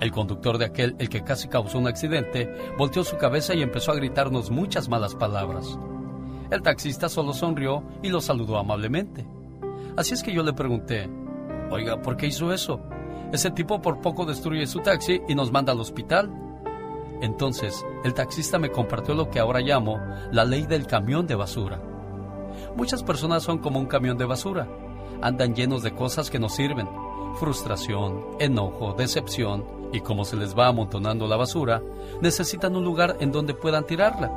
El 0.00 0.10
conductor 0.10 0.58
de 0.58 0.64
aquel, 0.64 0.96
el 0.98 1.08
que 1.08 1.22
casi 1.22 1.48
causó 1.48 1.78
un 1.78 1.86
accidente, 1.86 2.52
volteó 2.76 3.04
su 3.04 3.16
cabeza 3.16 3.54
y 3.54 3.62
empezó 3.62 3.92
a 3.92 3.96
gritarnos 3.96 4.50
muchas 4.50 4.88
malas 4.88 5.14
palabras. 5.14 5.78
El 6.50 6.60
taxista 6.60 7.08
solo 7.08 7.32
sonrió 7.32 7.84
y 8.02 8.08
lo 8.08 8.20
saludó 8.20 8.58
amablemente. 8.58 9.26
Así 9.96 10.12
es 10.14 10.22
que 10.22 10.32
yo 10.32 10.42
le 10.42 10.52
pregunté, 10.52 11.08
oiga, 11.70 12.02
¿por 12.02 12.16
qué 12.16 12.26
hizo 12.26 12.52
eso? 12.52 12.80
Ese 13.32 13.50
tipo 13.50 13.80
por 13.80 14.00
poco 14.00 14.26
destruye 14.26 14.66
su 14.66 14.80
taxi 14.80 15.22
y 15.28 15.34
nos 15.34 15.52
manda 15.52 15.72
al 15.72 15.80
hospital. 15.80 16.30
Entonces, 17.22 17.86
el 18.04 18.12
taxista 18.12 18.58
me 18.58 18.70
compartió 18.70 19.14
lo 19.14 19.30
que 19.30 19.38
ahora 19.38 19.60
llamo 19.60 19.98
la 20.32 20.44
ley 20.44 20.66
del 20.66 20.86
camión 20.86 21.26
de 21.26 21.36
basura. 21.36 21.80
Muchas 22.76 23.02
personas 23.02 23.42
son 23.42 23.58
como 23.58 23.78
un 23.78 23.86
camión 23.86 24.18
de 24.18 24.24
basura. 24.24 24.68
Andan 25.22 25.54
llenos 25.54 25.82
de 25.82 25.94
cosas 25.94 26.30
que 26.30 26.38
no 26.38 26.48
sirven. 26.48 26.88
Frustración, 27.38 28.24
enojo, 28.38 28.94
decepción, 28.94 29.64
y 29.92 30.00
como 30.00 30.24
se 30.24 30.36
les 30.36 30.56
va 30.56 30.68
amontonando 30.68 31.26
la 31.26 31.36
basura, 31.36 31.82
necesitan 32.20 32.76
un 32.76 32.84
lugar 32.84 33.16
en 33.20 33.32
donde 33.32 33.54
puedan 33.54 33.86
tirarla. 33.86 34.30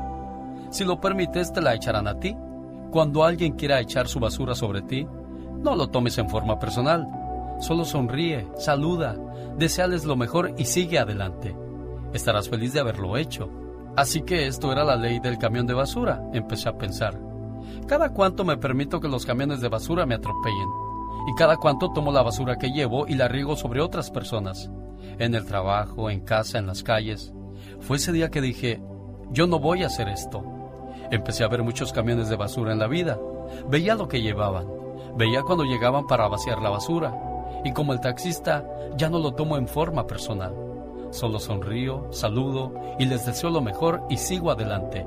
Si 0.70 0.86
lo 0.86 1.02
permites, 1.02 1.52
te 1.52 1.62
la 1.62 1.76
echarán 1.76 2.08
a 2.08 2.20
ti. 2.20 2.36
Cuando 2.92 3.24
alguien 3.24 3.54
quiera 3.54 3.82
echar 3.82 4.08
su 4.08 4.20
basura 4.20 4.56
sobre 4.56 4.82
ti, 4.82 5.06
no 5.60 5.76
lo 5.76 5.88
tomes 5.88 6.18
en 6.18 6.30
forma 6.30 6.60
personal 6.60 7.08
Solo 7.60 7.86
sonríe, 7.86 8.48
saluda, 8.58 9.16
deseales 9.58 10.04
lo 10.06 10.16
mejor 10.16 10.54
y 10.58 10.66
sigue 10.66 11.00
adelante. 11.00 11.56
Estarás 12.14 12.50
feliz 12.50 12.74
de 12.74 12.82
haberlo 12.82 13.18
hecho. 13.18 13.50
Así 13.96 14.24
que 14.24 14.48
esto 14.48 14.72
era 14.72 14.84
la 14.84 14.98
ley 14.98 15.20
del 15.20 15.38
camión 15.38 15.66
de 15.66 15.74
basura, 15.74 16.22
empecé 16.34 16.68
a 16.68 16.78
pensar. 16.78 17.18
Cada 17.88 18.10
cuánto 18.14 18.44
me 18.44 18.58
permito 18.58 19.00
que 19.00 19.08
los 19.08 19.26
camiones 19.26 19.62
de 19.62 19.70
basura 19.70 20.06
me 20.06 20.16
atropellen. 20.16 20.70
Y 21.28 21.36
cada 21.36 21.58
cuánto 21.58 21.92
tomo 21.92 22.12
la 22.12 22.24
basura 22.24 22.58
que 22.58 22.72
llevo 22.72 23.08
y 23.08 23.16
la 23.16 23.28
riego 23.28 23.56
sobre 23.56 23.82
otras 23.82 24.12
personas. 24.12 24.70
En 25.20 25.36
el 25.36 25.46
trabajo, 25.46 26.10
en 26.10 26.22
casa, 26.22 26.58
en 26.58 26.68
las 26.68 26.84
calles. 26.84 27.34
Fue 27.82 27.98
ese 27.98 28.12
día 28.12 28.30
que 28.30 28.42
dije, 28.42 28.82
yo 29.32 29.48
no 29.48 29.60
voy 29.60 29.84
a 29.84 29.88
hacer 29.88 30.10
esto. 30.10 30.44
Empecé 31.12 31.44
a 31.44 31.48
ver 31.48 31.64
muchos 31.64 31.94
camiones 31.94 32.30
de 32.30 32.36
basura 32.36 32.74
en 32.74 32.80
la 32.80 32.88
vida. 32.88 33.20
Veía 33.70 33.96
lo 33.96 34.08
que 34.08 34.22
llevaban. 34.22 34.68
Veía 35.18 35.44
cuando 35.44 35.64
llegaban 35.64 36.08
para 36.08 36.28
vaciar 36.28 36.62
la 36.62 36.72
basura 36.72 37.14
y 37.64 37.72
como 37.72 37.94
el 37.94 38.00
taxista 38.00 38.66
ya 38.98 39.10
no 39.10 39.20
lo 39.20 39.34
tomo 39.34 39.58
en 39.58 39.68
forma 39.68 40.08
personal. 40.08 40.54
Solo 41.12 41.40
sonrío, 41.40 42.08
saludo 42.12 42.74
y 43.00 43.06
les 43.06 43.26
deseo 43.26 43.50
lo 43.50 43.62
mejor 43.62 44.04
y 44.10 44.18
sigo 44.18 44.52
adelante. 44.52 45.06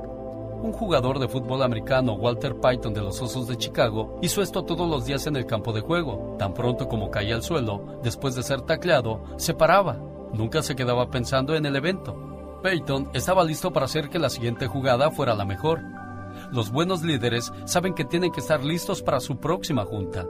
Un 0.60 0.72
jugador 0.72 1.20
de 1.20 1.28
fútbol 1.28 1.62
americano, 1.62 2.14
Walter 2.14 2.56
Python 2.56 2.93
de 2.93 3.01
los 3.01 3.22
Osos 3.22 3.47
de 3.47 3.56
Chicago, 3.56 4.18
hizo 4.22 4.43
esto 4.43 4.64
todos 4.64 4.90
los 4.90 5.06
días 5.06 5.26
en 5.28 5.36
el 5.36 5.47
campo 5.47 5.72
de 5.72 5.80
juego. 5.80 6.35
Tan 6.36 6.52
pronto 6.52 6.89
como 6.89 7.12
caía 7.12 7.36
al 7.36 7.44
suelo, 7.44 8.01
después 8.02 8.35
de 8.35 8.43
ser 8.43 8.62
tacleado, 8.62 9.22
se 9.36 9.55
paraba. 9.55 10.01
Nunca 10.32 10.62
se 10.62 10.74
quedaba 10.74 11.10
pensando 11.10 11.55
en 11.55 11.64
el 11.64 11.76
evento. 11.76 12.60
Peyton 12.62 13.09
estaba 13.14 13.44
listo 13.44 13.72
para 13.72 13.86
hacer 13.86 14.09
que 14.09 14.18
la 14.18 14.30
siguiente 14.30 14.66
jugada 14.66 15.12
fuera 15.12 15.35
la 15.35 15.44
mejor. 15.44 15.80
Los 16.51 16.72
buenos 16.72 17.02
líderes 17.02 17.52
saben 17.64 17.94
que 17.94 18.05
tienen 18.05 18.32
que 18.32 18.40
estar 18.40 18.64
listos 18.64 19.01
para 19.01 19.20
su 19.20 19.39
próxima 19.39 19.85
junta. 19.85 20.26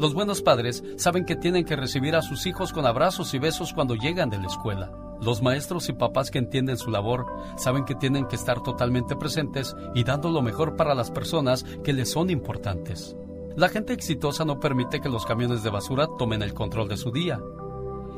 Los 0.00 0.14
buenos 0.14 0.42
padres 0.42 0.82
saben 0.96 1.24
que 1.24 1.36
tienen 1.36 1.64
que 1.64 1.76
recibir 1.76 2.16
a 2.16 2.22
sus 2.22 2.46
hijos 2.46 2.72
con 2.72 2.86
abrazos 2.86 3.34
y 3.34 3.38
besos 3.38 3.72
cuando 3.72 3.94
llegan 3.94 4.30
de 4.30 4.38
la 4.38 4.46
escuela. 4.46 4.90
Los 5.20 5.42
maestros 5.42 5.88
y 5.88 5.92
papás 5.92 6.30
que 6.30 6.38
entienden 6.38 6.76
su 6.76 6.90
labor 6.90 7.26
saben 7.56 7.84
que 7.84 7.94
tienen 7.94 8.26
que 8.26 8.36
estar 8.36 8.62
totalmente 8.62 9.16
presentes 9.16 9.74
y 9.94 10.04
dando 10.04 10.30
lo 10.30 10.42
mejor 10.42 10.76
para 10.76 10.94
las 10.94 11.10
personas 11.10 11.64
que 11.84 11.92
les 11.92 12.10
son 12.10 12.30
importantes. 12.30 13.16
La 13.56 13.68
gente 13.68 13.92
exitosa 13.92 14.44
no 14.44 14.60
permite 14.60 15.00
que 15.00 15.08
los 15.08 15.26
camiones 15.26 15.62
de 15.62 15.70
basura 15.70 16.08
tomen 16.18 16.42
el 16.42 16.54
control 16.54 16.88
de 16.88 16.96
su 16.96 17.10
día. 17.10 17.40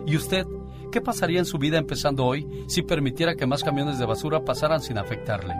¿Y 0.06 0.16
usted 0.16 0.46
qué 0.90 1.00
pasaría 1.00 1.38
en 1.38 1.46
su 1.46 1.58
vida 1.58 1.78
empezando 1.78 2.24
hoy 2.24 2.46
si 2.68 2.82
permitiera 2.82 3.34
que 3.34 3.46
más 3.46 3.64
camiones 3.64 3.98
de 3.98 4.06
basura 4.06 4.44
pasaran 4.44 4.80
sin 4.80 4.98
afectarle? 4.98 5.54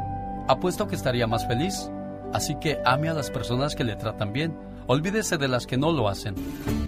Apuesto 0.49 0.87
que 0.87 0.97
estaría 0.97 1.27
más 1.27 1.47
feliz. 1.47 1.91
Así 2.33 2.57
que 2.61 2.79
ame 2.85 3.09
a 3.09 3.15
las 3.15 3.31
personas 3.31 3.75
que 3.75 3.85
le 3.85 3.97
tratan 3.97 4.33
bien 4.33 4.57
Olvídese 4.87 5.39
de 5.39 5.49
las 5.49 5.67
que 5.67 5.77
no 5.77 5.93
lo 5.93 6.09
hacen. 6.09 6.35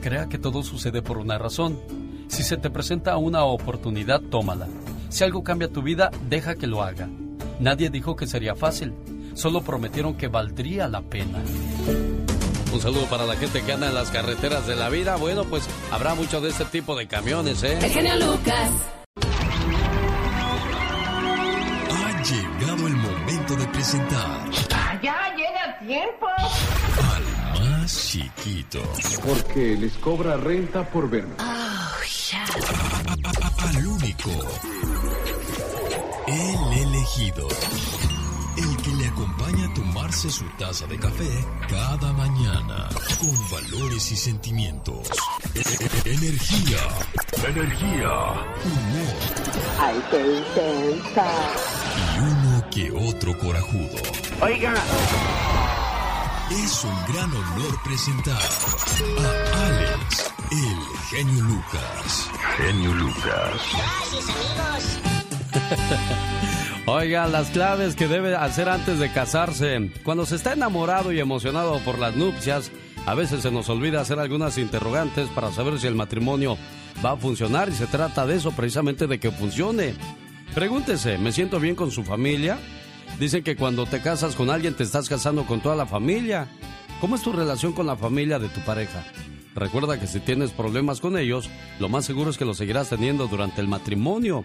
Crea 0.03 0.29
que 0.29 0.39
todo 0.39 0.63
sucede 0.63 1.01
por 1.01 1.19
una 1.19 1.39
razón. 1.39 1.79
Si 2.35 2.43
se 2.43 2.57
te 2.57 2.69
presenta 2.69 3.17
una 3.17 3.45
oportunidad, 3.45 4.21
tómala. 4.21 4.67
Si 5.09 5.23
algo 5.23 5.45
cambia 5.45 5.69
tu 5.69 5.83
vida, 5.83 6.11
deja 6.29 6.57
que 6.57 6.67
lo 6.67 6.83
haga. 6.83 7.09
Nadie 7.61 7.91
dijo 7.91 8.17
que 8.17 8.27
sería 8.27 8.57
fácil, 8.57 8.93
solo 9.35 9.63
prometieron 9.63 10.17
que 10.17 10.27
valdría 10.27 10.89
la 10.89 11.01
pena. 11.01 11.39
Un 12.73 12.81
saludo 12.81 13.05
para 13.05 13.25
la 13.25 13.37
gente 13.37 13.63
que 13.63 13.73
anda 13.73 13.87
en 13.87 13.95
las 13.95 14.11
carreteras 14.11 14.67
de 14.67 14.75
la 14.75 14.89
vida. 14.89 15.15
Bueno, 15.15 15.45
pues 15.45 15.63
habrá 15.93 16.17
mucho 16.17 16.41
de 16.41 16.51
este 16.51 16.65
tipo 16.65 16.97
de 16.97 17.07
camiones, 17.07 17.63
¿eh? 17.63 17.79
El 17.81 17.91
genio 17.93 18.17
Lucas. 18.17 18.71
Ha 21.93 22.23
llegado 22.25 22.89
el 22.89 22.97
momento 22.97 23.55
de 23.55 23.67
presentar. 23.69 24.51
Ya 25.01 25.37
llega 25.37 25.79
tiempo 25.87 26.27
chiquito. 27.87 28.83
Porque 29.27 29.77
les 29.77 29.93
cobra 29.95 30.37
renta 30.37 30.89
por 30.89 31.09
verme. 31.09 31.35
Al 33.59 33.87
único. 33.87 34.31
El 36.27 36.79
elegido. 36.79 37.49
El 38.57 38.77
que 38.79 38.91
le 38.91 39.07
acompaña 39.09 39.67
a 39.67 39.75
tomarse 39.75 40.31
su 40.31 40.45
taza 40.59 40.87
de 40.87 40.99
café 40.99 41.45
cada 41.69 42.13
mañana. 42.13 42.89
Con 43.21 43.51
valores 43.51 44.13
y 44.13 44.17
sentimientos. 44.17 45.09
Energía. 46.05 46.79
Energía. 47.49 48.11
Humor. 48.65 49.15
Ay, 49.81 50.05
qué 50.11 50.39
intensa. 50.39 51.27
Y 52.17 52.21
uno 52.21 52.71
que 52.71 52.93
otro 52.93 53.39
corajudo. 53.39 53.97
Oiga. 54.41 54.75
Es 56.51 56.85
un 56.85 57.15
gran 57.15 57.31
honor 57.33 57.83
presentar 57.83 58.37
a 58.37 59.67
Alex, 59.67 60.35
el 60.51 60.99
genio 61.09 61.43
Lucas. 61.43 62.31
Genio 62.57 62.93
Lucas. 62.93 63.63
Gracias, 63.73 64.29
amigos. 64.29 65.01
Oiga, 66.87 67.27
las 67.29 67.49
claves 67.49 67.97
que 67.97 68.09
debe 68.09 68.37
hacer 68.37 68.69
antes 68.69 68.99
de 68.99 69.11
casarse. 69.11 69.91
Cuando 70.03 70.27
se 70.27 70.37
está 70.37 70.53
enamorado 70.53 71.13
y 71.13 71.21
emocionado 71.21 71.79
por 71.81 71.99
las 71.99 72.15
nupcias, 72.15 72.71
a 73.07 73.15
veces 73.15 73.43
se 73.43 73.51
nos 73.51 73.71
olvida 73.71 74.03
hacer 74.03 74.19
algunas 74.19 74.59
interrogantes 74.59 75.29
para 75.31 75.51
saber 75.51 75.81
si 75.81 75.87
el 75.87 75.95
matrimonio 75.95 76.59
va 77.05 77.13
a 77.13 77.17
funcionar 77.17 77.71
y 77.71 77.75
se 77.75 77.87
trata 77.87 78.27
de 78.27 78.37
eso 78.37 78.53
precisamente 78.53 79.07
de 79.07 79.19
que 79.19 79.31
funcione. 79.31 79.95
Pregúntese, 80.55 81.17
¿me 81.17 81.33
siento 81.33 81.59
bien 81.59 81.75
con 81.75 81.91
su 81.91 82.05
familia? 82.05 82.59
Dicen 83.19 83.45
que 83.45 83.55
cuando 83.55 83.87
te 83.87 84.01
casas 84.01 84.35
con 84.35 84.51
alguien 84.51 84.75
te 84.75 84.83
estás 84.83 85.09
casando 85.09 85.47
con 85.47 85.61
toda 85.61 85.77
la 85.77 85.87
familia. 85.87 86.49
¿Cómo 87.01 87.15
es 87.15 87.23
tu 87.23 87.33
relación 87.33 87.73
con 87.73 87.87
la 87.87 87.97
familia 87.97 88.41
de 88.41 88.49
tu 88.49 88.61
pareja? 88.63 89.05
Recuerda 89.55 90.01
que 90.01 90.09
si 90.09 90.19
tienes 90.19 90.51
problemas 90.51 91.01
con 91.01 91.17
ellos, 91.17 91.49
lo 91.79 91.89
más 91.89 92.05
seguro 92.05 92.31
es 92.31 92.37
que 92.37 92.45
lo 92.45 92.55
seguirás 92.55 92.89
teniendo 92.89 93.29
durante 93.29 93.61
el 93.61 93.69
matrimonio. 93.69 94.45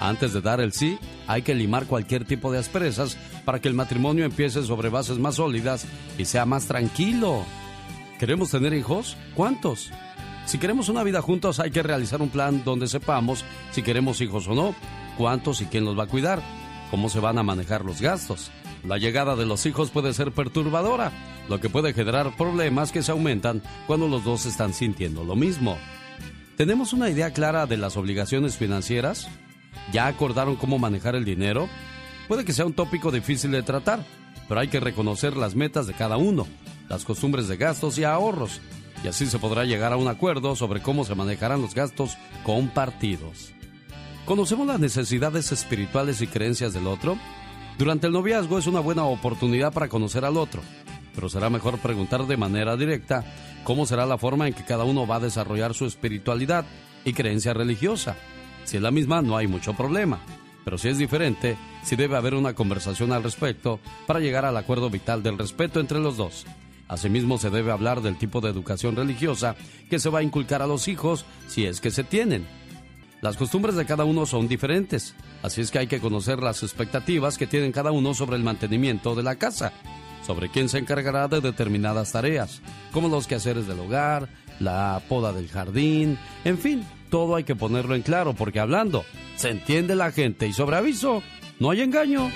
Antes 0.00 0.32
de 0.32 0.40
dar 0.40 0.60
el 0.60 0.72
sí, 0.72 0.98
hay 1.26 1.42
que 1.42 1.54
limar 1.54 1.86
cualquier 1.86 2.24
tipo 2.24 2.50
de 2.50 2.58
asperezas 2.58 3.18
para 3.44 3.60
que 3.60 3.68
el 3.68 3.74
matrimonio 3.74 4.24
empiece 4.24 4.62
sobre 4.62 4.88
bases 4.88 5.18
más 5.18 5.34
sólidas 5.34 5.84
y 6.16 6.24
sea 6.24 6.46
más 6.46 6.66
tranquilo. 6.66 7.44
¿Queremos 8.18 8.50
tener 8.50 8.72
hijos? 8.72 9.14
¿Cuántos? 9.34 9.90
Si 10.46 10.56
queremos 10.56 10.88
una 10.88 11.02
vida 11.02 11.20
juntos 11.20 11.60
hay 11.60 11.70
que 11.70 11.82
realizar 11.82 12.22
un 12.22 12.30
plan 12.30 12.62
donde 12.64 12.88
sepamos 12.88 13.44
si 13.72 13.82
queremos 13.82 14.22
hijos 14.22 14.48
o 14.48 14.54
no, 14.54 14.74
cuántos 15.18 15.60
y 15.60 15.66
quién 15.66 15.84
los 15.84 15.98
va 15.98 16.04
a 16.04 16.08
cuidar 16.08 16.40
cómo 16.90 17.08
se 17.08 17.20
van 17.20 17.38
a 17.38 17.42
manejar 17.42 17.84
los 17.84 18.00
gastos. 18.00 18.50
La 18.84 18.98
llegada 18.98 19.36
de 19.36 19.46
los 19.46 19.66
hijos 19.66 19.90
puede 19.90 20.12
ser 20.14 20.32
perturbadora, 20.32 21.12
lo 21.48 21.60
que 21.60 21.68
puede 21.68 21.92
generar 21.92 22.36
problemas 22.36 22.92
que 22.92 23.02
se 23.02 23.12
aumentan 23.12 23.62
cuando 23.86 24.08
los 24.08 24.24
dos 24.24 24.46
están 24.46 24.74
sintiendo 24.74 25.24
lo 25.24 25.36
mismo. 25.36 25.76
¿Tenemos 26.56 26.92
una 26.92 27.10
idea 27.10 27.32
clara 27.32 27.66
de 27.66 27.76
las 27.76 27.96
obligaciones 27.96 28.56
financieras? 28.56 29.28
¿Ya 29.92 30.06
acordaron 30.06 30.56
cómo 30.56 30.78
manejar 30.78 31.14
el 31.14 31.24
dinero? 31.24 31.68
Puede 32.28 32.44
que 32.44 32.52
sea 32.52 32.66
un 32.66 32.72
tópico 32.72 33.10
difícil 33.10 33.50
de 33.50 33.62
tratar, 33.62 34.04
pero 34.48 34.60
hay 34.60 34.68
que 34.68 34.80
reconocer 34.80 35.36
las 35.36 35.54
metas 35.54 35.86
de 35.86 35.94
cada 35.94 36.16
uno, 36.16 36.46
las 36.88 37.04
costumbres 37.04 37.48
de 37.48 37.56
gastos 37.56 37.98
y 37.98 38.04
ahorros, 38.04 38.60
y 39.04 39.08
así 39.08 39.26
se 39.26 39.38
podrá 39.38 39.64
llegar 39.64 39.92
a 39.92 39.96
un 39.96 40.08
acuerdo 40.08 40.56
sobre 40.56 40.80
cómo 40.80 41.04
se 41.04 41.14
manejarán 41.14 41.60
los 41.60 41.74
gastos 41.74 42.16
compartidos. 42.42 43.55
¿Conocemos 44.26 44.66
las 44.66 44.80
necesidades 44.80 45.52
espirituales 45.52 46.20
y 46.20 46.26
creencias 46.26 46.74
del 46.74 46.88
otro? 46.88 47.16
Durante 47.78 48.08
el 48.08 48.12
noviazgo 48.12 48.58
es 48.58 48.66
una 48.66 48.80
buena 48.80 49.04
oportunidad 49.04 49.72
para 49.72 49.88
conocer 49.88 50.24
al 50.24 50.36
otro, 50.36 50.62
pero 51.14 51.28
será 51.28 51.48
mejor 51.48 51.78
preguntar 51.78 52.26
de 52.26 52.36
manera 52.36 52.76
directa 52.76 53.24
cómo 53.62 53.86
será 53.86 54.04
la 54.04 54.18
forma 54.18 54.48
en 54.48 54.54
que 54.54 54.64
cada 54.64 54.82
uno 54.82 55.06
va 55.06 55.16
a 55.16 55.20
desarrollar 55.20 55.74
su 55.74 55.86
espiritualidad 55.86 56.64
y 57.04 57.12
creencia 57.12 57.54
religiosa. 57.54 58.16
Si 58.64 58.76
es 58.76 58.82
la 58.82 58.90
misma, 58.90 59.22
no 59.22 59.36
hay 59.36 59.46
mucho 59.46 59.74
problema, 59.74 60.18
pero 60.64 60.76
si 60.76 60.88
es 60.88 60.98
diferente, 60.98 61.56
sí 61.84 61.94
debe 61.94 62.16
haber 62.16 62.34
una 62.34 62.54
conversación 62.54 63.12
al 63.12 63.22
respecto 63.22 63.78
para 64.08 64.18
llegar 64.18 64.44
al 64.44 64.56
acuerdo 64.56 64.90
vital 64.90 65.22
del 65.22 65.38
respeto 65.38 65.78
entre 65.78 66.00
los 66.00 66.16
dos. 66.16 66.46
Asimismo, 66.88 67.38
se 67.38 67.50
debe 67.50 67.70
hablar 67.70 68.02
del 68.02 68.18
tipo 68.18 68.40
de 68.40 68.50
educación 68.50 68.96
religiosa 68.96 69.54
que 69.88 70.00
se 70.00 70.10
va 70.10 70.18
a 70.18 70.24
inculcar 70.24 70.62
a 70.62 70.66
los 70.66 70.88
hijos 70.88 71.24
si 71.46 71.64
es 71.64 71.80
que 71.80 71.92
se 71.92 72.02
tienen 72.02 72.44
las 73.20 73.36
costumbres 73.36 73.76
de 73.76 73.86
cada 73.86 74.04
uno 74.04 74.26
son 74.26 74.48
diferentes, 74.48 75.14
así 75.42 75.60
es 75.60 75.70
que 75.70 75.78
hay 75.78 75.86
que 75.86 76.00
conocer 76.00 76.42
las 76.42 76.62
expectativas 76.62 77.38
que 77.38 77.46
tienen 77.46 77.72
cada 77.72 77.90
uno 77.90 78.14
sobre 78.14 78.36
el 78.36 78.42
mantenimiento 78.42 79.14
de 79.14 79.22
la 79.22 79.36
casa, 79.36 79.72
sobre 80.26 80.50
quién 80.50 80.68
se 80.68 80.78
encargará 80.78 81.28
de 81.28 81.40
determinadas 81.40 82.12
tareas, 82.12 82.60
como 82.92 83.08
los 83.08 83.26
quehaceres 83.26 83.66
del 83.66 83.80
hogar, 83.80 84.28
la 84.60 85.02
poda 85.08 85.32
del 85.32 85.48
jardín, 85.48 86.18
en 86.44 86.58
fin, 86.58 86.86
todo 87.10 87.36
hay 87.36 87.44
que 87.44 87.56
ponerlo 87.56 87.94
en 87.94 88.02
claro 88.02 88.34
porque 88.34 88.60
hablando 88.60 89.04
se 89.36 89.50
entiende 89.50 89.94
la 89.94 90.12
gente 90.12 90.46
y 90.46 90.52
sobre 90.52 90.76
aviso 90.76 91.22
no 91.58 91.70
hay 91.70 91.82
engaño. 91.82 92.30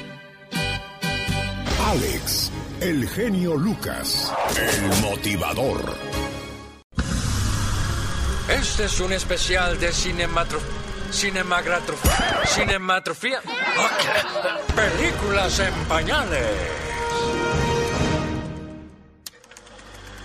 Alex, 1.86 2.52
el 2.81 3.09
genio 3.09 3.57
Lucas, 3.57 4.32
el 4.57 5.02
motivador. 5.02 6.10
Este 8.51 8.86
es 8.86 9.01
un 9.01 9.12
especial 9.12 9.78
de 9.78 9.93
cinematro... 9.93 10.59
cinemagrafía... 11.12 12.40
Cinematrofía. 12.47 13.39
Ok. 13.39 14.74
Películas 14.74 15.60
en 15.60 15.72
pañales. 15.85 16.47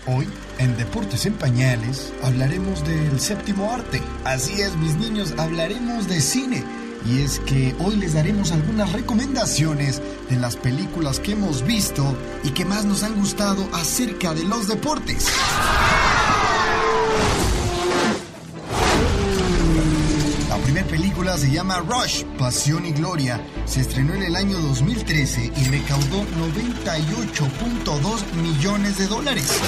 Hoy, 0.08 0.28
en 0.58 0.78
Deportes 0.78 1.26
en 1.26 1.34
Pañales, 1.34 2.14
hablaremos 2.24 2.84
del 2.86 3.20
séptimo 3.20 3.72
arte. 3.72 4.02
Así 4.24 4.62
es, 4.62 4.76
mis 4.76 4.96
niños, 4.96 5.34
hablaremos 5.38 6.08
de 6.08 6.22
cine. 6.22 6.64
Y 7.06 7.22
es 7.22 7.40
que 7.40 7.76
hoy 7.80 7.96
les 7.96 8.16
daremos 8.16 8.52
algunas 8.52 8.92
recomendaciones 8.92 10.02
de 10.30 10.38
las 10.38 10.56
películas 10.56 11.20
que 11.20 11.34
hemos 11.34 11.64
visto 11.64 12.18
y 12.44 12.52
que 12.52 12.66
más 12.66 12.86
nos 12.86 13.04
han 13.04 13.16
gustado 13.16 13.68
acerca 13.74 14.34
de 14.34 14.44
los 14.44 14.68
deportes. 14.68 15.28
La 20.86 20.92
primera 20.92 21.15
película 21.26 21.38
se 21.38 21.52
llama 21.52 21.80
Rush, 21.80 22.24
Pasión 22.38 22.86
y 22.86 22.92
Gloria. 22.92 23.42
Se 23.66 23.82
estrenó 23.82 24.14
en 24.14 24.22
el 24.22 24.36
año 24.36 24.60
2013 24.60 25.52
y 25.58 25.64
recaudó 25.70 26.24
98.2 26.24 28.32
millones 28.44 29.00
de 29.00 29.08
dólares. 29.08 29.60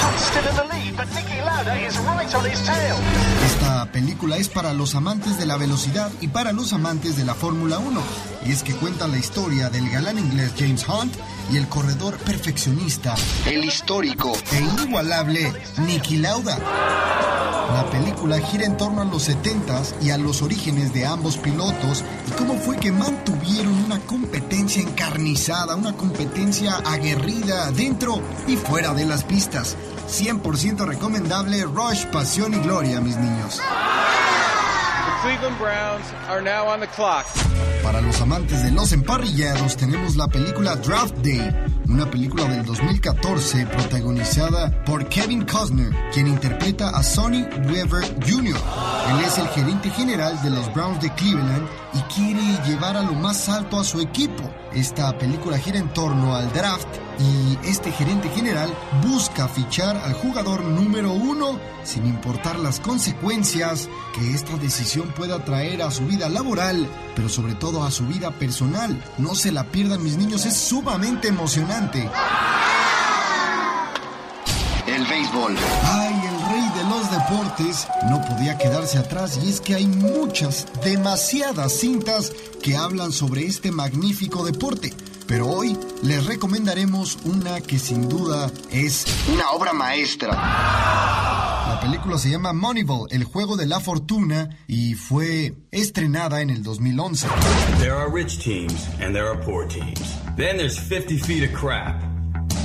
Esta 3.46 3.92
película 3.92 4.38
es 4.38 4.50
para 4.50 4.74
los 4.74 4.94
amantes 4.94 5.40
de 5.40 5.48
la 5.48 5.58
velocidad 5.58 6.12
y 6.22 6.28
para 6.28 6.52
los 6.52 6.74
amantes 6.74 7.18
de 7.18 7.26
la 7.26 7.34
Fórmula 7.34 7.80
1. 7.80 8.02
Y 8.46 8.52
es 8.52 8.62
que 8.62 8.76
cuenta 8.76 9.08
la 9.08 9.18
historia 9.18 9.72
del 9.72 9.90
galán 9.90 10.20
inglés 10.20 10.54
James 10.60 10.86
Hunt 10.88 11.16
y 11.52 11.58
el 11.58 11.68
corredor 11.68 12.18
perfeccionista, 12.18 13.16
el 13.48 13.66
histórico 13.66 14.32
e 14.52 14.60
inigualable 14.60 15.52
Nicky 15.80 16.18
Lauda. 16.18 16.60
La 17.74 17.86
película 17.90 18.40
gira 18.40 18.66
en 18.66 18.78
torno 18.78 19.02
a 19.02 19.06
los 19.06 19.28
70s 19.28 20.02
y 20.02 20.12
a 20.12 20.18
los 20.18 20.42
orígenes 20.42 20.94
de 20.94 21.06
ambos 21.06 21.36
y 21.48 22.32
cómo 22.38 22.56
fue 22.56 22.78
que 22.78 22.92
mantuvieron 22.92 23.74
una 23.86 24.00
competencia 24.00 24.82
encarnizada, 24.82 25.76
una 25.76 25.94
competencia 25.94 26.78
aguerrida 26.86 27.72
dentro 27.72 28.22
y 28.48 28.56
fuera 28.56 28.94
de 28.94 29.06
las 29.06 29.24
pistas. 29.24 29.78
100% 30.08 30.86
recomendable 30.86 31.64
Rush, 31.64 32.06
Pasión 32.08 32.54
y 32.54 32.60
Gloria, 32.60 33.02
mis 33.02 33.18
niños. 33.18 33.62
Cleveland 35.22 35.58
Browns 35.58 36.06
are 36.30 36.42
now 36.42 36.68
on 36.68 36.80
the 36.80 36.88
clock. 36.88 37.26
Para 37.88 38.02
los 38.02 38.20
amantes 38.20 38.64
de 38.64 38.72
los 38.72 38.92
emparrillados 38.92 39.78
tenemos 39.78 40.18
la 40.18 40.28
película 40.28 40.76
Draft 40.76 41.20
Day, 41.20 41.56
una 41.88 42.12
película 42.12 42.44
del 42.44 42.66
2014 42.66 43.66
protagonizada 43.66 44.84
por 44.84 45.08
Kevin 45.08 45.46
Costner, 45.46 45.96
quien 46.14 46.28
interpreta 46.28 46.90
a 46.90 47.02
Sonny 47.02 47.44
Weaver 47.66 48.04
Jr. 48.28 48.58
Él 49.10 49.20
es 49.26 49.38
el 49.38 49.48
gerente 49.48 49.90
general 49.92 50.38
de 50.44 50.50
los 50.50 50.74
Browns 50.74 51.02
de 51.02 51.14
Cleveland 51.14 51.66
y 51.94 52.02
quiere 52.14 52.42
llevar 52.68 52.98
a 52.98 53.04
lo 53.04 53.14
más 53.14 53.48
alto 53.48 53.80
a 53.80 53.86
su 53.86 54.02
equipo. 54.02 54.44
Esta 54.74 55.18
película 55.18 55.58
gira 55.58 55.80
en 55.80 55.88
torno 55.94 56.36
al 56.36 56.52
draft 56.52 56.90
y 57.20 57.58
este 57.68 57.92
gerente 57.92 58.30
general 58.30 58.70
busca 59.02 59.48
fichar 59.48 59.96
al 59.98 60.14
jugador 60.14 60.64
número 60.64 61.12
uno 61.14 61.58
sin 61.84 62.06
importar 62.06 62.60
las 62.60 62.80
consecuencias 62.80 63.90
que 64.14 64.34
esta 64.34 64.58
decisión 64.58 65.08
pueda 65.16 65.44
traer 65.44 65.82
a 65.82 65.90
su 65.90 66.06
vida 66.06 66.30
laboral, 66.30 66.88
pero 67.16 67.30
sobre 67.30 67.56
todo 67.56 67.77
a 67.84 67.92
su 67.92 68.06
vida 68.06 68.32
personal. 68.32 69.02
No 69.18 69.36
se 69.36 69.52
la 69.52 69.66
pierdan 69.66 70.04
mis 70.04 70.18
niños, 70.18 70.46
es 70.46 70.56
sumamente 70.56 71.28
emocionante. 71.28 72.10
El 74.88 75.06
béisbol. 75.06 75.56
Ay, 75.84 76.14
el 76.14 76.52
rey 76.52 76.70
de 76.78 76.90
los 76.90 77.12
deportes 77.12 77.88
no 78.10 78.22
podía 78.22 78.58
quedarse 78.58 78.98
atrás 78.98 79.40
y 79.44 79.50
es 79.50 79.60
que 79.60 79.76
hay 79.76 79.86
muchas, 79.86 80.66
demasiadas 80.84 81.74
cintas 81.74 82.32
que 82.64 82.78
hablan 82.78 83.12
sobre 83.12 83.46
este 83.46 83.72
magnífico 83.72 84.46
deporte. 84.46 84.94
Pero 85.28 85.48
hoy 85.48 85.78
les 86.04 86.26
recomendaremos 86.26 87.18
una 87.26 87.60
que 87.60 87.78
sin 87.80 88.08
duda 88.08 88.50
es 88.72 89.06
una 89.34 89.52
obra 89.52 89.74
maestra. 89.74 90.30
La 90.32 91.80
película 91.82 92.18
se 92.18 92.30
llama 92.30 92.54
Moneyball, 92.54 93.08
el 93.12 93.26
juego 93.26 93.58
de 93.58 93.66
la 93.66 93.82
fortuna, 93.82 94.50
y 94.68 94.96
fue 94.96 95.54
estrenada 95.70 96.42
en 96.42 96.50
el 96.50 96.64
2011. 96.64 97.28
There 97.80 97.92
are 97.92 98.10
rich 98.10 98.40
teams 98.42 98.88
and 99.02 99.14
there 99.14 99.28
are 99.28 99.38
poor 99.44 99.68
teams. 99.68 100.00
Then 100.38 100.58
there's 100.58 100.80
50 100.80 101.18
feet 101.18 101.44
of 101.44 101.54
crap. 101.54 102.02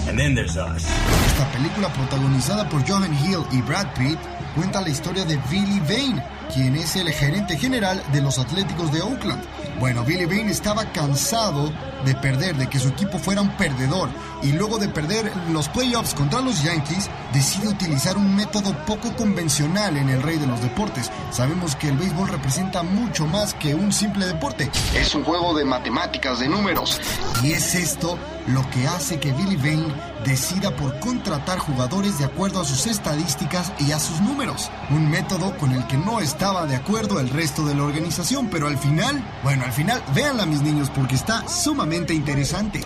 And 0.09 0.17
then 0.19 0.35
there's 0.35 0.57
us. 0.57 0.85
Esta 1.27 1.51
película 1.53 1.93
protagonizada 1.93 2.69
por 2.69 2.85
Jonathan 2.85 3.15
Hill 3.25 3.45
y 3.53 3.61
Brad 3.63 3.93
Pitt 3.95 4.19
cuenta 4.55 4.81
la 4.81 4.89
historia 4.89 5.25
de 5.25 5.37
Billy 5.51 5.81
Vane, 5.81 6.23
quien 6.53 6.77
es 6.77 6.97
el 6.97 7.11
gerente 7.11 7.57
general 7.57 8.03
de 8.13 8.21
los 8.21 8.39
Atléticos 8.39 8.93
de 8.93 9.01
Oakland. 9.01 9.43
Bueno, 9.81 10.05
Billy 10.05 10.27
Vane 10.27 10.51
estaba 10.51 10.85
cansado 10.93 11.73
de 12.05 12.15
perder, 12.15 12.57
de 12.57 12.69
que 12.69 12.79
su 12.79 12.89
equipo 12.89 13.19
fuera 13.19 13.41
un 13.41 13.57
perdedor, 13.57 14.09
y 14.43 14.53
luego 14.53 14.79
de 14.79 14.89
perder 14.89 15.33
los 15.51 15.69
playoffs 15.69 16.15
contra 16.15 16.41
los 16.41 16.63
Yankees, 16.63 17.09
decide 17.33 17.69
utilizar 17.69 18.17
un 18.17 18.35
método 18.35 18.73
poco 18.87 19.15
convencional 19.17 19.97
en 19.97 20.09
el 20.09 20.23
rey 20.23 20.39
de 20.39 20.47
los 20.47 20.61
deportes. 20.61 21.11
Sabemos 21.31 21.77
que 21.77 21.89
el 21.89 21.97
béisbol 21.97 22.29
representa 22.29 22.83
mucho 22.83 23.27
más 23.27 23.55
que 23.55 23.75
un 23.75 23.93
simple 23.93 24.27
deporte. 24.27 24.71
Es 24.95 25.15
un 25.15 25.25
juego 25.25 25.55
de 25.55 25.65
matemáticas, 25.65 26.41
de 26.41 26.49
números. 26.49 27.01
Y 27.43 27.53
es 27.53 27.75
esto 27.75 28.19
lo 28.47 28.69
que 28.71 28.89
hace 28.89 29.21
que 29.21 29.33
Billy 29.33 29.57
Vane 29.57 29.95
decida 30.25 30.75
por 30.77 30.99
contratar 31.01 31.59
jugadores 31.59 32.19
de 32.19 32.25
acuerdo 32.25 32.61
a 32.61 32.65
sus 32.65 32.87
estadísticas 32.87 33.73
y 33.79 33.93
a 33.93 34.01
sus 34.01 34.21
números. 34.21 34.71
Un 34.91 35.11
método 35.11 35.57
con 35.59 35.73
el 35.73 35.87
que 35.87 35.97
no 35.97 36.21
estaba 36.21 36.67
de 36.67 36.77
acuerdo 36.77 37.21
el 37.21 37.29
resto 37.29 37.65
de 37.65 37.75
la 37.75 37.85
organización, 37.85 38.49
pero 38.49 38.67
al 38.67 38.79
final, 38.79 39.23
bueno, 39.43 39.65
al 39.65 39.73
final, 39.73 40.03
véanla 40.15 40.47
mis 40.47 40.63
niños 40.63 40.91
porque 40.91 41.15
está 41.15 41.47
sumamente 41.49 41.92
interesante. 42.15 42.83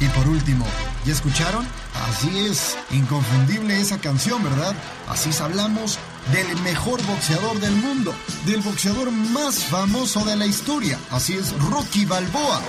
Y 0.00 0.06
por 0.08 0.28
último, 0.28 0.66
¿ya 1.04 1.12
escucharon? 1.12 1.66
Así 2.08 2.46
es, 2.46 2.76
inconfundible 2.90 3.80
esa 3.80 3.98
canción, 3.98 4.42
¿verdad? 4.42 4.74
Así 5.08 5.30
hablamos 5.42 5.98
del 6.32 6.56
mejor 6.62 7.02
boxeador 7.06 7.58
del 7.60 7.74
mundo, 7.76 8.14
del 8.46 8.60
boxeador 8.60 9.10
más 9.10 9.64
famoso 9.64 10.24
de 10.24 10.36
la 10.36 10.46
historia. 10.46 10.98
Así 11.10 11.34
es, 11.34 11.52
Rocky 11.70 12.04
Balboa. 12.04 12.60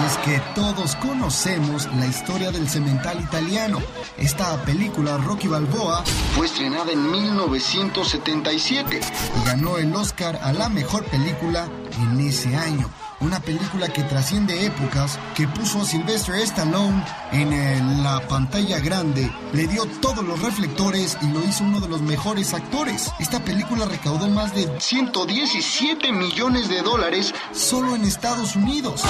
Y 0.00 0.06
es 0.06 0.16
que 0.18 0.40
todos 0.54 0.96
conocemos 0.96 1.86
la 1.96 2.06
historia 2.06 2.50
del 2.50 2.68
cemental 2.68 3.20
italiano. 3.20 3.78
Esta 4.16 4.56
película, 4.64 5.18
Rocky 5.18 5.48
Balboa, 5.48 6.02
fue 6.34 6.46
estrenada 6.46 6.92
en 6.92 7.10
1977 7.10 9.00
y 9.00 9.46
ganó 9.46 9.76
el 9.76 9.94
Oscar 9.94 10.38
a 10.42 10.52
la 10.52 10.68
mejor 10.68 11.04
película 11.04 11.68
en 12.00 12.20
ese 12.20 12.56
año. 12.56 12.88
Una 13.22 13.40
película 13.40 13.88
que 13.88 14.02
trasciende 14.02 14.66
épocas, 14.66 15.18
que 15.34 15.48
puso 15.48 15.80
a 15.80 15.84
Sylvester 15.84 16.34
Stallone 16.36 17.04
en 17.32 17.52
eh, 17.52 17.80
la 18.02 18.20
pantalla 18.28 18.80
grande, 18.80 19.30
le 19.52 19.66
dio 19.66 19.86
todos 20.00 20.24
los 20.24 20.40
reflectores 20.40 21.16
y 21.22 21.26
lo 21.28 21.42
hizo 21.44 21.64
uno 21.64 21.80
de 21.80 21.88
los 21.88 22.02
mejores 22.02 22.52
actores. 22.52 23.12
Esta 23.18 23.40
película 23.44 23.86
recaudó 23.86 24.28
más 24.28 24.54
de 24.54 24.68
117 24.78 26.12
millones 26.12 26.68
de 26.68 26.82
dólares 26.82 27.32
solo 27.52 27.94
en 27.94 28.04
Estados 28.04 28.56
Unidos. 28.56 29.02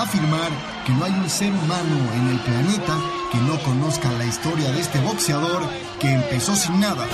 A 0.00 0.02
afirmar 0.02 0.50
que 0.84 0.92
no 0.92 1.04
hay 1.04 1.12
un 1.12 1.28
ser 1.30 1.52
humano 1.52 2.12
en 2.14 2.28
el 2.28 2.38
planeta 2.40 2.98
que 3.32 3.38
no 3.38 3.58
conozca 3.62 4.10
la 4.12 4.24
historia 4.24 4.70
de 4.72 4.80
este 4.80 5.00
boxeador 5.00 5.62
que 5.98 6.12
empezó 6.12 6.54
sin 6.54 6.80
nada. 6.80 7.06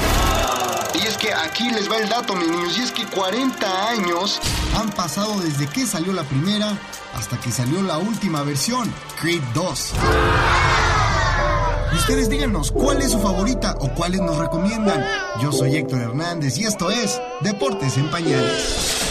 Y 0.94 1.06
es 1.06 1.16
que 1.16 1.32
aquí 1.32 1.70
les 1.70 1.90
va 1.90 1.98
el 1.98 2.09
dato, 2.09 2.34
mis 2.34 2.48
niños, 2.48 2.78
y 2.78 2.82
es 2.82 2.92
que 2.92 3.06
40 3.06 3.88
años 3.88 4.40
han 4.78 4.90
pasado 4.90 5.40
desde 5.40 5.66
que 5.68 5.86
salió 5.86 6.12
la 6.12 6.24
primera 6.24 6.76
hasta 7.14 7.38
que 7.38 7.50
salió 7.50 7.82
la 7.82 7.98
última 7.98 8.42
versión, 8.42 8.92
Creed 9.20 9.42
2. 9.54 9.92
Y 11.92 11.94
ustedes 11.96 12.28
díganos, 12.28 12.72
¿cuál 12.72 13.00
es 13.00 13.12
su 13.12 13.20
favorita 13.20 13.74
o 13.80 13.88
cuáles 13.94 14.20
nos 14.20 14.36
recomiendan? 14.36 15.04
Yo 15.40 15.52
soy 15.52 15.76
Héctor 15.76 16.00
Hernández 16.00 16.59
y 16.59 16.64
esto 16.64 16.90
es 16.90 17.20
Deportes 17.42 17.96
en 17.96 18.10
Pañales. 18.10 19.01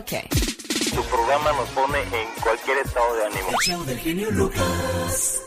Ok. 0.00 0.12
Tu 0.94 1.02
programa 1.02 1.52
nos 1.52 1.68
pone 1.70 1.98
en 2.00 2.42
cualquier 2.42 2.78
estado 2.78 3.16
de 3.16 3.24
ánimo. 3.26 3.48
El 3.50 3.56
show 3.66 3.84
del 3.84 3.98
genio 3.98 4.30
Lucas. 4.30 5.42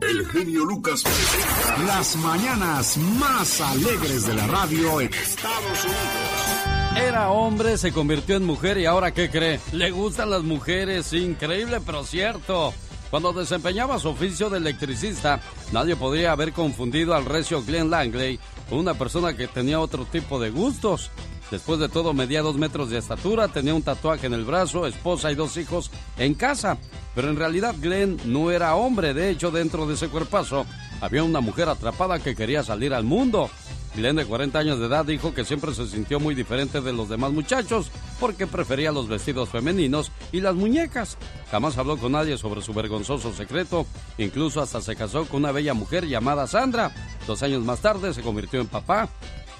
El 0.00 0.26
genio 0.28 0.64
Lucas 0.64 1.02
presenta 1.02 1.82
las 1.84 2.16
mañanas 2.16 2.96
más 2.96 3.60
alegres 3.60 4.26
de 4.26 4.34
la 4.34 4.46
radio 4.46 5.02
en 5.02 5.12
Estados 5.12 5.84
Unidos. 5.84 6.96
Era 6.96 7.30
hombre, 7.30 7.76
se 7.76 7.92
convirtió 7.92 8.36
en 8.36 8.46
mujer 8.46 8.78
y 8.78 8.86
ahora 8.86 9.12
¿qué 9.12 9.28
cree? 9.28 9.60
Le 9.72 9.90
gustan 9.90 10.30
las 10.30 10.42
mujeres, 10.42 11.12
increíble 11.12 11.80
pero 11.84 12.02
cierto. 12.02 12.72
Cuando 13.10 13.34
desempeñaba 13.34 13.98
su 13.98 14.08
oficio 14.08 14.48
de 14.48 14.56
electricista, 14.56 15.40
nadie 15.70 15.96
podría 15.96 16.32
haber 16.32 16.54
confundido 16.54 17.14
al 17.14 17.26
recio 17.26 17.62
Glenn 17.62 17.90
Langley 17.90 18.40
con 18.70 18.78
una 18.78 18.94
persona 18.94 19.36
que 19.36 19.48
tenía 19.48 19.80
otro 19.80 20.06
tipo 20.06 20.40
de 20.40 20.48
gustos. 20.48 21.10
Después 21.50 21.80
de 21.80 21.88
todo, 21.88 22.12
medía 22.12 22.42
dos 22.42 22.56
metros 22.56 22.90
de 22.90 22.98
estatura, 22.98 23.48
tenía 23.48 23.74
un 23.74 23.82
tatuaje 23.82 24.26
en 24.26 24.34
el 24.34 24.44
brazo, 24.44 24.86
esposa 24.86 25.32
y 25.32 25.34
dos 25.34 25.56
hijos 25.56 25.90
en 26.18 26.34
casa. 26.34 26.76
Pero 27.14 27.30
en 27.30 27.36
realidad 27.36 27.74
Glenn 27.80 28.18
no 28.24 28.50
era 28.50 28.74
hombre, 28.74 29.14
de 29.14 29.30
hecho 29.30 29.50
dentro 29.50 29.86
de 29.86 29.94
ese 29.94 30.08
cuerpazo 30.08 30.66
había 31.00 31.24
una 31.24 31.40
mujer 31.40 31.68
atrapada 31.68 32.18
que 32.18 32.36
quería 32.36 32.62
salir 32.62 32.92
al 32.92 33.04
mundo. 33.04 33.50
Glenn 33.94 34.16
de 34.16 34.26
40 34.26 34.58
años 34.58 34.78
de 34.78 34.86
edad 34.86 35.04
dijo 35.04 35.34
que 35.34 35.44
siempre 35.44 35.74
se 35.74 35.86
sintió 35.88 36.20
muy 36.20 36.34
diferente 36.34 36.80
de 36.80 36.92
los 36.92 37.08
demás 37.08 37.32
muchachos 37.32 37.90
porque 38.20 38.46
prefería 38.46 38.92
los 38.92 39.08
vestidos 39.08 39.48
femeninos 39.48 40.12
y 40.30 40.40
las 40.40 40.54
muñecas. 40.54 41.16
Jamás 41.50 41.78
habló 41.78 41.96
con 41.96 42.12
nadie 42.12 42.36
sobre 42.36 42.62
su 42.62 42.74
vergonzoso 42.74 43.32
secreto, 43.32 43.86
incluso 44.18 44.60
hasta 44.60 44.80
se 44.80 44.94
casó 44.94 45.24
con 45.24 45.38
una 45.40 45.52
bella 45.52 45.74
mujer 45.74 46.06
llamada 46.06 46.46
Sandra. 46.46 46.92
Dos 47.26 47.42
años 47.42 47.64
más 47.64 47.80
tarde 47.80 48.12
se 48.14 48.22
convirtió 48.22 48.60
en 48.60 48.68
papá. 48.68 49.08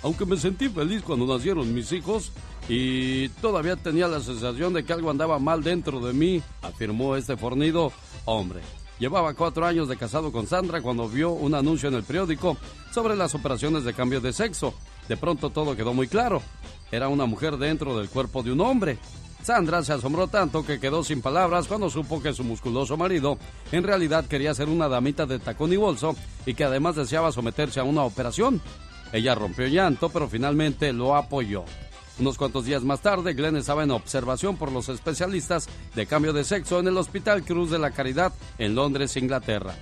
Aunque 0.02 0.26
me 0.26 0.36
sentí 0.36 0.68
feliz 0.68 1.02
cuando 1.02 1.26
nacieron 1.26 1.72
mis 1.74 1.90
hijos 1.92 2.32
y 2.68 3.28
todavía 3.40 3.76
tenía 3.76 4.06
la 4.08 4.20
sensación 4.20 4.72
de 4.72 4.84
que 4.84 4.92
algo 4.92 5.10
andaba 5.10 5.38
mal 5.38 5.62
dentro 5.62 6.00
de 6.00 6.12
mí, 6.12 6.42
afirmó 6.62 7.16
este 7.16 7.36
fornido 7.36 7.92
hombre. 8.24 8.60
Llevaba 8.98 9.34
cuatro 9.34 9.64
años 9.64 9.88
de 9.88 9.96
casado 9.96 10.32
con 10.32 10.46
Sandra 10.46 10.82
cuando 10.82 11.08
vio 11.08 11.30
un 11.30 11.54
anuncio 11.54 11.88
en 11.88 11.94
el 11.94 12.02
periódico 12.02 12.56
sobre 12.92 13.16
las 13.16 13.34
operaciones 13.34 13.84
de 13.84 13.94
cambio 13.94 14.20
de 14.20 14.32
sexo. 14.32 14.74
De 15.08 15.16
pronto 15.16 15.50
todo 15.50 15.76
quedó 15.76 15.94
muy 15.94 16.08
claro. 16.08 16.42
Era 16.90 17.08
una 17.08 17.26
mujer 17.26 17.56
dentro 17.58 17.96
del 17.96 18.08
cuerpo 18.08 18.42
de 18.42 18.52
un 18.52 18.60
hombre. 18.60 18.98
Sandra 19.42 19.84
se 19.84 19.92
asombró 19.92 20.26
tanto 20.26 20.66
que 20.66 20.80
quedó 20.80 21.04
sin 21.04 21.22
palabras 21.22 21.68
cuando 21.68 21.88
supo 21.88 22.20
que 22.20 22.32
su 22.34 22.42
musculoso 22.42 22.96
marido 22.96 23.38
en 23.70 23.84
realidad 23.84 24.26
quería 24.26 24.52
ser 24.52 24.68
una 24.68 24.88
damita 24.88 25.26
de 25.26 25.38
tacón 25.38 25.72
y 25.72 25.76
bolso 25.76 26.16
y 26.44 26.54
que 26.54 26.64
además 26.64 26.96
deseaba 26.96 27.30
someterse 27.30 27.78
a 27.78 27.84
una 27.84 28.02
operación. 28.02 28.60
Ella 29.12 29.34
rompió 29.34 29.66
llanto, 29.66 30.08
pero 30.08 30.28
finalmente 30.28 30.92
lo 30.92 31.16
apoyó. 31.16 31.64
Unos 32.18 32.36
cuantos 32.36 32.64
días 32.64 32.82
más 32.82 33.00
tarde, 33.00 33.32
Glenn 33.32 33.56
estaba 33.56 33.84
en 33.84 33.92
observación 33.92 34.56
por 34.56 34.72
los 34.72 34.88
especialistas 34.88 35.68
de 35.94 36.06
cambio 36.06 36.32
de 36.32 36.42
sexo 36.42 36.80
en 36.80 36.88
el 36.88 36.96
Hospital 36.96 37.44
Cruz 37.44 37.70
de 37.70 37.78
la 37.78 37.92
Caridad 37.92 38.32
en 38.58 38.74
Londres, 38.74 39.16
Inglaterra. 39.16 39.74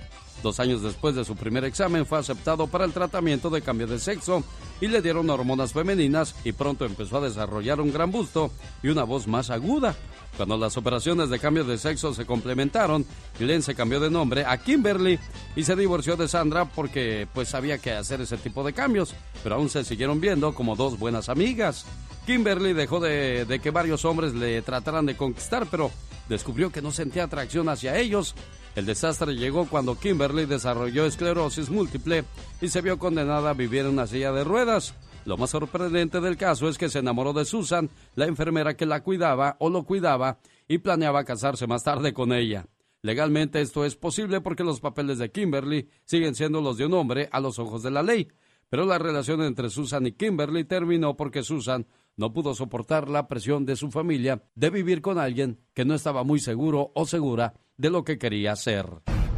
Dos 0.43 0.59
años 0.59 0.83
después 0.83 1.15
de 1.15 1.25
su 1.25 1.35
primer 1.35 1.65
examen 1.65 2.05
fue 2.05 2.19
aceptado 2.19 2.67
para 2.67 2.85
el 2.85 2.93
tratamiento 2.93 3.49
de 3.49 3.63
cambio 3.63 3.87
de 3.87 3.97
sexo 3.97 4.43
y 4.79 4.87
le 4.87 5.01
dieron 5.01 5.29
hormonas 5.29 5.73
femeninas 5.73 6.35
y 6.43 6.51
pronto 6.51 6.85
empezó 6.85 7.17
a 7.17 7.21
desarrollar 7.21 7.81
un 7.81 7.91
gran 7.91 8.11
busto 8.11 8.51
y 8.83 8.89
una 8.89 9.03
voz 9.03 9.27
más 9.27 9.49
aguda. 9.49 9.95
Cuando 10.35 10.57
las 10.57 10.77
operaciones 10.77 11.29
de 11.29 11.39
cambio 11.39 11.63
de 11.63 11.77
sexo 11.77 12.13
se 12.13 12.25
complementaron, 12.25 13.05
Glenn 13.39 13.63
se 13.63 13.73
cambió 13.73 13.99
de 13.99 14.11
nombre 14.11 14.45
a 14.45 14.57
Kimberly 14.57 15.17
y 15.55 15.63
se 15.63 15.75
divorció 15.75 16.15
de 16.15 16.27
Sandra 16.27 16.65
porque 16.65 17.27
pues 17.33 17.55
había 17.55 17.79
que 17.79 17.93
hacer 17.93 18.21
ese 18.21 18.37
tipo 18.37 18.63
de 18.63 18.73
cambios, 18.73 19.15
pero 19.41 19.55
aún 19.55 19.69
se 19.69 19.83
siguieron 19.83 20.21
viendo 20.21 20.53
como 20.53 20.75
dos 20.75 20.99
buenas 20.99 21.29
amigas. 21.29 21.85
Kimberly 22.27 22.73
dejó 22.73 22.99
de, 22.99 23.45
de 23.45 23.59
que 23.59 23.71
varios 23.71 24.05
hombres 24.05 24.33
le 24.33 24.61
trataran 24.61 25.05
de 25.05 25.17
conquistar, 25.17 25.65
pero 25.71 25.89
descubrió 26.29 26.71
que 26.71 26.81
no 26.81 26.91
sentía 26.91 27.23
atracción 27.23 27.69
hacia 27.69 27.97
ellos. 27.97 28.35
El 28.75 28.85
desastre 28.85 29.33
llegó 29.33 29.65
cuando 29.67 29.97
Kimberly 29.97 30.45
desarrolló 30.45 31.05
esclerosis 31.05 31.71
múltiple 31.71 32.25
y 32.61 32.67
se 32.67 32.81
vio 32.81 32.99
condenada 32.99 33.49
a 33.49 33.53
vivir 33.53 33.81
en 33.81 33.87
una 33.87 34.05
silla 34.05 34.31
de 34.31 34.43
ruedas. 34.43 34.93
Lo 35.27 35.35
más 35.35 35.49
sorprendente 35.49 36.21
del 36.21 36.37
caso 36.37 36.69
es 36.69 36.77
que 36.77 36.87
se 36.87 36.99
enamoró 36.99 37.33
de 37.33 37.43
Susan, 37.43 37.89
la 38.15 38.27
enfermera 38.27 38.77
que 38.77 38.85
la 38.85 39.03
cuidaba 39.03 39.57
o 39.59 39.69
lo 39.69 39.83
cuidaba, 39.83 40.39
y 40.69 40.77
planeaba 40.77 41.25
casarse 41.25 41.67
más 41.67 41.83
tarde 41.83 42.13
con 42.13 42.31
ella. 42.31 42.65
Legalmente 43.01 43.59
esto 43.59 43.83
es 43.83 43.97
posible 43.97 44.39
porque 44.39 44.63
los 44.63 44.79
papeles 44.79 45.17
de 45.17 45.29
Kimberly 45.29 45.89
siguen 46.05 46.33
siendo 46.33 46.61
los 46.61 46.77
de 46.77 46.85
un 46.85 46.93
hombre 46.93 47.27
a 47.33 47.41
los 47.41 47.59
ojos 47.59 47.83
de 47.83 47.91
la 47.91 48.03
ley. 48.03 48.29
Pero 48.69 48.85
la 48.85 48.99
relación 48.99 49.41
entre 49.41 49.69
Susan 49.69 50.07
y 50.07 50.13
Kimberly 50.13 50.63
terminó 50.63 51.17
porque 51.17 51.43
Susan 51.43 51.87
no 52.15 52.31
pudo 52.31 52.55
soportar 52.55 53.09
la 53.09 53.27
presión 53.27 53.65
de 53.65 53.75
su 53.75 53.91
familia 53.91 54.43
de 54.55 54.69
vivir 54.69 55.01
con 55.01 55.19
alguien 55.19 55.59
que 55.73 55.83
no 55.83 55.93
estaba 55.93 56.23
muy 56.23 56.39
seguro 56.39 56.93
o 56.95 57.05
segura 57.05 57.53
de 57.75 57.89
lo 57.89 58.05
que 58.05 58.17
quería 58.17 58.53
hacer. 58.53 58.85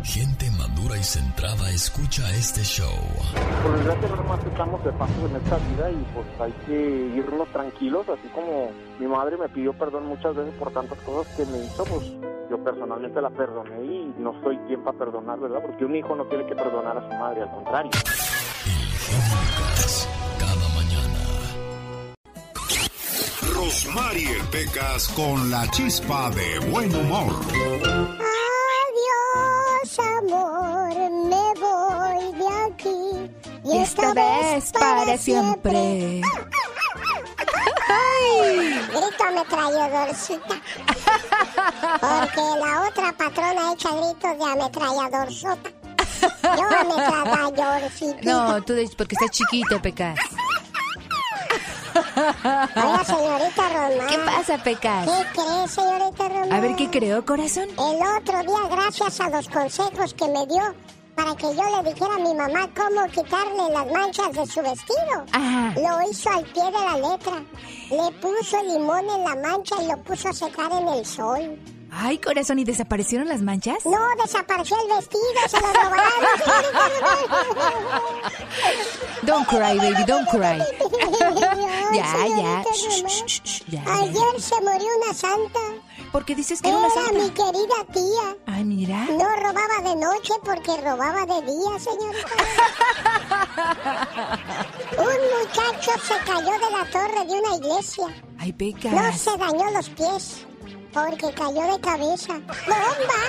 Gente 0.03 0.48
madura 0.89 0.97
y 0.97 1.03
centrada 1.03 1.69
escucha 1.69 2.29
este 2.31 2.63
show. 2.63 2.99
Por 3.63 3.77
desgracia 3.77 4.09
no 4.09 4.15
nomás 4.15 4.43
estamos 4.43 4.83
de 4.83 4.91
pasos 4.93 5.29
en 5.29 5.35
esta 5.35 5.57
vida 5.57 5.91
y 5.91 6.05
pues 6.13 6.27
hay 6.39 6.51
que 6.65 7.15
irnos 7.15 7.47
tranquilos, 7.49 8.07
así 8.09 8.27
como 8.29 8.71
mi 8.99 9.07
madre 9.07 9.37
me 9.37 9.47
pidió 9.49 9.73
perdón 9.73 10.07
muchas 10.07 10.35
veces 10.35 10.53
por 10.55 10.71
tantas 10.71 10.97
cosas 10.99 11.31
que 11.35 11.45
me 11.45 11.59
hizo, 11.59 11.83
pues 11.85 12.11
yo 12.49 12.63
personalmente 12.63 13.21
la 13.21 13.29
perdoné 13.29 13.83
y 13.83 14.15
no 14.17 14.33
soy 14.41 14.57
quien 14.67 14.83
para 14.83 14.97
perdonar, 14.97 15.39
¿verdad? 15.39 15.61
Porque 15.61 15.85
un 15.85 15.95
hijo 15.95 16.15
no 16.15 16.25
tiene 16.25 16.45
que 16.47 16.55
perdonar 16.55 16.97
a 16.97 17.01
su 17.01 17.15
madre, 17.15 17.41
al 17.43 17.51
contrario. 17.51 17.91
Cada 20.39 20.69
mañana. 20.75 21.19
Rosmarie 23.53 24.43
Pecas 24.51 25.07
con 25.09 25.51
la 25.51 25.69
chispa 25.69 26.31
de 26.31 26.59
buen 26.71 26.95
humor. 26.95 27.33
Adiós, 29.81 29.99
amor, 29.99 30.95
me 31.09 31.53
voy 31.59 32.33
de 32.33 32.47
aquí. 32.67 33.31
Y 33.63 33.77
esta 33.77 34.13
vez 34.13 34.71
para 34.71 35.17
siempre. 35.17 36.21
¡Ay! 37.87 38.81
Grito 38.89 39.23
ametralladorcita. 39.27 40.61
Porque 41.99 42.41
la 42.59 42.87
otra 42.87 43.13
patrona 43.17 43.73
echa 43.73 43.89
gritos 43.91 44.37
de 44.37 44.51
ametralladorzota. 44.51 45.69
Yo 46.43 46.79
ametralladorcita. 46.79 48.19
No, 48.23 48.61
tú 48.63 48.73
dices 48.73 48.95
porque 48.95 49.15
estás 49.15 49.31
chiquito, 49.31 49.81
Pecas. 49.81 50.19
Hola, 52.75 53.03
señorita 53.05 53.69
Román. 53.69 54.07
¿Qué 54.07 54.17
pasa, 54.19 54.57
Pecas? 54.63 55.05
¿Qué 55.07 55.41
crees, 55.41 55.71
señorita 55.71 56.29
Román? 56.29 56.53
A 56.53 56.59
ver, 56.59 56.75
¿qué 56.75 56.89
creo, 56.89 57.25
corazón? 57.25 57.67
El 57.77 58.17
otro 58.17 58.39
día, 58.41 58.67
gracias 58.69 59.19
a 59.19 59.29
los 59.29 59.47
consejos 59.49 60.13
que 60.13 60.27
me 60.27 60.45
dio 60.47 60.73
para 61.15 61.35
que 61.35 61.53
yo 61.53 61.63
le 61.81 61.89
dijera 61.89 62.15
a 62.15 62.19
mi 62.19 62.33
mamá 62.33 62.69
cómo 62.75 63.05
quitarle 63.07 63.73
las 63.73 63.91
manchas 63.91 64.31
de 64.31 64.45
su 64.45 64.61
vestido. 64.61 65.25
Ajá. 65.33 65.73
Lo 65.75 66.09
hizo 66.09 66.29
al 66.29 66.45
pie 66.45 66.63
de 66.63 66.71
la 66.71 66.95
letra. 66.95 67.43
Le 67.89 68.11
puso 68.19 68.63
limón 68.63 69.09
en 69.09 69.23
la 69.25 69.35
mancha 69.35 69.75
y 69.81 69.87
lo 69.87 69.97
puso 69.97 70.29
a 70.29 70.33
secar 70.33 70.71
en 70.71 70.87
el 70.87 71.05
sol. 71.05 71.59
Ay, 71.91 72.17
corazón, 72.19 72.59
¿y 72.59 72.63
desaparecieron 72.63 73.27
las 73.27 73.41
manchas? 73.41 73.85
No, 73.85 73.97
desapareció 74.21 74.77
el 74.81 74.95
vestido, 74.97 75.23
se 75.47 75.59
lo 75.59 75.67
robaron. 75.67 76.03
Don't 79.23 79.47
cry, 79.47 79.77
baby, 79.77 80.03
don't 80.05 80.27
cry. 80.29 80.57
Ya, 81.93 82.05
ya. 82.27 82.63
ya, 83.67 83.83
Ayer 83.95 84.41
se 84.41 84.55
murió 84.61 84.87
una 85.03 85.13
santa. 85.13 85.59
¿Por 86.11 86.25
qué 86.25 86.33
dices 86.35 86.61
que 86.61 86.69
era 86.69 86.77
una 86.77 86.87
Era 86.87 86.95
santa? 87.05 87.19
mi 87.23 87.29
querida 87.29 87.85
tía. 87.93 88.35
Ay, 88.47 88.63
mira. 88.63 89.05
No 89.11 89.35
robaba 89.35 89.81
de 89.83 89.95
noche 89.95 90.33
porque 90.43 90.77
robaba 90.81 91.25
de 91.25 91.41
día, 91.45 91.79
señorita. 91.79 92.35
Un 94.97 95.19
muchacho 95.39 95.91
se 96.07 96.17
cayó 96.25 96.51
de 96.51 96.71
la 96.71 96.85
torre 96.91 97.25
de 97.25 97.33
una 97.39 97.55
iglesia. 97.57 98.07
Ay, 98.39 98.51
No 98.51 98.57
pecas. 98.57 99.19
se 99.21 99.37
dañó 99.37 99.69
los 99.71 99.89
pies 99.89 100.45
porque 100.93 101.31
cayó 101.33 101.63
de 101.73 101.79
cabeza. 101.81 102.33
¡Bomba! 102.33 103.19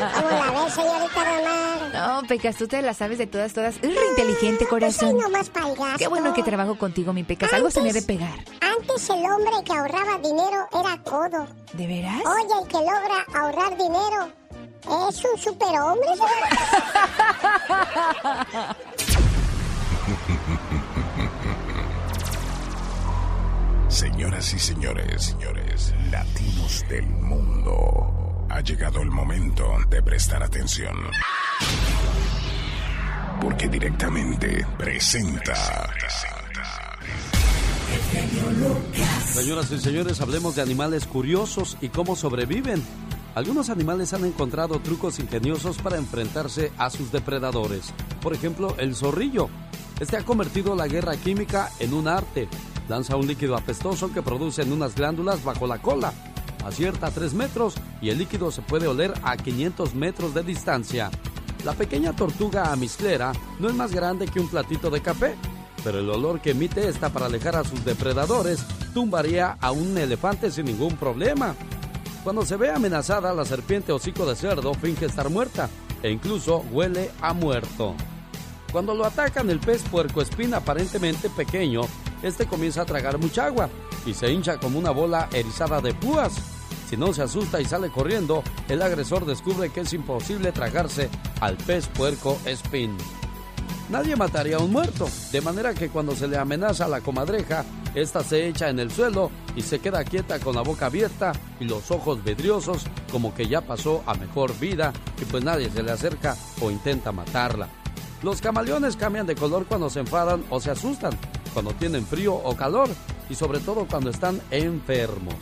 ¿Cómo 0.14 0.30
la 0.30 0.50
ves, 0.64 0.72
señorita 0.74 1.24
Román? 1.24 1.92
No, 1.92 2.22
Pecas, 2.26 2.56
tú 2.56 2.66
te 2.68 2.80
las 2.82 2.96
sabes 2.96 3.18
de 3.18 3.26
todas, 3.26 3.52
todas. 3.52 3.76
Es 3.76 3.82
re 3.82 4.06
inteligente, 4.10 4.66
Pues 4.68 4.96
soy 4.96 5.10
corazón. 5.10 5.18
nomás. 5.18 5.50
Qué 5.98 6.08
bueno 6.08 6.32
que 6.34 6.42
trabajo 6.42 6.76
contigo, 6.78 7.12
mi 7.12 7.22
Pecas. 7.24 7.52
Algo 7.52 7.70
se 7.70 7.80
me 7.82 7.90
ha 7.90 7.92
de 7.92 8.02
pegar. 8.02 8.38
Antes 8.60 9.08
el 9.10 9.24
hombre 9.30 9.52
que 9.64 9.72
ahorraba 9.72 10.18
dinero 10.18 10.68
era 10.72 10.98
codo. 11.02 11.46
¿De 11.72 11.86
veras? 11.86 12.22
Oye, 12.26 12.60
el 12.62 12.68
que 12.68 12.78
logra 12.78 13.24
ahorrar 13.34 13.76
dinero 13.76 14.28
es 15.08 15.24
un 15.24 15.38
superhombre, 15.38 16.08
Señoras 23.90 24.54
y 24.54 24.58
señores, 24.60 25.24
señores, 25.24 25.92
latinos 26.12 26.84
del 26.88 27.06
mundo, 27.06 28.46
ha 28.48 28.60
llegado 28.60 29.02
el 29.02 29.10
momento 29.10 29.64
de 29.90 30.00
prestar 30.00 30.44
atención. 30.44 30.96
Porque 33.40 33.68
directamente 33.68 34.64
presenta. 34.78 35.90
Señoras 39.24 39.72
y 39.72 39.80
señores, 39.80 40.20
hablemos 40.20 40.54
de 40.54 40.62
animales 40.62 41.04
curiosos 41.06 41.76
y 41.80 41.88
cómo 41.88 42.14
sobreviven. 42.14 42.80
Algunos 43.34 43.70
animales 43.70 44.12
han 44.12 44.24
encontrado 44.24 44.78
trucos 44.78 45.18
ingeniosos 45.18 45.78
para 45.78 45.98
enfrentarse 45.98 46.70
a 46.78 46.90
sus 46.90 47.10
depredadores. 47.10 47.92
Por 48.22 48.34
ejemplo, 48.34 48.76
el 48.78 48.94
zorrillo. 48.94 49.48
Este 49.98 50.16
ha 50.16 50.24
convertido 50.24 50.76
la 50.76 50.86
guerra 50.86 51.16
química 51.16 51.70
en 51.80 51.92
un 51.92 52.06
arte. 52.06 52.48
Lanza 52.90 53.14
un 53.14 53.28
líquido 53.28 53.56
apestoso 53.56 54.12
que 54.12 54.20
produce 54.20 54.62
en 54.62 54.72
unas 54.72 54.96
glándulas 54.96 55.44
bajo 55.44 55.64
la 55.64 55.80
cola. 55.80 56.12
Acierta 56.64 57.06
a 57.06 57.10
3 57.12 57.34
metros 57.34 57.74
y 58.02 58.10
el 58.10 58.18
líquido 58.18 58.50
se 58.50 58.62
puede 58.62 58.88
oler 58.88 59.14
a 59.22 59.36
500 59.36 59.94
metros 59.94 60.34
de 60.34 60.42
distancia. 60.42 61.08
La 61.64 61.74
pequeña 61.74 62.16
tortuga 62.16 62.72
amisclera 62.72 63.30
no 63.60 63.68
es 63.68 63.76
más 63.76 63.92
grande 63.92 64.26
que 64.26 64.40
un 64.40 64.48
platito 64.48 64.90
de 64.90 65.02
café, 65.02 65.36
pero 65.84 66.00
el 66.00 66.10
olor 66.10 66.40
que 66.40 66.50
emite 66.50 66.88
esta 66.88 67.10
para 67.10 67.26
alejar 67.26 67.54
a 67.54 67.62
sus 67.62 67.84
depredadores 67.84 68.66
tumbaría 68.92 69.56
a 69.60 69.70
un 69.70 69.96
elefante 69.96 70.50
sin 70.50 70.64
ningún 70.64 70.96
problema. 70.96 71.54
Cuando 72.24 72.44
se 72.44 72.56
ve 72.56 72.72
amenazada, 72.72 73.32
la 73.32 73.44
serpiente 73.44 73.92
hocico 73.92 74.26
de 74.26 74.34
cerdo 74.34 74.74
finge 74.74 75.06
estar 75.06 75.30
muerta 75.30 75.70
e 76.02 76.10
incluso 76.10 76.64
huele 76.72 77.12
a 77.20 77.34
muerto. 77.34 77.94
Cuando 78.72 78.94
lo 78.94 79.04
atacan 79.04 79.48
el 79.48 79.60
pez 79.60 79.82
puercoespín 79.82 80.54
aparentemente 80.54 81.28
pequeño, 81.30 81.82
este 82.22 82.46
comienza 82.46 82.82
a 82.82 82.86
tragar 82.86 83.18
mucha 83.18 83.46
agua 83.46 83.68
y 84.06 84.14
se 84.14 84.30
hincha 84.32 84.58
como 84.58 84.78
una 84.78 84.90
bola 84.90 85.28
erizada 85.32 85.80
de 85.80 85.94
púas. 85.94 86.34
Si 86.88 86.96
no 86.96 87.12
se 87.12 87.22
asusta 87.22 87.60
y 87.60 87.64
sale 87.64 87.90
corriendo, 87.90 88.42
el 88.68 88.82
agresor 88.82 89.24
descubre 89.24 89.70
que 89.70 89.80
es 89.80 89.92
imposible 89.92 90.52
tragarse 90.52 91.08
al 91.40 91.56
pez 91.56 91.86
puerco 91.86 92.38
espín. 92.44 92.96
Nadie 93.90 94.14
mataría 94.16 94.56
a 94.56 94.60
un 94.60 94.72
muerto, 94.72 95.08
de 95.32 95.40
manera 95.40 95.74
que 95.74 95.88
cuando 95.88 96.14
se 96.14 96.28
le 96.28 96.38
amenaza 96.38 96.84
a 96.84 96.88
la 96.88 97.00
comadreja, 97.00 97.64
esta 97.94 98.22
se 98.22 98.46
echa 98.46 98.68
en 98.68 98.78
el 98.78 98.90
suelo 98.92 99.32
y 99.56 99.62
se 99.62 99.80
queda 99.80 100.04
quieta 100.04 100.38
con 100.38 100.54
la 100.54 100.62
boca 100.62 100.86
abierta 100.86 101.32
y 101.58 101.64
los 101.64 101.90
ojos 101.90 102.22
vidriosos, 102.22 102.84
como 103.10 103.34
que 103.34 103.48
ya 103.48 103.62
pasó 103.62 104.02
a 104.06 104.14
mejor 104.14 104.56
vida 104.60 104.92
y 105.20 105.24
pues 105.24 105.42
nadie 105.42 105.70
se 105.70 105.82
le 105.82 105.90
acerca 105.90 106.36
o 106.60 106.70
intenta 106.70 107.10
matarla. 107.10 107.68
Los 108.22 108.40
camaleones 108.40 108.96
cambian 108.96 109.26
de 109.26 109.34
color 109.34 109.66
cuando 109.66 109.90
se 109.90 110.00
enfadan 110.00 110.44
o 110.50 110.60
se 110.60 110.70
asustan, 110.70 111.18
cuando 111.52 111.72
tienen 111.72 112.06
frío 112.06 112.34
o 112.34 112.56
calor 112.56 112.88
y 113.28 113.34
sobre 113.34 113.60
todo 113.60 113.86
cuando 113.86 114.10
están 114.10 114.40
enfermos. 114.50 115.34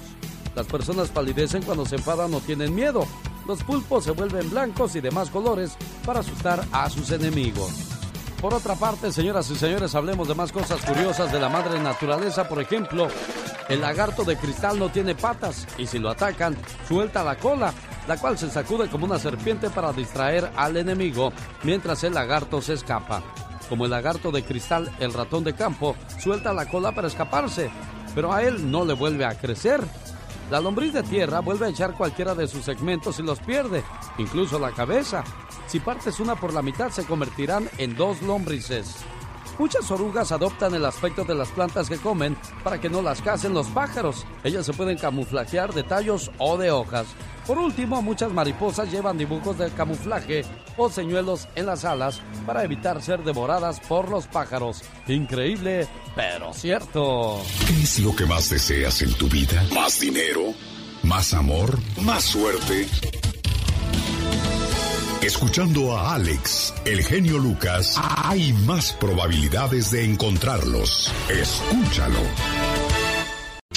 Las 0.54 0.66
personas 0.66 1.08
palidecen 1.10 1.62
cuando 1.62 1.86
se 1.86 1.96
enfadan 1.96 2.34
o 2.34 2.40
tienen 2.40 2.74
miedo. 2.74 3.06
Los 3.46 3.62
pulpos 3.62 4.04
se 4.04 4.10
vuelven 4.10 4.50
blancos 4.50 4.96
y 4.96 5.00
demás 5.00 5.30
colores 5.30 5.76
para 6.04 6.20
asustar 6.20 6.64
a 6.72 6.90
sus 6.90 7.10
enemigos. 7.12 7.70
Por 8.40 8.54
otra 8.54 8.76
parte, 8.76 9.10
señoras 9.10 9.50
y 9.50 9.56
señores, 9.56 9.94
hablemos 9.94 10.28
de 10.28 10.34
más 10.34 10.52
cosas 10.52 10.80
curiosas 10.82 11.32
de 11.32 11.40
la 11.40 11.48
madre 11.48 11.80
naturaleza. 11.80 12.48
Por 12.48 12.60
ejemplo, 12.60 13.08
el 13.68 13.80
lagarto 13.80 14.22
de 14.22 14.36
cristal 14.36 14.78
no 14.78 14.90
tiene 14.90 15.14
patas 15.14 15.66
y 15.76 15.86
si 15.86 15.98
lo 15.98 16.10
atacan, 16.10 16.56
suelta 16.86 17.24
la 17.24 17.36
cola, 17.36 17.74
la 18.06 18.16
cual 18.16 18.38
se 18.38 18.48
sacude 18.48 18.88
como 18.88 19.06
una 19.06 19.18
serpiente 19.18 19.70
para 19.70 19.92
distraer 19.92 20.50
al 20.56 20.76
enemigo 20.76 21.32
mientras 21.64 22.04
el 22.04 22.14
lagarto 22.14 22.62
se 22.62 22.74
escapa. 22.74 23.22
Como 23.68 23.84
el 23.84 23.90
lagarto 23.90 24.30
de 24.30 24.44
cristal, 24.44 24.90
el 24.98 25.12
ratón 25.12 25.44
de 25.44 25.54
campo 25.54 25.94
suelta 26.18 26.52
la 26.52 26.66
cola 26.66 26.94
para 26.94 27.08
escaparse, 27.08 27.70
pero 28.14 28.32
a 28.32 28.42
él 28.42 28.70
no 28.70 28.84
le 28.84 28.94
vuelve 28.94 29.24
a 29.24 29.38
crecer. 29.38 29.80
La 30.50 30.60
lombriz 30.60 30.94
de 30.94 31.02
tierra 31.02 31.40
vuelve 31.40 31.66
a 31.66 31.68
echar 31.68 31.92
cualquiera 31.94 32.34
de 32.34 32.48
sus 32.48 32.64
segmentos 32.64 33.18
y 33.18 33.22
los 33.22 33.38
pierde, 33.40 33.84
incluso 34.16 34.58
la 34.58 34.72
cabeza. 34.72 35.22
Si 35.66 35.80
partes 35.80 36.18
una 36.18 36.34
por 36.34 36.54
la 36.54 36.62
mitad 36.62 36.90
se 36.90 37.04
convertirán 37.04 37.68
en 37.76 37.94
dos 37.94 38.22
lombrices. 38.22 39.04
Muchas 39.58 39.90
orugas 39.90 40.30
adoptan 40.30 40.74
el 40.74 40.84
aspecto 40.84 41.24
de 41.24 41.34
las 41.34 41.48
plantas 41.48 41.88
que 41.88 41.96
comen 41.96 42.36
para 42.62 42.80
que 42.80 42.88
no 42.88 43.02
las 43.02 43.20
casen 43.20 43.54
los 43.54 43.66
pájaros. 43.68 44.24
Ellas 44.44 44.64
se 44.64 44.72
pueden 44.72 44.96
camuflajear 44.96 45.74
de 45.74 45.82
tallos 45.82 46.30
o 46.38 46.56
de 46.56 46.70
hojas. 46.70 47.06
Por 47.44 47.58
último, 47.58 48.00
muchas 48.00 48.30
mariposas 48.30 48.90
llevan 48.92 49.18
dibujos 49.18 49.58
de 49.58 49.70
camuflaje 49.70 50.44
o 50.76 50.88
señuelos 50.88 51.48
en 51.56 51.66
las 51.66 51.84
alas 51.84 52.20
para 52.46 52.62
evitar 52.62 53.02
ser 53.02 53.24
devoradas 53.24 53.80
por 53.80 54.08
los 54.08 54.26
pájaros. 54.26 54.82
Increíble, 55.08 55.88
pero 56.14 56.52
cierto. 56.52 57.42
¿Qué 57.66 57.82
es 57.82 57.98
lo 57.98 58.14
que 58.14 58.26
más 58.26 58.50
deseas 58.50 59.02
en 59.02 59.12
tu 59.14 59.28
vida? 59.28 59.64
¿Más 59.74 59.98
dinero? 59.98 60.54
¿Más 61.02 61.34
amor? 61.34 61.78
¿Más 62.02 62.22
suerte? 62.22 62.86
Escuchando 65.22 65.96
a 65.96 66.14
Alex, 66.14 66.72
el 66.84 67.02
genio 67.02 67.38
Lucas, 67.38 68.00
hay 68.22 68.52
más 68.52 68.92
probabilidades 68.92 69.90
de 69.90 70.04
encontrarlos. 70.04 71.12
Escúchalo. 71.28 72.20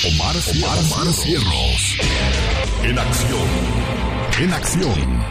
Omar, 0.08 0.36
Omar, 0.36 1.14
Cierros. 1.14 1.98
En 2.84 3.00
acción. 3.00 3.48
En 4.40 4.54
acción. 4.54 5.24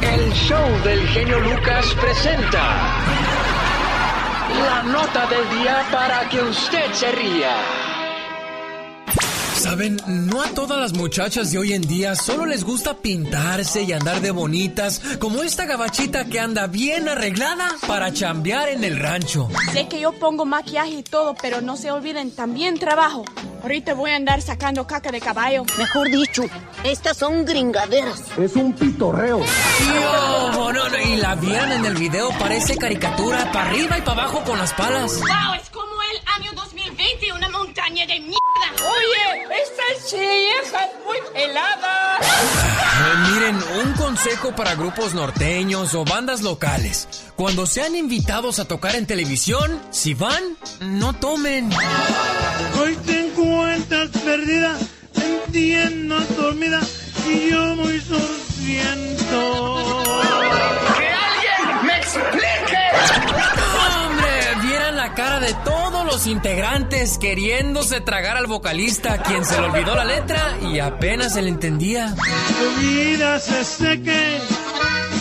El 0.00 0.32
show 0.32 0.82
del 0.84 1.06
genio 1.08 1.40
Lucas 1.40 1.86
presenta 2.00 3.04
la 4.64 4.82
nota 4.84 5.26
del 5.26 5.58
día 5.58 5.84
para 5.90 6.28
que 6.28 6.42
usted 6.42 6.92
se 6.92 7.10
ría. 7.10 7.89
Saben, 9.60 10.00
no 10.06 10.40
a 10.40 10.48
todas 10.54 10.80
las 10.80 10.94
muchachas 10.94 11.52
de 11.52 11.58
hoy 11.58 11.74
en 11.74 11.82
día 11.82 12.14
solo 12.14 12.46
les 12.46 12.64
gusta 12.64 12.96
pintarse 12.96 13.82
y 13.82 13.92
andar 13.92 14.22
de 14.22 14.30
bonitas, 14.30 15.02
como 15.18 15.42
esta 15.42 15.66
gabachita 15.66 16.24
que 16.24 16.40
anda 16.40 16.66
bien 16.66 17.10
arreglada 17.10 17.68
para 17.86 18.10
chambear 18.10 18.70
en 18.70 18.84
el 18.84 18.98
rancho. 18.98 19.50
Sé 19.74 19.86
que 19.86 20.00
yo 20.00 20.12
pongo 20.12 20.46
maquillaje 20.46 20.92
y 20.92 21.02
todo, 21.02 21.34
pero 21.42 21.60
no 21.60 21.76
se 21.76 21.90
olviden, 21.90 22.30
también 22.30 22.78
trabajo. 22.78 23.26
Ahorita 23.62 23.92
voy 23.92 24.12
a 24.12 24.16
andar 24.16 24.40
sacando 24.40 24.86
caca 24.86 25.12
de 25.12 25.20
caballo. 25.20 25.64
Mejor 25.76 26.10
dicho, 26.10 26.44
estas 26.82 27.18
son 27.18 27.44
gringaderas. 27.44 28.22
Es 28.38 28.56
un 28.56 28.72
pitorreo. 28.72 29.44
no, 30.54 30.72
no, 30.72 30.98
y 31.04 31.16
la 31.16 31.34
vieran 31.34 31.72
en 31.72 31.84
el 31.84 31.96
video, 31.96 32.30
parece 32.38 32.78
caricatura, 32.78 33.52
para 33.52 33.68
arriba 33.68 33.98
y 33.98 34.00
para 34.00 34.22
abajo 34.22 34.42
con 34.42 34.58
las 34.58 34.72
palas. 34.72 35.20
¡Wow! 35.20 35.54
Es 35.60 35.68
como 35.68 36.02
el 36.14 36.40
año 36.40 36.52
2020, 36.54 37.32
una 37.34 37.50
montaña 37.50 38.06
de 38.06 38.20
mierda. 38.20 38.39
Oye, 38.80 39.46
esta 39.62 39.82
chieja 40.08 40.84
es 40.84 40.92
muy 41.04 41.18
helada. 41.34 42.18
Eh, 42.20 43.32
miren, 43.32 43.56
un 43.84 43.92
consejo 43.94 44.54
para 44.54 44.74
grupos 44.74 45.14
norteños 45.14 45.94
o 45.94 46.04
bandas 46.04 46.42
locales. 46.42 47.08
Cuando 47.36 47.66
sean 47.66 47.94
invitados 47.96 48.58
a 48.58 48.66
tocar 48.66 48.96
en 48.96 49.06
televisión, 49.06 49.80
si 49.90 50.14
van, 50.14 50.42
no 50.80 51.14
tomen. 51.14 51.70
Hoy 52.80 52.96
te 53.06 53.26
encuentras 53.26 54.08
perdida, 54.24 54.76
entiendo 55.14 56.20
dormida 56.36 56.80
y 57.26 57.50
yo 57.50 57.76
muy 57.76 58.00
sorciento. 58.00 59.89
Los 66.20 66.26
integrantes 66.26 67.16
queriéndose 67.16 68.02
tragar 68.02 68.36
al 68.36 68.46
vocalista, 68.46 69.22
quien 69.22 69.42
se 69.42 69.58
le 69.58 69.68
olvidó 69.68 69.94
la 69.94 70.04
letra 70.04 70.58
y 70.70 70.78
apenas 70.78 71.32
se 71.32 71.40
le 71.40 71.48
entendía. 71.48 72.14
Tu 72.14 72.80
vida 72.82 73.38
se 73.38 73.64
seque, 73.64 74.38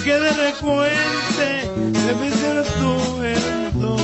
que 0.03 0.13
de 0.13 0.53
tu 2.79 3.23
evento. 3.23 3.97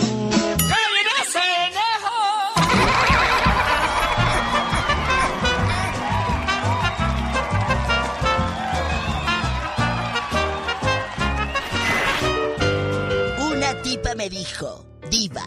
Una 13.49 13.81
tipa 13.81 14.15
me 14.15 14.30
dijo, 14.30 14.85
Diva, 15.09 15.43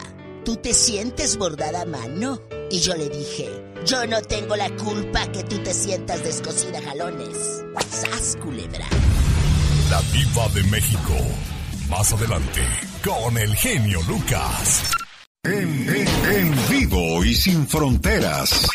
¿tú 0.49 0.55
te 0.55 0.73
sientes 0.73 1.37
bordada 1.37 1.81
a 1.81 1.85
mano? 1.85 2.41
Y 2.71 2.79
yo 2.79 2.95
le 2.95 3.07
dije, 3.07 3.47
yo 3.85 4.07
no 4.07 4.19
tengo 4.23 4.55
la 4.55 4.67
culpa 4.77 5.31
que 5.31 5.43
tú 5.43 5.59
te 5.59 5.71
sientas 5.75 6.23
descosida 6.23 6.79
a 6.79 6.81
jalones. 6.81 7.63
¡Sas, 7.87 8.35
culebra! 8.41 8.87
La 9.91 10.01
diva 10.11 10.47
de 10.55 10.63
México. 10.71 11.13
Más 11.87 12.11
adelante, 12.13 12.61
con 13.05 13.37
el 13.37 13.55
genio 13.57 13.99
Lucas. 14.07 14.81
En, 15.43 15.87
en- 15.87 16.31
en 16.31 16.55
vivo 16.67 17.23
y 17.23 17.35
sin 17.35 17.67
fronteras. 17.67 18.65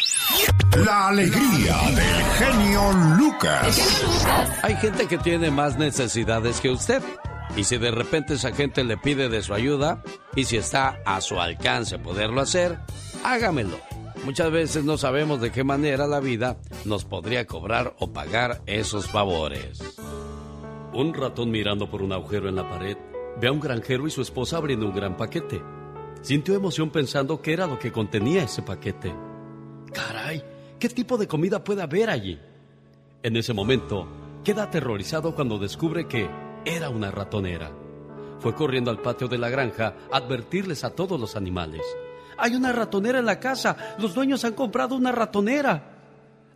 La 0.76 1.09
alegría 1.09 1.76
del 1.90 2.24
genio 2.38 2.92
Lucas. 3.18 3.80
Hay 4.62 4.76
gente 4.76 5.09
que 5.09 5.18
tiene 5.18 5.51
más 5.51 5.76
necesidades 5.76 6.60
que 6.60 6.70
usted. 6.70 7.02
Y 7.56 7.64
si 7.64 7.78
de 7.78 7.90
repente 7.90 8.34
esa 8.34 8.52
gente 8.52 8.84
le 8.84 8.96
pide 8.96 9.28
de 9.28 9.42
su 9.42 9.55
ayuda, 9.55 10.02
y 10.36 10.44
si 10.44 10.56
está 10.56 11.01
a 11.05 11.20
su 11.20 11.40
alcance 11.40 11.98
poderlo 11.98 12.40
hacer, 12.40 12.78
hágamelo. 13.23 13.78
Muchas 14.24 14.51
veces 14.51 14.85
no 14.85 14.97
sabemos 14.97 15.40
de 15.40 15.52
qué 15.52 15.65
manera 15.65 16.06
la 16.06 16.20
vida 16.20 16.56
nos 16.85 17.05
podría 17.05 17.47
cobrar 17.47 17.94
o 17.98 18.12
pagar 18.12 18.62
esos 18.66 19.06
favores. 19.06 19.81
Un 20.93 21.12
ratón 21.12 21.51
mirando 21.51 21.90
por 21.90 22.02
un 22.02 22.12
agujero 22.12 22.48
en 22.48 22.56
la 22.56 22.69
pared 22.69 22.97
ve 23.40 23.48
a 23.48 23.52
un 23.52 23.61
granjero 23.61 24.06
y 24.06 24.11
su 24.11 24.23
esposa 24.23 24.56
abriendo 24.56 24.86
un 24.86 24.94
gran 24.94 25.16
paquete. 25.16 25.61
Sintió 26.23 26.55
emoción 26.55 26.90
pensando 26.90 27.43
qué 27.43 27.52
era 27.52 27.66
lo 27.66 27.78
que 27.78 27.93
contenía 27.93 28.44
ese 28.44 28.62
paquete. 28.62 29.15
Caray, 29.93 30.43
¿qué 30.78 30.89
tipo 30.89 31.19
de 31.19 31.28
comida 31.28 31.62
puede 31.62 31.82
haber 31.82 32.11
allí? 32.11 32.40
En 33.23 33.36
ese 33.36 33.52
momento, 33.52 34.06
queda 34.43 34.65
aterrorizado 34.65 35.35
cuando 35.35 35.59
descubre 35.59 36.06
que 36.06 36.31
era 36.65 36.89
una 36.89 37.11
ratonera. 37.11 37.84
Fue 38.44 38.54
corriendo 38.54 38.90
al 38.90 38.98
patio 38.98 39.26
de 39.26 39.38
la 39.38 39.48
granja 39.48 39.94
a 40.12 40.18
advertirles 40.18 40.84
a 40.84 40.90
todos 40.90 41.18
los 41.18 41.34
animales. 41.34 41.80
Hay 42.36 42.54
una 42.54 42.72
ratonera 42.72 43.18
en 43.18 43.24
la 43.24 43.40
casa. 43.40 43.94
Los 43.98 44.12
dueños 44.12 44.44
han 44.44 44.52
comprado 44.52 44.96
una 44.96 45.12
ratonera. 45.12 45.82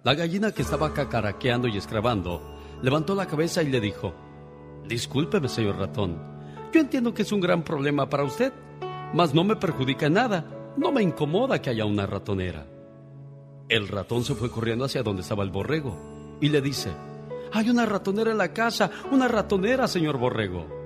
La 0.05 0.13
gallina 0.13 0.53
que 0.53 0.61
estaba 0.61 0.93
cacaraqueando 0.93 1.67
y 1.67 1.79
escrabando 1.79 2.43
levantó 2.83 3.15
la 3.15 3.25
cabeza 3.25 3.63
y 3.63 3.71
le 3.71 3.81
dijo, 3.81 4.13
Discúlpeme, 4.87 5.49
señor 5.49 5.79
ratón. 5.79 6.19
Yo 6.75 6.81
entiendo 6.83 7.15
que 7.15 7.23
es 7.23 7.33
un 7.33 7.41
gran 7.41 7.63
problema 7.63 8.07
para 8.07 8.25
usted, 8.25 8.53
mas 9.15 9.33
no 9.33 9.43
me 9.43 9.57
perjudica 9.57 10.11
nada. 10.11 10.45
No 10.77 10.93
me 10.93 11.03
incomoda 11.03 11.63
que 11.63 11.71
haya 11.71 11.87
una 11.87 12.05
ratonera. 12.05 12.67
El 13.67 13.89
ratón 13.89 14.25
se 14.25 14.35
fue 14.35 14.51
corriendo 14.51 14.85
hacia 14.85 15.03
donde 15.03 15.23
estaba 15.23 15.43
el 15.43 15.51
borrego 15.51 16.37
y 16.39 16.51
le 16.51 16.61
dice, 16.61 16.91
hay 17.51 17.71
una 17.71 17.87
ratonera 17.87 18.31
en 18.31 18.37
la 18.37 18.53
casa, 18.53 18.91
una 19.11 19.27
ratonera, 19.27 19.89
señor 19.89 20.19
borrego. 20.19 20.78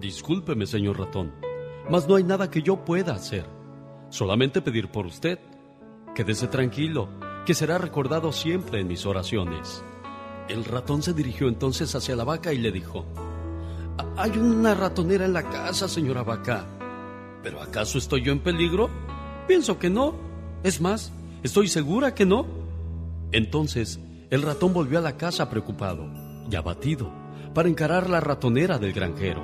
Discúlpeme, 0.00 0.66
señor 0.66 0.98
ratón, 0.98 1.32
mas 1.90 2.06
no 2.08 2.16
hay 2.16 2.24
nada 2.24 2.50
que 2.50 2.62
yo 2.62 2.84
pueda 2.84 3.14
hacer. 3.14 3.46
Solamente 4.10 4.60
pedir 4.60 4.88
por 4.88 5.06
usted. 5.06 5.38
Quédese 6.14 6.46
tranquilo, 6.48 7.08
que 7.44 7.54
será 7.54 7.78
recordado 7.78 8.32
siempre 8.32 8.80
en 8.80 8.88
mis 8.88 9.04
oraciones. 9.06 9.82
El 10.48 10.64
ratón 10.64 11.02
se 11.02 11.12
dirigió 11.12 11.48
entonces 11.48 11.94
hacia 11.94 12.16
la 12.16 12.24
vaca 12.24 12.52
y 12.52 12.58
le 12.58 12.70
dijo, 12.72 13.04
"¿Ha- 13.98 14.22
Hay 14.22 14.38
una 14.38 14.74
ratonera 14.74 15.24
en 15.24 15.32
la 15.32 15.42
casa, 15.42 15.88
señora 15.88 16.22
vaca. 16.22 16.64
¿Pero 17.42 17.60
acaso 17.60 17.98
estoy 17.98 18.22
yo 18.22 18.32
en 18.32 18.40
peligro? 18.40 18.88
Pienso 19.46 19.78
que 19.78 19.90
no. 19.90 20.14
Es 20.62 20.80
más, 20.80 21.12
estoy 21.42 21.68
segura 21.68 22.14
que 22.14 22.24
no. 22.26 22.46
Entonces, 23.32 24.00
el 24.30 24.42
ratón 24.42 24.72
volvió 24.72 24.98
a 24.98 25.02
la 25.02 25.16
casa 25.16 25.48
preocupado 25.50 26.06
y 26.50 26.54
abatido 26.56 27.10
para 27.54 27.68
encarar 27.68 28.08
la 28.08 28.20
ratonera 28.20 28.78
del 28.78 28.92
granjero. 28.92 29.42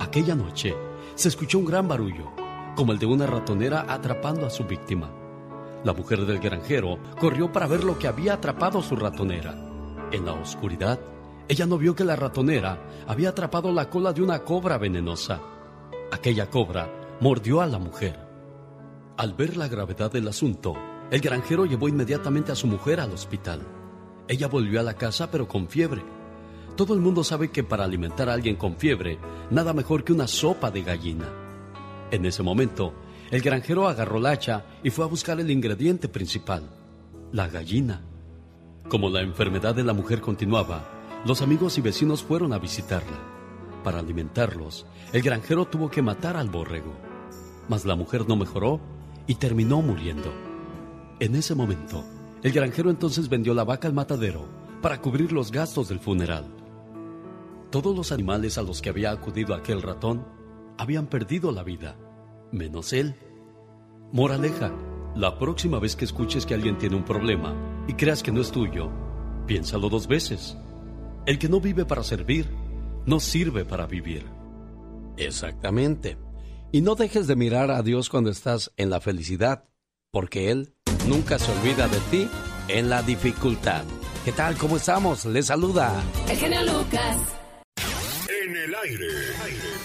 Aquella 0.00 0.34
noche 0.34 0.74
se 1.14 1.28
escuchó 1.28 1.58
un 1.58 1.64
gran 1.64 1.88
barullo, 1.88 2.30
como 2.76 2.92
el 2.92 2.98
de 2.98 3.06
una 3.06 3.26
ratonera 3.26 3.84
atrapando 3.88 4.46
a 4.46 4.50
su 4.50 4.64
víctima. 4.64 5.10
La 5.84 5.92
mujer 5.92 6.24
del 6.26 6.38
granjero 6.38 6.98
corrió 7.20 7.52
para 7.52 7.66
ver 7.66 7.84
lo 7.84 7.98
que 7.98 8.08
había 8.08 8.34
atrapado 8.34 8.82
su 8.82 8.96
ratonera. 8.96 9.54
En 10.12 10.24
la 10.24 10.32
oscuridad, 10.32 11.00
ella 11.48 11.66
no 11.66 11.78
vio 11.78 11.94
que 11.94 12.04
la 12.04 12.16
ratonera 12.16 12.78
había 13.06 13.30
atrapado 13.30 13.72
la 13.72 13.88
cola 13.90 14.12
de 14.12 14.22
una 14.22 14.40
cobra 14.44 14.78
venenosa. 14.78 15.40
Aquella 16.12 16.48
cobra 16.48 16.88
mordió 17.20 17.60
a 17.60 17.66
la 17.66 17.78
mujer. 17.78 18.18
Al 19.16 19.34
ver 19.34 19.56
la 19.56 19.66
gravedad 19.66 20.12
del 20.12 20.28
asunto, 20.28 20.74
el 21.10 21.20
granjero 21.20 21.64
llevó 21.64 21.88
inmediatamente 21.88 22.52
a 22.52 22.54
su 22.54 22.66
mujer 22.66 23.00
al 23.00 23.12
hospital. 23.12 23.62
Ella 24.28 24.46
volvió 24.46 24.78
a 24.78 24.82
la 24.84 24.94
casa 24.94 25.30
pero 25.30 25.48
con 25.48 25.68
fiebre. 25.68 26.02
Todo 26.78 26.94
el 26.94 27.00
mundo 27.00 27.24
sabe 27.24 27.50
que 27.50 27.64
para 27.64 27.82
alimentar 27.82 28.28
a 28.28 28.34
alguien 28.34 28.54
con 28.54 28.76
fiebre, 28.76 29.18
nada 29.50 29.72
mejor 29.72 30.04
que 30.04 30.12
una 30.12 30.28
sopa 30.28 30.70
de 30.70 30.82
gallina. 30.82 31.28
En 32.12 32.24
ese 32.24 32.44
momento, 32.44 32.94
el 33.32 33.40
granjero 33.42 33.88
agarró 33.88 34.20
la 34.20 34.30
hacha 34.30 34.64
y 34.84 34.90
fue 34.90 35.04
a 35.04 35.08
buscar 35.08 35.40
el 35.40 35.50
ingrediente 35.50 36.08
principal, 36.08 36.70
la 37.32 37.48
gallina. 37.48 38.02
Como 38.88 39.10
la 39.10 39.22
enfermedad 39.22 39.74
de 39.74 39.82
la 39.82 39.92
mujer 39.92 40.20
continuaba, 40.20 40.88
los 41.26 41.42
amigos 41.42 41.76
y 41.78 41.80
vecinos 41.80 42.22
fueron 42.22 42.52
a 42.52 42.60
visitarla. 42.60 43.18
Para 43.82 43.98
alimentarlos, 43.98 44.86
el 45.12 45.22
granjero 45.22 45.64
tuvo 45.64 45.90
que 45.90 46.00
matar 46.00 46.36
al 46.36 46.48
borrego. 46.48 46.94
Mas 47.68 47.86
la 47.86 47.96
mujer 47.96 48.28
no 48.28 48.36
mejoró 48.36 48.78
y 49.26 49.34
terminó 49.34 49.82
muriendo. 49.82 50.32
En 51.18 51.34
ese 51.34 51.56
momento, 51.56 52.04
el 52.44 52.52
granjero 52.52 52.88
entonces 52.88 53.28
vendió 53.28 53.52
la 53.52 53.64
vaca 53.64 53.88
al 53.88 53.94
matadero 53.94 54.46
para 54.80 55.00
cubrir 55.00 55.32
los 55.32 55.50
gastos 55.50 55.88
del 55.88 55.98
funeral. 55.98 56.57
Todos 57.70 57.94
los 57.94 58.12
animales 58.12 58.56
a 58.56 58.62
los 58.62 58.80
que 58.80 58.88
había 58.88 59.10
acudido 59.10 59.54
aquel 59.54 59.82
ratón 59.82 60.26
habían 60.78 61.06
perdido 61.06 61.52
la 61.52 61.62
vida, 61.62 61.98
menos 62.50 62.94
él. 62.94 63.14
Moraleja, 64.10 64.72
la 65.14 65.38
próxima 65.38 65.78
vez 65.78 65.94
que 65.94 66.06
escuches 66.06 66.46
que 66.46 66.54
alguien 66.54 66.78
tiene 66.78 66.96
un 66.96 67.04
problema 67.04 67.54
y 67.86 67.92
creas 67.92 68.22
que 68.22 68.32
no 68.32 68.40
es 68.40 68.50
tuyo, 68.50 68.90
piénsalo 69.46 69.90
dos 69.90 70.06
veces. 70.06 70.56
El 71.26 71.38
que 71.38 71.50
no 71.50 71.60
vive 71.60 71.84
para 71.84 72.02
servir, 72.02 72.48
no 73.04 73.20
sirve 73.20 73.66
para 73.66 73.86
vivir. 73.86 74.24
Exactamente. 75.18 76.16
Y 76.72 76.80
no 76.80 76.94
dejes 76.94 77.26
de 77.26 77.36
mirar 77.36 77.70
a 77.70 77.82
Dios 77.82 78.08
cuando 78.08 78.30
estás 78.30 78.72
en 78.78 78.88
la 78.88 79.02
felicidad, 79.02 79.64
porque 80.10 80.50
Él 80.50 80.74
nunca 81.06 81.38
se 81.38 81.52
olvida 81.52 81.86
de 81.86 81.98
ti 82.10 82.28
en 82.68 82.88
la 82.88 83.02
dificultad. 83.02 83.84
¿Qué 84.24 84.32
tal? 84.32 84.56
¿Cómo 84.56 84.78
estamos? 84.78 85.26
Les 85.26 85.46
saluda. 85.46 85.92
El 86.30 86.36
genio 86.36 86.62
Lucas. 86.62 87.38
En 88.48 88.56
el 88.56 88.74
aire, 88.82 89.08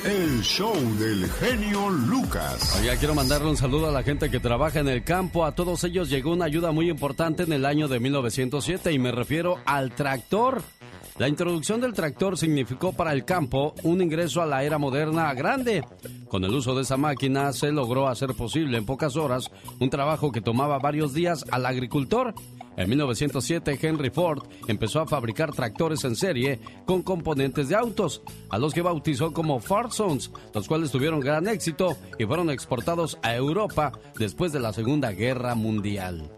el 0.06 0.42
show 0.42 0.74
del 0.98 1.30
genio 1.32 1.90
Lucas. 1.90 2.80
Oiga, 2.80 2.96
quiero 2.96 3.14
mandarle 3.14 3.50
un 3.50 3.58
saludo 3.58 3.90
a 3.90 3.92
la 3.92 4.04
gente 4.04 4.32
que 4.32 4.40
trabaja 4.40 4.80
en 4.80 4.88
el 4.88 5.04
campo. 5.04 5.44
A 5.44 5.54
todos 5.54 5.84
ellos 5.84 6.10
llegó 6.10 6.32
una 6.32 6.46
ayuda 6.46 6.72
muy 6.72 6.90
importante 6.90 7.44
en 7.44 7.52
el 7.52 7.66
año 7.66 7.90
de 7.90 8.00
1907 8.00 8.94
y 8.94 9.00
me 9.00 9.12
refiero 9.12 9.58
al 9.66 9.92
tractor. 9.92 10.64
La 11.18 11.28
introducción 11.28 11.82
del 11.82 11.94
tractor 11.94 12.38
significó 12.38 12.94
para 12.94 13.12
el 13.12 13.26
campo 13.26 13.76
un 13.84 14.02
ingreso 14.02 14.42
a 14.42 14.46
la 14.46 14.64
era 14.64 14.78
moderna 14.78 15.34
grande. 15.34 15.84
Con 16.28 16.46
el 16.46 16.52
uso 16.52 16.74
de 16.74 16.84
esa 16.84 16.96
máquina 16.98 17.52
se 17.52 17.72
logró 17.72 18.08
hacer 18.08 18.34
posible 18.34 18.78
en 18.78 18.86
pocas 18.86 19.16
horas 19.16 19.52
un 19.80 19.90
trabajo 19.90 20.32
que 20.32 20.42
tomaba 20.42 20.80
varios 20.80 21.14
días 21.14 21.46
al 21.52 21.66
agricultor. 21.66 22.34
En 22.76 22.90
1907 22.90 23.80
Henry 23.82 24.10
Ford 24.10 24.44
empezó 24.68 25.00
a 25.00 25.08
fabricar 25.08 25.52
tractores 25.52 26.04
en 26.04 26.16
serie 26.16 26.60
con 26.86 27.04
componentes 27.04 27.70
de 27.70 27.76
autos, 27.76 28.22
a 28.50 28.58
los 28.58 28.74
que 28.74 28.82
bautizó 28.82 29.32
como 29.32 29.60
Farsones, 29.60 30.32
los 30.54 30.68
cuales 30.68 30.92
tuvieron 30.92 31.20
gran 31.20 31.48
éxito 31.48 31.98
y 32.18 32.26
fueron 32.26 32.50
exportados 32.50 33.18
a 33.22 33.36
Europa 33.36 33.92
después 34.18 34.52
de 34.52 34.60
la 34.60 34.74
Segunda 34.74 35.12
Guerra 35.12 35.56
Mundial. 35.56 36.32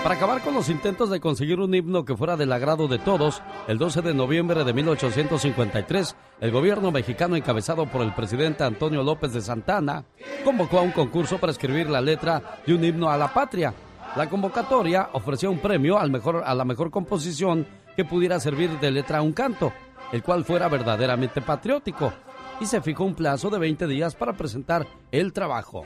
Para 0.03 0.15
acabar 0.15 0.41
con 0.41 0.55
los 0.55 0.71
intentos 0.71 1.11
de 1.11 1.21
conseguir 1.21 1.61
un 1.61 1.75
himno 1.75 2.07
que 2.07 2.17
fuera 2.17 2.35
del 2.39 2.53
agrado 2.53 2.89
de 2.89 2.99
todos, 2.99 3.43
el 3.69 3.77
12 3.77 4.01
de 4.01 4.15
noviembre 4.15 4.65
de 4.65 4.73
1853, 4.73 6.17
el 6.41 6.51
gobierno 6.51 6.91
mexicano 6.91 7.37
encabezado 7.37 7.85
por 7.85 8.01
el 8.01 8.15
presidente 8.15 8.65
Antonio 8.65 9.03
López 9.03 9.35
de 9.35 9.43
Santana 9.43 10.05
convocó 10.43 10.79
a 10.79 10.83
un 10.83 10.93
concurso 10.93 11.37
para 11.37 11.53
escribir 11.53 11.91
la 11.91 12.01
letra 12.01 12.63
de 12.67 12.75
un 12.75 12.83
himno 12.83 13.11
a 13.11 13.19
la 13.19 13.29
patria. 13.29 13.75
La 14.17 14.31
convocatoria 14.31 15.11
ofrecía 15.13 15.51
un 15.51 15.59
premio 15.59 15.99
al 15.99 16.11
mejor, 16.11 16.45
a 16.47 16.55
la 16.55 16.65
mejor 16.65 16.91
composición 16.91 17.67
que 17.95 18.07
pudiera 18.07 18.41
servir 18.41 18.81
de 18.81 18.91
letra 18.91 19.19
a 19.19 19.23
un 19.23 19.33
canto, 19.33 19.71
el 20.13 20.23
cual 20.23 20.47
fuera 20.47 20.69
verdaderamente 20.69 21.43
patriótico, 21.43 22.11
y 22.59 22.65
se 22.65 22.81
fijó 22.81 23.05
un 23.05 23.15
plazo 23.15 23.51
de 23.51 23.59
20 23.59 23.87
días 23.87 24.15
para 24.15 24.33
presentar 24.33 24.87
el 25.13 25.35
trabajo. 25.35 25.85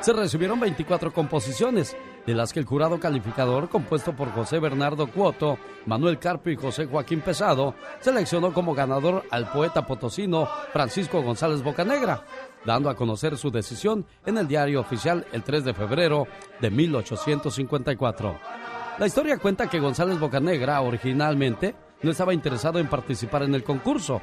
Se 0.00 0.12
recibieron 0.12 0.60
24 0.60 1.12
composiciones, 1.12 1.96
de 2.28 2.34
las 2.34 2.52
que 2.52 2.60
el 2.60 2.66
jurado 2.66 3.00
calificador, 3.00 3.70
compuesto 3.70 4.12
por 4.12 4.30
José 4.32 4.58
Bernardo 4.58 5.06
Cuoto, 5.06 5.56
Manuel 5.86 6.18
Carpio 6.18 6.52
y 6.52 6.56
José 6.56 6.84
Joaquín 6.84 7.22
Pesado, 7.22 7.74
seleccionó 8.00 8.52
como 8.52 8.74
ganador 8.74 9.24
al 9.30 9.50
poeta 9.50 9.86
potosino 9.86 10.46
Francisco 10.70 11.22
González 11.22 11.62
Bocanegra, 11.62 12.22
dando 12.66 12.90
a 12.90 12.94
conocer 12.94 13.38
su 13.38 13.50
decisión 13.50 14.04
en 14.26 14.36
el 14.36 14.46
diario 14.46 14.82
oficial 14.82 15.26
el 15.32 15.42
3 15.42 15.64
de 15.64 15.72
febrero 15.72 16.26
de 16.60 16.70
1854. 16.70 18.38
La 18.98 19.06
historia 19.06 19.38
cuenta 19.38 19.70
que 19.70 19.80
González 19.80 20.20
Bocanegra 20.20 20.82
originalmente 20.82 21.74
no 22.02 22.10
estaba 22.10 22.34
interesado 22.34 22.78
en 22.78 22.88
participar 22.88 23.44
en 23.44 23.54
el 23.54 23.64
concurso. 23.64 24.20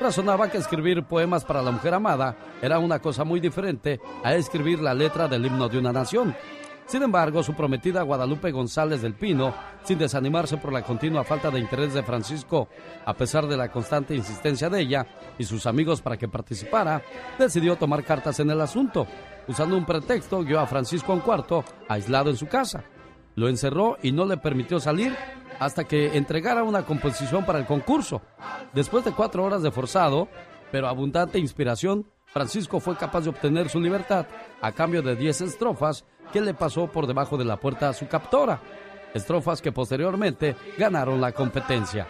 Razonaba 0.00 0.50
que 0.50 0.58
escribir 0.58 1.04
poemas 1.04 1.44
para 1.44 1.62
la 1.62 1.70
mujer 1.70 1.94
amada 1.94 2.34
era 2.60 2.80
una 2.80 2.98
cosa 2.98 3.22
muy 3.22 3.38
diferente 3.38 4.00
a 4.24 4.34
escribir 4.34 4.80
la 4.80 4.92
letra 4.92 5.28
del 5.28 5.46
himno 5.46 5.68
de 5.68 5.78
una 5.78 5.92
nación 5.92 6.34
sin 6.86 7.02
embargo, 7.02 7.42
su 7.42 7.54
prometida 7.54 8.02
Guadalupe 8.02 8.50
González 8.50 9.00
del 9.00 9.14
Pino, 9.14 9.54
sin 9.84 9.98
desanimarse 9.98 10.58
por 10.58 10.72
la 10.72 10.82
continua 10.82 11.24
falta 11.24 11.50
de 11.50 11.58
interés 11.58 11.94
de 11.94 12.02
Francisco, 12.02 12.68
a 13.04 13.14
pesar 13.14 13.46
de 13.46 13.56
la 13.56 13.70
constante 13.70 14.14
insistencia 14.14 14.68
de 14.68 14.80
ella 14.80 15.06
y 15.38 15.44
sus 15.44 15.66
amigos 15.66 16.02
para 16.02 16.16
que 16.18 16.28
participara, 16.28 17.02
decidió 17.38 17.76
tomar 17.76 18.04
cartas 18.04 18.38
en 18.40 18.50
el 18.50 18.60
asunto. 18.60 19.06
Usando 19.48 19.76
un 19.76 19.86
pretexto, 19.86 20.42
guió 20.42 20.60
a 20.60 20.66
Francisco 20.66 21.12
a 21.12 21.16
un 21.16 21.22
cuarto, 21.22 21.64
aislado 21.88 22.30
en 22.30 22.36
su 22.36 22.46
casa. 22.46 22.84
Lo 23.34 23.48
encerró 23.48 23.96
y 24.02 24.12
no 24.12 24.26
le 24.26 24.36
permitió 24.36 24.78
salir 24.78 25.16
hasta 25.58 25.84
que 25.84 26.16
entregara 26.16 26.64
una 26.64 26.84
composición 26.84 27.44
para 27.44 27.58
el 27.58 27.66
concurso. 27.66 28.22
Después 28.72 29.04
de 29.04 29.12
cuatro 29.12 29.44
horas 29.44 29.62
de 29.62 29.70
forzado, 29.70 30.28
pero 30.70 30.88
abundante 30.88 31.38
inspiración, 31.38 32.06
Francisco 32.26 32.80
fue 32.80 32.96
capaz 32.96 33.22
de 33.22 33.30
obtener 33.30 33.68
su 33.68 33.80
libertad 33.80 34.26
a 34.60 34.72
cambio 34.72 35.02
de 35.02 35.14
10 35.14 35.42
estrofas 35.42 36.04
que 36.32 36.40
le 36.40 36.54
pasó 36.54 36.86
por 36.86 37.06
debajo 37.06 37.36
de 37.36 37.44
la 37.44 37.56
puerta 37.56 37.88
a 37.88 37.92
su 37.92 38.08
captora. 38.08 38.60
Estrofas 39.14 39.62
que 39.62 39.72
posteriormente 39.72 40.56
ganaron 40.76 41.20
la 41.20 41.32
competencia. 41.32 42.06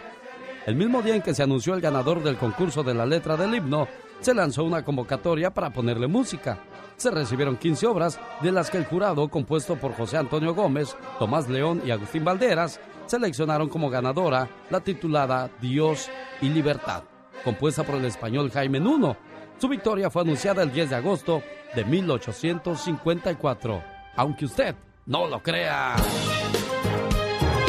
El 0.67 0.77
mismo 0.77 1.03
día 1.03 1.15
en 1.15 1.23
que 1.23 1.35
se 1.35 1.43
anunció 1.43 1.75
el 1.75 1.83
ganador 1.83 2.23
del 2.23 2.39
concurso 2.39 2.83
de 2.83 2.95
la 2.95 3.05
letra 3.05 3.37
del 3.37 3.55
himno, 3.55 3.87
se 4.21 4.33
lanzó 4.33 4.65
una 4.65 4.83
convocatoria 4.83 5.53
para 5.53 5.69
ponerle 5.69 6.07
música. 6.07 6.59
Se 6.97 7.11
recibieron 7.11 7.59
15 7.59 7.87
obras, 7.87 8.19
de 8.41 8.51
las 8.51 8.71
que 8.71 8.79
el 8.79 8.87
jurado, 8.87 9.29
compuesto 9.29 9.77
por 9.77 9.95
José 9.95 10.17
Antonio 10.17 10.55
Gómez, 10.55 10.97
Tomás 11.19 11.51
León 11.51 11.83
y 11.85 11.91
Agustín 11.91 12.25
Valderas, 12.25 12.81
seleccionaron 13.05 13.69
como 13.69 13.91
ganadora 13.91 14.49
la 14.71 14.81
titulada 14.81 15.51
Dios 15.61 16.09
y 16.41 16.49
Libertad, 16.49 17.03
compuesta 17.45 17.83
por 17.83 17.97
el 17.97 18.07
español 18.07 18.51
Jaime 18.51 18.81
Nuno. 18.81 19.19
Su 19.59 19.69
victoria 19.69 20.09
fue 20.09 20.23
anunciada 20.23 20.63
el 20.63 20.73
10 20.73 20.89
de 20.89 20.97
agosto 20.97 21.43
de 21.75 21.85
1854 21.85 23.94
aunque 24.17 24.45
usted 24.45 24.75
no 25.07 25.27
lo 25.27 25.43
crea. 25.43 25.97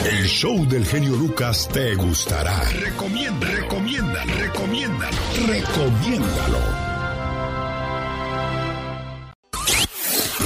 El 0.06 0.26
show 0.28 0.66
del 0.68 0.86
genio 0.86 1.16
Lucas 1.16 1.68
te 1.68 1.96
gustará. 1.96 2.62
Recomienda, 2.80 3.48
recomienda, 3.48 4.24
recomiéndalo, 4.24 5.18
recomiéndalo. 5.48 6.60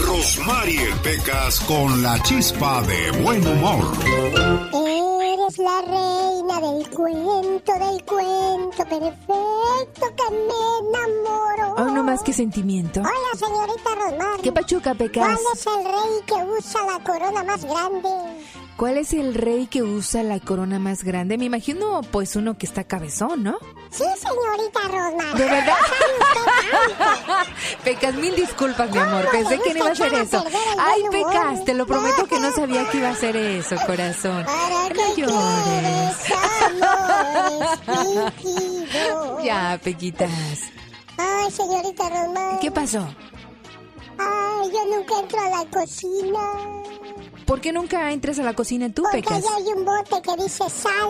Rosmarie 0.05 0.88
Pecas 1.03 1.59
con 1.61 2.01
la 2.01 2.21
chispa 2.23 2.81
de 2.84 3.11
buen 3.21 3.45
humor. 3.45 3.93
Eres 5.21 5.57
la 5.57 5.81
reina 5.81 6.18
del 6.61 6.90
cuento, 6.90 7.73
del 7.73 8.03
cuento 8.06 8.86
perfecto 8.86 10.15
que 10.15 10.36
me 10.36 10.90
enamoro. 10.90 11.76
Oh, 11.77 11.86
no 11.86 12.03
más 12.03 12.22
que 12.22 12.34
sentimiento. 12.34 12.99
Hola, 12.99 13.38
señorita 13.38 13.95
Rosmar. 13.95 14.41
¿Qué 14.41 14.52
pachuca, 14.52 14.94
Pecas? 14.94 15.26
¿Cuál 15.26 15.38
es 15.53 15.65
el 15.68 15.86
rey 15.86 16.23
que 16.26 16.34
usa 16.57 16.86
la 16.86 17.03
corona 17.03 17.44
más 17.44 17.64
grande? 17.64 18.10
¿Cuál 18.80 18.97
es 18.97 19.11
el 19.11 19.34
rey 19.34 19.68
que 19.68 19.84
usa 19.84 20.23
la 20.23 20.39
corona 20.39 20.80
más 20.80 21.03
grande? 21.03 21.38
Me 21.38 21.43
imagino, 21.43 21.99
pues, 22.14 22.38
uno 22.38 22.57
que 22.57 22.65
está 22.65 22.85
cabezón, 22.85 23.43
¿no? 23.43 23.57
Sí, 23.91 24.06
señorita 24.18 24.80
Rosmar. 24.88 25.38
¿De 25.38 25.43
verdad? 25.43 25.73
Pecas, 27.84 28.15
mil 28.15 28.34
disculpas, 28.38 28.89
mi 28.89 28.99
amor. 28.99 29.27
Pensé 29.31 29.60
que 29.60 29.73
no 29.73 29.80
iba 29.80 29.89
a 29.89 29.91
hacer 29.91 30.14
eso. 30.14 30.45
Ay, 30.77 31.01
Pecas, 31.11 31.65
te 31.65 31.73
lo 31.73 31.85
prometo 31.85 32.26
que 32.26 32.39
no 32.39 32.53
sabía 32.53 32.89
que 32.89 32.99
iba 32.99 33.10
a 33.10 33.11
hacer 33.11 33.35
eso, 33.35 33.76
corazón. 33.85 34.45
Que 34.95 35.22
llores. 35.22 36.15
ya, 39.43 39.77
Pequitas. 39.84 40.31
Ay, 41.18 41.51
señorita 41.51 42.07
Rosmar. 42.07 42.60
¿Qué 42.61 42.72
pasó? 42.72 43.06
Ay, 44.18 44.72
yo 44.72 44.85
nunca 44.95 45.19
entro 45.19 45.41
a 45.41 45.49
la 45.49 45.65
cocina. 45.69 46.39
¿Por 47.49 47.59
qué 47.61 47.71
nunca 47.73 48.11
entras 48.11 48.38
a 48.38 48.43
la 48.43 48.53
cocina 48.53 48.93
tú, 48.93 49.01
Porque 49.01 49.23
Pecas? 49.23 49.39
allá 49.39 49.49
hay 49.57 49.63
un 49.76 49.84
bote 49.84 50.21
que 50.21 50.35
dice 50.43 50.69
sal. 50.69 51.09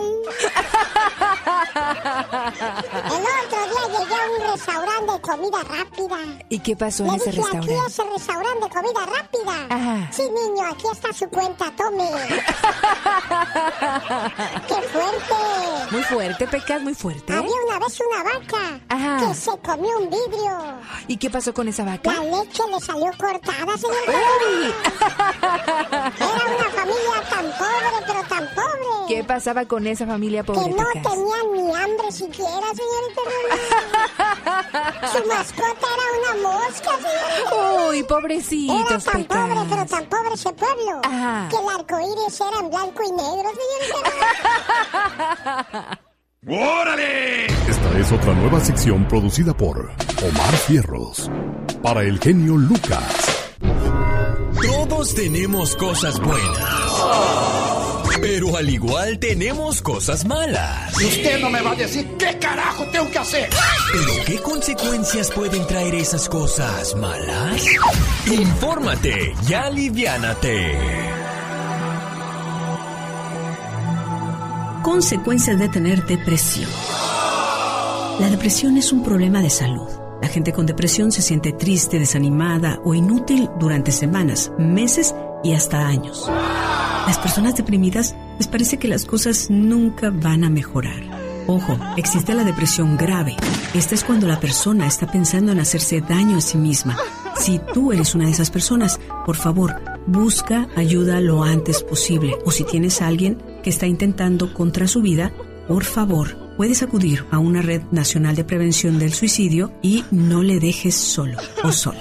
El 3.04 3.24
otro 3.44 3.60
día 3.68 3.84
llegué 3.98 4.14
a 4.14 4.16
un 4.30 4.40
restaurante 4.54 5.12
de 5.12 5.20
comida 5.20 5.58
rápida. 5.64 6.16
¿Y 6.48 6.58
qué 6.60 6.74
pasó 6.76 7.04
Le 7.04 7.10
en 7.10 7.16
ese 7.16 7.30
dije, 7.32 7.42
aquí 7.42 7.56
restaurante? 7.58 7.86
es 7.92 7.98
el 7.98 8.08
restaurante 8.10 8.64
de 8.64 8.70
comida 8.70 9.04
rápida. 9.04 9.66
Ajá. 9.68 10.08
Sí, 10.12 10.22
niño, 10.22 10.64
aquí 10.66 10.86
está 10.90 11.12
su 11.12 11.28
cuenta, 11.28 11.70
tome. 11.76 12.10
¡Qué 14.66 14.74
fuerte! 14.88 15.34
Muy 15.90 16.02
fuerte, 16.04 16.48
Pecas, 16.48 16.80
muy 16.80 16.94
fuerte. 16.94 17.34
Había 17.34 17.52
una 17.68 17.78
vez 17.80 18.00
una 18.00 18.22
vaca 18.22 18.80
Ajá. 18.88 19.18
que 19.28 19.34
se 19.34 19.50
comió 19.58 19.98
un 19.98 20.08
vidrio. 20.08 20.56
¿Y 21.06 21.18
qué 21.18 21.28
pasó 21.28 21.52
con 21.52 21.68
esa 21.68 21.84
vaca? 21.84 22.14
La 22.14 22.20
leche 22.24 22.62
le 22.72 22.80
salió 22.80 23.10
cortada, 23.18 23.76
señor. 23.76 24.08
¡Uy! 24.08 24.72
Era 26.34 26.44
una 26.56 26.70
familia 26.70 27.22
tan 27.30 27.44
pobre, 27.58 28.04
pero 28.06 28.22
tan 28.28 28.44
pobre. 28.54 28.70
¿Qué 29.08 29.24
pasaba 29.24 29.64
con 29.64 29.86
esa 29.86 30.06
familia 30.06 30.42
Que 30.42 30.52
pobre, 30.52 30.70
no 30.70 30.76
Pecas? 30.92 31.12
tenían 31.12 31.52
ni 31.52 31.74
hambre 31.74 32.12
siquiera, 32.12 32.66
señorita. 32.74 33.22
Su 35.12 35.26
mascota 35.26 35.86
era 35.94 36.06
una 36.20 36.34
mosca, 36.48 36.90
señorita 36.96 37.88
Uy, 37.88 38.02
pobrecitos, 38.04 38.90
Era 38.90 38.98
tan 39.00 39.22
Pecas. 39.24 39.48
pobre, 39.48 39.60
pero 39.68 39.86
tan 39.86 40.04
pobre 40.06 40.34
ese 40.34 40.52
pueblo. 40.52 41.00
Ajá. 41.04 41.48
Que 41.50 41.56
el 41.56 41.68
arco 41.68 41.98
iris 42.00 42.40
era 42.40 42.58
en 42.60 42.70
blanco 42.70 43.02
y 43.02 43.12
negro, 43.12 43.50
señorita 43.50 44.10
¡Órale! 46.46 47.46
Esta 47.46 47.98
es 47.98 48.12
otra 48.12 48.32
nueva 48.34 48.60
sección 48.60 49.06
producida 49.06 49.52
por 49.54 49.78
Omar 50.22 50.56
Fierros. 50.66 51.30
Para 51.82 52.00
el 52.02 52.18
genio 52.18 52.56
Lucas. 52.56 53.29
Todos 54.62 55.14
tenemos 55.14 55.74
cosas 55.76 56.20
buenas. 56.20 56.68
Pero 58.20 58.56
al 58.56 58.68
igual 58.68 59.18
tenemos 59.18 59.80
cosas 59.80 60.24
malas. 60.26 60.94
Usted 60.94 61.40
no 61.40 61.48
me 61.48 61.62
va 61.62 61.72
a 61.72 61.74
decir 61.74 62.06
qué 62.18 62.38
carajo 62.38 62.84
tengo 62.92 63.10
que 63.10 63.18
hacer. 63.18 63.48
¿Pero 63.92 64.24
qué 64.26 64.38
consecuencias 64.42 65.30
pueden 65.30 65.66
traer 65.66 65.94
esas 65.94 66.28
cosas 66.28 66.94
malas? 66.96 67.64
Infórmate 68.26 69.34
y 69.48 69.54
aliviánate. 69.54 70.78
Consecuencias 74.82 75.58
de 75.58 75.68
tener 75.68 76.04
depresión. 76.04 76.70
La 78.18 78.28
depresión 78.28 78.76
es 78.76 78.92
un 78.92 79.02
problema 79.02 79.40
de 79.40 79.48
salud. 79.48 79.99
La 80.20 80.28
gente 80.28 80.52
con 80.52 80.66
depresión 80.66 81.12
se 81.12 81.22
siente 81.22 81.52
triste, 81.52 81.98
desanimada 81.98 82.80
o 82.84 82.94
inútil 82.94 83.48
durante 83.58 83.90
semanas, 83.90 84.52
meses 84.58 85.14
y 85.42 85.54
hasta 85.54 85.86
años. 85.86 86.26
Las 87.06 87.18
personas 87.18 87.56
deprimidas 87.56 88.14
les 88.38 88.46
parece 88.46 88.78
que 88.78 88.88
las 88.88 89.04
cosas 89.04 89.48
nunca 89.50 90.10
van 90.10 90.44
a 90.44 90.50
mejorar. 90.50 91.02
Ojo, 91.46 91.76
existe 91.96 92.34
la 92.34 92.44
depresión 92.44 92.96
grave. 92.96 93.34
Esta 93.74 93.94
es 93.94 94.04
cuando 94.04 94.28
la 94.28 94.38
persona 94.38 94.86
está 94.86 95.10
pensando 95.10 95.52
en 95.52 95.58
hacerse 95.58 96.00
daño 96.00 96.36
a 96.36 96.40
sí 96.40 96.58
misma. 96.58 96.96
Si 97.36 97.58
tú 97.72 97.90
eres 97.92 98.14
una 98.14 98.26
de 98.26 98.32
esas 98.32 98.50
personas, 98.50 99.00
por 99.24 99.36
favor, 99.36 99.74
busca 100.06 100.68
ayuda 100.76 101.20
lo 101.20 101.42
antes 101.42 101.82
posible. 101.82 102.36
O 102.44 102.50
si 102.50 102.64
tienes 102.64 103.00
a 103.00 103.06
alguien 103.06 103.38
que 103.62 103.70
está 103.70 103.86
intentando 103.86 104.52
contra 104.52 104.86
su 104.86 105.00
vida, 105.00 105.32
por 105.66 105.84
favor, 105.84 106.36
puedes 106.60 106.82
acudir 106.82 107.24
a 107.30 107.38
una 107.38 107.62
red 107.62 107.80
nacional 107.90 108.36
de 108.36 108.44
prevención 108.44 108.98
del 108.98 109.14
suicidio 109.14 109.72
y 109.80 110.04
no 110.10 110.42
le 110.42 110.60
dejes 110.60 110.94
solo 110.94 111.38
o 111.64 111.72
sola. 111.72 111.98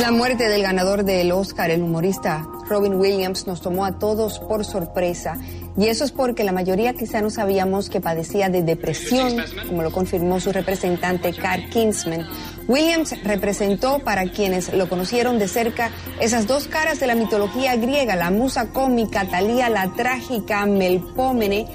La 0.00 0.10
muerte 0.10 0.48
del 0.48 0.62
ganador 0.62 1.04
del 1.04 1.30
Oscar, 1.32 1.70
el 1.70 1.82
humorista 1.82 2.48
Robin 2.70 2.94
Williams, 2.94 3.46
nos 3.46 3.60
tomó 3.60 3.84
a 3.84 3.98
todos 3.98 4.38
por 4.38 4.64
sorpresa. 4.64 5.36
Y 5.76 5.88
eso 5.88 6.02
es 6.02 6.12
porque 6.12 6.44
la 6.44 6.52
mayoría 6.52 6.94
quizá 6.94 7.20
no 7.20 7.28
sabíamos 7.28 7.90
que 7.90 8.00
padecía 8.00 8.48
de 8.48 8.62
depresión, 8.62 9.36
como 9.68 9.82
lo 9.82 9.92
confirmó 9.92 10.40
su 10.40 10.50
representante 10.50 11.34
Carl 11.34 11.68
Kinsman. 11.68 12.26
Williams 12.68 13.22
representó, 13.22 13.98
para 13.98 14.30
quienes 14.30 14.72
lo 14.72 14.88
conocieron 14.88 15.38
de 15.38 15.48
cerca, 15.48 15.90
esas 16.20 16.46
dos 16.46 16.68
caras 16.68 17.00
de 17.00 17.06
la 17.06 17.14
mitología 17.14 17.76
griega, 17.76 18.16
la 18.16 18.30
musa 18.30 18.70
cómica, 18.70 19.26
Talía 19.26 19.68
la 19.68 19.92
trágica, 19.92 20.64
Melpómene, 20.64 21.66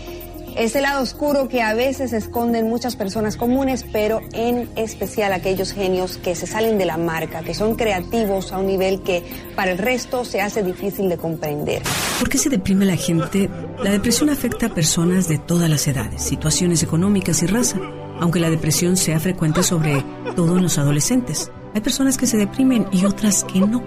ese 0.57 0.81
lado 0.81 1.03
oscuro 1.03 1.47
que 1.47 1.61
a 1.61 1.73
veces 1.75 2.13
esconden 2.13 2.67
muchas 2.67 2.95
personas 2.95 3.37
comunes, 3.37 3.85
pero 3.91 4.21
en 4.33 4.67
especial 4.75 5.31
aquellos 5.33 5.71
genios 5.71 6.17
que 6.17 6.35
se 6.35 6.47
salen 6.47 6.77
de 6.79 6.85
la 6.85 6.97
marca, 6.97 7.43
que 7.43 7.53
son 7.53 7.75
creativos 7.75 8.51
a 8.51 8.57
un 8.57 8.65
nivel 8.67 9.03
que 9.03 9.23
para 9.55 9.71
el 9.71 9.77
resto 9.77 10.25
se 10.25 10.41
hace 10.41 10.63
difícil 10.63 11.09
de 11.09 11.17
comprender. 11.17 11.83
¿Por 12.17 12.29
qué 12.29 12.39
se 12.39 12.49
deprime 12.49 12.85
la 12.85 12.95
gente? 12.95 13.49
La 13.83 13.91
depresión 13.91 14.31
afecta 14.31 14.65
a 14.65 14.73
personas 14.73 15.27
de 15.27 15.37
todas 15.37 15.69
las 15.69 15.87
edades, 15.87 16.23
situaciones 16.23 16.81
económicas 16.81 17.43
y 17.43 17.45
raza, 17.45 17.77
aunque 18.19 18.39
la 18.39 18.49
depresión 18.49 18.97
sea 18.97 19.19
frecuente 19.19 19.61
sobre 19.61 20.03
todo 20.35 20.57
en 20.57 20.63
los 20.63 20.79
adolescentes. 20.79 21.51
Hay 21.75 21.81
personas 21.81 22.17
que 22.17 22.25
se 22.25 22.37
deprimen 22.37 22.87
y 22.91 23.05
otras 23.05 23.43
que 23.43 23.59
no. 23.59 23.83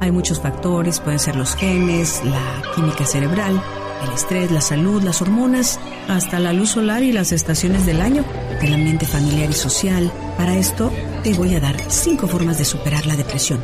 Hay 0.00 0.10
muchos 0.10 0.40
factores, 0.40 1.00
pueden 1.00 1.18
ser 1.18 1.36
los 1.36 1.54
genes, 1.54 2.22
la 2.24 2.62
química 2.74 3.04
cerebral, 3.04 3.62
el 4.04 4.12
estrés, 4.12 4.50
la 4.50 4.60
salud, 4.60 5.02
las 5.02 5.22
hormonas, 5.22 5.78
hasta 6.08 6.38
la 6.38 6.52
luz 6.52 6.70
solar 6.70 7.02
y 7.02 7.12
las 7.12 7.32
estaciones 7.32 7.86
del 7.86 8.00
año, 8.00 8.24
el 8.60 8.72
ambiente 8.72 9.06
familiar 9.06 9.50
y 9.50 9.54
social. 9.54 10.12
Para 10.36 10.56
esto 10.56 10.92
te 11.22 11.34
voy 11.34 11.54
a 11.54 11.60
dar 11.60 11.76
cinco 11.90 12.28
formas 12.28 12.58
de 12.58 12.64
superar 12.64 13.06
la 13.06 13.16
depresión. 13.16 13.60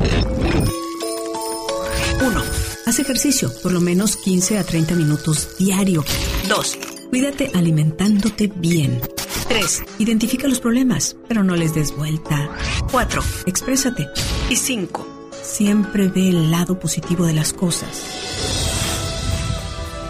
1. 2.21 2.41
Haz 2.85 2.99
ejercicio, 2.99 3.51
por 3.63 3.71
lo 3.71 3.81
menos 3.81 4.17
15 4.17 4.59
a 4.59 4.63
30 4.63 4.95
minutos 4.95 5.57
diario. 5.57 6.03
2. 6.47 6.77
Cuídate 7.09 7.51
alimentándote 7.53 8.51
bien. 8.55 9.01
3. 9.47 9.83
Identifica 9.99 10.47
los 10.47 10.59
problemas, 10.59 11.15
pero 11.27 11.43
no 11.43 11.55
les 11.55 11.73
des 11.73 11.95
vuelta. 11.95 12.49
4. 12.91 13.23
Exprésate. 13.45 14.07
Y 14.49 14.55
5. 14.55 15.07
Siempre 15.43 16.07
ve 16.07 16.29
el 16.29 16.51
lado 16.51 16.79
positivo 16.79 17.25
de 17.25 17.33
las 17.33 17.53
cosas. 17.53 18.30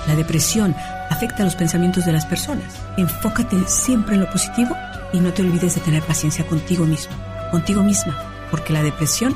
La 0.07 0.15
depresión 0.15 0.75
afecta 1.09 1.43
los 1.43 1.55
pensamientos 1.55 2.05
de 2.05 2.11
las 2.11 2.25
personas. 2.25 2.73
Enfócate 2.97 3.57
siempre 3.67 4.15
en 4.15 4.21
lo 4.21 4.29
positivo 4.29 4.75
y 5.13 5.19
no 5.19 5.31
te 5.33 5.41
olvides 5.41 5.75
de 5.75 5.81
tener 5.81 6.03
paciencia 6.03 6.45
contigo 6.47 6.85
mismo, 6.85 7.13
contigo 7.51 7.83
misma, 7.83 8.47
porque 8.49 8.73
la 8.73 8.81
depresión 8.81 9.35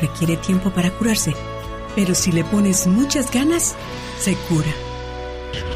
requiere 0.00 0.36
tiempo 0.36 0.70
para 0.70 0.90
curarse. 0.90 1.34
Pero 1.94 2.14
si 2.14 2.32
le 2.32 2.44
pones 2.44 2.86
muchas 2.86 3.30
ganas, 3.30 3.74
se 4.18 4.34
cura. 4.48 4.68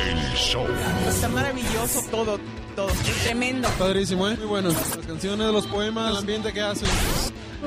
El 0.07 0.35
show. 0.35 0.67
Está 1.09 1.29
maravilloso 1.29 2.03
todo, 2.11 2.39
todo. 2.77 2.89
Tremendo. 3.25 3.69
Padrísimo, 3.79 4.29
¿eh? 4.29 4.37
Muy 4.37 4.47
bueno. 4.47 4.69
Las 4.69 5.07
canciones, 5.07 5.47
los 5.53 5.67
poemas, 5.67 6.11
el 6.11 6.17
ambiente 6.19 6.53
que 6.53 6.61
hacen. 6.61 6.89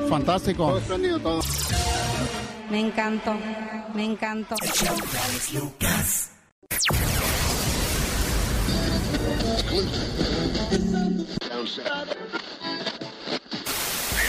Fantástico. 0.08 0.80
Todo 0.86 1.18
todo. 1.18 1.40
Me 2.70 2.80
encantó, 2.80 3.34
me 3.94 4.04
encantó. 4.04 4.56
De 6.86 6.90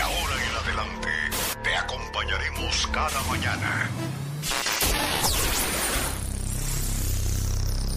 ahora 0.01 0.35
en 0.41 0.55
adelante, 0.63 1.09
te 1.63 1.75
acompañaremos 1.75 2.87
cada 2.93 3.21
mañana. 3.23 3.89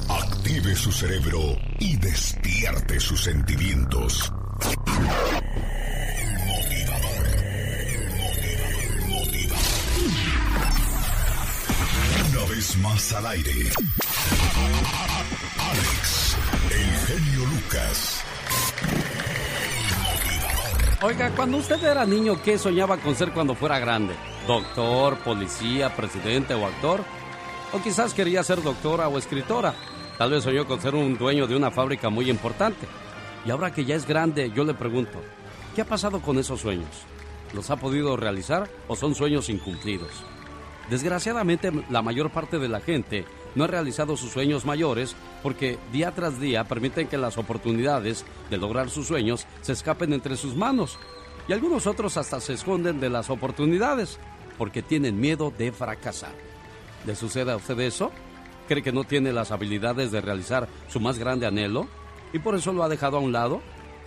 Active 0.09 0.75
su 0.75 0.91
cerebro 0.91 1.57
y 1.79 1.97
despierte 1.99 2.99
sus 2.99 3.23
sentimientos. 3.23 4.33
Más 12.79 13.13
al 13.13 13.25
aire. 13.25 13.71
Alex, 15.71 16.37
el 17.09 17.35
Lucas. 17.37 18.25
Oiga, 21.03 21.31
cuando 21.37 21.59
usted 21.59 21.81
era 21.85 22.05
niño, 22.05 22.43
¿qué 22.43 22.59
soñaba 22.59 22.97
con 22.97 23.15
ser 23.15 23.31
cuando 23.31 23.55
fuera 23.55 23.79
grande? 23.79 24.13
¿Doctor, 24.49 25.19
policía, 25.19 25.95
presidente 25.95 26.55
o 26.55 26.67
actor? 26.67 27.05
O 27.73 27.81
quizás 27.81 28.13
quería 28.13 28.43
ser 28.43 28.61
doctora 28.61 29.07
o 29.07 29.19
escritora. 29.19 29.73
Tal 30.19 30.33
vez 30.33 30.43
soñó 30.43 30.67
con 30.67 30.81
ser 30.81 30.97
un 30.97 31.17
dueño 31.17 31.47
de 31.47 31.55
una 31.55 31.71
fábrica 31.71 32.11
muy 32.11 32.29
importante. 32.29 32.89
Y 33.47 33.53
ahora 33.53 33.73
que 33.73 33.85
ya 33.85 33.95
es 33.95 34.05
grande, 34.05 34.51
yo 34.51 34.65
le 34.65 34.75
pregunto, 34.75 35.21
¿qué 35.77 35.83
ha 35.83 35.87
pasado 35.87 36.21
con 36.21 36.37
esos 36.41 36.61
sueños? 36.61 36.91
¿Los 37.55 37.71
ha 37.71 37.77
podido 37.77 38.17
realizar 38.17 38.69
o 38.89 38.97
son 38.97 39.15
sueños 39.15 39.49
incumplidos? 39.49 40.11
Desgraciadamente, 40.91 41.71
la 41.91 42.03
mayor 42.03 42.31
parte 42.31 42.59
de 42.59 42.69
la 42.69 42.81
gente 42.81 43.27
no 43.55 43.65
ha 43.65 43.67
realizado 43.67 44.17
sus 44.17 44.31
sueños 44.31 44.65
mayores 44.65 45.17
porque 45.43 45.79
día 45.93 46.13
tras 46.13 46.41
día 46.41 46.65
permiten 46.65 47.09
que 47.09 47.19
las 47.19 47.37
oportunidades 47.37 48.25
de 48.49 48.57
lograr 48.57 48.89
sus 48.89 49.07
sueños 49.07 49.47
se 49.61 49.73
escapen 49.73 50.13
entre 50.13 50.37
sus 50.37 50.57
manos. 50.57 50.99
Y 51.47 51.53
algunos 51.53 51.87
otros 51.87 52.17
hasta 52.17 52.41
se 52.41 52.55
esconden 52.55 53.01
de 53.01 53.11
las 53.11 53.29
oportunidades 53.29 54.19
porque 54.57 54.83
tienen 54.83 55.21
miedo 55.21 55.53
de 55.57 55.73
fracasar. 55.73 56.33
¿Le 57.07 57.15
sucede 57.15 57.53
a 57.53 57.57
usted 57.57 57.79
eso? 57.81 58.11
¿Cree 58.67 58.83
que 58.83 58.93
no 58.93 59.05
tiene 59.05 59.33
las 59.33 59.51
habilidades 59.51 60.11
de 60.11 60.21
realizar 60.21 60.69
su 60.89 61.01
más 61.01 61.19
grande 61.19 61.47
anhelo? 61.47 61.87
¿Y 62.33 62.39
por 62.39 62.55
eso 62.55 62.73
lo 62.73 62.83
ha 62.83 62.89
dejado 62.89 63.19
a 63.19 63.21
un 63.21 63.33
lado? 63.33 63.63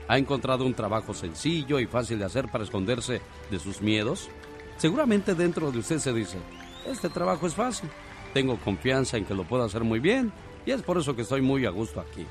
¿Ha 0.08 0.18
encontrado 0.18 0.66
un 0.66 0.74
trabajo 0.74 1.14
sencillo 1.14 1.80
y 1.80 1.88
fácil 1.88 2.20
de 2.20 2.26
hacer 2.26 2.50
para 2.50 2.64
esconderse 2.64 3.22
de 3.50 3.60
sus 3.60 3.82
miedos? 3.82 4.30
Seguramente 4.78 5.36
dentro 5.36 5.72
de 5.72 5.80
usted 5.80 6.00
se 6.00 6.14
dice, 6.14 6.38
este 6.86 7.10
trabajo 7.10 7.48
es 7.48 7.56
fácil, 7.56 7.90
tengo 8.34 8.58
confianza 8.58 9.18
en 9.18 9.26
que 9.26 9.34
lo 9.34 9.44
puedo 9.44 9.64
hacer 9.64 9.84
muy 9.84 10.00
bien 10.00 10.32
y 10.66 10.72
es 10.72 10.82
por 10.82 10.98
eso 10.98 11.16
que 11.16 11.24
estoy 11.24 11.42
muy 11.42 11.66
a 11.66 11.70
gusto 11.70 12.00
aquí. 12.00 12.26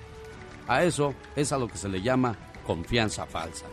A 0.68 0.84
eso 0.84 1.14
es 1.34 1.52
a 1.52 1.58
lo 1.58 1.68
que 1.68 1.78
se 1.78 1.88
le 1.88 2.00
llama 2.00 2.36
confianza 2.66 3.26
falsa. 3.26 3.66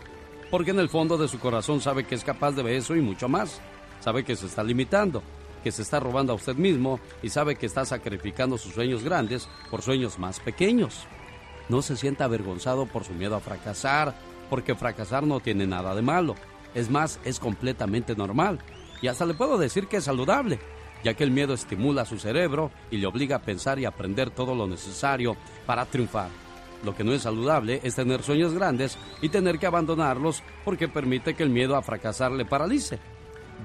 Porque 0.49 0.71
en 0.71 0.79
el 0.79 0.89
fondo 0.89 1.17
de 1.17 1.27
su 1.27 1.39
corazón 1.39 1.81
sabe 1.81 2.05
que 2.05 2.15
es 2.15 2.23
capaz 2.23 2.51
de 2.51 2.77
eso 2.77 2.95
y 2.95 3.01
mucho 3.01 3.27
más. 3.27 3.61
Sabe 3.99 4.23
que 4.23 4.35
se 4.35 4.45
está 4.45 4.63
limitando, 4.63 5.21
que 5.63 5.71
se 5.71 5.81
está 5.81 5.99
robando 5.99 6.33
a 6.33 6.35
usted 6.35 6.55
mismo 6.55 6.99
y 7.21 7.29
sabe 7.29 7.55
que 7.55 7.65
está 7.65 7.85
sacrificando 7.85 8.57
sus 8.57 8.73
sueños 8.73 9.03
grandes 9.03 9.47
por 9.69 9.81
sueños 9.81 10.17
más 10.17 10.39
pequeños. 10.39 11.05
No 11.69 11.81
se 11.81 11.97
sienta 11.97 12.23
avergonzado 12.23 12.85
por 12.85 13.03
su 13.03 13.13
miedo 13.13 13.35
a 13.35 13.41
fracasar, 13.41 14.15
porque 14.49 14.75
fracasar 14.75 15.27
no 15.27 15.39
tiene 15.41 15.67
nada 15.67 15.93
de 15.93 16.01
malo. 16.01 16.35
Es 16.73 16.89
más, 16.89 17.19
es 17.25 17.39
completamente 17.39 18.15
normal. 18.15 18.59
Y 19.01 19.07
hasta 19.07 19.25
le 19.25 19.33
puedo 19.33 19.57
decir 19.57 19.87
que 19.87 19.97
es 19.97 20.03
saludable, 20.03 20.59
ya 21.03 21.13
que 21.13 21.23
el 21.23 21.31
miedo 21.31 21.53
estimula 21.53 22.05
su 22.05 22.17
cerebro 22.17 22.71
y 22.91 22.97
le 22.97 23.07
obliga 23.07 23.37
a 23.37 23.41
pensar 23.41 23.79
y 23.79 23.85
aprender 23.85 24.31
todo 24.31 24.55
lo 24.55 24.67
necesario 24.67 25.37
para 25.65 25.85
triunfar. 25.85 26.29
Lo 26.83 26.95
que 26.95 27.03
no 27.03 27.13
es 27.13 27.23
saludable 27.23 27.79
es 27.83 27.95
tener 27.95 28.21
sueños 28.21 28.53
grandes 28.53 28.97
y 29.21 29.29
tener 29.29 29.57
que 29.57 29.65
abandonarlos 29.65 30.43
porque 30.63 30.87
permite 30.87 31.33
que 31.33 31.43
el 31.43 31.49
miedo 31.49 31.75
a 31.75 31.81
fracasar 31.81 32.31
le 32.31 32.45
paralice. 32.45 32.99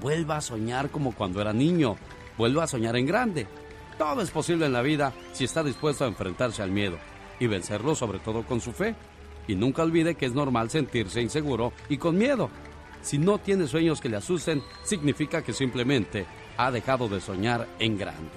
Vuelva 0.01 0.39
a 0.39 0.41
soñar 0.41 0.91
como 0.91 1.13
cuando 1.15 1.41
era 1.41 1.53
niño. 1.53 1.97
Vuelva 2.39 2.65
a 2.65 2.69
soñar 2.69 2.97
en 2.97 3.07
grande. 3.07 3.47
Todo 3.99 4.23
es 4.23 4.31
posible 4.31 4.67
en 4.67 4.73
la 4.73 4.83
vida 4.83 5.13
si 5.33 5.45
está 5.45 5.63
dispuesto 5.63 6.05
a 6.05 6.09
enfrentarse 6.09 6.63
al 6.63 6.71
miedo 6.71 6.99
y 7.39 7.47
vencerlo 7.47 7.95
sobre 7.95 8.19
todo 8.19 8.45
con 8.45 8.61
su 8.61 8.73
fe. 8.73 8.95
Y 9.47 9.55
nunca 9.55 9.83
olvide 9.83 10.15
que 10.15 10.27
es 10.27 10.35
normal 10.35 10.71
sentirse 10.71 11.21
inseguro 11.21 11.73
y 11.89 11.99
con 11.99 12.17
miedo. 12.17 12.49
Si 13.03 13.19
no 13.19 13.39
tiene 13.39 13.67
sueños 13.67 14.01
que 14.01 14.09
le 14.09 14.17
asusten, 14.17 14.63
significa 14.85 15.43
que 15.43 15.53
simplemente 15.53 16.25
ha 16.57 16.71
dejado 16.71 17.09
de 17.09 17.21
soñar 17.21 17.69
en 17.79 17.99
grande. 17.99 18.31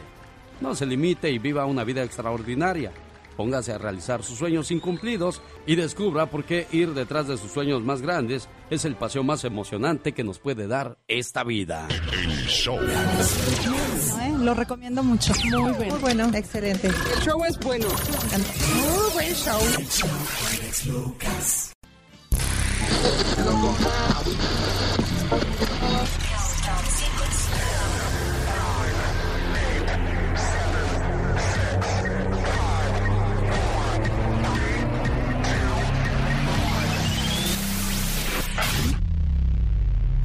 No 0.62 0.76
se 0.76 0.86
limite 0.86 1.32
y 1.32 1.40
viva 1.40 1.66
una 1.66 1.84
vida 1.84 2.04
extraordinaria. 2.04 2.92
Póngase 3.36 3.74
a 3.74 3.78
realizar 3.78 4.24
sus 4.24 4.38
sueños 4.38 4.72
incumplidos 4.72 5.42
y 5.66 5.76
descubra 5.76 6.28
por 6.28 6.46
qué 6.46 6.68
ir 6.72 6.94
detrás 6.94 7.28
de 7.28 7.38
sus 7.38 7.52
sueños 7.52 7.84
más 7.84 8.02
grandes 8.02 8.48
es 8.70 8.86
el 8.86 8.96
paseo 8.96 9.24
más 9.24 9.44
emocionante 9.44 10.14
que 10.14 10.24
nos 10.24 10.40
puede 10.40 10.68
dar 10.68 10.98
esta 11.08 11.44
vida. 11.44 11.88
El 12.14 12.48
show. 12.48 12.80
¿eh? 12.80 14.34
Lo 14.40 14.54
recomiendo 14.54 15.04
mucho. 15.04 15.34
Muy 15.44 15.74
bueno. 15.74 15.94
Muy 15.94 16.00
bueno. 16.00 16.32
Excelente. 16.34 16.88
El 16.88 17.22
show 17.24 17.44
es 17.44 17.60
bueno. 17.60 17.88
Muy 17.90 19.14
buen 19.14 19.34
show. 19.34 19.60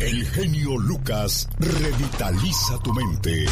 El 0.00 0.26
genio 0.30 0.78
Lucas 0.78 1.46
revitaliza 1.58 2.78
tu 2.82 2.92
mente 2.94 3.44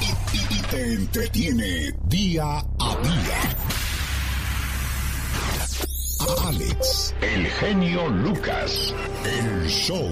y, 0.00 0.62
te 0.70 0.94
entretiene 0.94 1.92
día 2.06 2.58
a 2.58 2.96
día. 3.02 3.81
Alex, 6.40 7.14
el 7.20 7.46
genio 7.46 8.08
Lucas, 8.08 8.94
el 9.24 9.66
show. 9.68 10.10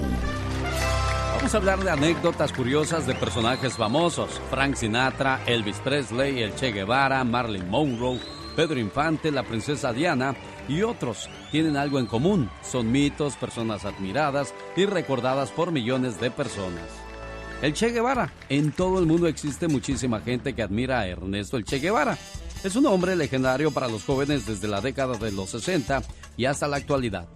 Vamos 1.36 1.54
a 1.54 1.58
hablar 1.58 1.78
de 1.82 1.90
anécdotas 1.90 2.52
curiosas 2.52 3.06
de 3.06 3.14
personajes 3.14 3.74
famosos. 3.74 4.40
Frank 4.50 4.74
Sinatra, 4.74 5.40
Elvis 5.46 5.78
Presley, 5.78 6.42
el 6.42 6.54
Che 6.54 6.72
Guevara, 6.72 7.24
Marilyn 7.24 7.68
Monroe, 7.68 8.20
Pedro 8.54 8.78
Infante, 8.78 9.30
la 9.30 9.42
princesa 9.42 9.92
Diana 9.92 10.34
y 10.68 10.82
otros. 10.82 11.28
Tienen 11.50 11.76
algo 11.76 11.98
en 11.98 12.06
común. 12.06 12.50
Son 12.62 12.90
mitos, 12.90 13.36
personas 13.36 13.84
admiradas 13.84 14.54
y 14.76 14.86
recordadas 14.86 15.50
por 15.50 15.72
millones 15.72 16.20
de 16.20 16.30
personas. 16.30 16.84
El 17.62 17.72
Che 17.72 17.90
Guevara. 17.90 18.32
En 18.48 18.72
todo 18.72 18.98
el 18.98 19.06
mundo 19.06 19.26
existe 19.26 19.68
muchísima 19.68 20.20
gente 20.20 20.54
que 20.54 20.62
admira 20.62 21.00
a 21.00 21.06
Ernesto 21.06 21.56
el 21.56 21.64
Che 21.64 21.78
Guevara. 21.78 22.16
Es 22.62 22.76
un 22.76 22.84
hombre 22.84 23.16
legendario 23.16 23.70
para 23.70 23.88
los 23.88 24.04
jóvenes 24.04 24.44
desde 24.44 24.68
la 24.68 24.82
década 24.82 25.16
de 25.16 25.32
los 25.32 25.48
60 25.48 26.02
y 26.36 26.44
hasta 26.44 26.68
la 26.68 26.76
actualidad. 26.76 27.26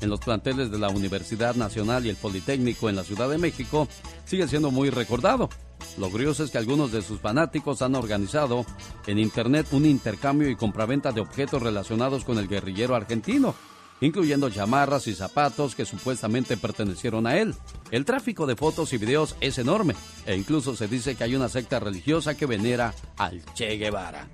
En 0.00 0.10
los 0.10 0.18
planteles 0.18 0.72
de 0.72 0.78
la 0.78 0.88
Universidad 0.88 1.54
Nacional 1.54 2.04
y 2.04 2.08
el 2.08 2.16
Politécnico 2.16 2.88
en 2.88 2.96
la 2.96 3.04
Ciudad 3.04 3.28
de 3.28 3.38
México 3.38 3.86
sigue 4.24 4.48
siendo 4.48 4.72
muy 4.72 4.90
recordado. 4.90 5.48
Lo 5.98 6.10
curioso 6.10 6.42
es 6.42 6.50
que 6.50 6.58
algunos 6.58 6.90
de 6.90 7.02
sus 7.02 7.20
fanáticos 7.20 7.80
han 7.80 7.94
organizado 7.94 8.66
en 9.06 9.20
Internet 9.20 9.68
un 9.70 9.86
intercambio 9.86 10.50
y 10.50 10.56
compraventa 10.56 11.12
de 11.12 11.20
objetos 11.20 11.62
relacionados 11.62 12.24
con 12.24 12.38
el 12.38 12.48
guerrillero 12.48 12.96
argentino, 12.96 13.54
incluyendo 14.02 14.50
chamarras 14.50 15.06
y 15.06 15.14
zapatos 15.14 15.74
que 15.74 15.86
supuestamente 15.86 16.56
pertenecieron 16.56 17.26
a 17.26 17.38
él. 17.38 17.54
El 17.90 18.04
tráfico 18.04 18.46
de 18.46 18.56
fotos 18.56 18.92
y 18.92 18.98
videos 18.98 19.36
es 19.40 19.56
enorme 19.58 19.94
e 20.26 20.36
incluso 20.36 20.76
se 20.76 20.88
dice 20.88 21.14
que 21.14 21.24
hay 21.24 21.36
una 21.36 21.48
secta 21.48 21.80
religiosa 21.80 22.36
que 22.36 22.46
venera 22.46 22.92
al 23.16 23.42
Che 23.54 23.76
Guevara. 23.76 24.28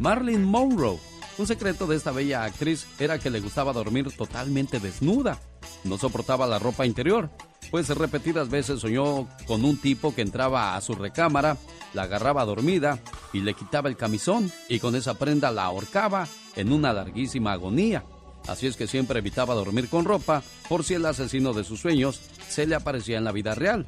Marilyn 0.00 0.42
Monroe. 0.42 0.98
Un 1.38 1.46
secreto 1.46 1.86
de 1.86 1.96
esta 1.96 2.10
bella 2.10 2.44
actriz 2.44 2.86
era 2.98 3.18
que 3.18 3.30
le 3.30 3.40
gustaba 3.40 3.72
dormir 3.72 4.14
totalmente 4.16 4.80
desnuda. 4.80 5.38
No 5.84 5.98
soportaba 5.98 6.46
la 6.46 6.58
ropa 6.58 6.86
interior, 6.86 7.30
pues 7.70 7.88
repetidas 7.88 8.50
veces 8.50 8.80
soñó 8.80 9.28
con 9.46 9.64
un 9.64 9.78
tipo 9.78 10.14
que 10.14 10.22
entraba 10.22 10.76
a 10.76 10.80
su 10.80 10.94
recámara, 10.94 11.56
la 11.94 12.02
agarraba 12.02 12.44
dormida 12.44 12.98
y 13.32 13.40
le 13.40 13.54
quitaba 13.54 13.88
el 13.88 13.96
camisón 13.96 14.50
y 14.68 14.78
con 14.78 14.94
esa 14.94 15.14
prenda 15.14 15.50
la 15.50 15.64
ahorcaba 15.64 16.28
en 16.54 16.72
una 16.72 16.92
larguísima 16.92 17.52
agonía. 17.52 18.04
Así 18.48 18.66
es 18.66 18.76
que 18.76 18.86
siempre 18.86 19.18
evitaba 19.18 19.54
dormir 19.54 19.88
con 19.88 20.04
ropa 20.04 20.42
por 20.68 20.84
si 20.84 20.94
el 20.94 21.06
asesino 21.06 21.52
de 21.52 21.64
sus 21.64 21.80
sueños 21.80 22.20
se 22.48 22.66
le 22.66 22.74
aparecía 22.74 23.18
en 23.18 23.24
la 23.24 23.32
vida 23.32 23.54
real. 23.54 23.86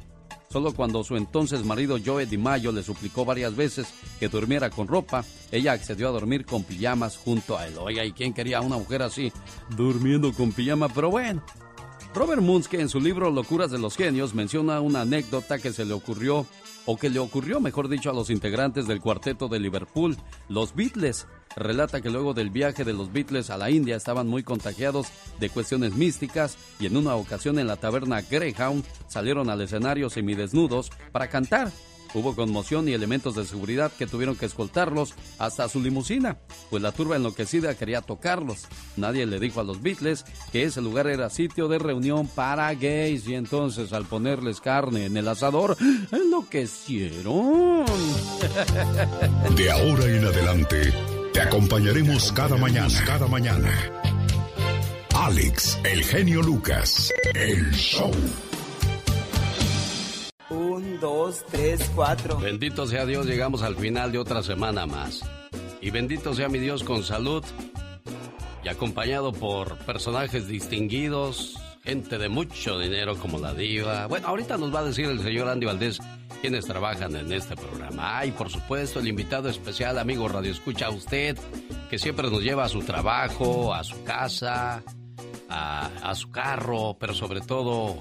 Solo 0.49 0.73
cuando 0.73 1.03
su 1.03 1.17
entonces 1.17 1.65
marido 1.65 1.97
Joe 2.03 2.25
DiMaggio 2.25 2.71
le 2.71 2.83
suplicó 2.83 3.25
varias 3.25 3.55
veces 3.55 3.87
que 4.19 4.29
durmiera 4.29 4.69
con 4.69 4.87
ropa, 4.87 5.25
ella 5.51 5.73
accedió 5.73 6.07
a 6.07 6.11
dormir 6.11 6.45
con 6.45 6.63
pijamas 6.63 7.17
junto 7.17 7.57
a 7.57 7.67
él. 7.67 7.73
Oiga, 7.77 8.05
¿y 8.05 8.13
quién 8.13 8.33
quería 8.33 8.59
a 8.59 8.61
una 8.61 8.77
mujer 8.77 9.01
así 9.01 9.33
durmiendo 9.75 10.31
con 10.31 10.51
pijama? 10.51 10.87
Pero 10.89 11.09
bueno. 11.09 11.43
Robert 12.13 12.41
Munske 12.41 12.79
en 12.79 12.87
su 12.87 13.01
libro 13.01 13.29
Locuras 13.29 13.71
de 13.71 13.79
los 13.79 13.97
Genios 13.97 14.33
menciona 14.33 14.79
una 14.79 15.01
anécdota 15.01 15.59
que 15.59 15.73
se 15.73 15.83
le 15.83 15.93
ocurrió, 15.93 16.45
o 16.85 16.95
que 16.95 17.09
le 17.09 17.19
ocurrió, 17.19 17.59
mejor 17.59 17.89
dicho, 17.89 18.09
a 18.09 18.13
los 18.13 18.29
integrantes 18.29 18.87
del 18.87 19.01
cuarteto 19.01 19.49
de 19.49 19.59
Liverpool, 19.59 20.15
los 20.47 20.73
Beatles. 20.73 21.27
Relata 21.55 22.01
que 22.01 22.09
luego 22.09 22.33
del 22.33 22.49
viaje 22.49 22.83
de 22.83 22.93
los 22.93 23.11
Beatles 23.11 23.49
a 23.49 23.57
la 23.57 23.69
India 23.69 23.95
estaban 23.95 24.27
muy 24.27 24.43
contagiados 24.43 25.07
de 25.39 25.49
cuestiones 25.49 25.93
místicas 25.93 26.57
y 26.79 26.85
en 26.85 26.97
una 26.97 27.15
ocasión 27.15 27.59
en 27.59 27.67
la 27.67 27.77
taberna 27.77 28.21
Greyhound 28.21 28.83
salieron 29.07 29.49
al 29.49 29.61
escenario 29.61 30.09
semidesnudos 30.09 30.91
para 31.11 31.29
cantar. 31.29 31.71
Hubo 32.15 32.33
conmoción 32.33 32.87
y 32.87 32.93
elementos 32.93 33.35
de 33.35 33.45
seguridad 33.45 33.91
que 33.91 34.07
tuvieron 34.07 34.37
que 34.37 34.45
escoltarlos 34.45 35.13
hasta 35.37 35.67
su 35.67 35.81
limusina, 35.81 36.37
pues 36.69 36.81
la 36.81 36.93
turba 36.93 37.17
enloquecida 37.17 37.75
quería 37.75 37.99
tocarlos. 37.99 38.67
Nadie 38.95 39.25
le 39.25 39.37
dijo 39.37 39.59
a 39.59 39.65
los 39.65 39.81
Beatles 39.81 40.23
que 40.53 40.63
ese 40.63 40.81
lugar 40.81 41.07
era 41.07 41.29
sitio 41.29 41.67
de 41.67 41.77
reunión 41.77 42.27
para 42.27 42.73
gays 42.73 43.27
y 43.27 43.35
entonces 43.35 43.91
al 43.91 44.05
ponerles 44.05 44.61
carne 44.61 45.07
en 45.07 45.17
el 45.17 45.27
asador, 45.27 45.75
enloquecieron. 46.09 47.85
De 49.57 49.71
ahora 49.71 50.05
en 50.05 50.25
adelante, 50.25 50.93
te 50.93 51.14
acompañaremos 51.45 52.31
cada 52.31 52.57
mañana, 52.57 53.03
cada 53.05 53.27
mañana. 53.27 53.71
Alex, 55.13 55.79
el 55.83 56.03
genio 56.03 56.41
Lucas, 56.41 57.13
el 57.35 57.71
show. 57.71 58.11
Un, 60.49 60.99
dos, 60.99 61.45
tres, 61.51 61.91
cuatro. 61.93 62.37
Bendito 62.39 62.87
sea 62.87 63.05
Dios, 63.05 63.27
llegamos 63.27 63.61
al 63.61 63.75
final 63.75 64.11
de 64.11 64.17
otra 64.17 64.41
semana 64.41 64.85
más. 64.87 65.21
Y 65.81 65.91
bendito 65.91 66.33
sea 66.33 66.49
mi 66.49 66.57
Dios 66.57 66.83
con 66.83 67.03
salud 67.03 67.43
y 68.63 68.67
acompañado 68.67 69.31
por 69.31 69.77
personajes 69.79 70.47
distinguidos, 70.47 71.59
gente 71.83 72.17
de 72.17 72.27
mucho 72.27 72.79
dinero 72.79 73.17
como 73.17 73.37
la 73.37 73.53
diva. 73.53 74.07
Bueno, 74.07 74.27
ahorita 74.27 74.57
nos 74.57 74.73
va 74.73 74.79
a 74.79 74.85
decir 74.85 75.05
el 75.05 75.21
señor 75.21 75.47
Andy 75.47 75.67
Valdés 75.67 75.99
quienes 76.45 76.65
trabajan 76.67 77.15
en 77.15 77.31
este 77.31 77.55
programa. 77.55 78.19
Ah, 78.19 78.25
y 78.27 78.31
por 78.31 78.51
supuesto 78.51 78.99
el 78.99 79.07
invitado 79.07 79.49
especial, 79.49 79.97
amigo 79.97 80.27
Radio 80.27 80.51
Escucha, 80.51 80.91
usted, 80.91 81.35
que 81.89 81.97
siempre 81.97 82.29
nos 82.29 82.43
lleva 82.43 82.65
a 82.65 82.69
su 82.69 82.83
trabajo, 82.83 83.73
a 83.73 83.83
su 83.83 84.03
casa, 84.03 84.83
a, 85.49 85.89
a 86.03 86.13
su 86.13 86.29
carro, 86.29 86.95
pero 86.99 87.15
sobre 87.15 87.41
todo 87.41 87.97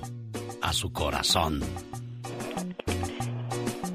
a 0.61 0.75
su 0.75 0.93
corazón. 0.93 1.63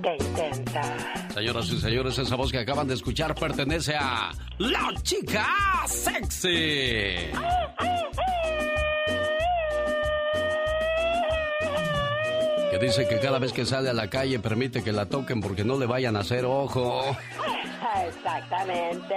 ¿Qué 0.02 0.18
intenta? 0.20 1.30
Señoras 1.32 1.70
y 1.70 1.80
señores, 1.80 2.18
esa 2.18 2.36
voz 2.36 2.52
que 2.52 2.58
acaban 2.58 2.88
de 2.88 2.96
escuchar 2.96 3.36
pertenece 3.36 3.94
a 3.96 4.32
La 4.58 4.92
Chica 5.04 5.46
Sexy. 5.86 7.30
Que 12.72 12.78
dice 12.78 13.08
que 13.08 13.20
cada 13.20 13.40
vez 13.40 13.52
que 13.52 13.66
sale 13.66 13.90
a 13.90 13.94
la 13.94 14.08
calle 14.10 14.40
permite 14.40 14.84
que 14.84 14.92
la 14.92 15.08
toquen 15.08 15.42
porque 15.42 15.64
no 15.64 15.78
le 15.80 15.88
vayan 15.88 16.16
a 16.16 16.20
hacer 16.20 16.46
ojo. 16.46 17.02
Exactamente. 18.08 19.16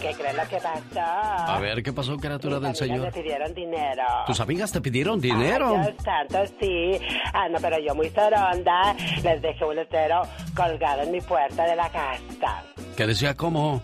¿Qué 0.00 0.12
crees 0.14 0.34
lo 0.34 0.48
que 0.48 0.56
pasó? 0.56 1.00
A 1.00 1.58
ver, 1.60 1.82
¿qué 1.82 1.92
pasó, 1.92 2.16
criatura 2.16 2.58
del 2.58 2.70
Mis 2.70 2.78
Señor? 2.78 2.96
amigas 2.98 3.14
me 3.16 3.22
pidieron 3.22 3.54
dinero. 3.54 4.04
¿Tus 4.26 4.40
amigas 4.40 4.72
te 4.72 4.80
pidieron 4.80 5.20
dinero? 5.20 5.76
Ay, 5.76 5.92
Dios 5.92 6.02
santo, 6.02 6.38
sí. 6.58 6.98
Ah, 7.34 7.48
no, 7.50 7.58
pero 7.60 7.78
yo 7.78 7.94
muy 7.94 8.08
soronda 8.10 8.94
les 9.22 9.42
dejé 9.42 9.64
un 9.64 9.76
letrero 9.76 10.22
colgado 10.54 11.02
en 11.02 11.12
mi 11.12 11.20
puerta 11.20 11.64
de 11.64 11.76
la 11.76 11.90
casa. 11.90 12.62
Que 12.96 13.06
decía 13.06 13.36
cómo. 13.36 13.82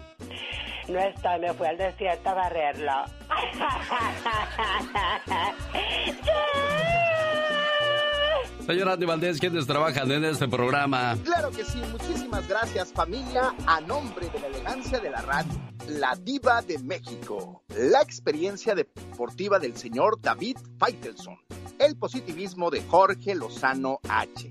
No 0.89 0.99
estoy, 0.99 1.39
me 1.41 1.53
fui 1.53 1.67
al 1.67 1.77
desierto 1.77 2.31
a 2.31 2.35
barrerlo. 2.35 3.05
Señor 8.67 8.89
Andy 8.91 9.07
Valdés, 9.07 9.41
¿quiénes 9.41 9.67
trabajan 9.67 10.11
en 10.13 10.25
este 10.25 10.47
programa? 10.47 11.17
Claro 11.25 11.51
que 11.51 11.65
sí, 11.65 11.83
muchísimas 11.91 12.47
gracias 12.49 12.93
familia, 12.93 13.53
a 13.67 13.81
nombre 13.81 14.29
de 14.29 14.39
la 14.39 14.47
elegancia 14.47 15.01
de 15.01 15.11
la 15.11 15.21
radio, 15.23 15.53
la 15.89 16.15
diva 16.15 16.63
de 16.63 16.79
México, 16.79 17.65
la 17.77 18.01
experiencia 18.01 18.77
deportiva 18.77 19.59
del 19.59 19.77
señor 19.77 20.21
David 20.21 20.59
Feitelson, 20.79 21.37
el 21.81 21.97
positivismo 21.97 22.71
de 22.71 22.83
Jorge 22.83 23.35
Lozano 23.35 23.99
H, 24.09 24.49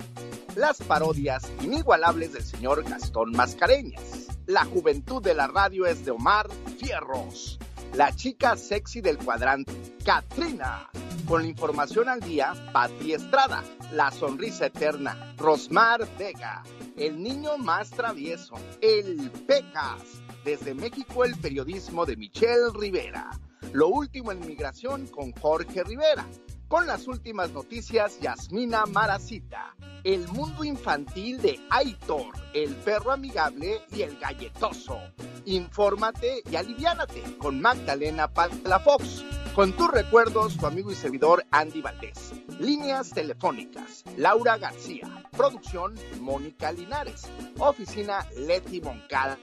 las 0.56 0.82
parodias 0.84 1.50
inigualables 1.62 2.34
del 2.34 2.44
señor 2.44 2.84
Gastón 2.84 3.32
Mascareñas, 3.32 4.28
la 4.46 4.66
juventud 4.66 5.24
de 5.24 5.36
la 5.36 5.48
radio 5.48 5.86
es 5.86 6.04
de 6.04 6.12
Omar 6.12 6.50
Fierros, 6.78 7.60
la 7.96 8.16
chica 8.16 8.56
sexy 8.56 9.02
del 9.02 9.18
cuadrante, 9.18 9.74
Katrina. 10.06 10.90
Con 11.26 11.44
la 11.44 11.48
información 11.48 12.10
al 12.10 12.20
día, 12.20 12.54
Pati 12.74 13.14
Estrada. 13.14 13.64
La 13.92 14.12
sonrisa 14.12 14.68
eterna, 14.68 15.34
Rosmar 15.38 16.08
Vega. 16.18 16.64
El 16.98 17.22
niño 17.22 17.58
más 17.58 17.90
travieso, 17.90 18.56
el 18.82 19.30
Pecas. 19.48 20.22
Desde 20.46 20.74
México, 20.74 21.24
el 21.24 21.36
periodismo 21.36 22.06
de 22.06 22.16
Michelle 22.16 22.72
Rivera. 22.74 23.30
Lo 23.74 23.88
último 23.90 24.32
en 24.32 24.46
migración 24.46 25.08
con 25.08 25.32
Jorge 25.34 25.84
Rivera. 25.84 26.26
Con 26.72 26.88
las 26.88 27.06
últimas 27.10 27.52
noticias, 27.52 28.18
Yasmina 28.22 28.86
Maracita. 28.86 29.76
El 30.06 30.26
mundo 30.30 30.64
infantil 30.64 31.42
de 31.42 31.60
Aitor, 31.70 32.34
el 32.54 32.74
perro 32.76 33.12
amigable 33.12 33.82
y 33.92 34.04
el 34.04 34.18
galletoso. 34.18 34.98
Infórmate 35.44 36.42
y 36.50 36.56
aliviánate 36.56 37.24
con 37.40 37.60
Magdalena 37.60 38.30
Palafox. 38.30 39.41
Con 39.56 39.74
tus 39.74 39.92
recuerdos, 39.92 40.56
tu 40.58 40.66
amigo 40.66 40.92
y 40.92 40.96
servidor 40.96 41.46
Andy 41.52 41.82
Valdés. 41.82 42.32
Líneas 42.60 43.10
telefónicas, 43.10 44.06
Laura 44.16 44.58
García. 44.58 45.26
Producción, 45.36 45.94
Mónica 46.22 46.72
Linares. 46.72 47.24
Oficina, 47.60 48.26
Leti 48.38 48.80
Moncada. 48.80 49.38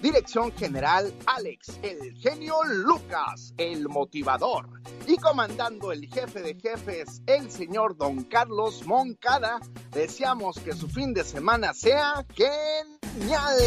Dirección 0.00 0.52
general, 0.52 1.12
Alex, 1.26 1.78
el 1.82 2.16
genio 2.16 2.64
Lucas, 2.64 3.52
el 3.58 3.90
motivador. 3.90 4.70
Y 5.06 5.16
comandando 5.18 5.92
el 5.92 6.08
jefe 6.08 6.40
de 6.40 6.54
jefes, 6.54 7.20
el 7.26 7.50
señor 7.50 7.96
Don 7.96 8.24
Carlos 8.24 8.86
Moncada, 8.86 9.60
deseamos 9.90 10.58
que 10.60 10.72
su 10.72 10.88
fin 10.88 11.12
de 11.12 11.24
semana 11.24 11.74
sea 11.74 12.24
genial. 12.34 13.58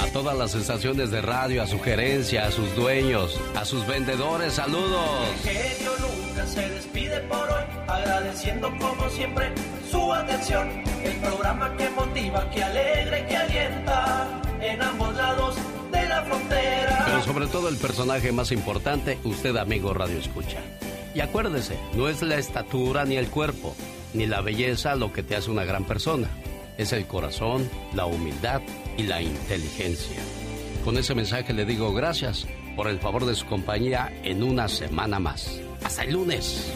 A 0.00 0.06
todas 0.12 0.38
las 0.38 0.54
estaciones 0.54 1.10
de 1.10 1.20
radio, 1.20 1.62
a 1.62 1.66
su 1.66 1.80
gerencia, 1.80 2.46
a 2.46 2.52
sus 2.52 2.74
dueños, 2.76 3.38
a 3.56 3.64
sus 3.64 3.86
vendedores, 3.86 4.58
saludos. 4.68 5.28
El 5.44 5.50
genio 5.50 5.92
Lucas 5.98 6.50
se 6.50 6.68
despide 6.68 7.20
por 7.22 7.50
hoy, 7.50 7.64
agradeciendo 7.86 8.70
como 8.78 9.08
siempre 9.10 9.52
su 9.90 10.12
atención. 10.12 10.68
El 11.02 11.16
programa 11.16 11.74
que 11.76 11.88
motiva, 11.90 12.50
que 12.50 12.62
alegra 12.62 13.20
y 13.20 13.26
que 13.26 13.36
alienta 13.36 14.40
en 14.60 14.82
ambos 14.82 15.14
lados 15.14 15.56
de 15.90 16.08
la 16.08 16.22
frontera. 16.22 17.04
Pero 17.06 17.22
sobre 17.22 17.46
todo 17.46 17.68
el 17.68 17.76
personaje 17.76 18.32
más 18.32 18.52
importante, 18.52 19.18
usted 19.24 19.56
amigo 19.56 19.94
Radio 19.94 20.18
Escucha. 20.18 20.58
Y 21.14 21.20
acuérdese, 21.20 21.78
no 21.94 22.08
es 22.08 22.22
la 22.22 22.36
estatura 22.36 23.04
ni 23.04 23.16
el 23.16 23.28
cuerpo, 23.28 23.74
ni 24.12 24.26
la 24.26 24.40
belleza 24.40 24.94
lo 24.94 25.12
que 25.12 25.22
te 25.22 25.36
hace 25.36 25.50
una 25.50 25.64
gran 25.64 25.84
persona. 25.84 26.28
Es 26.76 26.92
el 26.92 27.06
corazón, 27.06 27.68
la 27.94 28.06
humildad 28.06 28.60
y 28.96 29.04
la 29.04 29.20
inteligencia. 29.20 30.18
Con 30.84 30.96
ese 30.96 31.14
mensaje 31.14 31.52
le 31.52 31.64
digo 31.64 31.92
gracias 31.92 32.46
por 32.78 32.86
el 32.86 33.00
favor 33.00 33.26
de 33.26 33.34
su 33.34 33.44
compañía 33.44 34.08
en 34.22 34.40
una 34.40 34.68
semana 34.68 35.18
más. 35.18 35.60
Hasta 35.82 36.04
el 36.04 36.12
lunes. 36.12 36.72